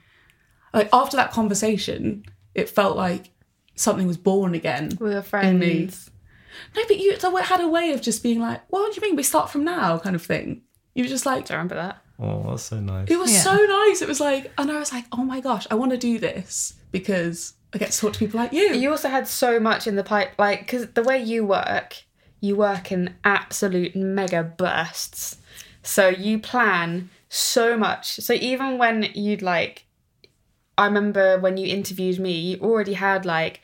like, 0.78 0.88
after 0.92 1.16
that 1.16 1.30
conversation, 1.32 2.24
it 2.54 2.68
felt 2.68 2.96
like 2.96 3.30
something 3.74 4.06
was 4.06 4.16
born 4.16 4.54
again. 4.54 4.96
we 5.00 5.06
were 5.10 5.24
in 5.42 5.58
me. 5.58 5.86
friends? 5.86 6.10
No, 6.74 6.82
but 6.88 6.98
you 6.98 7.18
so 7.18 7.36
it 7.36 7.44
had 7.44 7.60
a 7.60 7.68
way 7.68 7.92
of 7.92 8.02
just 8.02 8.22
being 8.22 8.40
like, 8.40 8.60
what 8.68 8.92
do 8.92 8.96
you 9.00 9.02
mean 9.06 9.16
we 9.16 9.22
start 9.22 9.50
from 9.50 9.64
now 9.64 9.98
kind 9.98 10.16
of 10.16 10.22
thing. 10.24 10.62
You 10.94 11.04
were 11.04 11.08
just 11.08 11.24
like, 11.26 11.44
Do 11.46 11.52
you 11.52 11.56
remember 11.58 11.76
that? 11.76 11.98
oh, 12.20 12.42
that's 12.50 12.64
so 12.64 12.80
nice. 12.80 13.08
it 13.08 13.16
was 13.18 13.32
Yeah. 13.32 13.40
so 13.42 13.54
nice. 13.54 14.02
It 14.02 14.08
was 14.08 14.18
like, 14.20 14.50
and 14.58 14.70
I 14.72 14.78
was 14.80 14.92
like, 14.92 15.04
oh 15.12 15.22
my 15.24 15.40
gosh, 15.40 15.66
I 15.70 15.76
want 15.76 15.92
to 15.92 15.98
do 15.98 16.18
this 16.18 16.74
because 16.90 17.54
I 17.72 17.78
get 17.78 17.92
to 17.92 17.98
talk 18.00 18.12
to 18.14 18.18
people 18.18 18.40
like 18.40 18.52
you. 18.52 18.72
You 18.74 18.90
also 18.90 19.08
had 19.08 19.28
so 19.28 19.60
much 19.60 19.86
in 19.86 19.94
the 19.94 20.02
pipe, 20.02 20.32
like 20.38 20.60
because 20.60 20.88
the 20.88 21.02
way 21.04 21.22
you 21.22 21.44
work, 21.44 22.02
you 22.40 22.56
work 22.56 22.90
in 22.90 23.14
absolute 23.24 23.94
mega 23.94 24.42
bursts. 24.42 25.36
So 25.84 26.08
you 26.08 26.40
plan 26.40 27.10
so 27.28 27.76
much. 27.76 28.16
So 28.16 28.32
even 28.32 28.78
when 28.78 29.04
you'd 29.14 29.42
like, 29.42 29.84
I 30.78 30.86
remember 30.86 31.38
when 31.38 31.56
you 31.56 31.66
interviewed 31.66 32.18
me, 32.18 32.32
you 32.32 32.58
already 32.60 32.94
had 32.94 33.26
like 33.26 33.60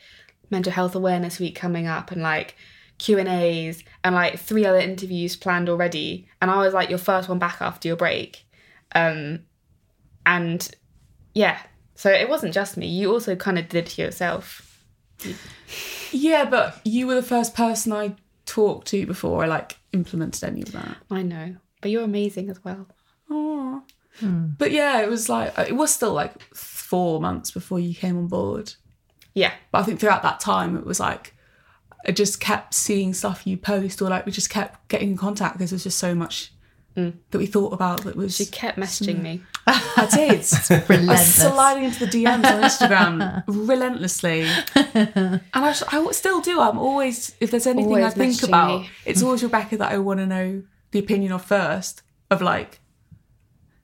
mental 0.51 0.71
health 0.71 0.93
awareness 0.95 1.39
week 1.39 1.55
coming 1.55 1.87
up 1.87 2.11
and 2.11 2.21
like 2.21 2.55
Q 2.97 3.17
and 3.17 3.27
A's 3.27 3.83
and 4.03 4.13
like 4.13 4.37
three 4.37 4.65
other 4.65 4.79
interviews 4.79 5.35
planned 5.35 5.69
already. 5.69 6.27
And 6.41 6.51
I 6.51 6.57
was 6.57 6.73
like 6.73 6.89
your 6.89 6.99
first 6.99 7.27
one 7.29 7.39
back 7.39 7.61
after 7.61 7.87
your 7.87 7.97
break. 7.97 8.45
Um, 8.93 9.39
and 10.25 10.69
yeah, 11.33 11.59
so 11.95 12.11
it 12.11 12.29
wasn't 12.29 12.53
just 12.53 12.77
me. 12.77 12.87
You 12.87 13.11
also 13.11 13.35
kind 13.35 13.57
of 13.57 13.69
did 13.69 13.85
it 13.85 13.91
to 13.91 14.01
yourself. 14.03 14.83
Yeah, 16.11 16.45
but 16.45 16.79
you 16.83 17.07
were 17.07 17.15
the 17.15 17.23
first 17.23 17.55
person 17.55 17.91
I 17.93 18.15
talked 18.45 18.87
to 18.89 19.05
before 19.05 19.43
I 19.43 19.47
like 19.47 19.77
implemented 19.93 20.43
any 20.43 20.61
of 20.61 20.71
that. 20.73 20.97
I 21.09 21.21
know, 21.21 21.55
but 21.81 21.91
you're 21.91 22.03
amazing 22.03 22.49
as 22.49 22.63
well. 22.63 22.87
Oh, 23.29 23.83
But 24.21 24.71
yeah, 24.71 25.01
it 25.01 25.09
was 25.09 25.29
like 25.29 25.57
it 25.57 25.75
was 25.75 25.93
still 25.93 26.13
like 26.13 26.33
four 26.85 27.19
months 27.19 27.51
before 27.51 27.79
you 27.79 27.93
came 27.93 28.17
on 28.17 28.27
board. 28.27 28.73
Yeah. 29.33 29.53
But 29.71 29.79
I 29.79 29.83
think 29.83 29.99
throughout 29.99 30.23
that 30.23 30.39
time, 30.39 30.77
it 30.77 30.85
was 30.85 30.99
like 30.99 31.33
I 32.07 32.11
just 32.11 32.39
kept 32.39 32.73
seeing 32.73 33.13
stuff 33.13 33.47
you 33.47 33.57
post, 33.57 34.01
or 34.01 34.09
like 34.09 34.25
we 34.25 34.31
just 34.31 34.49
kept 34.49 34.87
getting 34.87 35.11
in 35.11 35.17
contact 35.17 35.57
because 35.57 35.71
there 35.71 35.75
was 35.75 35.83
just 35.83 35.97
so 35.97 36.13
much 36.13 36.53
mm. 36.95 37.13
that 37.31 37.37
we 37.37 37.47
thought 37.47 37.73
about 37.73 38.03
that 38.03 38.15
was. 38.15 38.35
She 38.35 38.45
kept 38.45 38.77
messaging 38.77 39.21
me. 39.21 39.41
I 39.67 40.07
did. 40.11 40.29
I 40.29 40.35
was 40.37 40.69
Relentless. 40.89 41.35
sliding 41.35 41.83
into 41.85 42.05
the 42.05 42.11
DMs 42.11 42.45
on 42.45 42.61
Instagram 42.61 43.43
relentlessly, 43.47 44.41
and 44.75 45.41
I 45.53 45.71
still 46.11 46.41
do. 46.41 46.59
I'm 46.59 46.77
always 46.77 47.35
if 47.39 47.51
there's 47.51 47.67
anything 47.67 47.87
Always 47.87 48.05
I 48.05 48.09
think 48.11 48.43
about, 48.43 48.81
me. 48.81 48.89
it's 49.05 49.23
always 49.23 49.43
Rebecca 49.43 49.77
that 49.77 49.91
I 49.91 49.97
want 49.97 50.19
to 50.19 50.27
know 50.27 50.63
the 50.91 50.99
opinion 50.99 51.31
of 51.31 51.43
first, 51.43 52.03
of 52.29 52.41
like 52.41 52.79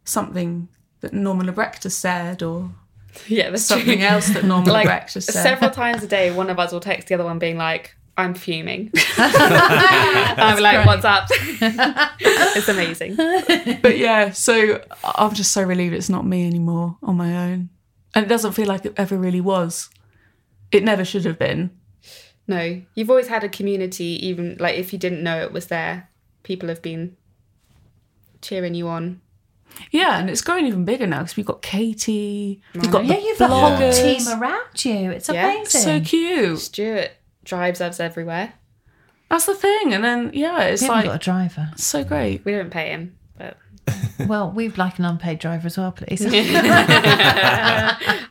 something 0.04 0.70
that 1.00 1.14
Norman 1.14 1.48
Lebrecht 1.48 1.84
has 1.84 1.96
said, 1.96 2.44
or 2.44 2.72
Yeah, 3.28 3.50
that's 3.50 3.64
something 3.64 4.00
true. 4.00 4.08
else 4.08 4.30
that 4.30 4.44
normal 4.44 4.74
like 4.74 4.88
Lebrecht 4.88 5.12
said. 5.12 5.24
several 5.24 5.72
times 5.72 6.04
a 6.04 6.08
day, 6.08 6.32
one 6.32 6.50
of 6.50 6.60
us 6.60 6.72
will 6.72 6.80
text 6.80 7.08
the 7.08 7.16
other 7.16 7.24
one 7.24 7.40
being 7.40 7.58
like, 7.58 7.96
I'm 8.18 8.34
fuming. 8.34 8.92
I'm 9.18 10.62
like, 10.62 10.86
what's 10.86 11.06
up? 11.06 11.28
it's 11.32 12.68
amazing. 12.68 13.16
but 13.82 13.98
yeah, 13.98 14.32
so 14.32 14.82
I'm 15.04 15.34
just 15.34 15.52
so 15.52 15.64
relieved 15.64 15.94
it's 15.94 16.10
not 16.10 16.26
me 16.26 16.46
anymore 16.46 16.98
on 17.02 17.16
my 17.16 17.52
own. 17.52 17.70
And 18.14 18.26
it 18.26 18.28
doesn't 18.28 18.52
feel 18.52 18.68
like 18.68 18.86
it 18.86 18.94
ever 18.98 19.18
really 19.18 19.42
was. 19.42 19.90
It 20.72 20.84
never 20.84 21.06
should 21.06 21.26
have 21.26 21.40
been. 21.40 21.72
No, 22.48 22.82
you've 22.96 23.10
always 23.10 23.28
had 23.28 23.44
a 23.44 23.50
community, 23.50 24.20
even 24.28 24.58
like 24.60 24.76
if 24.76 24.92
you 24.92 25.00
didn't 25.00 25.24
know 25.24 25.42
it 25.42 25.54
was 25.54 25.68
there, 25.68 26.10
people 26.44 26.68
have 26.70 26.82
been 26.82 27.16
cheering 28.42 28.74
you 28.74 28.88
on. 28.88 29.22
Yeah, 29.92 30.20
and 30.20 30.30
it's 30.30 30.42
growing 30.42 30.66
even 30.68 30.86
bigger 30.86 31.08
now 31.08 31.20
because 31.20 31.38
we've 31.38 31.46
got 31.46 31.62
Katie, 31.62 32.62
we've 32.74 32.92
got 32.92 33.06
Yeah, 33.06 33.16
the 33.16 33.22
you've 33.22 33.40
got 33.40 33.50
a 33.50 33.54
whole 33.54 33.70
bloggers. 33.72 34.02
team 34.02 34.42
around 34.42 34.86
you. 34.86 35.12
It's 35.12 35.30
Yeah. 35.30 35.52
amazing. 35.52 35.82
So 35.82 36.00
cute. 36.02 36.60
Stuart 36.60 37.12
drives 37.44 37.82
us 37.82 38.00
everywhere. 38.00 38.54
That's 39.30 39.46
the 39.46 39.56
thing. 39.56 39.94
And 39.94 40.04
then 40.04 40.32
yeah, 40.34 40.62
it's 40.64 40.82
like 40.82 40.90
we 40.90 40.96
haven't 40.96 40.98
like 40.98 41.06
got 41.06 41.22
a 41.22 41.24
driver. 41.24 41.72
so 41.78 42.04
great. 42.04 42.44
We 42.46 42.52
don't 42.54 42.70
pay 42.70 42.90
him, 42.90 43.16
but 43.38 43.58
Well, 44.28 44.52
we'd 44.52 44.78
like 44.78 45.00
an 45.00 45.06
unpaid 45.06 45.40
driver 45.40 45.68
as 45.68 45.78
well, 45.78 45.92
please. 45.92 46.22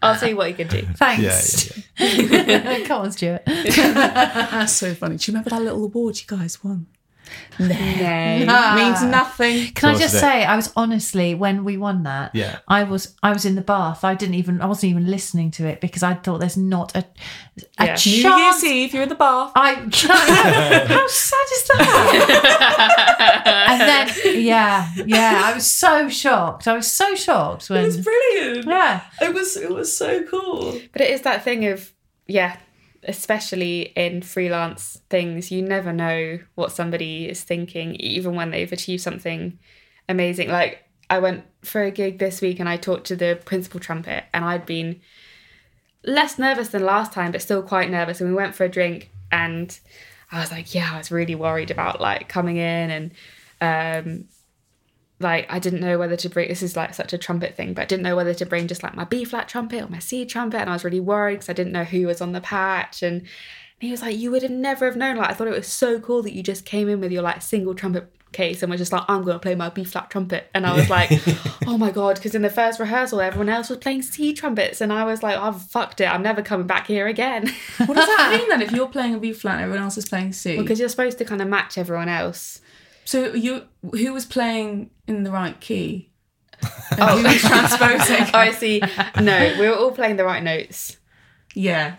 I'll 0.03 0.15
see 0.17 0.35
what 0.35 0.49
you 0.49 0.55
can 0.55 0.69
do. 0.69 0.83
Thanks. 0.95 1.73
Come 2.87 3.03
on, 3.03 3.13
Stuart. 3.13 3.43
That's 3.47 4.73
so 4.73 4.95
funny. 4.95 5.17
Do 5.17 5.31
you 5.31 5.35
remember 5.35 5.51
that 5.51 5.63
little 5.63 5.85
award 5.85 6.19
you 6.21 6.27
guys 6.27 6.63
won? 6.63 6.87
No. 7.59 8.75
Means 8.75 9.03
nothing. 9.03 9.69
Can 9.75 9.91
I 9.95 9.99
just 9.99 10.19
say, 10.19 10.45
I 10.45 10.57
was 10.57 10.73
honestly 10.77 11.35
when 11.35 11.65
we 11.65 11.77
won 11.77 12.05
that. 12.05 12.35
Yeah. 12.35 12.59
I 12.67 12.85
was 12.85 13.15
I 13.23 13.33
was 13.33 13.45
in 13.45 13.55
the 13.55 13.61
bath. 13.61 14.03
I 14.05 14.15
didn't 14.15 14.35
even 14.37 14.61
I 14.63 14.67
wasn't 14.67 14.91
even 14.93 15.07
listening 15.11 15.51
to 15.53 15.67
it 15.67 15.81
because 15.81 16.03
I 16.03 16.15
thought 16.15 16.39
there's 16.41 16.57
not 16.57 16.97
a 16.97 17.05
a 17.79 17.85
Yeah. 17.87 17.97
New 18.07 18.11
Year's 18.13 18.23
chance. 18.23 18.65
Eve, 18.65 18.95
you're 18.95 19.03
in 19.03 19.09
the 19.11 19.15
bath. 19.15 19.53
I 19.55 19.75
how 20.89 21.07
sad 21.09 21.47
is 21.53 21.69
that? 21.69 23.65
and 23.71 23.81
then 23.81 24.43
yeah, 24.43 24.91
yeah, 25.05 25.43
I 25.45 25.53
was 25.55 25.67
so 25.71 26.09
shocked. 26.09 26.67
I 26.67 26.75
was 26.75 26.91
so 26.91 27.15
shocked 27.15 27.69
when 27.69 27.83
It 27.83 27.87
was 27.87 27.99
brilliant. 28.01 28.67
yeah. 28.67 29.03
It 29.21 29.35
was 29.35 29.57
it 29.57 29.71
was 29.71 29.95
so 29.95 30.23
cool. 30.25 30.81
But 30.93 31.03
it 31.03 31.11
is 31.11 31.23
that 31.23 31.45
thing 31.45 31.67
of, 31.67 31.93
yeah, 32.27 32.57
especially 33.05 33.93
in 33.97 34.23
freelance 34.23 35.01
things, 35.09 35.51
you 35.51 35.63
never 35.63 35.93
know 35.93 36.39
what 36.55 36.73
somebody 36.73 37.29
is 37.29 37.43
thinking, 37.43 37.95
even 37.97 38.35
when 38.35 38.51
they've 38.51 38.73
achieved 38.73 39.03
something 39.03 39.59
amazing. 40.09 40.51
Like, 40.51 40.85
I 41.09 41.19
went 41.19 41.45
for 41.63 41.83
a 41.83 41.91
gig 41.91 42.19
this 42.19 42.41
week 42.41 42.61
and 42.61 42.69
I 42.69 42.77
talked 42.77 43.07
to 43.07 43.17
the 43.17 43.41
principal 43.45 43.81
trumpet, 43.81 44.25
and 44.33 44.45
I'd 44.45 44.67
been 44.67 45.01
less 46.05 46.39
nervous 46.39 46.69
than 46.69 46.85
last 46.85 47.13
time, 47.13 47.33
but 47.33 47.43
still 47.43 47.63
quite 47.63 47.91
nervous. 47.91 48.21
And 48.21 48.31
we 48.31 48.37
went 48.37 48.55
for 48.55 48.65
a 48.65 48.69
drink, 48.69 49.11
and 49.33 49.79
I 50.31 50.41
was 50.41 50.51
like, 50.51 50.75
yeah, 50.75 50.91
I 50.93 50.99
was 50.99 51.11
really 51.11 51.35
worried 51.35 51.71
about 51.71 52.01
like 52.01 52.29
coming 52.29 52.57
in 52.57 53.13
and, 53.61 54.07
um, 54.07 54.25
like 55.21 55.47
I 55.51 55.59
didn't 55.59 55.81
know 55.81 55.99
whether 55.99 56.17
to 56.17 56.29
bring 56.31 56.49
this 56.49 56.63
is 56.63 56.77
like 56.77 56.95
such 56.95 57.13
a 57.13 57.19
trumpet 57.19 57.55
thing, 57.55 57.75
but 57.75 57.83
I 57.83 57.85
didn't 57.85 58.03
know 58.03 58.17
whether 58.17 58.35
to 58.35 58.47
bring 58.47 58.67
just 58.67 58.83
like 58.83 58.95
my 58.95 59.05
B 59.05 59.25
flat 59.25 59.49
trumpet 59.49 59.85
or 59.85 59.89
my 59.89 59.99
C 59.99 60.25
trumpet, 60.25 60.61
and 60.61 60.71
I 60.71 60.73
was 60.73 60.85
really 60.85 61.01
worried 61.01 61.35
because 61.35 61.51
I 61.51 61.53
didn't 61.53 61.73
know 61.73 61.85
who 61.85 62.07
was 62.07 62.21
on 62.21 62.33
the 62.33 62.41
patch. 62.41 63.03
And 63.03 63.23
he 63.79 63.91
was 63.91 64.01
like, 64.01 64.17
"You 64.17 64.31
would 64.31 64.43
have 64.43 64.51
never 64.51 64.87
have 64.87 64.97
known." 64.97 65.17
Like 65.17 65.31
I 65.31 65.35
thought 65.35 65.49
it 65.49 65.57
was 65.57 65.69
so 65.69 66.01
cool 66.01 66.23
that 66.23 66.33
you 66.33 66.43
just 66.43 66.65
came 66.65 66.89
in 66.89 67.01
with 67.01 67.13
your 67.13 67.23
like 67.23 67.43
single 67.43 67.75
trumpet 67.75 68.11
case 68.33 68.63
and 68.63 68.71
was 68.71 68.81
just 68.81 68.93
like, 68.93 69.03
"I'm 69.09 69.23
going 69.23 69.35
to 69.35 69.41
play 69.41 69.55
my 69.55 69.69
B 69.69 69.85
flat 69.85 70.09
trumpet," 70.09 70.49
and 70.55 70.67
I 70.67 70.75
was 70.75 70.89
like, 70.89 71.11
"Oh 71.67 71.77
my 71.77 71.91
god!" 71.91 72.17
Because 72.17 72.35
in 72.35 72.41
the 72.41 72.49
first 72.49 72.81
rehearsal, 72.81 73.21
everyone 73.21 73.51
else 73.51 73.69
was 73.69 73.79
playing 73.79 74.03
C 74.03 74.33
trumpets, 74.33 74.81
and 74.81 74.91
I 74.91 75.05
was 75.05 75.23
like, 75.23 75.37
"I've 75.37 75.61
fucked 75.61 76.01
it. 76.01 76.07
I'm 76.07 76.23
never 76.23 76.41
coming 76.41 76.67
back 76.67 76.87
here 76.87 77.07
again." 77.07 77.53
What 77.85 77.95
does 77.95 78.07
that 78.07 78.31
mean 78.39 78.49
then 78.49 78.63
if 78.63 78.73
you're 78.73 78.89
playing 78.89 79.15
a 79.15 79.19
B 79.19 79.33
flat 79.35 79.61
everyone 79.61 79.83
else 79.83 79.99
is 79.99 80.09
playing 80.09 80.33
C? 80.33 80.57
Because 80.57 80.81
you're 80.81 80.89
supposed 80.89 81.19
to 81.19 81.27
kind 81.27 81.43
of 81.43 81.49
match 81.49 81.77
everyone 81.77 82.09
else. 82.09 82.63
So 83.11 83.35
you 83.35 83.65
who 83.83 84.13
was 84.13 84.25
playing 84.25 84.91
in 85.09 85.25
the 85.25 85.33
right 85.33 85.61
key? 85.61 86.13
And 86.93 87.01
oh. 87.01 87.17
who 87.19 87.25
was 87.25 87.41
transposing? 87.41 88.27
Oh, 88.35 88.39
I 88.39 88.53
see. 88.53 88.81
No, 89.21 89.57
we 89.59 89.69
were 89.69 89.75
all 89.75 89.91
playing 89.91 90.15
the 90.15 90.25
right 90.25 90.41
notes. 90.41 90.97
Yeah. 91.53 91.97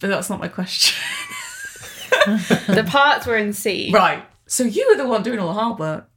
But 0.00 0.08
that's 0.08 0.28
not 0.28 0.38
my 0.38 0.48
question. 0.48 0.96
The 2.26 2.84
parts 2.86 3.26
were 3.26 3.38
in 3.38 3.54
C. 3.54 3.90
right. 3.94 4.22
So 4.46 4.64
you 4.64 4.86
were 4.90 5.02
the 5.02 5.08
one 5.08 5.22
doing 5.22 5.38
all 5.38 5.48
the 5.48 5.60
hard 5.60 5.78
work. 5.78 6.10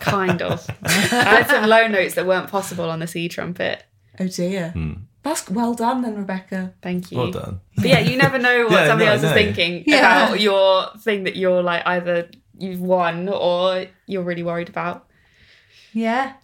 kind 0.00 0.42
of. 0.42 0.66
I 0.82 0.88
had 0.88 1.48
some 1.48 1.68
low 1.68 1.86
notes 1.86 2.14
that 2.14 2.26
weren't 2.26 2.50
possible 2.50 2.90
on 2.90 2.98
the 2.98 3.06
C 3.06 3.28
trumpet. 3.28 3.84
Oh 4.18 4.26
dear. 4.26 4.70
Hmm. 4.70 4.92
That's 5.22 5.48
well 5.50 5.74
done 5.74 6.02
then, 6.02 6.16
Rebecca. 6.16 6.74
Thank 6.82 7.10
you. 7.10 7.18
Well 7.18 7.30
done. 7.30 7.60
But 7.76 7.86
yeah, 7.86 7.98
you 7.98 8.16
never 8.16 8.38
know 8.38 8.64
what 8.64 8.72
Yeah, 8.80 8.86
somebody 8.86 9.06
no, 9.06 9.12
else 9.12 9.22
is 9.24 9.32
thinking 9.32 9.84
Yeah. 9.86 10.26
about 10.26 10.40
your 10.40 10.88
thing 10.98 11.24
that 11.24 11.36
you're 11.36 11.62
like 11.62 11.82
either 11.86 12.30
you've 12.58 12.80
won 12.80 13.28
or 13.28 13.86
you're 14.06 14.22
really 14.22 14.42
worried 14.42 14.68
about. 14.68 15.06
Yeah. 15.92 16.34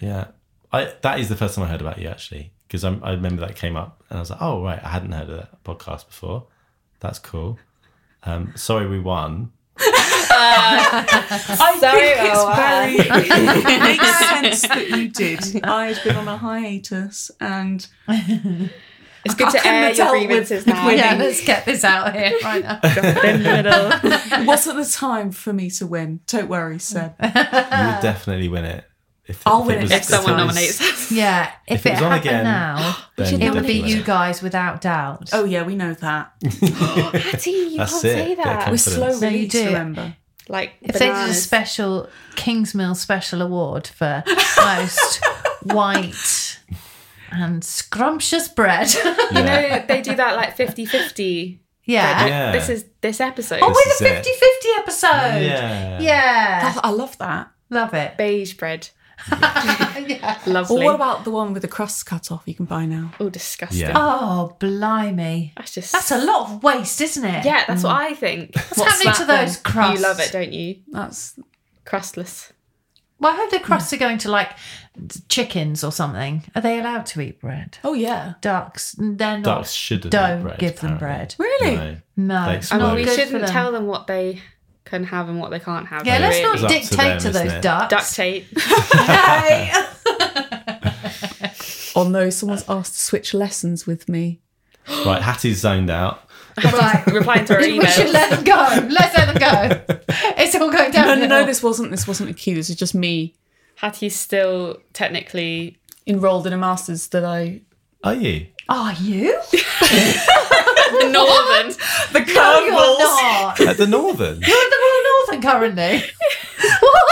Yeah, 0.00 0.28
I 0.72 0.92
that 1.02 1.20
is 1.20 1.28
the 1.28 1.36
first 1.36 1.54
time 1.54 1.64
I 1.64 1.68
heard 1.68 1.80
about 1.80 1.98
you 1.98 2.08
actually 2.08 2.52
because 2.66 2.84
I 2.84 3.10
remember 3.10 3.42
that 3.42 3.54
came 3.54 3.76
up 3.76 4.02
and 4.08 4.18
I 4.18 4.20
was 4.20 4.30
like, 4.30 4.40
oh 4.40 4.62
right, 4.62 4.82
I 4.82 4.88
hadn't 4.88 5.12
heard 5.12 5.28
of 5.28 5.36
that 5.36 5.62
podcast 5.64 6.06
before. 6.06 6.46
That's 7.00 7.18
cool. 7.18 7.58
Um, 8.22 8.52
sorry, 8.56 8.86
we 8.86 8.98
won. 8.98 9.52
I 10.34 11.76
Sorry, 11.80 12.00
think 12.00 12.30
it's 12.30 12.40
oh, 12.40 12.52
very 12.56 12.96
it 13.74 13.80
makes 13.80 14.18
sense 14.18 14.62
that 14.62 14.88
you 14.88 15.08
did. 15.08 15.64
I 15.64 15.92
had 15.92 16.04
been 16.04 16.16
on 16.16 16.28
a 16.28 16.36
hiatus 16.36 17.30
and 17.40 17.86
It's 19.24 19.34
good 19.34 19.48
I 19.48 19.50
to 19.52 19.58
couldn't 19.58 19.74
air 19.74 19.92
your 19.92 20.12
with- 20.12 20.26
grievances 20.26 20.66
with 20.66 20.74
now. 20.74 20.86
winning. 20.86 20.98
Yeah, 21.04 21.14
let's 21.16 21.44
get 21.46 21.64
this 21.64 21.84
out 21.84 22.14
here 22.14 22.32
right 22.42 22.62
now. 22.62 22.80
in 22.82 23.66
it 24.42 24.46
wasn't 24.46 24.76
the 24.78 24.84
time 24.84 25.30
for 25.30 25.52
me 25.52 25.70
to 25.70 25.86
win. 25.86 26.20
Don't 26.26 26.48
worry, 26.48 26.78
Seb. 26.78 27.14
You 27.22 27.28
would 27.28 28.02
definitely 28.02 28.48
win 28.48 28.64
it. 28.64 28.84
If, 29.24 29.46
I'll 29.46 29.60
if 29.60 29.66
win 29.68 29.78
it 29.78 29.82
was- 29.82 29.90
If 29.92 30.04
someone 30.04 30.32
it 30.40 30.44
was- 30.46 30.54
nominates 30.56 30.80
us. 30.80 31.12
Yeah, 31.12 31.52
if, 31.68 31.80
If 31.80 31.86
it 31.86 31.88
it, 31.90 31.92
was 31.92 32.02
on 32.02 32.10
happened 32.12 32.28
again, 32.30 32.44
now, 32.44 32.96
it 33.18 33.30
you'd 33.30 33.66
be 33.66 33.74
you 33.88 34.02
guys 34.02 34.42
without 34.42 34.80
doubt. 34.80 35.30
Oh 35.32 35.44
yeah, 35.44 35.62
we 35.62 35.76
know 35.76 35.94
that. 35.94 36.32
Hattie, 36.42 37.50
you 37.50 37.76
That's 37.78 37.92
can't 37.92 38.04
it. 38.04 38.08
say 38.16 38.34
that. 38.36 38.46
We're 38.70 38.76
confidence. 38.76 38.82
slow 38.82 39.20
No, 39.20 39.28
you 39.28 39.48
do. 39.48 39.66
remember? 39.66 40.16
Like 40.48 40.72
if 40.80 40.98
they 40.98 41.06
did 41.06 41.28
a 41.30 41.34
special 41.34 42.08
Kingsmill 42.34 42.96
special 42.96 43.42
award 43.42 43.86
for 43.86 44.24
most 44.56 45.20
white 45.62 46.58
and 47.32 47.64
scrumptious 47.64 48.48
bread. 48.48 48.92
You 49.32 49.42
know, 49.42 49.84
they 49.88 50.02
do 50.02 50.14
that 50.14 50.36
like 50.36 50.56
50-50. 50.56 51.58
yeah. 51.84 52.26
Yeah. 52.26 52.52
This 52.52 52.68
is 52.68 52.84
this 53.00 53.18
episode. 53.18 53.60
Oh, 53.62 53.68
This 53.68 54.00
with 54.00 54.08
a 54.08 54.18
is 54.18 54.26
50 54.26 54.30
50 54.30 54.68
episode. 54.78 55.42
Yeah. 55.42 56.00
Yeah. 56.00 56.74
I 56.82 56.90
love 56.90 57.16
that. 57.18 57.50
Love 57.70 57.94
it. 57.94 58.18
beige 58.18 58.54
bread. 58.54 58.90
yeah. 59.30 60.38
Lovely. 60.46 60.82
Or 60.82 60.84
what 60.84 60.94
about 60.94 61.24
the 61.24 61.30
one 61.30 61.52
with 61.52 61.62
the 61.62 61.68
crust 61.68 62.04
cut 62.04 62.30
off 62.30 62.42
you 62.44 62.54
can 62.54 62.66
buy 62.66 62.84
now? 62.86 63.12
oh, 63.20 63.30
disgusting. 63.30 63.80
Yeah. 63.80 63.92
Oh, 63.94 64.56
blimey. 64.58 65.52
That's 65.56 65.74
just 65.74 65.92
That's 65.92 66.10
a 66.10 66.22
lot 66.22 66.50
of 66.50 66.62
waste, 66.62 67.00
isn't 67.00 67.24
it? 67.24 67.44
Yeah, 67.44 67.64
that's 67.66 67.84
what 67.84 67.96
mm. 67.96 68.10
I 68.10 68.14
think. 68.14 68.54
What's, 68.54 68.82
happening 68.82 69.14
to 69.14 69.24
that 69.24 69.46
those 69.46 69.56
crusts? 69.56 70.00
You 70.00 70.06
love 70.06 70.20
it, 70.20 70.32
don't 70.32 70.52
you? 70.52 70.76
That's 70.88 71.38
Crustless. 71.84 72.52
Well, 73.18 73.32
I 73.32 73.36
hope 73.36 73.50
the 73.50 73.60
crusts 73.60 73.90
mm. 73.90 73.96
are 73.96 74.00
going 74.00 74.18
to 74.18 74.30
like 74.30 74.50
chickens 75.28 75.82
or 75.82 75.90
something. 75.92 76.42
Are 76.54 76.60
they 76.62 76.78
allowed 76.78 77.06
to 77.06 77.20
eat 77.20 77.40
bread? 77.40 77.78
oh 77.84 77.94
yeah. 77.94 78.34
Ducks, 78.40 78.94
they're 78.98 79.38
not. 79.38 79.42
Ducks 79.44 79.72
shouldn't. 79.72 80.12
Don't 80.12 80.40
eat 80.40 80.42
bread, 80.42 80.58
give 80.58 80.80
them 80.80 80.94
apparently. 80.94 81.36
bread. 81.38 81.60
Really? 81.60 81.76
No. 82.16 82.34
No, 82.44 82.58
I 82.70 82.78
mean, 82.86 82.94
we 82.94 83.04
good 83.04 83.14
shouldn't 83.18 83.42
them. 83.42 83.50
tell 83.50 83.72
them 83.72 83.86
what 83.86 84.06
they 84.06 84.40
can 84.84 85.04
have 85.04 85.28
and 85.28 85.38
what 85.40 85.50
they 85.50 85.60
can't 85.60 85.86
have. 85.86 86.06
Yeah, 86.06 86.18
let's 86.18 86.36
really. 86.36 86.44
not 86.44 86.54
It's 86.54 86.62
up 86.64 86.68
to 86.70 86.96
dictate 86.96 87.22
them, 87.22 87.32
to, 87.32 87.38
those 87.38 87.52
it? 87.52 87.62
ducks. 87.62 87.90
duct 87.90 88.14
tape. 88.14 88.46
Hey. 88.58 89.72
Oh 91.94 92.08
no, 92.08 92.30
someone's 92.30 92.64
asked 92.70 92.94
to 92.94 93.00
switch 93.00 93.34
lessons 93.34 93.86
with 93.86 94.08
me. 94.08 94.40
Right, 95.06 95.20
Hattie's 95.22 95.58
zoned 95.60 95.90
out. 95.90 96.22
right. 96.64 97.02
Replying 97.06 97.44
to 97.46 97.54
our 97.54 97.60
We 97.60 97.80
should 97.86 98.06
emails. 98.08 98.12
let 98.12 98.30
them 98.30 98.44
go. 98.44 98.88
Let's 98.90 99.16
let 99.16 99.26
them 99.26 99.38
go. 99.88 99.94
It's 100.38 100.54
all 100.54 100.70
going 100.72 100.90
down. 100.90 101.06
No, 101.06 101.14
no, 101.14 101.26
no. 101.40 101.46
This 101.46 101.62
wasn't. 101.62 101.90
This 101.90 102.08
wasn't 102.08 102.30
a 102.30 102.34
cue. 102.34 102.54
This 102.54 102.68
is 102.70 102.76
just 102.76 102.94
me 102.94 103.34
Hattie's 103.82 104.14
still 104.16 104.78
technically 104.92 105.76
Enrolled 106.06 106.46
in 106.46 106.52
a 106.52 106.56
master's 106.56 107.06
that 107.08 107.24
I. 107.24 107.60
Are 108.02 108.14
you? 108.14 108.46
Are 108.68 108.92
you? 108.94 109.40
the 109.52 111.08
northern. 111.12 111.72
The 112.12 112.32
No, 112.34 112.58
you're 112.60 112.98
not. 112.98 113.60
At 113.60 113.76
the 113.76 113.86
Northern? 113.86 114.40
You're 114.40 114.56
at 114.56 114.70
the 114.70 114.78
Royal 114.82 115.02
Northern 115.04 115.42
currently. 115.42 116.10
what? 116.80 117.08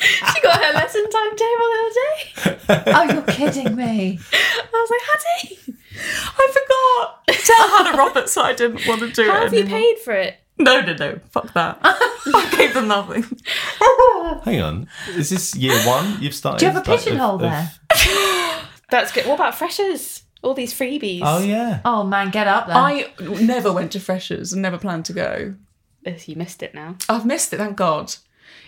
she 0.00 0.40
got 0.40 0.62
her 0.62 0.72
lesson 0.72 1.08
timetable 1.10 1.68
the 1.70 1.78
other 1.80 1.94
day. 1.94 2.58
Oh, 2.94 3.02
you're 3.12 3.22
kidding 3.22 3.74
me. 3.76 4.18
I 4.32 4.70
was 4.72 4.90
like, 4.90 5.00
Hattie, 5.44 5.58
I 6.38 6.52
forgot. 6.52 7.44
Tell 7.44 7.68
Hannah 7.68 7.98
Roberts 7.98 8.36
I 8.36 8.52
didn't 8.52 8.86
want 8.86 9.00
to 9.00 9.10
do 9.10 9.22
it. 9.22 9.28
how 9.28 9.38
it. 9.38 9.42
have 9.44 9.54
you 9.54 9.66
paid 9.66 9.98
for 9.98 10.12
it? 10.12 10.36
No, 10.58 10.80
no, 10.80 10.92
no. 10.94 11.18
Fuck 11.30 11.52
that. 11.54 11.78
I 11.82 12.54
gave 12.56 12.74
them 12.74 12.86
nothing. 12.88 13.24
Hang 14.44 14.60
on. 14.60 14.88
Is 15.08 15.30
this 15.30 15.56
year 15.56 15.74
one? 15.86 16.18
You've 16.20 16.34
started. 16.34 16.58
Do 16.60 16.66
you 16.66 16.72
have 16.72 16.86
a 16.86 16.90
like, 16.90 16.98
of- 16.98 17.04
pigeonhole 17.04 17.34
of- 17.36 17.40
there? 17.40 17.72
That's 18.90 19.10
good. 19.12 19.26
What 19.26 19.34
about 19.36 19.54
freshers? 19.56 20.22
All 20.42 20.54
these 20.54 20.74
freebies. 20.74 21.22
Oh, 21.24 21.38
yeah. 21.42 21.80
Oh 21.84 22.04
man, 22.04 22.30
get 22.30 22.46
up 22.46 22.66
there. 22.66 22.76
I 22.76 23.12
never 23.20 23.72
went 23.72 23.92
to 23.92 24.00
freshers 24.00 24.52
and 24.52 24.60
never 24.60 24.76
planned 24.78 25.04
to 25.06 25.12
go. 25.12 25.54
Yes, 26.04 26.28
You 26.28 26.36
missed 26.36 26.62
it 26.62 26.74
now. 26.74 26.96
I've 27.08 27.24
missed 27.24 27.52
it, 27.52 27.58
thank 27.58 27.76
God. 27.76 28.14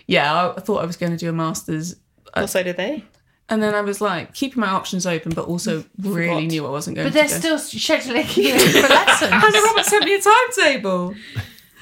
Yeah, 0.07 0.33
I, 0.33 0.53
I 0.55 0.59
thought 0.61 0.81
I 0.81 0.85
was 0.85 0.95
going 0.97 1.11
to 1.11 1.17
do 1.17 1.29
a 1.29 1.33
master's. 1.33 1.97
Well, 2.35 2.47
so 2.47 2.63
did 2.63 2.77
they. 2.77 3.03
And 3.49 3.61
then 3.61 3.75
I 3.75 3.81
was 3.81 4.01
like, 4.01 4.33
keeping 4.33 4.61
my 4.61 4.69
options 4.69 5.05
open, 5.05 5.33
but 5.33 5.45
also 5.45 5.83
really 5.99 6.47
knew 6.47 6.65
I 6.65 6.69
wasn't 6.69 6.95
going 6.95 7.05
but 7.07 7.09
to 7.09 7.27
they're 7.27 7.39
go. 7.41 7.57
still 7.57 7.79
scheduling 7.79 8.35
you 8.37 8.53
in 8.53 8.59
for 8.59 8.87
lessons. 8.89 9.31
Hannah 9.33 9.61
Roberts 9.61 9.89
sent 9.89 10.03
me 10.05 10.15
a 10.15 10.21
timetable. 10.21 11.13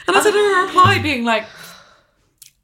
And 0.07 0.15
I 0.17 0.21
sent 0.21 0.35
her 0.39 0.63
a 0.63 0.65
reply 0.67 0.99
being 1.01 1.23
like, 1.25 1.45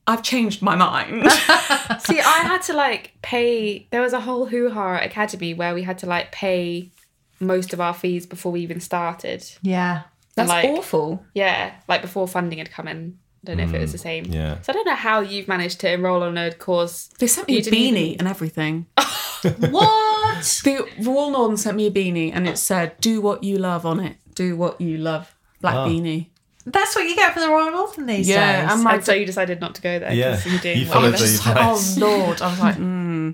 I've 0.08 0.24
changed 0.24 0.62
my 0.62 0.76
mind. 0.76 1.30
See, 2.02 2.20
I 2.20 2.40
had 2.44 2.62
to 2.64 2.74
like 2.74 3.14
pay. 3.22 3.88
There 3.92 4.02
was 4.02 4.14
a 4.14 4.20
whole 4.20 4.48
hoo 4.48 4.70
ha 4.70 4.96
at 4.96 5.06
Academy 5.06 5.54
where 5.54 5.74
we 5.76 5.84
had 5.84 6.00
to 6.00 6.08
like 6.08 6.32
pay 6.32 6.92
most 7.40 7.74
of 7.74 7.80
our 7.80 7.94
fees 7.94 8.26
before 8.26 8.52
we 8.52 8.62
even 8.62 8.80
started. 8.80 9.46
yeah. 9.62 10.04
That's 10.36 10.50
Like- 10.50 10.66
awful. 10.66 11.24
Yeah, 11.34 11.74
like 11.90 12.02
before 12.02 12.26
funding 12.28 12.60
had 12.60 12.72
come 12.72 12.88
in. 12.88 13.18
I 13.44 13.48
don't 13.48 13.58
know 13.58 13.64
if 13.64 13.74
it 13.74 13.80
was 13.82 13.92
the 13.92 13.98
same. 13.98 14.26
yeah. 14.26 14.60
So 14.62 14.72
I 14.72 14.74
don't 14.74 14.86
know 14.86 14.96
how 14.96 15.20
you've 15.22 15.48
managed 15.48 15.80
to 15.82 15.92
enroll 15.92 16.24
on 16.24 16.38
a 16.38 16.52
course. 16.54 17.10
They 17.20 17.28
sent 17.28 17.48
me 17.48 17.56
You 17.56 17.60
a 17.60 17.64
beanie 17.64 17.98
even- 17.98 18.20
and 18.20 18.28
everything. 18.28 18.86
What? 19.44 20.62
The 20.64 20.88
Royal 21.02 21.32
Northern 21.32 21.58
sent 21.58 21.78
me 21.78 21.88
a 21.88 21.92
beanie 21.92 22.32
and 22.34 22.48
it 22.48 22.58
said, 22.58 22.98
do 23.00 23.22
what 23.22 23.44
you 23.44 23.58
love 23.58 23.86
on 23.86 24.00
it. 24.00 24.18
Do 24.34 24.56
what 24.58 24.80
you 24.82 24.98
love. 24.98 25.36
Black 25.62 25.76
Ah. 25.76 25.88
beanie. 25.88 26.29
That's 26.66 26.96
what 26.96 27.06
you 27.08 27.16
get 27.16 27.34
for 27.34 27.40
the 27.40 27.48
Royal 27.50 27.72
Northern 27.72 28.06
these 28.06 28.28
Yeah, 28.28 28.62
days. 28.64 28.72
and 28.74 28.84
my 28.84 28.96
And 28.96 29.04
so 29.06 29.14
you 29.14 29.26
decided 29.26 29.60
not 29.62 29.76
to 29.76 29.82
go 29.82 29.98
there. 30.00 30.14
Yeah. 30.14 30.32
'cause 30.34 30.46
you're 30.46 30.60
doing 30.60 30.78
You 30.80 30.86
what 30.88 30.94
followed 30.94 31.06
you 31.06 31.12
the- 31.18 31.20
love. 31.24 31.32
just 31.32 31.46
like, 31.48 31.56
oh 31.58 31.60
advice. 31.72 31.98
lord. 31.98 32.42
I 32.42 32.50
was 32.50 32.60
like, 32.60 32.76
hmm, 32.78 33.32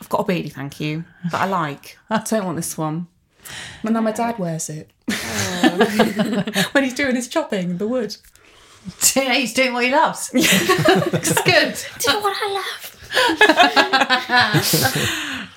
I've 0.00 0.08
got 0.08 0.20
a 0.20 0.24
beanie, 0.24 0.52
thank 0.52 0.80
you, 0.80 1.04
that 1.30 1.40
I 1.40 1.46
like. 1.46 1.96
I 2.10 2.18
don't 2.18 2.44
want 2.44 2.56
this 2.56 2.76
one. 2.76 3.06
But 3.82 3.92
now 3.92 4.00
my 4.00 4.12
dad 4.12 4.38
wears 4.38 4.68
it 4.68 4.90
when 6.72 6.84
he's 6.84 6.94
doing 6.94 7.16
his 7.16 7.28
chopping 7.28 7.70
in 7.70 7.78
the 7.78 7.88
wood. 7.88 8.16
He's 9.14 9.52
doing 9.52 9.74
what 9.74 9.84
he 9.84 9.90
loves. 9.92 10.30
it's 10.32 11.42
good. 11.42 11.76
Do 11.98 12.12
what 12.20 12.34
I 12.40 12.48
love. 12.54 12.96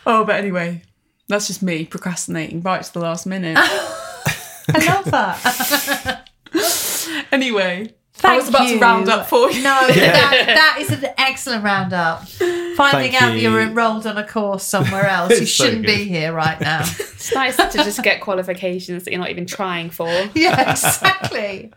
Oh, 0.05 0.25
but 0.25 0.35
anyway, 0.35 0.81
that's 1.29 1.47
just 1.47 1.61
me 1.63 1.85
procrastinating 1.85 2.61
right 2.61 2.83
to 2.83 2.91
the 2.93 2.99
last 2.99 3.25
minute. 3.25 3.57
I 3.57 4.85
love 4.87 5.05
that. 5.11 6.29
anyway, 7.31 7.93
Thank 8.13 8.33
I 8.33 8.37
was 8.37 8.49
about 8.49 8.67
you. 8.67 8.75
to 8.75 8.79
round 8.79 9.09
up 9.09 9.27
for 9.27 9.51
you. 9.51 9.63
No, 9.63 9.87
that, 9.87 10.43
that 10.45 10.77
is 10.79 10.89
an 10.91 11.09
excellent 11.17 11.63
roundup. 11.63 12.27
Finding 12.27 12.75
Thank 12.77 13.21
out 13.21 13.29
that 13.31 13.39
you. 13.39 13.49
you're 13.49 13.61
enrolled 13.61 14.05
on 14.07 14.17
a 14.17 14.27
course 14.27 14.63
somewhere 14.63 15.05
else, 15.07 15.31
you 15.31 15.37
It's 15.43 15.51
so 15.51 15.65
shouldn't 15.65 15.85
be 15.85 15.97
good. 15.97 16.07
here 16.07 16.33
right 16.33 16.59
now. 16.59 16.81
It's 16.81 17.33
nice 17.33 17.57
to 17.57 17.69
just 17.71 18.01
get 18.03 18.21
qualifications 18.21 19.03
that 19.03 19.11
you're 19.11 19.19
not 19.19 19.29
even 19.29 19.45
trying 19.45 19.89
for. 19.89 20.07
yeah, 20.35 20.71
exactly. 20.71 21.71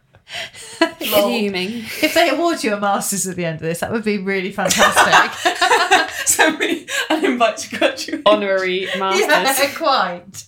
Lol. 1.12 1.28
Fuming. 1.28 1.85
If 2.03 2.15
they 2.15 2.31
award 2.31 2.65
you 2.65 2.74
a 2.74 2.81
master's 2.81 3.27
at 3.28 3.36
the 3.36 3.44
end 3.44 3.57
of 3.57 3.62
this, 3.62 3.81
that 3.81 3.93
would 3.93 4.05
be 4.05 4.19
really 4.19 4.51
fantastic. 4.53 6.11
Send 6.27 6.59
me 6.59 6.86
an 7.11 7.24
invite 7.24 7.59
to 7.59 7.78
graduate. 7.78 8.23
Honorary 8.27 8.89
masters. 8.98 9.28
yeah, 9.28 9.74
quite. 9.77 10.44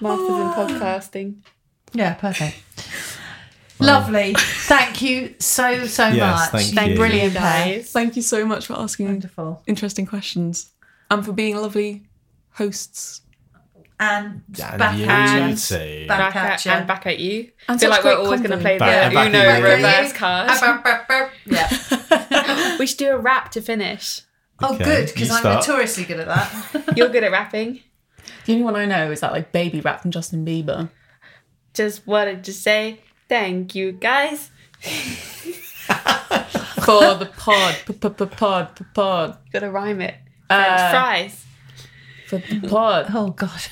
Masters 0.00 0.28
in 0.28 0.34
oh. 0.34 0.54
podcasting. 0.56 1.36
Yeah, 1.92 2.14
perfect. 2.14 2.56
Lovely. 3.80 4.34
Thank 4.36 5.02
you 5.02 5.34
so 5.40 5.86
so 5.86 6.08
Yes, 6.08 6.52
much. 6.52 6.66
thank 6.66 6.90
you. 6.90 6.96
Brilliant, 6.96 7.34
guys. 7.34 7.76
guys. 7.76 7.90
Thank 7.92 8.16
you 8.16 8.22
so 8.22 8.46
much 8.46 8.66
for 8.66 8.74
asking 8.74 9.06
Wonderful. 9.06 9.62
interesting 9.66 10.06
questions 10.06 10.70
and 11.10 11.24
for 11.24 11.32
being 11.32 11.56
lovely 11.56 12.04
hosts. 12.52 13.20
And 14.00 14.42
And 14.48 14.78
back 14.78 14.98
you 14.98 15.04
at 15.06 15.50
you. 15.50 15.56
too. 15.56 16.06
Back 16.08 16.18
Back 16.34 16.36
at 16.36 16.50
at, 16.52 16.64
ya. 16.64 16.72
and 16.72 16.86
back 16.86 17.06
at 17.06 17.18
you. 17.18 17.50
And 17.68 17.76
I 17.76 17.78
feel 17.78 17.78
such 17.78 17.90
like 17.90 18.04
we're 18.04 18.14
great 18.16 18.24
always 18.24 18.40
going 18.40 18.50
to 18.50 18.56
company. 18.56 18.78
play 18.78 18.78
the 18.78 19.12
Back- 19.12 19.14
back 19.14 19.26
Uno 19.28 19.38
at 19.38 19.58
you. 19.58 19.64
reverse 19.64 20.12
card. 20.12 21.26
Yeah. 21.46 22.76
we 22.78 22.86
should 22.86 22.98
do 22.98 23.10
a 23.12 23.18
rap 23.18 23.50
to 23.52 23.60
finish. 23.62 24.20
Oh, 24.62 24.74
Okay, 24.74 24.84
good, 24.84 25.06
because 25.06 25.28
you 25.28 25.34
I'm 25.34 25.40
start. 25.40 25.66
notoriously 25.66 26.04
good 26.04 26.20
at 26.20 26.26
that. 26.26 26.92
You're 26.96 27.08
good 27.08 27.24
at 27.24 27.32
rapping. 27.32 27.80
The 28.46 28.52
only 28.52 28.64
one 28.64 28.76
I 28.76 28.84
know 28.84 29.10
is 29.10 29.20
that 29.20 29.32
like 29.32 29.52
baby 29.52 29.80
rap 29.80 30.02
from 30.02 30.10
Justin 30.10 30.44
Bieber. 30.44 30.90
Just 31.72 32.06
wanted 32.06 32.44
to 32.44 32.52
say 32.52 33.00
thank 33.28 33.74
you, 33.74 33.92
guys. 33.92 34.50
For 36.84 37.14
the 37.14 37.30
pod, 37.36 37.76
pod, 38.36 38.86
pod, 38.94 39.38
Gotta 39.52 39.70
rhyme 39.70 40.00
it. 40.02 40.14
French 40.48 40.80
Uh, 40.80 40.90
fries. 40.90 41.44
for 42.26 42.38
the 42.38 42.68
pod. 42.68 43.06
Oh, 43.14 43.30
God. 43.30 43.62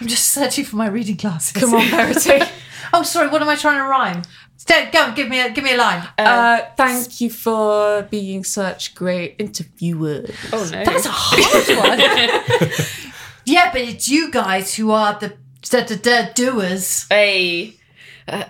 I'm 0.00 0.06
just 0.06 0.30
searching 0.30 0.64
for 0.64 0.76
my 0.76 0.86
reading 0.88 1.16
glasses. 1.16 1.52
Come 1.60 1.74
on, 1.74 1.86
Verity. 1.88 2.40
Oh, 2.92 3.04
sorry. 3.04 3.28
What 3.28 3.40
am 3.40 3.48
I 3.48 3.54
trying 3.54 3.78
to 3.78 3.84
rhyme? 3.84 4.22
Stay, 4.56 4.90
go 4.92 5.02
on, 5.02 5.14
give 5.14 5.28
me 5.28 5.40
a 5.40 5.48
give 5.50 5.62
me 5.62 5.74
a 5.74 5.76
line. 5.76 6.02
Uh, 6.18 6.60
thank 6.76 7.20
you 7.20 7.30
for 7.30 8.02
being 8.10 8.42
such 8.42 8.96
great 8.96 9.36
interviewers. 9.38 10.34
Oh 10.52 10.68
no. 10.72 10.84
That's 10.84 11.06
a 11.06 11.10
hard 11.12 11.68
one. 11.78 12.00
yeah, 13.44 13.70
but 13.70 13.80
it's 13.82 14.08
you 14.08 14.30
guys 14.32 14.74
who 14.74 14.90
are 14.90 15.16
the 15.20 15.34
da, 15.62 15.80
da, 15.84 15.96
da, 15.96 16.32
doers. 16.34 17.06
Hey. 17.08 17.74
Uh, 18.26 18.44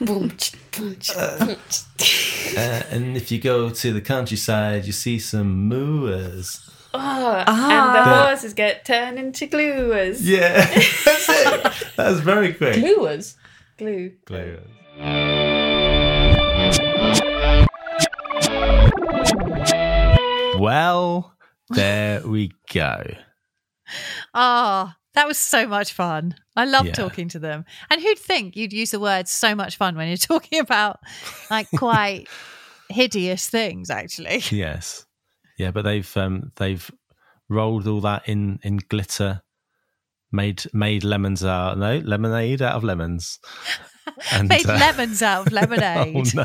boom, 0.00 0.30
ch- 0.36 0.52
boom, 0.76 0.96
ch- 0.98 1.14
boom, 1.38 1.56
ch- 1.68 2.56
Uh, 2.56 2.82
and 2.90 3.16
if 3.16 3.30
you 3.30 3.38
go 3.40 3.70
to 3.70 3.92
the 3.92 4.00
countryside, 4.00 4.84
you 4.86 4.92
see 4.92 5.18
some 5.18 5.68
moors. 5.68 6.60
Oh, 6.94 7.44
and 7.46 7.94
the 7.94 8.04
horses 8.04 8.54
get 8.54 8.84
turned 8.86 9.18
into 9.18 9.46
gluers. 9.46 10.18
Yeah, 10.22 10.64
that's 11.04 11.28
it. 11.28 11.86
That 11.96 12.10
was 12.10 12.20
very 12.20 12.54
quick. 12.54 12.76
Lures. 12.76 13.36
Glue. 13.76 14.12
Gluers. 14.24 15.76
Well, 20.58 21.34
there 21.70 22.26
we 22.26 22.52
go. 22.72 23.02
Oh, 24.34 24.92
that 25.16 25.26
was 25.26 25.36
so 25.38 25.66
much 25.66 25.92
fun. 25.92 26.36
I 26.54 26.64
love 26.66 26.86
Yeah. 26.86 26.92
talking 26.92 27.28
to 27.30 27.38
them. 27.40 27.64
And 27.90 28.00
who'd 28.00 28.18
think 28.18 28.54
you'd 28.56 28.72
use 28.72 28.92
the 28.92 29.00
word 29.00 29.26
so 29.26 29.54
much 29.56 29.76
fun 29.76 29.96
when 29.96 30.06
you're 30.08 30.16
talking 30.34 30.60
about 30.60 31.00
like 31.50 31.68
quite 31.76 32.28
hideous 32.88 33.48
things, 33.48 33.90
actually? 33.90 34.42
Yes, 34.52 35.04
yeah, 35.58 35.72
but 35.72 35.82
they've 35.82 36.16
um, 36.16 36.52
they've 36.56 36.88
rolled 37.48 37.86
all 37.88 38.00
that 38.02 38.28
in 38.28 38.60
in 38.62 38.76
glitter, 38.88 39.42
made 40.30 40.64
made 40.72 41.02
lemons 41.02 41.44
out 41.44 41.78
no 41.78 41.98
lemonade 41.98 42.62
out 42.62 42.74
of 42.76 42.84
lemons, 42.84 43.38
and 44.32 44.48
Made 44.48 44.66
uh, 44.66 44.74
lemons 44.74 45.22
out 45.22 45.46
of 45.46 45.52
lemonade. 45.52 46.26
Oh 46.36 46.42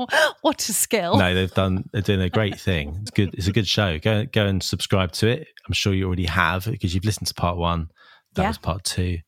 no. 0.00 0.06
what 0.42 0.68
a 0.68 0.72
skill. 0.72 1.16
no, 1.18 1.34
they've 1.34 1.52
done. 1.52 1.84
They're 1.92 2.02
doing 2.02 2.20
a 2.22 2.28
great 2.30 2.58
thing. 2.58 2.98
It's 3.02 3.10
good. 3.10 3.34
It's 3.34 3.46
a 3.48 3.52
good 3.52 3.66
show. 3.68 3.98
Go 3.98 4.24
go 4.26 4.46
and 4.46 4.62
subscribe 4.62 5.12
to 5.12 5.28
it. 5.28 5.46
I'm 5.66 5.72
sure 5.74 5.92
you 5.94 6.06
already 6.06 6.26
have 6.26 6.64
because 6.66 6.94
you've 6.94 7.04
listened 7.04 7.26
to 7.28 7.34
part 7.34 7.56
one. 7.56 7.88
That 8.34 8.42
Yeah. 8.42 8.48
was 8.48 8.58
part 8.58 8.84
two. 8.84 9.18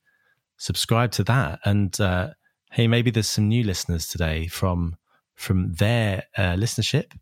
Subscribe 0.58 1.10
to 1.12 1.24
that, 1.24 1.60
and 1.64 1.98
uh, 2.00 2.30
hey, 2.72 2.86
maybe 2.86 3.10
there's 3.10 3.28
some 3.28 3.48
new 3.48 3.64
listeners 3.64 4.06
today 4.08 4.46
from 4.46 4.96
from 5.34 5.72
their 5.74 6.24
uh, 6.36 6.54
listenership, 6.54 7.12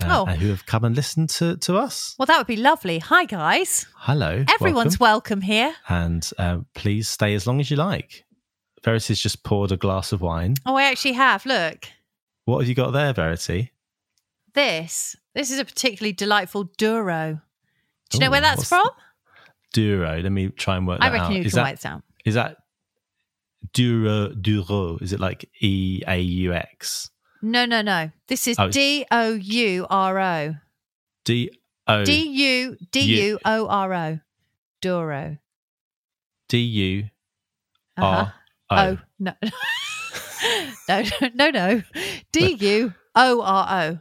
uh, 0.00 0.24
Oh. 0.26 0.26
who 0.26 0.48
have 0.50 0.66
come 0.66 0.84
and 0.84 0.94
listened 0.94 1.30
to 1.30 1.56
to 1.58 1.76
us. 1.78 2.14
Well, 2.18 2.26
that 2.26 2.38
would 2.38 2.46
be 2.46 2.56
lovely. 2.56 2.98
Hi, 2.98 3.24
guys. 3.24 3.86
Hello, 3.96 4.44
Everyone's 4.48 5.00
welcome, 5.00 5.38
welcome. 5.38 5.40
here. 5.42 5.74
and 5.88 6.28
um, 6.38 6.66
please 6.74 7.08
stay 7.08 7.34
as 7.34 7.46
long 7.46 7.60
as 7.60 7.70
you 7.70 7.76
like. 7.76 8.24
Verity's 8.84 9.20
just 9.20 9.44
poured 9.44 9.70
a 9.72 9.76
glass 9.76 10.12
of 10.12 10.20
wine. 10.20 10.54
Oh, 10.66 10.74
I 10.76 10.84
actually 10.84 11.12
have. 11.12 11.46
Look, 11.46 11.86
What 12.44 12.58
have 12.60 12.68
you 12.68 12.74
got 12.74 12.90
there, 12.92 13.12
Verity? 13.12 13.72
this. 14.54 15.16
This 15.34 15.50
is 15.50 15.58
a 15.58 15.64
particularly 15.64 16.12
delightful 16.12 16.64
Duro. 16.76 17.40
Do 18.10 18.16
you 18.16 18.20
know 18.20 18.30
where 18.30 18.40
that's 18.42 18.68
from? 18.68 18.86
Duro. 19.72 20.20
Let 20.20 20.30
me 20.32 20.48
try 20.50 20.76
and 20.76 20.86
work 20.86 20.98
I 21.00 21.08
that 21.08 21.12
reckon 21.14 21.26
out. 21.28 21.32
you 21.38 21.42
Is 21.44 21.52
can 21.52 21.56
that- 21.56 21.62
write 21.62 21.74
it 21.74 21.80
down. 21.80 22.02
Is 22.26 22.34
that 22.34 22.58
Duro 23.72 24.28
Duro? 24.34 24.98
Is 25.00 25.12
it 25.12 25.20
like 25.20 25.48
E 25.60 26.02
A 26.06 26.18
U 26.20 26.52
X? 26.52 27.10
No, 27.40 27.64
no, 27.64 27.80
no. 27.82 28.10
This 28.28 28.46
is 28.46 28.58
Oh, 28.58 28.68
D 28.68 29.06
O 29.10 29.32
U 29.34 29.86
R 29.88 30.18
O. 30.20 30.54
D 31.24 31.50
O 31.86 32.04
D 32.04 32.22
U 32.28 32.76
D 32.90 33.00
U 33.28 33.38
O 33.44 33.66
R 33.68 33.94
O. 33.94 34.18
Duro. 34.82 35.38
D 36.48 36.58
U 36.58 37.04
Uh-huh. 37.96 38.30
Oh 38.78 38.92
O. 38.92 38.98
no. 39.18 39.32
no, 40.88 41.02
no, 41.34 41.50
no. 41.50 41.82
D 42.32 42.56
U 42.60 42.94
O 43.14 43.40
R 43.42 43.66
O. 43.92 43.98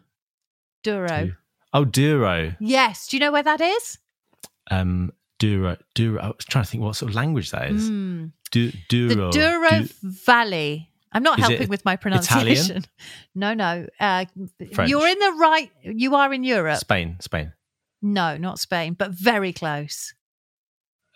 Duro. 0.84 1.32
Oh, 1.74 1.86
Duro. 1.86 2.54
Yes. 2.60 3.08
Do 3.08 3.16
you 3.18 3.22
know 3.22 3.32
where 3.32 3.44
that 3.44 3.62
is? 3.62 3.98
Um, 4.70 5.12
Duro. 5.40 5.78
Duro. 5.96 6.22
I 6.22 6.28
was 6.28 6.46
trying 6.46 6.66
to 6.66 6.70
think 6.72 6.84
what 6.84 6.96
sort 6.96 7.12
of 7.12 7.16
language 7.16 7.52
that 7.52 7.70
is. 7.72 7.90
Mm. 7.90 8.32
Du, 8.52 8.72
Duro. 8.90 9.32
The 9.32 9.40
Douro 9.40 9.70
Du- 9.70 9.90
Valley. 10.26 10.90
I'm 11.14 11.24
not 11.24 11.40
Is 11.40 11.46
helping 11.46 11.68
with 11.70 11.84
my 11.86 11.94
Italian? 11.94 12.24
pronunciation. 12.24 12.84
No, 13.36 13.54
no. 13.54 13.86
Uh, 14.00 14.26
you're 14.86 15.08
in 15.08 15.20
the 15.20 15.36
right. 15.40 15.70
You 15.84 16.16
are 16.16 16.34
in 16.34 16.44
Europe. 16.44 16.78
Spain. 16.80 17.18
Spain. 17.22 17.54
No, 18.02 18.38
not 18.38 18.60
Spain, 18.60 18.94
but 18.98 19.12
very 19.12 19.54
close. 19.54 20.14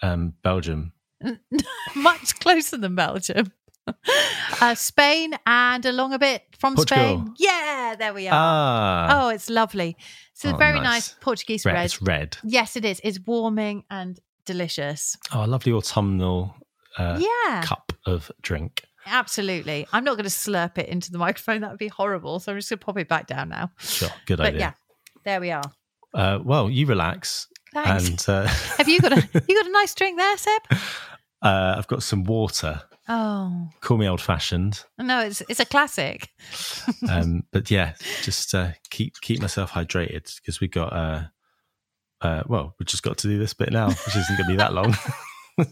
Um, 0.01 0.33
Belgium. 0.43 0.91
Much 1.95 2.39
closer 2.39 2.77
than 2.77 2.95
Belgium. 2.95 3.51
uh, 4.61 4.73
Spain 4.75 5.35
and 5.45 5.85
along 5.85 6.13
a 6.13 6.19
bit 6.19 6.43
from 6.57 6.75
Portugal. 6.75 7.03
Spain. 7.19 7.33
Yeah, 7.37 7.95
there 7.97 8.13
we 8.13 8.27
are. 8.27 8.33
Ah. 8.33 9.25
oh, 9.25 9.29
it's 9.29 9.49
lovely. 9.49 9.95
It's 10.33 10.43
a 10.45 10.53
Oh, 10.53 10.57
very 10.57 10.79
nice. 10.79 10.85
nice 11.09 11.15
Portuguese 11.21 11.65
red. 11.65 11.73
red. 11.75 11.85
It's 11.85 12.01
red. 12.01 12.37
Yes, 12.43 12.75
it 12.75 12.83
is. 12.85 12.99
It's 13.03 13.19
warming 13.25 13.83
and 13.91 14.19
delicious. 14.45 15.15
Oh, 15.31 15.45
a 15.45 15.47
lovely 15.47 15.71
autumnal 15.71 16.55
uh, 16.97 17.19
yeah, 17.21 17.61
cup 17.63 17.91
of 18.05 18.31
drink. 18.41 18.83
absolutely. 19.05 19.87
I'm 19.93 20.03
not 20.03 20.13
going 20.17 20.23
to 20.23 20.29
slurp 20.31 20.77
it 20.79 20.89
into 20.89 21.11
the 21.11 21.17
microphone. 21.19 21.61
That 21.61 21.69
would 21.69 21.79
be 21.79 21.87
horrible. 21.89 22.39
So 22.39 22.51
I'm 22.53 22.57
just 22.57 22.69
going 22.69 22.79
to 22.79 22.85
pop 22.85 22.97
it 22.97 23.07
back 23.07 23.27
down 23.27 23.49
now. 23.49 23.69
Sure. 23.79 24.09
Good 24.25 24.37
but 24.37 24.47
idea. 24.47 24.59
yeah, 24.59 24.71
there 25.25 25.39
we 25.41 25.51
are. 25.51 25.63
Uh, 26.13 26.39
well, 26.43 26.69
you 26.71 26.85
relax. 26.87 27.47
Thanks. 27.75 28.09
And 28.09 28.25
uh, 28.29 28.47
Have 28.77 28.87
you 28.87 28.99
got 29.01 29.11
a 29.13 29.43
you 29.47 29.55
got 29.55 29.67
a 29.67 29.71
nice 29.71 29.93
drink 29.93 30.17
there, 30.17 30.37
Seb? 30.37 30.61
uh, 31.41 31.75
I've 31.77 31.87
got 31.87 32.01
some 32.03 32.23
water. 32.23 32.81
Oh 33.07 33.69
Call 33.81 33.97
me 33.97 34.07
old 34.09 34.19
fashioned. 34.21 34.83
no, 34.97 35.19
it's 35.21 35.41
it's 35.49 35.59
a 35.59 35.65
classic. 35.65 36.29
Um, 37.09 37.43
but 37.51 37.69
yeah, 37.69 37.93
just 38.23 38.55
uh, 38.55 38.69
keep 38.89 39.19
keep 39.21 39.39
myself 39.41 39.71
hydrated 39.71 40.33
because 40.37 40.59
we 40.59 40.67
got 40.67 40.91
uh, 40.93 41.23
uh, 42.21 42.43
well, 42.47 42.73
we 42.79 42.85
just 42.85 43.03
got 43.03 43.17
to 43.19 43.27
do 43.27 43.37
this 43.37 43.53
bit 43.53 43.71
now, 43.71 43.89
which 43.89 44.15
isn't 44.15 44.37
going 44.37 44.47
to 44.47 44.53
be 44.53 44.55
that 44.57 44.73
long. 44.73 44.95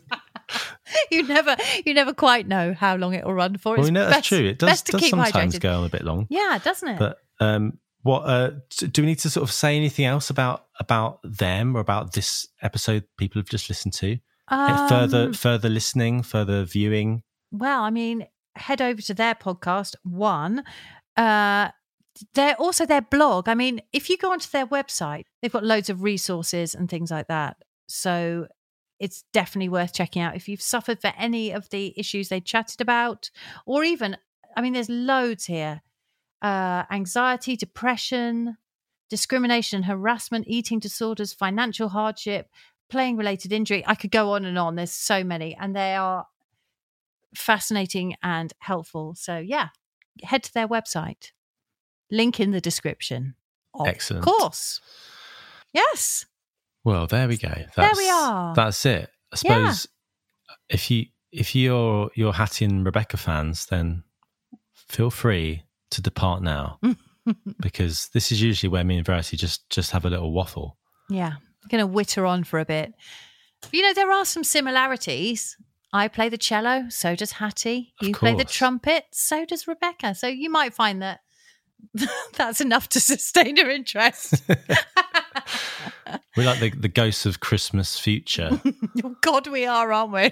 you 1.11 1.23
never 1.23 1.55
you 1.85 1.93
never 1.93 2.13
quite 2.13 2.47
know 2.47 2.73
how 2.73 2.95
long 2.95 3.13
it 3.13 3.25
will 3.25 3.33
run 3.33 3.57
for. 3.57 3.71
well, 3.71 3.79
It's 3.79 3.87
we 3.87 3.91
know 3.91 4.09
that's 4.09 4.27
true. 4.27 4.39
It 4.45 4.59
does, 4.59 4.81
does 4.83 5.09
sometimes 5.09 5.55
hydrated. 5.55 5.61
go 5.61 5.79
on 5.79 5.85
a 5.85 5.89
bit 5.89 6.03
long. 6.03 6.27
Yeah, 6.29 6.59
doesn't 6.63 6.87
it? 6.89 6.99
But 6.99 7.17
um, 7.39 7.79
what 8.03 8.19
uh, 8.21 8.51
do 8.77 9.01
we 9.01 9.07
need 9.07 9.19
to 9.19 9.29
sort 9.29 9.43
of 9.43 9.51
say 9.51 9.75
anything 9.75 10.05
else 10.05 10.29
about 10.29 10.67
about 10.79 11.19
them 11.23 11.75
or 11.75 11.79
about 11.79 12.13
this 12.13 12.47
episode? 12.61 13.03
People 13.17 13.39
have 13.41 13.49
just 13.49 13.69
listened 13.69 13.93
to 13.95 14.19
Uh, 14.49 14.87
further 14.87 15.23
Um, 15.25 15.33
further 15.33 15.69
listening, 15.69 16.23
further 16.23 16.63
viewing. 16.65 17.23
Well, 17.51 17.81
I 17.83 17.89
mean, 17.89 18.27
head 18.55 18.81
over 18.81 19.01
to 19.01 19.13
their 19.13 19.35
podcast. 19.35 19.95
One, 20.03 20.63
uh, 21.17 21.69
they're 22.33 22.59
also 22.59 22.85
their 22.85 23.01
blog. 23.01 23.47
I 23.47 23.55
mean, 23.55 23.81
if 23.91 24.09
you 24.09 24.17
go 24.17 24.31
onto 24.31 24.49
their 24.49 24.67
website, 24.67 25.25
they've 25.41 25.51
got 25.51 25.63
loads 25.63 25.89
of 25.89 26.03
resources 26.03 26.75
and 26.75 26.89
things 26.89 27.09
like 27.09 27.27
that. 27.27 27.57
So 27.87 28.47
it's 28.99 29.23
definitely 29.33 29.69
worth 29.69 29.93
checking 29.93 30.21
out 30.21 30.35
if 30.35 30.47
you've 30.47 30.61
suffered 30.61 31.01
for 31.01 31.13
any 31.17 31.51
of 31.51 31.69
the 31.69 31.93
issues 31.97 32.29
they 32.29 32.41
chatted 32.41 32.81
about, 32.81 33.31
or 33.65 33.83
even, 33.83 34.17
I 34.55 34.61
mean, 34.61 34.73
there's 34.73 34.89
loads 34.89 35.45
here: 35.45 35.81
uh, 36.43 36.83
anxiety, 36.91 37.55
depression, 37.55 38.57
discrimination, 39.09 39.83
harassment, 39.83 40.45
eating 40.47 40.79
disorders, 40.79 41.33
financial 41.33 41.89
hardship, 41.89 42.49
playing 42.89 43.17
related 43.17 43.53
injury. 43.53 43.83
I 43.87 43.95
could 43.95 44.11
go 44.11 44.33
on 44.33 44.45
and 44.45 44.59
on. 44.59 44.75
There's 44.75 44.91
so 44.91 45.23
many, 45.23 45.55
and 45.55 45.75
they 45.75 45.95
are 45.95 46.27
fascinating 47.33 48.15
and 48.21 48.53
helpful. 48.59 49.15
So, 49.15 49.37
yeah, 49.37 49.69
head 50.21 50.43
to 50.43 50.53
their 50.53 50.67
website. 50.67 51.31
Link 52.11 52.39
in 52.39 52.51
the 52.51 52.61
description. 52.61 53.35
Of 53.73 53.87
Excellent. 53.87 54.25
course. 54.25 54.81
Yes. 55.73 56.27
Well, 56.83 57.07
there 57.07 57.27
we 57.27 57.37
go. 57.37 57.49
There 57.49 57.67
That's, 57.75 57.97
we 57.97 58.09
are. 58.09 58.53
That's 58.53 58.85
it. 58.85 59.09
I 59.31 59.35
suppose 59.35 59.87
if 60.69 60.91
you 60.91 61.05
if 61.31 61.55
you're 61.55 62.11
you're 62.13 62.33
Hattie 62.33 62.65
and 62.65 62.85
Rebecca 62.85 63.17
fans, 63.17 63.65
then 63.65 64.03
feel 64.73 65.09
free 65.09 65.63
to 65.93 66.01
depart 66.01 66.41
now 66.41 66.79
because 67.59 68.09
this 68.13 68.31
is 68.31 68.41
usually 68.41 68.69
where 68.69 68.83
me 68.83 68.97
and 68.97 69.05
Verity 69.05 69.37
just 69.37 69.69
just 69.69 69.91
have 69.91 70.05
a 70.05 70.09
little 70.09 70.31
waffle. 70.31 70.77
Yeah. 71.09 71.33
going 71.69 71.81
to 71.81 71.87
witter 71.87 72.25
on 72.25 72.43
for 72.43 72.59
a 72.59 72.65
bit. 72.65 72.93
But, 73.61 73.73
you 73.73 73.81
know, 73.81 73.93
there 73.93 74.11
are 74.11 74.25
some 74.25 74.43
similarities. 74.43 75.55
I 75.93 76.07
play 76.07 76.27
the 76.29 76.37
cello, 76.37 76.85
so 76.89 77.15
does 77.15 77.33
Hattie. 77.33 77.93
Of 78.01 78.07
You 78.07 78.13
play 78.15 78.33
the 78.33 78.43
trumpet, 78.43 79.05
so 79.11 79.45
does 79.45 79.67
Rebecca. 79.67 80.15
So 80.15 80.27
you 80.27 80.49
might 80.49 80.73
find 80.73 81.01
that 81.01 81.19
that's 82.35 82.61
enough 82.61 82.89
to 82.89 82.99
sustain 82.99 83.57
her 83.57 83.69
interest. 83.69 84.43
We're 86.35 86.45
like 86.45 86.59
the, 86.59 86.71
the 86.71 86.87
ghosts 86.87 87.25
of 87.27 87.39
Christmas 87.41 87.99
future. 87.99 88.59
Oh, 89.03 89.15
God, 89.21 89.47
we 89.47 89.65
are, 89.65 89.93
aren't 89.93 90.13
we? 90.13 90.31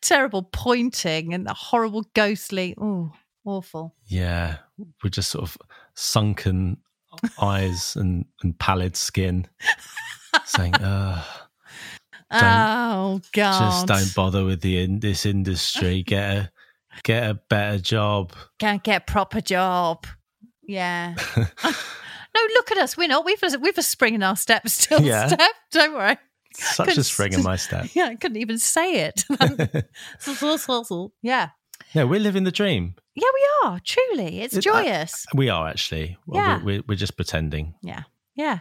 Terrible 0.00 0.44
pointing 0.44 1.34
and 1.34 1.44
the 1.44 1.54
horrible 1.54 2.04
ghostly. 2.14 2.76
Oh, 2.80 3.12
awful. 3.44 3.96
yeah, 4.06 4.58
we're 5.02 5.10
just 5.10 5.30
sort 5.30 5.44
of 5.44 5.58
sunken 5.94 6.78
eyes 7.40 7.96
and, 7.96 8.24
and 8.42 8.58
pallid 8.58 8.96
skin, 8.96 9.46
saying, 10.44 10.74
"Uh, 10.76 11.22
oh, 12.30 13.20
God. 13.32 13.60
just 13.60 13.86
don't 13.86 14.14
bother 14.14 14.44
with 14.44 14.60
the 14.60 14.82
in, 14.82 15.00
this 15.00 15.26
industry. 15.26 16.02
Get 16.06 16.36
a 16.36 16.50
get 17.02 17.30
a 17.30 17.34
better 17.34 17.78
job." 17.78 18.32
Can't 18.58 18.82
get 18.82 19.06
proper 19.06 19.40
job. 19.40 20.06
Yeah. 20.66 21.14
no, 21.36 22.40
look 22.54 22.70
at 22.70 22.78
us. 22.78 22.96
We're 22.96 23.08
not. 23.08 23.24
We've 23.24 23.42
a, 23.42 23.58
we've 23.58 23.78
a 23.78 23.82
spring 23.82 24.14
in 24.14 24.22
our 24.22 24.36
step 24.36 24.68
still. 24.68 25.00
Yeah. 25.00 25.28
Step. 25.28 25.50
Don't 25.72 25.94
worry. 25.94 26.18
Such 26.54 26.86
a 26.86 26.90
Couldn't 26.90 27.04
spring 27.04 27.32
in 27.34 27.42
my 27.42 27.56
step. 27.56 27.86
Yeah, 27.94 28.06
I 28.06 28.16
couldn't 28.16 28.38
even 28.38 28.58
say 28.58 29.04
it. 29.04 29.24
yeah. 31.22 31.50
Yeah, 31.94 32.04
we're 32.04 32.20
living 32.20 32.44
the 32.44 32.52
dream. 32.52 32.94
Yeah, 33.14 33.28
we 33.34 33.68
are. 33.68 33.80
Truly. 33.84 34.40
It's 34.40 34.54
It- 34.56 34.66
I- 34.66 34.82
joyous. 34.84 35.26
We 35.34 35.48
are 35.48 35.68
actually. 35.68 36.16
Well, 36.26 36.42
Yeah. 36.42 36.62
we're, 36.62 36.82
we're, 36.86 36.94
just 36.96 37.16
pretending. 37.16 37.74
yeah. 37.82 38.02
Yeah. 38.34 38.60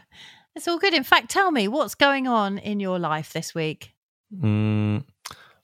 It's 0.56 0.68
all 0.68 0.80
good. 0.80 0.94
In 0.94 1.04
fact, 1.04 1.30
tell 1.30 1.52
me 1.52 1.68
what's 1.68 1.94
going 1.96 2.28
on 2.28 2.58
in 2.58 2.80
your 2.80 2.98
life 2.98 3.32
this 3.34 3.54
week. 3.54 3.94
Mm, 4.36 5.04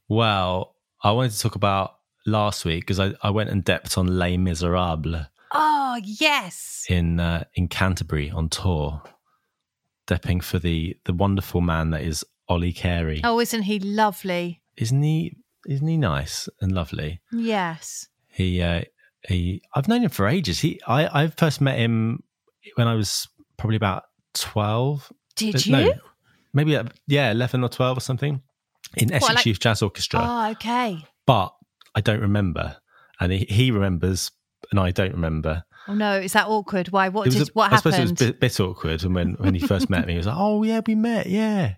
well, 0.08 0.76
I 1.04 1.12
wanted 1.12 1.32
to 1.32 1.40
talk 1.40 1.56
about 1.56 1.96
last 2.26 2.64
week 2.66 2.82
because 2.84 3.00
I, 3.00 3.14
I 3.24 3.30
went 3.32 3.50
and 3.50 3.66
depped 3.66 3.98
on 3.98 4.18
Les 4.20 4.38
Miserables 4.38 5.26
Oh, 5.52 6.00
yes. 6.04 6.86
in 6.90 7.20
uh, 7.20 7.44
in 7.56 7.68
Canterbury 7.68 8.30
on 8.30 8.50
tour, 8.50 9.02
depping 10.08 10.44
for 10.44 10.60
the 10.60 10.96
the 11.06 11.14
wonderful 11.14 11.62
man 11.62 11.90
that 11.92 12.02
is 12.04 12.24
Ollie 12.48 12.74
Carey. 12.74 13.22
Oh, 13.24 13.40
isn't 13.40 13.64
he 13.64 13.80
lovely? 13.80 14.62
Isn't 14.78 15.02
he? 15.04 15.38
Isn't 15.68 15.88
he 15.88 15.98
nice 15.98 16.50
and 16.62 16.72
lovely? 16.72 17.22
Yes. 17.32 18.08
He 18.28 18.62
uh, 18.62 18.84
he. 19.28 19.62
I've 19.74 19.88
known 19.88 20.04
him 20.04 20.10
for 20.10 20.28
ages. 20.28 20.60
He 20.60 20.80
I 20.88 21.24
I 21.24 21.28
first 21.28 21.62
met 21.62 21.78
him 21.80 22.24
when 22.76 22.88
I 22.88 22.96
was 22.96 23.28
probably 23.58 23.78
about 23.78 24.04
twelve. 24.34 25.12
Did 25.36 25.56
Uh, 25.74 25.78
you? 25.78 25.94
maybe 26.54 26.76
uh, 26.76 26.84
yeah, 27.08 27.32
eleven 27.32 27.64
or 27.64 27.70
twelve 27.70 27.98
or 27.98 28.02
something 28.02 28.42
in 28.98 29.12
Essex 29.14 29.36
like- 29.36 29.46
Youth 29.46 29.60
Jazz 29.60 29.82
Orchestra. 29.82 30.20
Oh, 30.22 30.52
okay. 30.52 31.06
but 31.26 31.54
I 31.96 32.02
don't 32.02 32.22
remember, 32.22 32.78
and 33.20 33.32
he, 33.32 33.46
he 33.50 33.72
remembers, 33.72 34.32
and 34.72 34.80
I 34.80 34.92
don't 34.92 35.12
remember. 35.14 35.64
Oh 35.88 35.94
no, 35.94 36.18
is 36.20 36.34
that 36.34 36.48
awkward? 36.48 36.90
Why? 36.90 37.10
What 37.10 37.30
did? 37.30 37.42
a- 37.50 37.52
what 37.54 37.72
I 37.72 37.76
happened? 37.76 37.94
suppose 37.94 38.00
it 38.00 38.02
was 38.02 38.12
a 38.12 38.32
bit, 38.34 38.40
bit 38.40 38.60
awkward, 38.60 39.04
and 39.04 39.14
when 39.16 39.34
when 39.34 39.54
he 39.54 39.60
first 39.66 39.90
met 39.90 40.06
me, 40.08 40.14
he 40.14 40.18
was 40.18 40.28
like, 40.28 40.36
"Oh 40.38 40.64
yeah, 40.64 40.82
we 40.86 40.96
met, 40.96 41.28
yeah." 41.28 41.76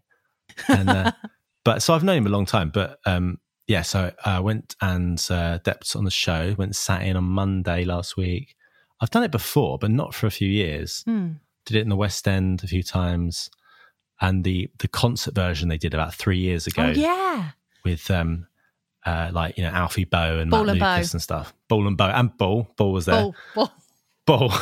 And 0.68 0.90
uh, 0.90 1.12
but 1.66 1.82
so 1.84 1.94
I've 1.94 2.04
known 2.04 2.18
him 2.18 2.28
a 2.28 2.30
long 2.30 2.46
time, 2.46 2.70
but 2.74 3.00
um, 3.06 3.40
yeah, 3.68 3.82
so 3.82 4.12
I 4.24 4.40
went 4.40 4.76
and 4.82 5.24
uh, 5.30 5.60
on 5.96 6.06
the 6.06 6.12
show. 6.12 6.56
Went 6.58 6.76
sat 6.76 7.02
in 7.04 7.16
on 7.18 7.24
Monday 7.24 7.84
last 7.84 8.16
week. 8.16 8.56
I've 9.02 9.10
done 9.10 9.24
it 9.24 9.32
before, 9.32 9.78
but 9.78 9.92
not 9.92 10.14
for 10.14 10.28
a 10.28 10.32
few 10.32 10.48
years. 10.50 11.04
Hmm. 11.06 11.34
Did 11.66 11.78
it 11.78 11.82
in 11.82 11.90
the 11.90 11.96
West 11.96 12.28
End 12.28 12.64
a 12.64 12.68
few 12.68 12.84
times, 12.84 13.50
and 14.22 14.44
the 14.44 14.70
the 14.78 14.88
concert 14.88 15.34
version 15.34 15.68
they 15.68 15.78
did 15.78 15.94
about 15.94 16.14
three 16.14 16.38
years 16.38 16.68
ago 16.68 16.84
Oh 16.84 16.90
yeah. 16.92 17.52
with 17.84 18.10
um 18.12 18.48
uh 19.06 19.32
like 19.34 19.58
you 19.58 19.64
know 19.64 19.72
Alfie 19.72 20.06
Boe 20.06 20.38
and 20.40 20.52
Ball 20.52 20.64
Matt 20.66 20.74
and 20.74 20.80
Boe. 20.80 20.94
Lucas 20.96 21.14
and 21.14 21.22
stuff. 21.22 21.54
Ball 21.68 21.88
and 21.88 21.98
Boe 21.98 22.06
and 22.06 22.38
Ball. 22.38 22.68
Ball 22.78 22.94
was 22.94 23.06
there. 23.06 23.22
Ball, 23.22 23.36
ball. 23.56 23.74
Ball. 24.50 24.54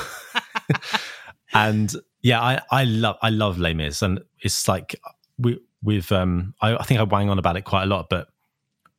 and 1.53 1.93
yeah, 2.21 2.41
I 2.41 2.61
I 2.71 2.83
love 2.85 3.17
I 3.21 3.29
love 3.29 3.59
Les 3.59 3.73
Mis 3.73 4.01
and 4.01 4.21
it's 4.39 4.67
like 4.67 4.95
we 5.37 5.59
we've 5.81 6.11
um 6.11 6.53
I, 6.61 6.75
I 6.77 6.83
think 6.83 6.99
I 6.99 7.03
wang 7.03 7.29
on 7.29 7.37
about 7.37 7.57
it 7.57 7.63
quite 7.65 7.83
a 7.83 7.87
lot, 7.87 8.07
but 8.09 8.27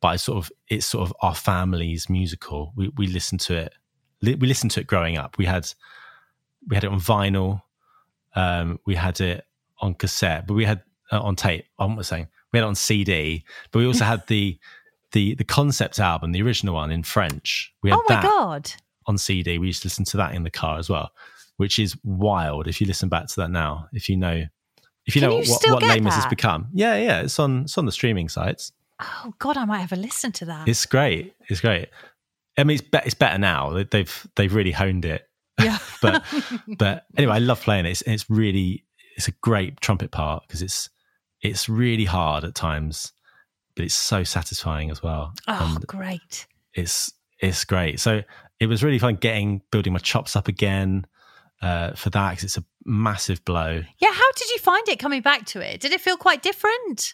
but 0.01 0.09
I 0.09 0.15
sort 0.17 0.37
of 0.37 0.51
it's 0.69 0.85
sort 0.85 1.07
of 1.09 1.15
our 1.21 1.35
family's 1.35 2.09
musical. 2.09 2.73
We 2.75 2.89
we 2.95 3.07
listen 3.07 3.37
to 3.39 3.55
it 3.55 3.73
li- 4.21 4.35
we 4.35 4.47
listened 4.47 4.71
to 4.71 4.81
it 4.81 4.87
growing 4.87 5.17
up. 5.17 5.37
We 5.37 5.45
had 5.45 5.67
we 6.67 6.75
had 6.75 6.83
it 6.83 6.91
on 6.91 6.99
vinyl, 6.99 7.61
um, 8.35 8.79
we 8.85 8.95
had 8.95 9.21
it 9.21 9.45
on 9.79 9.93
cassette, 9.93 10.47
but 10.47 10.53
we 10.55 10.65
had 10.65 10.81
uh, 11.11 11.21
on 11.21 11.35
tape. 11.35 11.65
I'm 11.79 11.95
not 11.95 12.05
saying 12.05 12.27
we 12.51 12.59
had 12.59 12.65
it 12.65 12.67
on 12.67 12.75
CD, 12.75 13.43
but 13.71 13.79
we 13.79 13.85
also 13.87 14.05
had 14.05 14.25
the 14.27 14.57
the 15.11 15.35
the 15.35 15.43
concept 15.43 15.99
album, 15.99 16.31
the 16.31 16.41
original 16.41 16.75
one 16.75 16.91
in 16.91 17.03
French. 17.03 17.73
We 17.83 17.89
had 17.91 17.99
Oh 17.99 18.03
my 18.09 18.15
that 18.15 18.23
god. 18.23 18.71
on 19.07 19.17
CD. 19.17 19.57
We 19.57 19.67
used 19.67 19.83
to 19.83 19.87
listen 19.87 20.05
to 20.05 20.17
that 20.17 20.33
in 20.35 20.43
the 20.43 20.51
car 20.51 20.77
as 20.77 20.89
well, 20.89 21.11
which 21.57 21.79
is 21.79 21.95
wild. 22.03 22.67
If 22.67 22.81
you 22.81 22.87
listen 22.87 23.09
back 23.09 23.27
to 23.27 23.35
that 23.41 23.51
now, 23.51 23.87
if 23.93 24.09
you 24.09 24.17
know, 24.17 24.43
if 25.05 25.15
you 25.15 25.21
Can 25.21 25.29
know 25.29 25.39
you 25.41 25.51
what, 25.51 25.63
what 25.69 25.83
Lame 25.83 26.05
has 26.05 26.25
become, 26.25 26.67
yeah, 26.73 26.95
yeah, 26.95 27.21
it's 27.21 27.39
on 27.39 27.61
it's 27.61 27.77
on 27.77 27.85
the 27.85 27.91
streaming 27.91 28.27
sites. 28.29 28.71
Oh 28.99 29.33
god, 29.39 29.57
I 29.57 29.65
might 29.65 29.79
have 29.79 29.91
a 29.91 29.95
listen 29.97 30.31
to 30.33 30.45
that. 30.45 30.67
It's 30.67 30.85
great. 30.85 31.33
It's 31.49 31.61
great. 31.61 31.89
I 32.57 32.63
mean, 32.63 32.75
it's 32.75 32.87
be- 32.87 32.99
it's 33.05 33.13
better 33.15 33.37
now. 33.37 33.71
They- 33.71 33.83
They've 33.83 34.27
they've 34.35 34.53
really 34.53 34.71
honed 34.71 35.05
it. 35.05 35.27
yeah. 35.61 35.77
But 36.01 36.23
but 36.77 37.05
anyway, 37.17 37.35
I 37.35 37.39
love 37.39 37.61
playing 37.61 37.85
it. 37.85 37.89
It's, 37.91 38.01
it's 38.03 38.29
really 38.29 38.85
it's 39.17 39.27
a 39.27 39.31
great 39.41 39.79
trumpet 39.81 40.11
part 40.11 40.43
because 40.47 40.61
it's 40.61 40.89
it's 41.41 41.67
really 41.69 42.05
hard 42.05 42.43
at 42.43 42.55
times, 42.55 43.11
but 43.75 43.85
it's 43.85 43.95
so 43.95 44.23
satisfying 44.23 44.89
as 44.91 45.03
well. 45.03 45.33
oh, 45.47 45.73
And 45.77 45.85
great. 45.87 46.47
it's 46.73 47.11
it's 47.39 47.65
great. 47.65 47.99
So 47.99 48.21
it 48.59 48.67
was 48.67 48.83
really 48.83 48.99
fun 48.99 49.15
getting 49.15 49.61
building 49.71 49.91
my 49.93 49.99
chops 49.99 50.35
up 50.37 50.47
again 50.47 51.05
uh, 51.61 51.91
for 51.93 52.09
that 52.11 52.31
because 52.31 52.43
it's 52.45 52.57
a 52.57 52.63
massive 52.85 53.43
blow. 53.43 53.83
Yeah, 53.99 54.11
how 54.13 54.31
did 54.37 54.49
you 54.51 54.59
find 54.59 54.87
it 54.87 54.99
coming 54.99 55.21
back 55.21 55.45
to 55.47 55.59
it? 55.59 55.81
Did 55.81 55.91
it 55.91 55.99
feel 56.01 56.15
quite 56.17 56.41
different? 56.41 57.13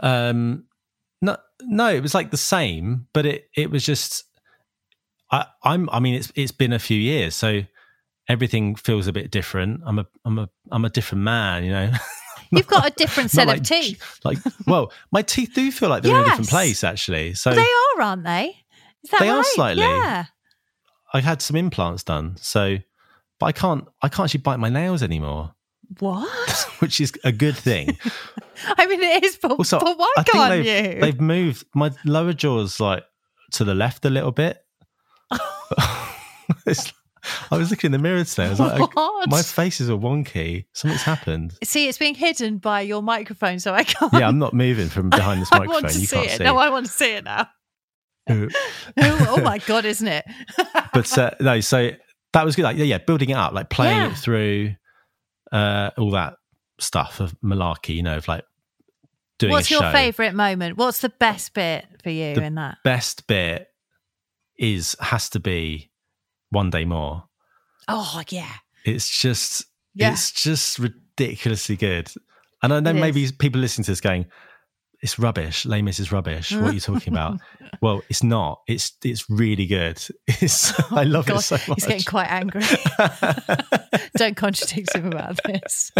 Um, 0.00 0.64
no, 1.66 1.88
it 1.88 2.00
was 2.02 2.14
like 2.14 2.30
the 2.30 2.36
same, 2.36 3.06
but 3.12 3.26
it 3.26 3.48
it 3.56 3.70
was 3.70 3.84
just. 3.84 4.24
I, 5.30 5.46
I'm. 5.62 5.88
I 5.90 6.00
mean, 6.00 6.14
it's 6.14 6.32
it's 6.34 6.52
been 6.52 6.72
a 6.72 6.78
few 6.78 6.98
years, 6.98 7.34
so 7.34 7.62
everything 8.28 8.74
feels 8.74 9.06
a 9.06 9.12
bit 9.12 9.30
different. 9.30 9.82
I'm 9.84 9.98
a 9.98 10.06
I'm 10.24 10.38
a 10.38 10.48
I'm 10.70 10.84
a 10.84 10.90
different 10.90 11.24
man, 11.24 11.64
you 11.64 11.70
know. 11.70 11.90
You've 12.50 12.66
got 12.66 12.86
a 12.86 12.90
different 12.90 13.30
set 13.30 13.46
Not 13.48 13.58
of 13.58 13.62
teeth. 13.64 14.20
Like, 14.22 14.38
well, 14.66 14.92
my 15.10 15.22
teeth 15.22 15.52
do 15.54 15.72
feel 15.72 15.88
like 15.88 16.02
they're 16.02 16.14
in 16.14 16.22
a 16.22 16.24
different 16.24 16.50
place, 16.50 16.84
actually. 16.84 17.34
So 17.34 17.52
they 17.52 17.62
are, 17.62 18.02
aren't 18.02 18.24
they? 18.24 18.56
Is 19.02 19.10
that 19.10 19.20
They 19.20 19.28
are 19.28 19.42
slightly. 19.42 19.82
Yeah. 19.82 20.26
I 21.12 21.20
had 21.20 21.42
some 21.42 21.56
implants 21.56 22.02
done, 22.02 22.36
so 22.38 22.78
but 23.38 23.46
I 23.46 23.52
can't 23.52 23.86
I 24.02 24.08
can't 24.08 24.26
actually 24.26 24.40
bite 24.40 24.58
my 24.58 24.68
nails 24.68 25.02
anymore, 25.02 25.54
What? 25.98 26.68
which 26.80 27.00
is 27.00 27.12
a 27.24 27.32
good 27.32 27.56
thing. 27.56 27.96
I 28.76 28.86
mean, 28.86 29.02
it 29.02 29.24
is, 29.24 29.36
but, 29.40 29.52
Also, 29.52 29.78
but 29.80 29.98
why 29.98 30.12
I 30.16 30.22
can't 30.22 30.50
they've, 30.64 30.94
you? 30.94 31.00
they've 31.00 31.20
moved 31.20 31.64
my 31.74 31.90
lower 32.04 32.32
jaw's 32.32 32.80
like 32.80 33.04
to 33.52 33.64
the 33.64 33.74
left 33.74 34.04
a 34.04 34.10
little 34.10 34.32
bit. 34.32 34.58
I 37.50 37.56
was 37.56 37.70
looking 37.70 37.88
in 37.88 37.92
the 37.92 37.98
mirror 37.98 38.22
today. 38.24 38.46
I 38.46 38.50
was 38.50 38.60
like, 38.60 38.94
What? 38.96 39.28
my 39.30 39.42
face 39.42 39.80
is 39.80 39.88
a 39.88 39.92
wonky. 39.92 40.66
Something's 40.74 41.02
happened. 41.02 41.54
See, 41.64 41.88
it's 41.88 41.96
being 41.98 42.14
hidden 42.14 42.58
by 42.58 42.82
your 42.82 43.02
microphone, 43.02 43.58
so 43.60 43.72
I 43.72 43.84
can't. 43.84 44.12
Yeah, 44.12 44.28
I'm 44.28 44.38
not 44.38 44.52
moving 44.52 44.88
from 44.88 45.08
behind 45.10 45.40
this 45.40 45.48
I 45.50 45.60
microphone. 45.60 45.82
want 45.84 45.94
to 45.94 46.00
you 46.00 46.06
see 46.06 46.16
can't 46.16 46.28
it. 46.28 46.38
see. 46.38 46.44
No, 46.44 46.56
I 46.58 46.68
want 46.68 46.86
to 46.86 46.92
see 46.92 47.14
it 47.14 47.24
now. 47.24 47.48
oh, 48.28 48.48
oh 48.98 49.40
my 49.42 49.58
god, 49.58 49.84
isn't 49.84 50.06
it? 50.06 50.24
but 50.92 51.18
uh, 51.18 51.30
no, 51.40 51.60
so 51.60 51.90
that 52.34 52.44
was 52.44 52.56
good. 52.56 52.62
Like, 52.62 52.76
yeah, 52.76 52.84
yeah, 52.84 52.98
building 52.98 53.30
it 53.30 53.34
up, 53.36 53.52
like 53.52 53.70
playing 53.70 53.96
Yeah. 53.96 54.10
it 54.12 54.18
through, 54.18 54.74
uh, 55.52 55.90
all 55.98 56.10
that 56.12 56.34
stuff 56.78 57.20
of 57.20 57.34
malarkey. 57.42 57.94
You 57.96 58.02
know, 58.02 58.16
of 58.16 58.28
like 58.28 58.44
doing. 59.38 59.52
What's 59.52 59.70
your 59.70 59.82
show. 59.82 59.92
favourite 59.92 60.34
moment? 60.34 60.76
What's 60.76 61.00
the 61.00 61.08
best 61.10 61.54
bit 61.54 61.86
for 62.02 62.10
you 62.10 62.34
The 62.34 62.44
in 62.44 62.54
that? 62.56 62.78
Best 62.84 63.26
bit 63.26 63.68
is 64.58 64.96
has 65.00 65.28
to 65.30 65.40
be 65.40 65.90
one 66.50 66.70
day 66.70 66.84
more. 66.84 67.24
Oh 67.88 68.22
yeah, 68.30 68.52
It's 68.84 69.08
just, 69.08 69.64
Yeah. 69.94 70.12
it's 70.12 70.30
just 70.32 70.78
ridiculously 70.78 71.76
good. 71.76 72.10
And 72.62 72.72
I 72.72 72.80
know 72.80 72.94
maybe 72.94 73.30
people 73.38 73.60
listening 73.60 73.84
to 73.84 73.90
this 73.90 74.00
going, 74.00 74.24
"It's 75.04 75.18
rubbish. 75.18 75.66
Les 75.66 75.82
Mis 75.82 76.00
is 76.00 76.10
rubbish. 76.10 76.50
What 76.52 76.70
are 76.70 76.72
you 76.72 76.80
talking 76.80 77.12
about?" 77.12 77.38
well, 77.80 78.02
it's 78.08 78.22
not. 78.22 78.62
It's 78.66 78.92
it's 79.04 79.28
really 79.30 79.66
good. 79.66 80.02
It's 80.40 80.72
I 80.90 81.04
love 81.04 81.26
God, 81.26 81.38
it 81.38 81.42
so 81.42 81.56
much. 81.68 81.76
he's 81.76 81.86
getting 81.86 82.04
quite 82.04 82.30
angry. 82.30 82.62
Don't 84.16 84.36
contradict 84.36 84.94
him 84.94 85.06
about 85.06 85.38
this. 85.44 85.92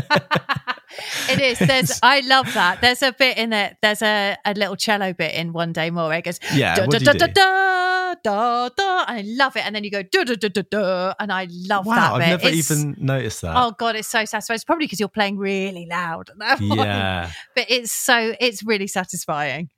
it 1.31 1.41
is. 1.41 1.59
There's. 1.59 1.99
I 2.03 2.21
love 2.21 2.53
that. 2.55 2.81
There's 2.81 3.03
a 3.03 3.13
bit 3.13 3.39
in 3.39 3.53
it. 3.53 3.77
There's 3.83 4.03
a, 4.03 4.37
a 4.45 4.55
little 4.55 4.77
cello 4.77 5.13
bit 5.13 5.35
in 5.35 5.53
One 5.53 5.73
Day 5.73 5.91
More. 5.91 6.09
Where 6.09 6.19
it 6.19 6.25
goes. 6.25 6.39
Yeah, 6.55 6.75
Da, 6.77 6.83
what 6.87 6.93
da, 6.93 6.99
do 6.99 7.05
you 7.05 7.19
da, 7.19 7.27
do? 7.27 7.33
da, 7.33 8.15
da, 8.23 8.69
da, 8.77 9.05
and 9.09 9.19
I 9.19 9.23
love 9.27 9.57
it. 9.57 9.67
And 9.67 9.75
then 9.75 9.85
you 9.85 9.91
go 9.91 10.03
da 10.03 10.25
da 10.25 10.35
da 10.35 10.49
da 10.49 10.63
da, 10.71 11.15
and 11.19 11.33
I 11.33 11.49
love 11.51 11.85
that 11.87 11.91
wow. 11.91 12.15
I've 12.15 12.29
never 12.29 12.49
It's- 12.49 12.71
even 12.71 12.97
noticed 12.99 13.43
that. 13.43 13.55
Oh 13.57 13.73
god, 13.73 13.97
it's 13.97 14.09
so 14.09 14.25
satisfying. 14.25 14.57
It's 14.57 14.65
probably 14.65 14.87
because 14.87 15.01
you're 15.01 15.09
playing 15.09 15.37
really 15.39 15.87
loud 15.91 16.31
at 16.31 16.39
that 16.39 16.59
point. 16.59 16.81
yeah. 16.81 17.31
But 17.55 17.67
it's 17.69 17.93
so 17.93 18.35
it's 18.41 18.63
really 18.63 18.87
satisfying. 18.95 19.69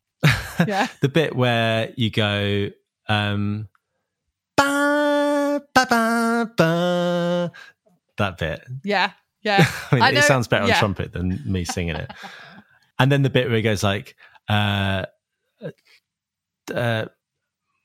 Yeah. 0.67 0.87
the 1.01 1.09
bit 1.09 1.35
where 1.35 1.93
you 1.97 2.11
go 2.11 2.71
um 3.09 3.69
ba, 4.57 5.63
ba, 5.75 5.87
ba, 5.89 6.53
ba, 6.57 7.53
that 8.17 8.39
bit 8.39 8.65
Yeah. 8.85 9.13
Yeah. 9.43 9.67
I 9.91 9.95
mean 9.95 10.05
I 10.05 10.11
it 10.11 10.23
sounds 10.25 10.49
better 10.49 10.67
yeah. 10.67 10.75
on 10.75 10.79
trumpet 10.79 11.13
than 11.13 11.41
me 11.45 11.65
singing 11.77 11.97
it 11.97 12.11
and 12.99 13.11
then 13.11 13.23
the 13.23 13.31
bit 13.31 13.49
where 13.49 13.57
it 13.57 13.63
goes 13.63 13.83
like 13.83 14.17
uh, 14.49 15.07
uh 16.75 17.07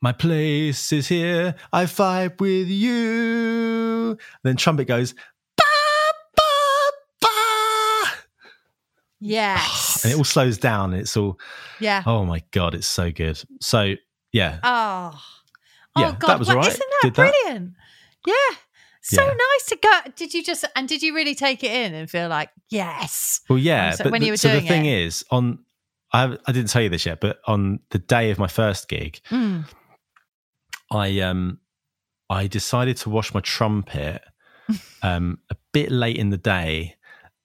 my 0.03 0.11
place 0.11 0.91
is 0.91 1.07
here 1.07 1.55
i 1.71 1.85
vibe 1.85 2.39
with 2.39 2.67
you 2.67 4.17
then 4.43 4.55
trumpet 4.57 4.85
goes 4.85 5.13
ba, 5.57 5.63
ba, 6.35 6.43
ba. 7.21 7.29
Yes. 9.19 9.90
And 10.03 10.13
it 10.13 10.17
all 10.17 10.23
slows 10.23 10.57
down 10.57 10.93
it's 10.93 11.15
all 11.17 11.39
yeah. 11.79 12.03
oh 12.05 12.25
my 12.25 12.41
god 12.51 12.73
it's 12.75 12.87
so 12.87 13.11
good 13.11 13.41
so 13.59 13.93
yeah 14.31 14.59
Oh. 14.63 15.19
Yeah, 15.97 16.07
oh 16.07 16.11
that 16.11 16.19
God, 16.19 16.39
was 16.39 16.47
what- 16.47 16.55
all 16.57 16.63
right. 16.63 16.71
Isn't 16.71 16.79
that 16.79 16.99
Did 17.03 17.15
that. 17.15 17.33
brilliant? 17.43 17.73
Yeah. 18.25 18.55
So 19.01 19.21
Yeah. 19.25 19.33
nice 19.33 19.65
to 19.67 19.75
go. 19.81 19.99
Did 20.15 20.33
you 20.33 20.41
just 20.41 20.63
and 20.75 20.87
did 20.87 21.01
you 21.03 21.13
really 21.13 21.35
take 21.35 21.65
it 21.65 21.71
in 21.71 21.93
and 21.93 22.09
feel 22.09 22.29
like 22.29 22.49
yes? 22.69 23.41
Well, 23.49 23.59
yeah, 23.59 23.91
so- 23.91 24.05
but 24.05 24.11
when 24.13 24.21
the, 24.21 24.27
you 24.27 24.31
were 24.33 24.37
so 24.37 24.53
the 24.53 24.61
thing 24.65 24.85
it. 24.85 24.99
is, 24.99 25.25
on 25.31 25.59
I 26.13 26.37
I 26.47 26.51
didn't 26.53 26.69
tell 26.69 26.81
you 26.81 26.87
this 26.87 27.05
yet, 27.05 27.19
but 27.19 27.41
on 27.45 27.79
the 27.89 27.99
day 27.99 28.31
of 28.31 28.39
my 28.39 28.47
first 28.47 28.87
gig, 28.87 29.19
Mm. 29.29 29.65
I 30.91 31.19
um 31.19 31.59
I 32.29 32.47
decided 32.47 32.95
to 32.97 33.09
wash 33.09 33.33
my 33.33 33.41
trumpet 33.41 34.21
um 35.03 35.39
a 35.49 35.55
bit 35.73 35.91
late 35.91 36.15
in 36.17 36.29
the 36.29 36.37
day, 36.37 36.95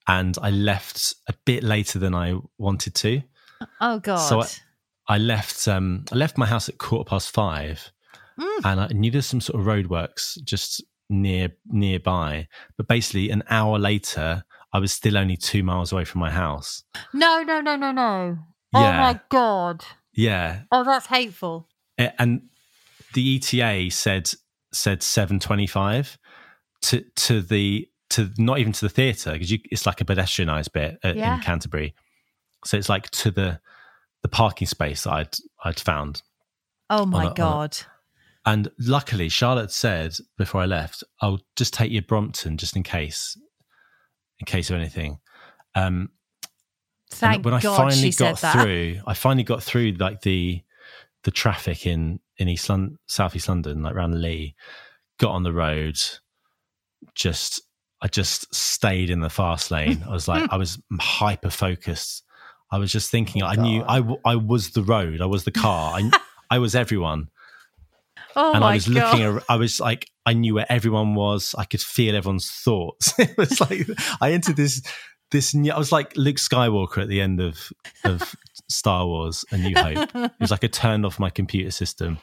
and 0.09 0.37
I 0.41 0.51
left 0.51 1.15
a 1.29 1.35
bit 1.45 1.63
later 1.65 1.99
than 1.99 2.15
I 2.15 2.39
wanted 2.59 2.95
to. 2.97 3.23
Oh 3.81 3.99
God. 3.99 4.17
So 4.19 4.43
I, 4.43 4.47
I 5.09 5.19
left 5.19 5.67
um 5.69 6.05
I 6.13 6.17
left 6.17 6.37
my 6.39 6.47
house 6.47 6.69
at 6.69 6.79
quarter 6.79 7.09
past 7.09 7.31
five, 7.33 7.91
Mm. 8.39 8.61
and 8.65 8.81
I 8.81 8.87
knew 8.89 9.11
there's 9.11 9.27
some 9.27 9.41
sort 9.41 9.59
of 9.61 9.67
roadworks 9.67 10.37
just 10.45 10.85
near 11.09 11.53
nearby. 11.67 12.49
But 12.77 12.87
basically, 12.87 13.31
an 13.31 13.43
hour 13.49 13.79
later, 13.79 14.45
I 14.75 14.79
was 14.79 14.93
still 14.93 15.17
only 15.17 15.39
two 15.39 15.63
miles 15.63 15.91
away 15.93 16.05
from 16.05 16.21
my 16.21 16.31
house. 16.31 16.83
no, 17.15 17.43
no, 17.43 17.61
no, 17.63 17.77
no, 17.77 17.93
no. 17.93 18.39
Oh 18.75 18.81
my 18.93 19.19
God. 19.31 19.85
Yeah, 20.13 20.63
Oh, 20.71 20.85
that's 20.85 21.07
hateful. 21.07 21.67
And 21.97 22.43
the 23.15 23.37
ETA 23.37 23.91
said 23.91 24.31
said 24.73 25.03
seven 25.03 25.41
twenty 25.41 25.67
five 25.67 26.19
to 26.83 27.01
to 27.17 27.41
the 27.41 27.89
to 28.17 28.31
not 28.39 28.59
even 28.59 28.73
to 28.73 28.81
the 28.83 28.89
theatre 28.91 29.33
because 29.33 29.53
it's 29.71 29.87
like 29.87 30.01
a 30.01 30.05
pedestrianised 30.05 30.73
bit 30.73 30.99
uh, 31.05 31.13
Yeah. 31.17 31.37
in 31.37 31.41
Canterbury, 31.41 31.95
so 32.65 32.77
it's 32.77 32.89
like 32.89 33.11
to 33.11 33.31
the 33.31 33.61
the 34.23 34.29
parking 34.29 34.67
space 34.67 35.05
that 35.05 35.13
I'd 35.13 35.37
I'd 35.65 35.81
found. 35.81 36.23
Oh 36.91 37.07
my 37.07 37.23
a- 37.25 37.27
on 37.27 37.33
a- 37.33 37.35
God. 37.35 37.79
And 38.45 38.71
luckily, 38.79 39.29
Charlotte 39.29 39.73
said 39.73 40.15
before 40.39 40.61
I 40.61 40.67
left, 40.67 41.03
"I'll 41.21 41.41
just 41.57 41.75
take 41.75 41.91
you 41.91 42.01
Brompton 42.03 42.57
just 42.59 42.77
in 42.77 42.83
case, 42.85 43.37
in 44.39 44.45
case 44.47 44.71
of 44.71 44.77
anything." 44.77 45.19
Um, 45.75 46.11
Thank 47.11 47.45
when 47.45 47.55
I 47.55 47.61
finally 47.61 48.11
she 48.13 48.17
got 48.19 48.39
through, 48.39 49.01
I 49.07 49.15
finally 49.15 49.43
got 49.45 49.63
through 49.63 49.93
like 49.99 50.21
the 50.23 50.63
the 51.25 51.31
traffic 51.33 51.87
in 51.87 52.21
in 52.39 52.49
East 52.49 52.69
London, 52.69 52.99
South 53.09 53.35
East 53.35 53.49
London, 53.49 53.83
like 53.83 53.95
around 53.95 54.21
Lee. 54.21 54.55
Got 55.19 55.33
on 55.33 55.43
the 55.43 55.53
road, 55.53 55.99
just 57.15 57.63
I 58.03 58.09
just 58.09 58.55
stayed 58.55 59.11
in 59.11 59.21
the 59.21 59.31
fast 59.31 59.71
lane. 59.71 60.05
I 60.07 60.13
was 60.13 60.29
like, 60.29 60.43
hmm. 60.43 60.55
I 60.55 60.57
was 60.57 60.79
hyper 61.01 61.51
focused. 61.51 62.23
I 62.71 62.79
was 62.79 62.93
just 62.93 63.11
thinking. 63.11 63.43
Oh, 63.43 63.47
I 63.47 63.57
knew 63.57 63.83
I, 63.83 64.03
I 64.25 64.37
was 64.37 64.71
the 64.71 64.83
road. 64.83 65.21
I 65.21 65.27
was 65.27 65.45
the 65.45 65.53
car. 65.53 65.95
I 65.97 66.11
I 66.51 66.59
was 66.59 66.75
everyone 66.75 67.29
Oh 68.37 68.53
and 68.53 68.63
I 68.63 68.75
was 68.75 68.87
God. 68.87 69.19
looking. 69.19 69.43
I 69.49 69.57
was 69.57 69.81
like, 69.81 70.11
I 70.27 70.35
knew 70.35 70.55
where 70.55 70.67
everyone 70.71 71.15
was. 71.15 71.55
I 71.57 71.65
could 71.65 71.81
feel 71.81 72.15
everyone's 72.15 72.51
thoughts. 72.51 73.15
it 73.19 73.37
was 73.37 73.61
like 73.61 73.89
I 74.21 74.33
entered 74.33 74.57
this 74.57 74.83
this. 75.31 75.55
New, 75.55 75.73
I 75.73 75.79
was 75.79 75.91
like 75.91 76.15
Luke 76.17 76.37
Skywalker 76.37 76.99
at 76.99 77.09
the 77.09 77.23
end 77.23 77.41
of 77.41 77.73
of 78.05 78.37
Star 78.69 79.07
Wars: 79.07 79.45
A 79.51 79.57
New 79.57 79.75
Hope. 79.75 80.11
It 80.15 80.33
was 80.39 80.51
like 80.51 80.65
I 80.65 80.69
turned 80.69 81.07
off 81.07 81.19
my 81.19 81.31
computer 81.31 81.71
system. 81.71 82.19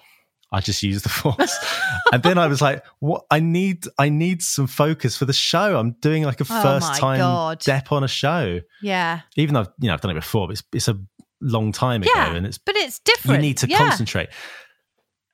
I 0.53 0.61
just 0.61 0.83
use 0.83 1.01
the 1.01 1.09
force. 1.21 1.57
and 2.13 2.21
then 2.23 2.37
I 2.37 2.47
was 2.47 2.61
like, 2.61 2.85
what? 2.99 3.25
I 3.31 3.39
need, 3.39 3.85
I 3.97 4.09
need 4.09 4.41
some 4.43 4.67
focus 4.67 5.17
for 5.17 5.25
the 5.25 5.33
show. 5.33 5.77
I'm 5.79 5.93
doing 5.93 6.23
like 6.23 6.39
a 6.39 6.45
Oh 6.49 6.61
first 6.61 6.93
time 6.95 7.17
God. 7.17 7.59
dep 7.59 7.91
on 7.91 8.03
a 8.03 8.07
show. 8.07 8.59
Yeah. 8.81 9.21
Even 9.35 9.55
though 9.55 9.61
I've, 9.61 9.69
you 9.79 9.87
know, 9.87 9.95
I've 9.95 10.01
done 10.01 10.11
it 10.11 10.15
before, 10.15 10.47
but 10.47 10.53
it's, 10.53 10.63
it's 10.71 10.87
a 10.87 10.97
long 11.41 11.71
time 11.71 12.03
ago 12.03 12.11
Yeah. 12.15 12.35
and 12.35 12.45
it's, 12.45 12.57
but 12.59 12.75
it's 12.77 12.99
different. 12.99 13.41
you 13.41 13.49
need 13.49 13.57
to 13.57 13.67
yeah. 13.67 13.77
concentrate. 13.79 14.29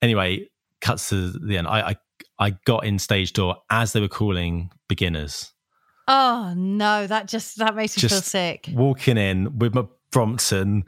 Anyway, 0.01 0.47
cuts 0.81 1.09
to 1.09 1.31
the 1.31 1.57
end. 1.57 1.67
I, 1.67 1.81
I, 1.89 1.95
I 2.39 2.49
got 2.65 2.85
in 2.85 2.97
stage 2.99 3.33
door 3.33 3.57
as 3.69 3.91
they 3.93 3.99
were 3.99 4.07
calling 4.07 4.71
beginners. 4.87 5.51
Oh 6.07 6.53
no, 6.55 7.05
that 7.05 7.27
just 7.27 7.57
that 7.57 7.75
makes 7.75 7.95
me 8.01 8.07
feel 8.09 8.21
sick. 8.21 8.69
walking 8.73 9.17
in 9.17 9.59
with 9.59 9.75
my 9.75 9.83
Brompton, 10.11 10.85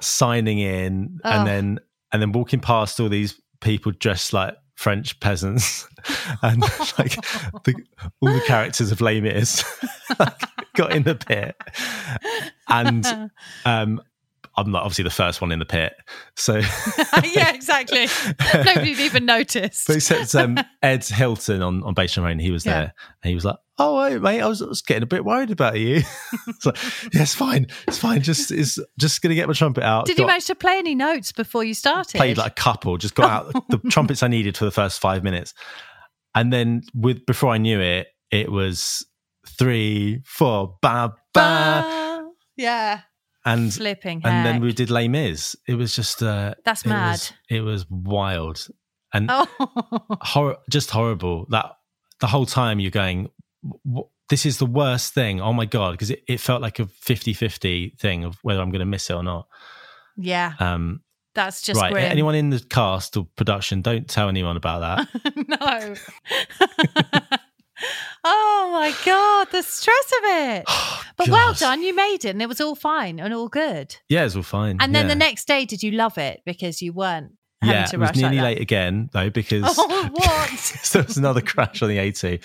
signing 0.00 0.58
in, 0.58 1.20
Oh. 1.24 1.30
and 1.30 1.46
then 1.46 1.78
and 2.12 2.20
then 2.20 2.32
walking 2.32 2.60
past 2.60 3.00
all 3.00 3.08
these 3.08 3.40
people 3.62 3.92
dressed 3.92 4.32
like 4.32 4.56
French 4.74 5.18
peasants, 5.20 5.88
and 6.42 6.60
like 6.98 7.14
the, 7.64 7.74
all 8.20 8.32
the 8.32 8.42
characters 8.46 8.90
of 8.92 9.00
Les 9.00 9.20
Mis 9.20 9.64
like, 10.18 10.40
got 10.74 10.92
in 10.92 11.02
the 11.04 11.14
pit, 11.14 11.56
and 12.68 13.06
um, 13.64 14.00
I'm 14.56 14.70
not 14.70 14.82
obviously 14.82 15.04
the 15.04 15.10
first 15.10 15.40
one 15.40 15.52
in 15.52 15.58
the 15.58 15.64
pit, 15.64 15.94
so. 16.36 16.56
yeah, 17.24 17.54
exactly. 17.54 18.06
Nobody'd 18.54 18.98
even 18.98 19.24
noticed. 19.24 19.86
But 19.86 19.96
except 19.96 20.34
um, 20.34 20.58
Ed 20.82 21.04
Hilton 21.04 21.62
on, 21.62 21.82
on 21.84 21.94
Bass 21.94 22.16
and 22.16 22.26
Rain, 22.26 22.38
he 22.38 22.50
was 22.50 22.66
Yeah. 22.66 22.72
there. 22.72 22.94
And 23.22 23.28
he 23.30 23.34
was 23.34 23.44
like, 23.44 23.56
Oh, 23.78 23.98
wait, 24.02 24.20
mate, 24.20 24.40
I 24.42 24.46
was, 24.48 24.60
I 24.60 24.66
was 24.66 24.82
getting 24.82 25.02
a 25.02 25.06
bit 25.06 25.24
worried 25.24 25.50
about 25.50 25.78
you. 25.78 26.02
it's 26.48 26.66
like, 26.66 26.76
Yeah, 27.14 27.22
it's 27.22 27.34
fine. 27.34 27.66
It's 27.88 27.98
fine. 27.98 28.20
Just 28.22 28.50
it's 28.52 28.78
just 28.98 29.22
to 29.22 29.34
get 29.34 29.48
my 29.48 29.54
trumpet 29.54 29.82
out. 29.82 30.04
Did 30.06 30.18
you 30.18 30.26
manage 30.26 30.44
to 30.46 30.54
play 30.54 30.76
any 30.78 30.94
notes 30.94 31.32
before 31.32 31.64
you 31.64 31.72
started? 31.74 32.18
Played 32.18 32.36
like 32.36 32.52
a 32.52 32.54
couple, 32.54 32.98
just 32.98 33.14
got 33.14 33.30
out 33.54 33.68
the 33.70 33.78
trumpets 33.90 34.22
I 34.22 34.28
needed 34.28 34.56
for 34.58 34.66
the 34.66 34.70
first 34.70 35.00
five 35.00 35.24
minutes. 35.24 35.54
And 36.34 36.52
then 36.52 36.82
with 36.94 37.24
before 37.26 37.50
I 37.52 37.58
knew 37.58 37.80
it, 37.80 38.08
it 38.30 38.52
was 38.52 39.06
three, 39.58 40.22
four, 40.26 40.76
ba, 40.82 41.14
ba. 41.34 42.20
Ba- 42.22 42.28
yeah, 42.56 43.00
And 43.44 43.72
flipping. 43.72 44.20
and 44.24 44.46
then 44.46 44.60
we 44.60 44.72
did 44.72 44.90
Les 44.90 45.08
Mis. 45.08 45.56
It 45.66 45.74
was 45.74 45.96
just 45.96 46.22
uh 46.22 46.54
That's 46.64 46.82
it 46.84 46.88
mad. 46.90 47.12
was- 47.12 47.32
it 47.48 47.60
was 47.62 47.86
wild. 47.90 48.66
And 49.14 49.28
Oh, 49.30 49.46
hor- 50.20 50.58
just 50.70 50.90
horrible 50.90 51.46
that 51.50 51.66
the 52.20 52.26
whole 52.26 52.46
time 52.46 52.78
you're 52.80 52.90
going 52.90 53.30
"W- 53.84 54.08
this 54.28 54.46
is 54.46 54.58
the 54.58 54.66
worst 54.66 55.12
thing 55.14 55.40
oh 55.40 55.52
my 55.52 55.64
god 55.66 55.92
because 55.92 56.10
it, 56.10 56.22
it 56.26 56.40
felt 56.40 56.62
like 56.62 56.78
a 56.78 56.84
50-50 56.86 57.98
thing 57.98 58.24
of 58.24 58.38
whether 58.42 58.60
i'm 58.60 58.70
going 58.70 58.80
to 58.80 58.86
miss 58.86 59.10
it 59.10 59.14
or 59.14 59.22
not 59.22 59.46
yeah. 60.16 60.52
um 60.58 61.00
That's 61.34 61.62
just 61.62 61.80
right 61.80 61.92
grim. 61.92 62.04
anyone 62.10 62.34
in 62.34 62.50
the 62.50 62.60
cast 62.60 63.16
or 63.16 63.26
production 63.36 63.80
don't 63.82 64.08
tell 64.08 64.28
anyone 64.28 64.56
about 64.56 64.80
that 64.80 65.08
no. 65.48 65.94
oh 68.24 68.70
my 68.72 68.94
god, 69.04 69.48
the 69.50 69.62
stress 69.62 70.12
of 70.18 70.24
it. 70.24 70.64
But 71.18 71.28
well 71.28 71.52
done, 71.52 71.82
you 71.82 71.94
made 71.94 72.24
it, 72.24 72.30
and 72.30 72.42
it 72.42 72.48
was 72.48 72.60
all 72.60 72.74
fine 72.74 73.20
and 73.20 73.32
all 73.34 73.48
good. 73.48 73.94
yeah 74.08 74.22
it 74.22 74.24
was 74.24 74.36
all 74.36 74.42
fine 74.42 74.78
And 74.80 74.94
then 74.94 75.04
yeah. 75.04 75.08
the 75.14 75.18
next 75.18 75.46
day, 75.46 75.64
did 75.66 75.82
you 75.82 75.92
love 75.92 76.16
it 76.18 76.40
because 76.44 76.80
you 76.82 76.92
weren't 76.92 77.32
yeah 77.62 77.88
it 77.92 77.98
was 77.98 78.14
nearly 78.16 78.36
like 78.36 78.44
late 78.44 78.60
again 78.60 79.08
though 79.12 79.30
because 79.30 79.64
Oh, 79.78 80.08
what? 80.12 80.76
there 80.92 81.02
was 81.02 81.16
another 81.16 81.40
crash 81.40 81.82
on 81.82 81.88
the 81.88 81.98
a2 81.98 82.42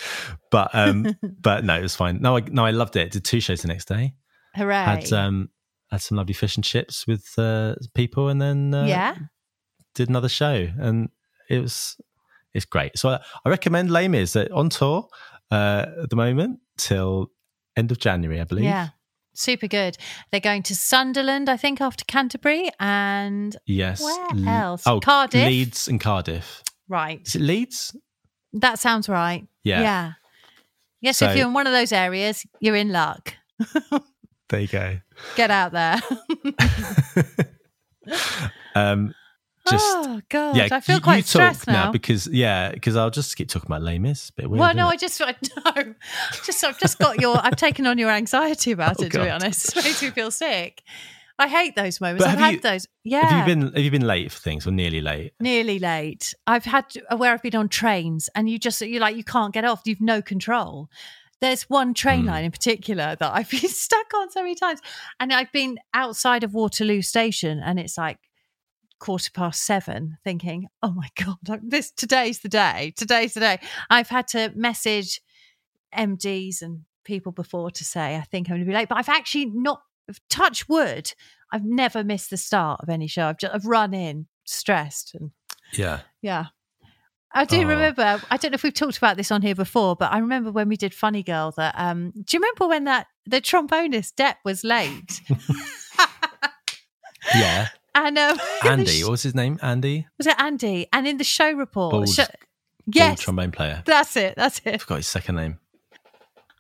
but 0.52 0.70
um 0.74 1.16
but 1.42 1.64
no 1.64 1.76
it 1.78 1.82
was 1.82 1.96
fine. 1.96 2.22
No 2.22 2.38
i 2.38 2.42
no 2.42 2.66
i 2.66 2.72
loved 2.72 2.96
it. 2.96 3.12
Did 3.12 3.26
two 3.26 3.40
shows 3.40 3.62
the 3.62 3.68
next 3.68 3.88
day? 3.88 4.14
Hooray! 4.56 4.76
had 4.76 5.14
um 5.14 5.50
had 5.92 6.02
some 6.02 6.18
lovely 6.18 6.34
fish 6.34 6.56
and 6.58 6.64
chips 6.64 7.08
with 7.08 7.28
uh 7.38 7.76
people 7.94 8.30
and 8.30 8.42
then 8.42 8.74
uh, 8.74 8.86
yeah, 8.86 9.16
did 9.96 10.10
another 10.10 10.30
show. 10.30 10.68
And 10.78 11.10
it 11.50 11.60
was 11.60 11.98
it's 12.54 12.66
great. 12.66 12.98
So 12.98 13.10
i, 13.10 13.20
I 13.46 13.50
recommend 13.50 13.90
Mis. 13.90 14.36
Uh, 14.36 14.48
on 14.54 14.70
tour 14.70 15.08
uh 15.52 15.86
at 16.04 16.10
the 16.10 16.16
moment 16.16 16.60
till 16.78 17.32
end 17.76 17.92
of 17.92 18.00
january 18.00 18.42
i 18.42 18.44
believe. 18.44 18.66
Yeah, 18.66 18.90
super 19.38 19.68
good. 19.68 19.98
They're 20.32 20.40
going 20.40 20.64
to 20.64 20.76
Sunderland, 20.76 21.50
I 21.50 21.58
think, 21.58 21.80
after 21.82 22.04
Canterbury, 22.06 22.70
and 22.80 23.56
yes 23.66 24.02
Where 24.04 24.28
L- 24.32 24.48
else? 24.50 24.84
oh 24.86 25.00
Cardiff? 25.00 25.46
leeds 25.46 25.88
and 25.88 26.00
cardiff 26.00 26.64
right, 26.90 27.22
is 27.26 27.36
it 27.36 27.42
leeds 27.42 27.96
that 28.54 28.80
sounds 28.80 29.08
right. 29.10 29.46
Yeah. 29.64 29.82
yeah. 29.82 30.12
Yes, 31.02 31.18
So- 31.18 31.30
if 31.30 31.38
you're 31.38 31.48
in 31.48 31.54
one 31.54 31.68
of 31.68 31.74
those 31.74 31.92
areas, 31.92 32.46
you're 32.60 32.76
in 32.78 32.92
luck. 32.92 33.34
there 34.50 34.60
you 34.62 34.68
go 34.68 34.98
Get 35.36 35.52
out 35.52 35.72
there. 35.74 36.00
um 38.76 39.14
just 39.70 39.86
oh 39.98 40.22
God, 40.30 40.56
yeah 40.58 40.68
I 40.72 40.80
feel 40.80 40.96
you, 40.98 41.02
quite 41.02 41.18
you 41.18 41.24
stressed 41.24 41.66
talk 41.66 41.74
now. 41.74 41.92
because 41.92 42.28
yeah 42.28 42.72
because 42.72 42.96
i'll 42.96 43.10
just 43.10 43.36
keep 43.36 43.50
talking 43.50 43.68
about 43.68 43.82
Les 43.82 44.00
Mis. 44.00 44.32
bit 44.32 44.50
weird 44.50 44.60
well, 44.60 44.74
no, 44.76 44.88
it? 44.90 44.94
I 44.94 44.96
just, 44.98 45.22
I 45.22 45.36
no, 45.66 45.94
just, 46.46 46.64
I've 46.64 46.80
just 46.80 47.00
got 47.00 47.20
your, 47.22 47.38
I've 47.42 47.56
taken 47.56 47.86
on 47.88 47.98
your 47.98 48.10
anxiety 48.10 48.72
about 48.72 48.96
Oh, 49.00 49.04
it. 49.04 49.12
To 49.12 49.24
be 49.24 49.30
honest, 49.30 49.76
it 49.78 49.84
makes 49.84 50.02
me 50.02 50.10
feel 50.12 50.32
sick. 50.32 50.82
I 51.40 51.48
hate 51.48 51.76
those 51.76 52.02
moments. 52.02 52.26
But 52.26 52.32
I've 52.34 52.40
had 52.40 52.54
you- 52.56 52.60
those. 52.62 52.88
Yeah, 53.04 53.30
have 53.30 53.48
you 53.48 53.56
been 53.56 53.62
have 53.74 53.84
you 53.84 53.92
been 53.92 54.08
late 54.08 54.32
for 54.32 54.40
things 54.40 54.66
or 54.66 54.72
nearly 54.72 55.02
late 55.02 55.34
nearly 55.40 55.78
late. 55.78 56.34
I've 56.48 56.66
had 56.66 56.86
where 57.16 57.32
I've 57.32 57.44
been 57.44 57.56
on 57.56 57.70
trains, 57.70 58.28
and 58.34 58.50
you 58.50 58.58
just, 58.58 58.82
you're 58.82 59.00
like, 59.02 59.16
you 59.16 59.24
can't 59.24 59.54
get 59.54 59.64
off. 59.64 59.82
You've 59.86 60.02
no 60.02 60.22
control. 60.22 60.90
There's 61.40 61.64
one 61.70 61.94
train 61.94 62.22
Hmm. 62.22 62.30
line 62.30 62.46
in 62.46 62.52
particular 62.52 63.16
that 63.20 63.32
I've 63.32 63.50
been 63.52 63.70
stuck 63.70 64.12
on 64.16 64.32
so 64.32 64.42
many 64.42 64.56
times, 64.56 64.82
and 65.20 65.32
I've 65.32 65.52
been 65.52 65.78
outside 65.94 66.44
of 66.44 66.56
Waterloo 66.56 67.04
Station, 67.04 67.62
and 67.64 67.80
it's 67.80 67.96
like 68.00 68.18
quarter 69.00 69.32
past 69.34 69.64
seven, 69.64 70.18
thinking, 70.24 70.68
"Oh 70.84 70.92
my 70.92 71.10
god, 71.24 71.38
this 71.64 71.92
today's 71.92 72.40
the 72.40 72.50
day. 72.50 72.94
Today's 72.96 73.34
the 73.34 73.40
day." 73.40 73.60
I've 73.90 74.10
had 74.10 74.28
to 74.30 74.52
message 74.56 75.22
MDs 75.96 76.62
and 76.62 76.82
people 77.06 77.32
before 77.32 77.72
to 77.72 77.86
say, 77.86 78.18
"I 78.18 78.22
think 78.22 78.48
I'm 78.50 78.56
going 78.56 78.62
to 78.62 78.66
be 78.70 78.74
late," 78.74 78.90
but 78.90 78.98
I've 78.98 79.10
actually 79.10 79.46
not. 79.46 79.82
Touch 80.30 80.70
wood. 80.70 81.12
I've 81.52 81.66
never 81.66 82.02
missed 82.02 82.30
the 82.30 82.38
start 82.38 82.80
of 82.82 82.88
any 82.88 83.08
show. 83.08 83.28
I've 83.28 83.38
just 83.40 83.54
I've 83.54 83.66
run 83.66 83.94
in 83.94 84.28
stressed 84.46 85.14
and 85.16 85.32
yeah 85.74 86.00
yeah. 86.22 86.46
I 87.34 87.44
do 87.44 87.58
Oh. 87.58 87.66
remember. 87.66 88.22
I 88.32 88.38
don't 88.38 88.52
know 88.52 88.56
if 88.56 88.64
we've 88.64 88.74
talked 88.74 88.98
about 88.98 89.18
this 89.18 89.32
on 89.32 89.42
here 89.42 89.54
before, 89.54 89.98
but 89.98 90.14
I 90.14 90.20
remember 90.20 90.50
when 90.50 90.70
we 90.70 90.78
did 90.78 90.94
Funny 90.94 91.24
Girl. 91.24 91.52
That 91.58 91.76
um, 91.78 92.12
do 92.12 92.38
you 92.38 92.40
remember 92.40 92.70
when 92.70 92.86
that 92.86 93.08
the 93.26 93.42
trombonist 93.42 94.16
dep 94.16 94.38
was 94.46 94.64
late? 94.64 95.20
yeah 97.36 97.68
and 97.98 98.18
um, 98.18 98.40
andy 98.64 99.04
what 99.04 99.12
was 99.12 99.24
his 99.24 99.36
name 99.36 99.60
andy 99.62 100.08
was 100.18 100.28
it 100.28 100.36
Andy? 100.40 100.88
And 100.94 101.08
in 101.08 101.18
the 101.18 101.24
show 101.24 101.52
report, 101.52 101.92
Bald 101.92 102.10
yes, 102.86 103.20
trombone 103.20 103.52
player 103.52 103.84
that's 103.86 104.16
it. 104.16 104.36
That's 104.38 104.62
it. 104.66 104.76
I 104.76 104.78
forgot 104.78 104.98
his 104.98 105.08
second 105.08 105.36
name 105.36 105.60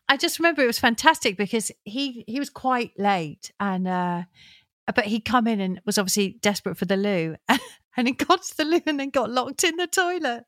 I 0.09 0.17
just 0.17 0.39
remember 0.39 0.61
it 0.61 0.67
was 0.67 0.79
fantastic 0.79 1.37
because 1.37 1.71
he 1.83 2.23
he 2.27 2.39
was 2.39 2.49
quite 2.49 2.91
late 2.97 3.51
and 3.59 3.87
uh 3.87 4.23
but 4.95 5.05
he'd 5.05 5.25
come 5.25 5.47
in 5.47 5.59
and 5.59 5.81
was 5.85 5.97
obviously 5.97 6.37
desperate 6.41 6.77
for 6.77 6.85
the 6.85 6.97
loo 6.97 7.35
and 7.97 8.07
he 8.07 8.13
got 8.13 8.41
to 8.43 8.57
the 8.57 8.65
loo 8.65 8.81
and 8.85 8.99
then 8.99 9.09
got 9.09 9.29
locked 9.29 9.63
in 9.63 9.75
the 9.77 9.87
toilet. 9.87 10.45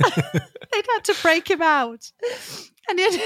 They'd 0.00 0.86
had 0.94 1.04
to 1.04 1.16
break 1.22 1.50
him 1.50 1.62
out. 1.62 2.10
And 2.90 2.98
he 2.98 3.04
ended 3.04 3.20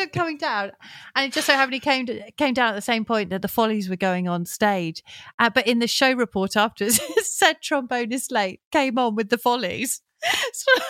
up 0.00 0.12
coming 0.12 0.38
down. 0.38 0.72
And 1.14 1.26
it 1.26 1.32
just 1.32 1.46
so 1.46 1.52
happened 1.54 1.74
he 1.74 1.80
came 1.80 2.06
to, 2.06 2.30
came 2.32 2.52
down 2.52 2.70
at 2.70 2.74
the 2.74 2.82
same 2.82 3.04
point 3.04 3.30
that 3.30 3.42
the 3.42 3.48
follies 3.48 3.88
were 3.88 3.96
going 3.96 4.26
on 4.28 4.44
stage. 4.44 5.04
Uh, 5.38 5.50
but 5.50 5.68
in 5.68 5.78
the 5.78 5.86
show 5.86 6.12
report 6.12 6.56
afterwards, 6.56 6.98
it 7.16 7.24
said 7.24 7.58
trombonist 7.62 8.32
late 8.32 8.60
came 8.72 8.98
on 8.98 9.14
with 9.14 9.28
the 9.30 9.38
follies. 9.38 10.02
So- 10.52 10.82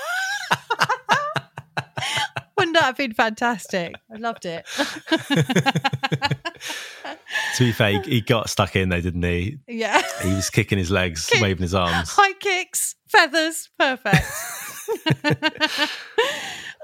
Wouldn't 2.57 2.75
that 2.75 2.85
have 2.85 2.97
been 2.97 3.13
fantastic? 3.13 3.95
I 4.13 4.17
loved 4.17 4.45
it. 4.47 4.67
to 7.55 7.65
be 7.65 7.73
fair 7.73 8.03
he, 8.03 8.11
he 8.11 8.21
got 8.21 8.51
stuck 8.51 8.75
in 8.75 8.89
there 8.89 9.01
didn't 9.01 9.23
he 9.23 9.59
yeah. 9.69 10.03
he 10.23 10.35
was 10.35 10.51
kicking 10.51 10.77
his 10.79 10.91
legs 10.91 11.27
Kick- 11.27 11.41
waving 11.41 11.63
his 11.63 11.75
arms 11.75 12.11
High 12.11 12.33
kicks, 12.33 12.97
feathers, 13.07 13.69
perfect. 13.79 14.27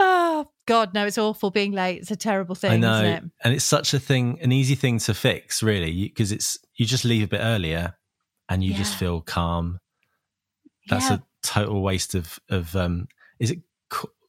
Oh 0.00 0.50
God, 0.66 0.94
no, 0.94 1.06
it's 1.06 1.18
awful 1.18 1.50
being 1.50 1.72
late. 1.72 2.00
It's 2.00 2.10
a 2.10 2.16
terrible 2.16 2.54
thing, 2.54 2.72
I 2.72 2.76
know, 2.76 2.94
isn't 2.96 3.06
it? 3.06 3.24
and 3.44 3.54
it's 3.54 3.64
such 3.64 3.94
a 3.94 3.98
thing, 4.00 4.38
an 4.40 4.52
easy 4.52 4.74
thing 4.74 4.98
to 5.00 5.14
fix, 5.14 5.62
really, 5.62 6.08
because 6.08 6.32
it's 6.32 6.58
you 6.76 6.86
just 6.86 7.04
leave 7.04 7.22
a 7.24 7.28
bit 7.28 7.40
earlier, 7.42 7.94
and 8.48 8.62
you 8.64 8.74
just 8.74 8.96
feel 8.96 9.20
calm. 9.20 9.78
That's 10.88 11.08
Yeah. 11.10 11.16
a 11.16 11.20
total 11.42 11.82
waste 11.82 12.14
of 12.14 12.38
of 12.48 12.74
um. 12.76 13.08
Is 13.38 13.50
it 13.50 13.58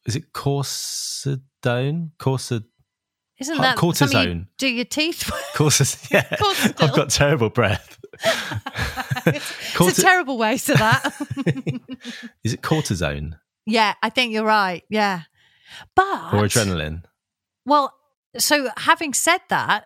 is 0.05 0.15
it 0.15 0.33
cortisone? 0.33 2.11
Corsa 2.19 2.63
Isn't 3.39 3.57
that 3.57 3.79
something 3.79 4.07
you 4.11 4.17
cortisone. 4.17 4.47
do 4.57 4.67
your 4.67 4.85
teeth? 4.85 5.29
with? 5.31 5.41
cortis? 5.55 6.07
Yeah, 6.11 6.23
Cortisol. 6.23 6.83
I've 6.83 6.95
got 6.95 7.09
terrible 7.09 7.49
breath. 7.49 7.97
it's, 9.25 9.75
Corti- 9.75 9.89
it's 9.89 9.99
a 9.99 10.01
terrible 10.01 10.37
waste 10.37 10.69
of 10.69 10.77
that. 10.77 11.13
is 12.43 12.53
it 12.53 12.61
cortisone 12.61 13.33
yeah, 13.67 13.95
I 14.03 14.09
think 14.11 14.31
you're 14.31 14.45
right. 14.45 14.83
Yeah, 14.89 15.21
but 15.95 16.33
or 16.33 16.43
adrenaline? 16.43 17.03
Well, 17.65 17.93
so 18.37 18.69
having 18.77 19.13
said 19.13 19.39
that, 19.49 19.85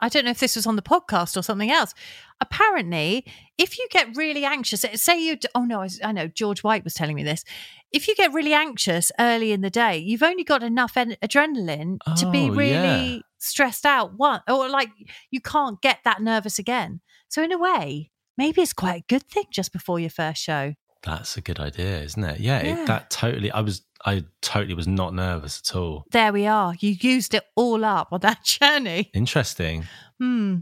I 0.00 0.08
don't 0.08 0.24
know 0.24 0.30
if 0.32 0.40
this 0.40 0.56
was 0.56 0.66
on 0.66 0.76
the 0.76 0.82
podcast 0.82 1.36
or 1.36 1.42
something 1.42 1.70
else. 1.70 1.94
Apparently, 2.40 3.24
if 3.56 3.78
you 3.78 3.86
get 3.90 4.16
really 4.16 4.44
anxious, 4.44 4.84
eh, 4.84 4.96
say 4.96 5.22
you, 5.24 5.38
oh 5.54 5.64
no, 5.64 5.80
I, 5.82 5.88
I 6.02 6.12
know 6.12 6.26
George 6.26 6.64
White 6.64 6.84
was 6.84 6.92
telling 6.94 7.14
me 7.14 7.22
this. 7.22 7.44
If 7.92 8.08
you 8.08 8.14
get 8.16 8.32
really 8.32 8.52
anxious 8.52 9.12
early 9.20 9.52
in 9.52 9.60
the 9.60 9.70
day, 9.70 9.98
you've 9.98 10.22
only 10.22 10.42
got 10.44 10.62
enough 10.62 10.96
en- 10.96 11.16
adrenaline 11.22 11.98
to 12.16 12.30
be 12.30 12.50
Oh, 12.50 12.54
really 12.54 13.14
yeah. 13.14 13.18
stressed 13.38 13.86
out. 13.86 14.14
One 14.16 14.40
or 14.48 14.68
like 14.68 14.90
you 15.30 15.40
can't 15.40 15.80
get 15.80 15.98
that 16.04 16.20
nervous 16.20 16.58
again. 16.58 17.00
So 17.28 17.42
in 17.42 17.52
a 17.52 17.58
way, 17.58 18.10
maybe 18.36 18.60
it's 18.60 18.72
quite 18.72 19.02
a 19.02 19.04
good 19.08 19.22
thing 19.24 19.44
just 19.52 19.72
before 19.72 20.00
your 20.00 20.10
first 20.10 20.42
show. 20.42 20.74
That's 21.04 21.36
a 21.36 21.40
good 21.40 21.58
idea, 21.60 22.00
isn't 22.02 22.22
it? 22.24 22.40
Yeah, 22.40 22.62
Yeah. 22.62 22.82
It, 22.82 22.86
that 22.86 23.10
totally. 23.10 23.50
I 23.50 23.60
was, 23.60 23.82
I 24.04 24.24
totally 24.40 24.74
was 24.74 24.88
not 24.88 25.14
nervous 25.14 25.60
at 25.64 25.76
all. 25.76 26.04
There 26.10 26.32
we 26.32 26.46
are. 26.46 26.74
You 26.80 26.90
used 27.00 27.34
it 27.34 27.44
all 27.54 27.84
up 27.84 28.08
on 28.12 28.20
that 28.20 28.42
journey. 28.44 29.10
Interesting. 29.14 29.84
Hmm. 30.18 30.56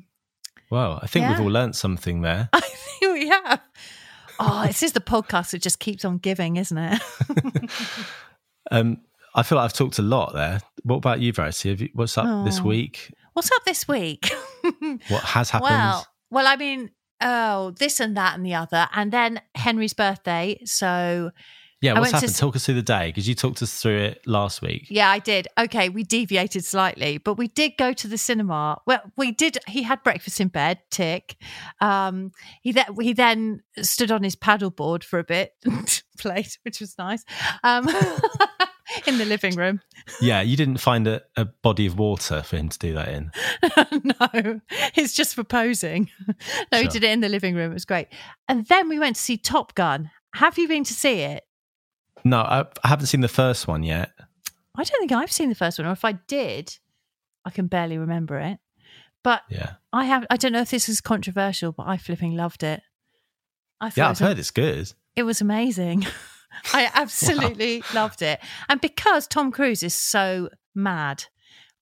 Well, 0.71 1.01
I 1.03 1.07
think 1.07 1.29
we've 1.29 1.41
all 1.41 1.47
learnt 1.51 1.75
something 1.75 2.21
there. 2.21 2.49
I 2.53 2.61
think 2.61 3.13
we 3.13 3.29
have. 3.29 3.61
Oh, 4.39 4.65
this 4.67 4.83
is 4.83 4.93
the 4.93 5.01
podcast 5.01 5.51
that 5.51 5.63
just 5.63 5.81
keeps 5.81 6.05
on 6.05 6.19
giving, 6.19 6.57
isn't 6.57 6.79
it? 6.79 7.03
Um, 8.71 8.99
I 9.35 9.43
feel 9.43 9.57
like 9.57 9.65
I've 9.65 9.73
talked 9.73 9.99
a 9.99 10.03
lot 10.03 10.33
there. 10.33 10.61
What 10.85 10.97
about 10.97 11.21
you, 11.21 11.33
Verity? 11.33 11.71
Have 11.71 11.81
you, 11.81 11.89
what's 11.95 12.17
up 12.17 12.45
this 12.45 12.61
Oh. 12.61 12.65
week? 12.65 13.13
What's 13.33 13.51
up 13.53 13.65
this 13.65 13.89
week? 13.89 14.33
What 15.09 15.23
has 15.25 15.51
happened? 15.51 15.71
Well, 15.71 16.07
well, 16.31 16.47
I 16.47 16.57
mean, 16.57 16.91
oh, 17.21 17.73
this 17.79 18.01
and 18.01 18.17
that 18.17 18.35
and 18.37 18.45
the 18.47 18.55
other, 18.55 18.89
and 18.93 19.11
then 19.13 19.41
Henry's 19.55 19.93
birthday. 19.95 20.61
So 20.65 21.31
yeah, 21.81 21.93
what's 21.93 22.03
went 22.03 22.11
to 22.11 22.17
happened? 22.17 22.37
Talk 22.37 22.57
us 22.57 22.67
through 22.67 22.75
the 22.75 22.83
day 22.83 23.09
because 23.09 23.27
you 23.27 23.35
talked 23.35 23.63
us 23.63 23.81
through 23.81 23.99
it 23.99 24.27
last 24.27 24.61
week. 24.61 24.87
yeah, 24.91 25.09
I 25.09 25.19
did. 25.19 25.49
Okay, 25.59 25.89
we 25.89 26.03
deviated 26.03 26.65
slightly, 26.65 27.19
but 27.19 27.35
we 27.35 27.49
did 27.49 27.73
go 27.79 27.93
to 27.95 28.07
the 28.07 28.19
cinema. 28.19 28.81
Well, 28.87 29.01
we 29.17 29.33
did. 29.33 29.59
He 29.67 29.83
had 29.83 30.03
breakfast 30.03 30.41
in 30.41 30.49
bed. 30.49 30.81
Tick. 30.91 31.37
Um, 31.81 32.33
he 32.61 32.73
then 32.73 32.87
he 33.01 33.13
then 33.15 33.63
stood 33.81 34.11
on 34.11 34.23
his 34.23 34.37
paddleboard 34.37 35.05
for 35.05 35.19
a 35.19 35.25
bit, 35.25 35.55
played, 36.19 36.55
which 36.65 36.81
was 36.81 36.99
nice. 36.99 37.25
Um, 37.65 37.89
in 39.07 39.19
the 39.19 39.25
living 39.25 39.55
room. 39.55 39.81
Yeah, 40.21 40.41
you 40.41 40.57
didn't 40.57 40.79
find 40.79 41.07
a, 41.07 41.23
a 41.37 41.45
body 41.45 41.87
of 41.87 41.99
water 41.99 42.43
for 42.43 42.57
him 42.57 42.69
to 42.69 42.79
do 42.79 42.93
that 42.95 43.09
in. 43.09 43.31
no, 44.05 44.61
it's 44.95 45.15
just 45.15 45.35
for 45.35 45.45
posing. 45.45 46.11
no, 46.73 46.83
he 46.83 46.89
did 46.89 47.05
it 47.05 47.11
in 47.11 47.21
the 47.21 47.29
living 47.29 47.55
room. 47.55 47.71
It 47.71 47.75
was 47.75 47.85
great. 47.85 48.09
And 48.49 48.67
then 48.67 48.89
we 48.89 48.99
went 48.99 49.17
to 49.17 49.23
see 49.23 49.37
Top 49.37 49.75
Gun. 49.75 50.11
Have 50.35 50.59
you 50.59 50.69
been 50.69 50.85
to 50.85 50.95
see 50.95 51.21
it? 51.21 51.45
No, 52.25 52.41
I, 52.41 52.65
I 52.85 52.89
haven't 52.89 53.07
seen 53.07 53.21
the 53.21 53.29
first 53.29 53.67
one 53.67 53.83
yet. 53.83 54.13
I 54.77 54.85
don't 54.85 54.99
think 55.01 55.13
I've 55.13 55.33
seen 55.33 55.49
the 55.49 55.55
first 55.55 55.79
one, 55.79 55.89
or 55.89 55.93
if 55.93 56.05
I 56.05 56.13
did, 56.13 56.79
I 57.45 57.51
can 57.51 57.67
barely 57.67 57.99
remember 57.99 58.39
it. 58.39 58.59
But 59.23 59.43
Yeah, 59.51 59.75
I 59.93 60.05
have. 60.05 60.27
I 60.31 60.37
don't 60.37 60.53
know 60.53 60.61
if 60.63 60.71
this 60.71 60.89
is 60.89 61.01
controversial, 61.01 61.73
but 61.73 61.87
I 61.87 61.97
flipping 61.97 62.37
loved 62.37 62.63
it. 62.63 62.83
I 63.81 63.91
thought 63.91 63.97
yeah, 63.97 64.09
I've 64.11 64.19
heard 64.19 64.39
it's 64.39 64.51
good. 64.51 64.93
it 65.17 65.25
was 65.25 65.41
amazing. 65.41 66.07
I 66.73 66.91
absolutely 66.95 67.83
loved 67.95 68.23
it, 68.23 68.41
and 68.69 68.81
because 68.81 69.27
Tom 69.27 69.53
Cruise 69.53 69.83
is 69.83 69.95
so 69.95 70.49
mad, 70.75 71.25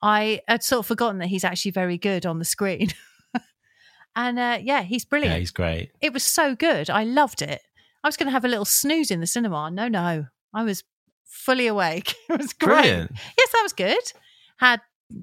I 0.02 0.40
had 0.48 0.62
sort 0.62 0.80
of 0.80 0.86
forgotten 0.86 1.18
that 1.18 1.28
he's 1.28 1.44
actually 1.44 1.72
very 1.72 1.98
good 1.98 2.26
on 2.26 2.38
the 2.38 2.44
screen. 2.44 2.88
and 4.16 4.38
uh, 4.38 4.58
yeah, 4.62 4.82
he's 4.82 5.04
brilliant. 5.04 5.34
Yeah, 5.34 5.38
he's 5.38 5.50
great. 5.50 5.92
It 6.00 6.12
was 6.12 6.24
so 6.24 6.54
good. 6.54 6.90
I 6.90 7.04
loved 7.04 7.42
it. 7.42 7.62
I 8.08 8.10
was 8.10 8.16
going 8.16 8.28
to 8.28 8.32
have 8.32 8.46
a 8.46 8.48
little 8.48 8.64
snooze 8.64 9.10
in 9.10 9.20
the 9.20 9.26
cinema. 9.26 9.70
No, 9.70 9.86
no. 9.86 10.24
I 10.54 10.64
was 10.64 10.82
fully 11.26 11.66
awake. 11.66 12.14
It 12.30 12.38
was 12.40 12.54
great. 12.54 12.80
Brilliant. 12.80 13.10
Yes, 13.36 13.52
that 13.52 13.60
was 13.62 13.74
good. 13.74 14.12
Had 14.56 14.80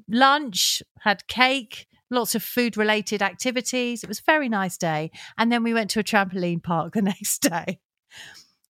lunch, 0.08 0.84
had 1.00 1.26
cake, 1.26 1.88
lots 2.12 2.36
of 2.36 2.44
food 2.44 2.78
related 2.78 3.24
activities. 3.24 4.04
It 4.04 4.08
was 4.08 4.20
a 4.20 4.24
very 4.28 4.50
nice 4.50 4.78
day. 4.78 5.10
And 5.36 5.52
then 5.52 5.64
we 5.64 5.74
went 5.74 5.90
to 5.92 6.00
a 6.00 6.04
trampoline 6.04 6.62
park 6.62 6.94
the 6.94 7.02
next 7.14 7.40
day. 7.40 7.80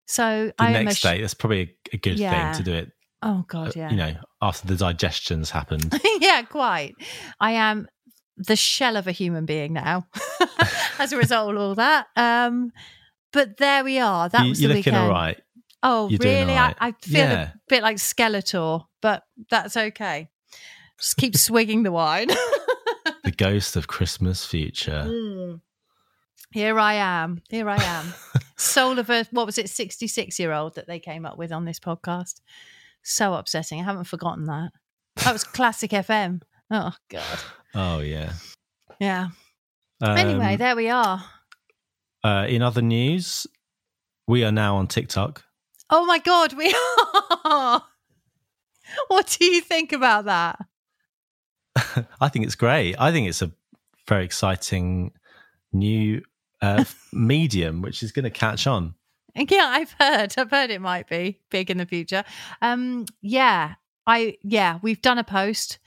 So 0.05 0.53
The 0.57 0.63
I 0.63 0.83
next 0.83 1.01
day, 1.01 1.19
that's 1.19 1.33
probably 1.33 1.75
a, 1.91 1.97
good 1.97 2.17
Yeah. 2.17 2.53
thing 2.53 2.63
to 2.63 2.71
do 2.71 2.77
it. 2.77 2.91
Oh 3.21 3.39
uh, 3.39 3.43
God, 3.47 3.75
yeah. 3.75 3.89
You 3.89 3.97
know, 3.97 4.15
after 4.41 4.65
the 4.65 4.77
digestion's 4.77 5.49
happened. 5.49 5.99
yeah, 6.21 6.43
quite. 6.43 6.93
I 7.41 7.51
am 7.51 7.87
the 8.37 8.55
shell 8.55 8.95
of 8.95 9.07
a 9.07 9.11
human 9.11 9.45
being 9.45 9.73
now 9.73 10.07
as 10.99 11.11
a 11.11 11.17
result 11.17 11.53
of 11.53 11.61
all 11.61 11.75
that. 11.75 12.07
Um, 12.15 12.71
but 13.35 13.57
there 13.57 13.83
we 13.83 13.99
are. 13.99 14.27
That 14.29 14.43
you, 14.43 14.49
was 14.49 14.61
you're 14.61 14.69
the 14.69 14.75
looking 14.77 14.93
weekend. 14.93 15.05
all 15.05 15.09
right. 15.11 15.39
Oh, 15.83 16.09
You're 16.09 16.17
really? 16.23 16.53
right. 16.55 16.75
I, 16.79 16.87
I 16.87 16.91
feel 16.93 17.19
Yeah. 17.19 17.49
a 17.49 17.53
bit 17.69 17.83
like 17.83 17.97
Skeletor, 17.97 18.85
but 19.03 19.21
that's 19.51 19.77
okay. 19.77 20.29
Just 20.99 21.17
keep 21.17 21.37
swigging 21.37 21.83
the 21.83 21.91
wine. 21.91 22.29
The 23.23 23.31
ghost 23.37 23.75
of 23.75 23.85
Christmas 23.87 24.43
future. 24.45 25.03
Mm. 25.05 25.61
Here 26.51 26.79
I 26.79 26.95
am. 26.95 27.41
Here 27.49 27.69
I 27.69 27.77
am. 27.83 28.13
Soul 28.57 28.97
of 28.97 29.09
a, 29.11 29.25
what 29.29 29.45
was 29.45 29.59
it, 29.59 29.69
66 29.69 30.39
year 30.39 30.53
old 30.53 30.73
that 30.75 30.87
they 30.87 30.99
came 30.99 31.23
up 31.25 31.37
with 31.37 31.51
on 31.51 31.65
this 31.65 31.79
podcast. 31.79 32.41
So 33.03 33.35
upsetting. 33.35 33.79
I 33.81 33.83
haven't 33.83 34.05
forgotten 34.05 34.45
that. 34.45 34.71
That 35.17 35.33
was 35.33 35.43
classic 35.43 35.91
FM. 35.91 36.41
Oh, 36.71 36.93
God. 37.09 37.39
Oh 37.75 37.99
yeah. 37.99 38.31
Yeah. 38.99 39.27
anyway, 40.01 40.53
Um, 40.53 40.57
there 40.57 40.75
we 40.75 40.89
are. 40.89 41.23
Uh, 42.25 42.45
in 42.47 42.61
other 42.61 42.81
news, 42.81 43.45
we 44.27 44.43
are 44.43 44.51
now 44.51 44.77
on 44.77 44.87
TikTok. 44.87 45.43
Oh, 45.89 46.05
my 46.05 46.17
God. 46.19 46.53
We 46.53 46.75
are. 47.45 47.83
What 49.07 49.35
do 49.39 49.45
you 49.45 49.61
think 49.61 49.91
about 49.93 50.25
that? 50.25 50.59
I 52.21 52.29
think 52.29 52.45
it's 52.45 52.55
great. 52.55 52.95
I 52.99 53.11
think 53.11 53.27
it's 53.27 53.41
a 53.41 53.51
very 54.07 54.23
exciting 54.23 55.11
new 55.73 56.21
uh, 56.61 56.85
medium, 57.11 57.81
which 57.81 58.03
is 58.03 58.11
going 58.11 58.23
to 58.23 58.29
catch 58.29 58.67
on. 58.67 58.93
Yeah, 59.35 59.65
I've 59.67 59.93
heard. 59.99 60.35
I've 60.37 60.51
heard 60.51 60.69
it 60.69 60.81
might 60.81 61.09
be 61.09 61.39
big 61.49 61.69
in 61.69 61.77
the 61.77 61.85
future. 61.85 62.23
Um, 62.61 63.05
yeah, 63.21 63.73
I 64.07 64.37
yeah, 64.43 64.79
we've 64.81 65.01
done 65.01 65.17
a 65.17 65.23
post. 65.25 65.79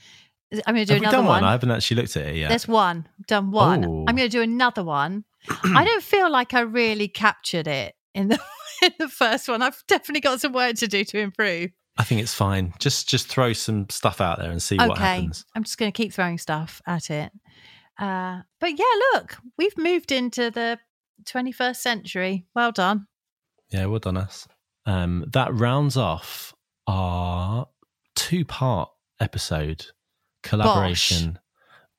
I'm 0.66 0.74
going 0.74 0.86
to 0.86 0.86
do 0.86 0.94
Have 0.94 1.00
we 1.00 1.06
another 1.06 1.16
done 1.18 1.26
one? 1.26 1.42
one. 1.42 1.44
I 1.44 1.52
haven't 1.52 1.70
actually 1.70 1.98
looked 1.98 2.16
at 2.16 2.26
it 2.26 2.36
yet. 2.36 2.48
There's 2.48 2.68
one. 2.68 3.06
Done 3.26 3.50
one. 3.50 3.84
Oh. 3.84 4.04
I'm 4.08 4.16
going 4.16 4.28
to 4.28 4.36
do 4.36 4.42
another 4.42 4.82
one. 4.82 5.24
I 5.64 5.84
don't 5.84 6.02
feel 6.02 6.30
like 6.30 6.54
I 6.54 6.60
really 6.60 7.08
captured 7.08 7.66
it 7.66 7.94
in 8.14 8.28
the 8.28 8.40
in 8.82 8.92
the 8.98 9.08
first 9.08 9.48
one. 9.48 9.62
I've 9.62 9.82
definitely 9.88 10.20
got 10.20 10.40
some 10.40 10.52
work 10.52 10.76
to 10.76 10.88
do 10.88 11.04
to 11.04 11.18
improve. 11.18 11.70
I 11.96 12.04
think 12.04 12.20
it's 12.20 12.34
fine. 12.34 12.74
Just 12.78 13.08
just 13.08 13.26
throw 13.28 13.52
some 13.52 13.88
stuff 13.90 14.20
out 14.20 14.38
there 14.38 14.50
and 14.50 14.62
see 14.62 14.76
what 14.76 14.98
happens. 14.98 15.44
I'm 15.54 15.64
just 15.64 15.78
going 15.78 15.90
to 15.90 15.96
keep 15.96 16.12
throwing 16.12 16.38
stuff 16.38 16.80
at 16.86 17.10
it. 17.10 17.32
Uh, 17.98 18.42
but 18.60 18.78
yeah, 18.78 18.84
look, 19.14 19.36
we've 19.56 19.76
moved 19.76 20.12
into 20.12 20.50
the 20.50 20.78
21st 21.24 21.76
century. 21.76 22.46
Well 22.54 22.70
done. 22.70 23.08
Yeah, 23.70 23.86
well 23.86 23.98
done 23.98 24.16
us. 24.16 24.46
Um, 24.86 25.24
that 25.32 25.52
rounds 25.52 25.96
off 25.96 26.54
our 26.86 27.66
two 28.14 28.44
part 28.44 28.90
episode 29.20 29.86
collaboration 30.42 31.38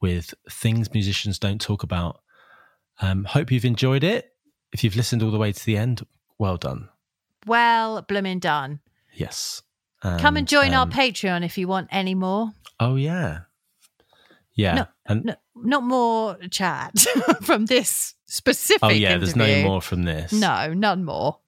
with 0.01 0.33
things 0.49 0.93
musicians 0.93 1.37
don't 1.37 1.59
talk 1.59 1.83
about. 1.83 2.21
Um, 3.01 3.23
hope 3.25 3.51
you've 3.51 3.65
enjoyed 3.65 4.03
it. 4.03 4.33
If 4.71 4.83
you've 4.83 4.95
listened 4.95 5.23
all 5.23 5.31
the 5.31 5.37
way 5.37 5.51
to 5.51 5.65
the 5.65 5.77
end, 5.77 6.05
well 6.37 6.57
done. 6.57 6.89
Well, 7.45 8.01
blooming 8.03 8.39
done. 8.39 8.79
Yes. 9.13 9.61
Come 10.01 10.37
and 10.37 10.47
join 10.47 10.73
our 10.73 10.83
um, 10.83 10.91
Patreon 10.91 11.43
if 11.45 11.57
you 11.57 11.67
want 11.67 11.89
any 11.91 12.15
more. 12.15 12.51
Oh 12.79 12.95
yeah, 12.95 13.39
yeah. 14.53 14.73
No, 14.75 14.85
and 15.07 15.25
No, 15.25 15.35
not 15.55 15.83
more 15.83 16.37
chat 16.51 16.97
from 17.41 17.65
this 17.65 18.15
specific. 18.25 18.83
oh 18.83 18.89
yeah, 18.89 19.17
there's 19.17 19.35
no 19.35 19.63
more 19.63 19.81
from 19.81 20.03
this. 20.03 20.31
No, 20.31 20.73
none 20.73 21.03
more. 21.03 21.39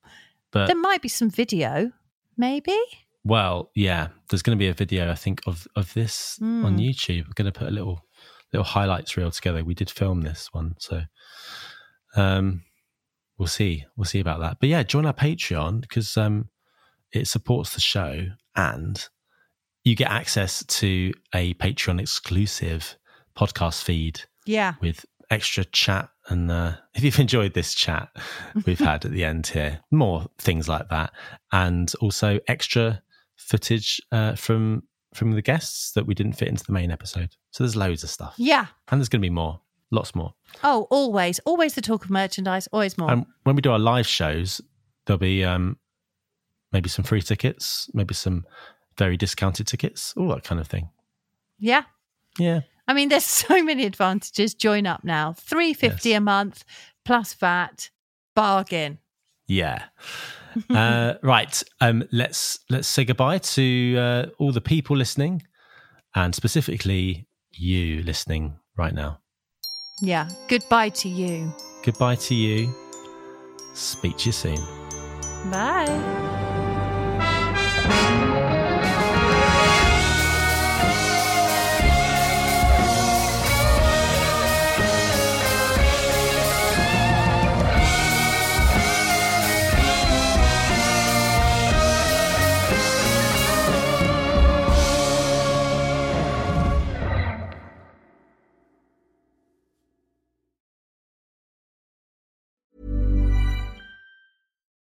but 0.51 0.67
there 0.67 0.75
might 0.75 1.01
be 1.01 1.07
some 1.07 1.29
video, 1.29 1.91
maybe. 2.35 2.77
Well, 3.23 3.69
yeah, 3.75 4.07
there's 4.29 4.41
going 4.41 4.57
to 4.57 4.59
be 4.59 4.67
a 4.67 4.73
video 4.73 5.09
I 5.09 5.15
think 5.15 5.41
of 5.47 5.65
of 5.77 5.93
this 5.93 6.35
Hmm. 6.39 6.65
on 6.65 6.77
YouTube. 6.77 7.27
We're 7.27 7.33
going 7.35 7.51
to 7.51 7.57
put 7.57 7.69
a 7.69 7.71
little 7.71 8.03
little 8.53 8.65
highlights 8.65 9.15
reel 9.17 9.31
together. 9.31 9.63
We 9.63 9.73
did 9.73 9.89
film 9.89 10.21
this 10.21 10.49
one, 10.51 10.75
so 10.79 11.01
um, 12.15 12.63
we'll 13.37 13.47
see. 13.47 13.85
We'll 13.95 14.05
see 14.05 14.19
about 14.19 14.39
that. 14.41 14.57
But 14.59 14.69
yeah, 14.69 14.83
join 14.83 15.05
our 15.05 15.13
Patreon 15.13 15.81
because 15.81 16.17
um, 16.17 16.49
it 17.11 17.27
supports 17.27 17.73
the 17.73 17.81
show 17.81 18.27
and 18.55 19.07
you 19.83 19.95
get 19.95 20.11
access 20.11 20.63
to 20.65 21.13
a 21.33 21.53
Patreon 21.55 21.99
exclusive 21.99 22.97
podcast 23.37 23.83
feed 23.83 24.21
Yeah. 24.45 24.75
with 24.81 25.05
extra 25.29 25.63
chat 25.65 26.09
and 26.27 26.51
uh, 26.51 26.73
if 26.93 27.03
you've 27.03 27.17
enjoyed 27.19 27.53
this 27.53 27.73
chat 27.73 28.09
we've 28.65 28.79
had 28.79 29.05
at 29.05 29.11
the 29.11 29.23
end 29.23 29.47
here 29.47 29.79
more 29.89 30.25
things 30.37 30.67
like 30.67 30.89
that 30.89 31.13
and 31.53 31.93
also 32.01 32.37
extra 32.49 33.01
footage 33.37 34.01
uh, 34.11 34.35
from 34.35 34.83
from 35.13 35.31
the 35.31 35.41
guests 35.41 35.91
that 35.91 36.05
we 36.05 36.13
didn't 36.13 36.33
fit 36.33 36.47
into 36.47 36.63
the 36.63 36.71
main 36.73 36.91
episode 36.91 37.35
so 37.51 37.63
there's 37.63 37.75
loads 37.75 38.03
of 38.03 38.09
stuff 38.09 38.33
Yeah. 38.37 38.67
and 38.89 38.99
there's 38.99 39.09
going 39.09 39.21
to 39.21 39.25
be 39.25 39.29
more 39.29 39.59
lots 39.91 40.15
more 40.15 40.33
Oh, 40.63 40.87
always, 40.89 41.39
always 41.39 41.75
the 41.75 41.81
talk 41.81 42.05
of 42.05 42.09
merchandise, 42.11 42.67
always 42.71 42.97
more. 42.97 43.11
and 43.11 43.25
when 43.43 43.55
we 43.55 43.61
do 43.61 43.71
our 43.71 43.79
live 43.79 44.07
shows 44.07 44.61
there'll 45.05 45.17
be 45.19 45.43
um 45.43 45.77
maybe 46.71 46.87
some 46.89 47.03
free 47.03 47.21
tickets 47.21 47.89
maybe 47.93 48.13
some 48.13 48.45
very 48.97 49.17
discounted 49.17 49.67
tickets 49.67 50.13
all 50.15 50.27
that 50.29 50.43
kind 50.43 50.61
of 50.61 50.67
thing 50.67 50.89
yeah. 51.59 51.83
yeah 52.39 52.61
I 52.87 52.93
mean, 52.93 53.09
there's 53.09 53.25
so 53.47 53.63
many 53.63 53.85
advantages. 53.85 54.53
Join 54.53 54.85
up 54.85 55.03
now. 55.05 55.33
350 55.33 56.09
Yes. 56.09 56.17
a 56.17 56.19
month 56.19 56.65
plus 57.05 57.33
VAT. 57.35 57.89
Bargain. 58.35 58.97
Yeah. 59.47 59.83
uh, 60.69 61.15
right. 61.21 61.63
Um, 61.79 62.03
let's 62.11 62.59
let's 62.69 62.87
say 62.87 63.05
goodbye 63.05 63.39
to 63.39 63.97
uh, 63.97 64.25
all 64.37 64.51
the 64.51 64.61
people 64.61 64.95
listening, 64.95 65.43
and 66.15 66.33
specifically 66.33 67.27
you 67.51 68.03
listening 68.03 68.57
right 68.77 68.93
now. 68.93 69.19
Yeah. 70.01 70.29
Goodbye 70.47 70.89
to 70.89 71.09
you. 71.09 71.53
Goodbye 71.83 72.15
to 72.15 72.35
you. 72.35 72.73
Speak 73.73 74.17
to 74.17 74.25
you 74.27 74.31
soon. 74.31 74.59
Bye. 75.51 76.27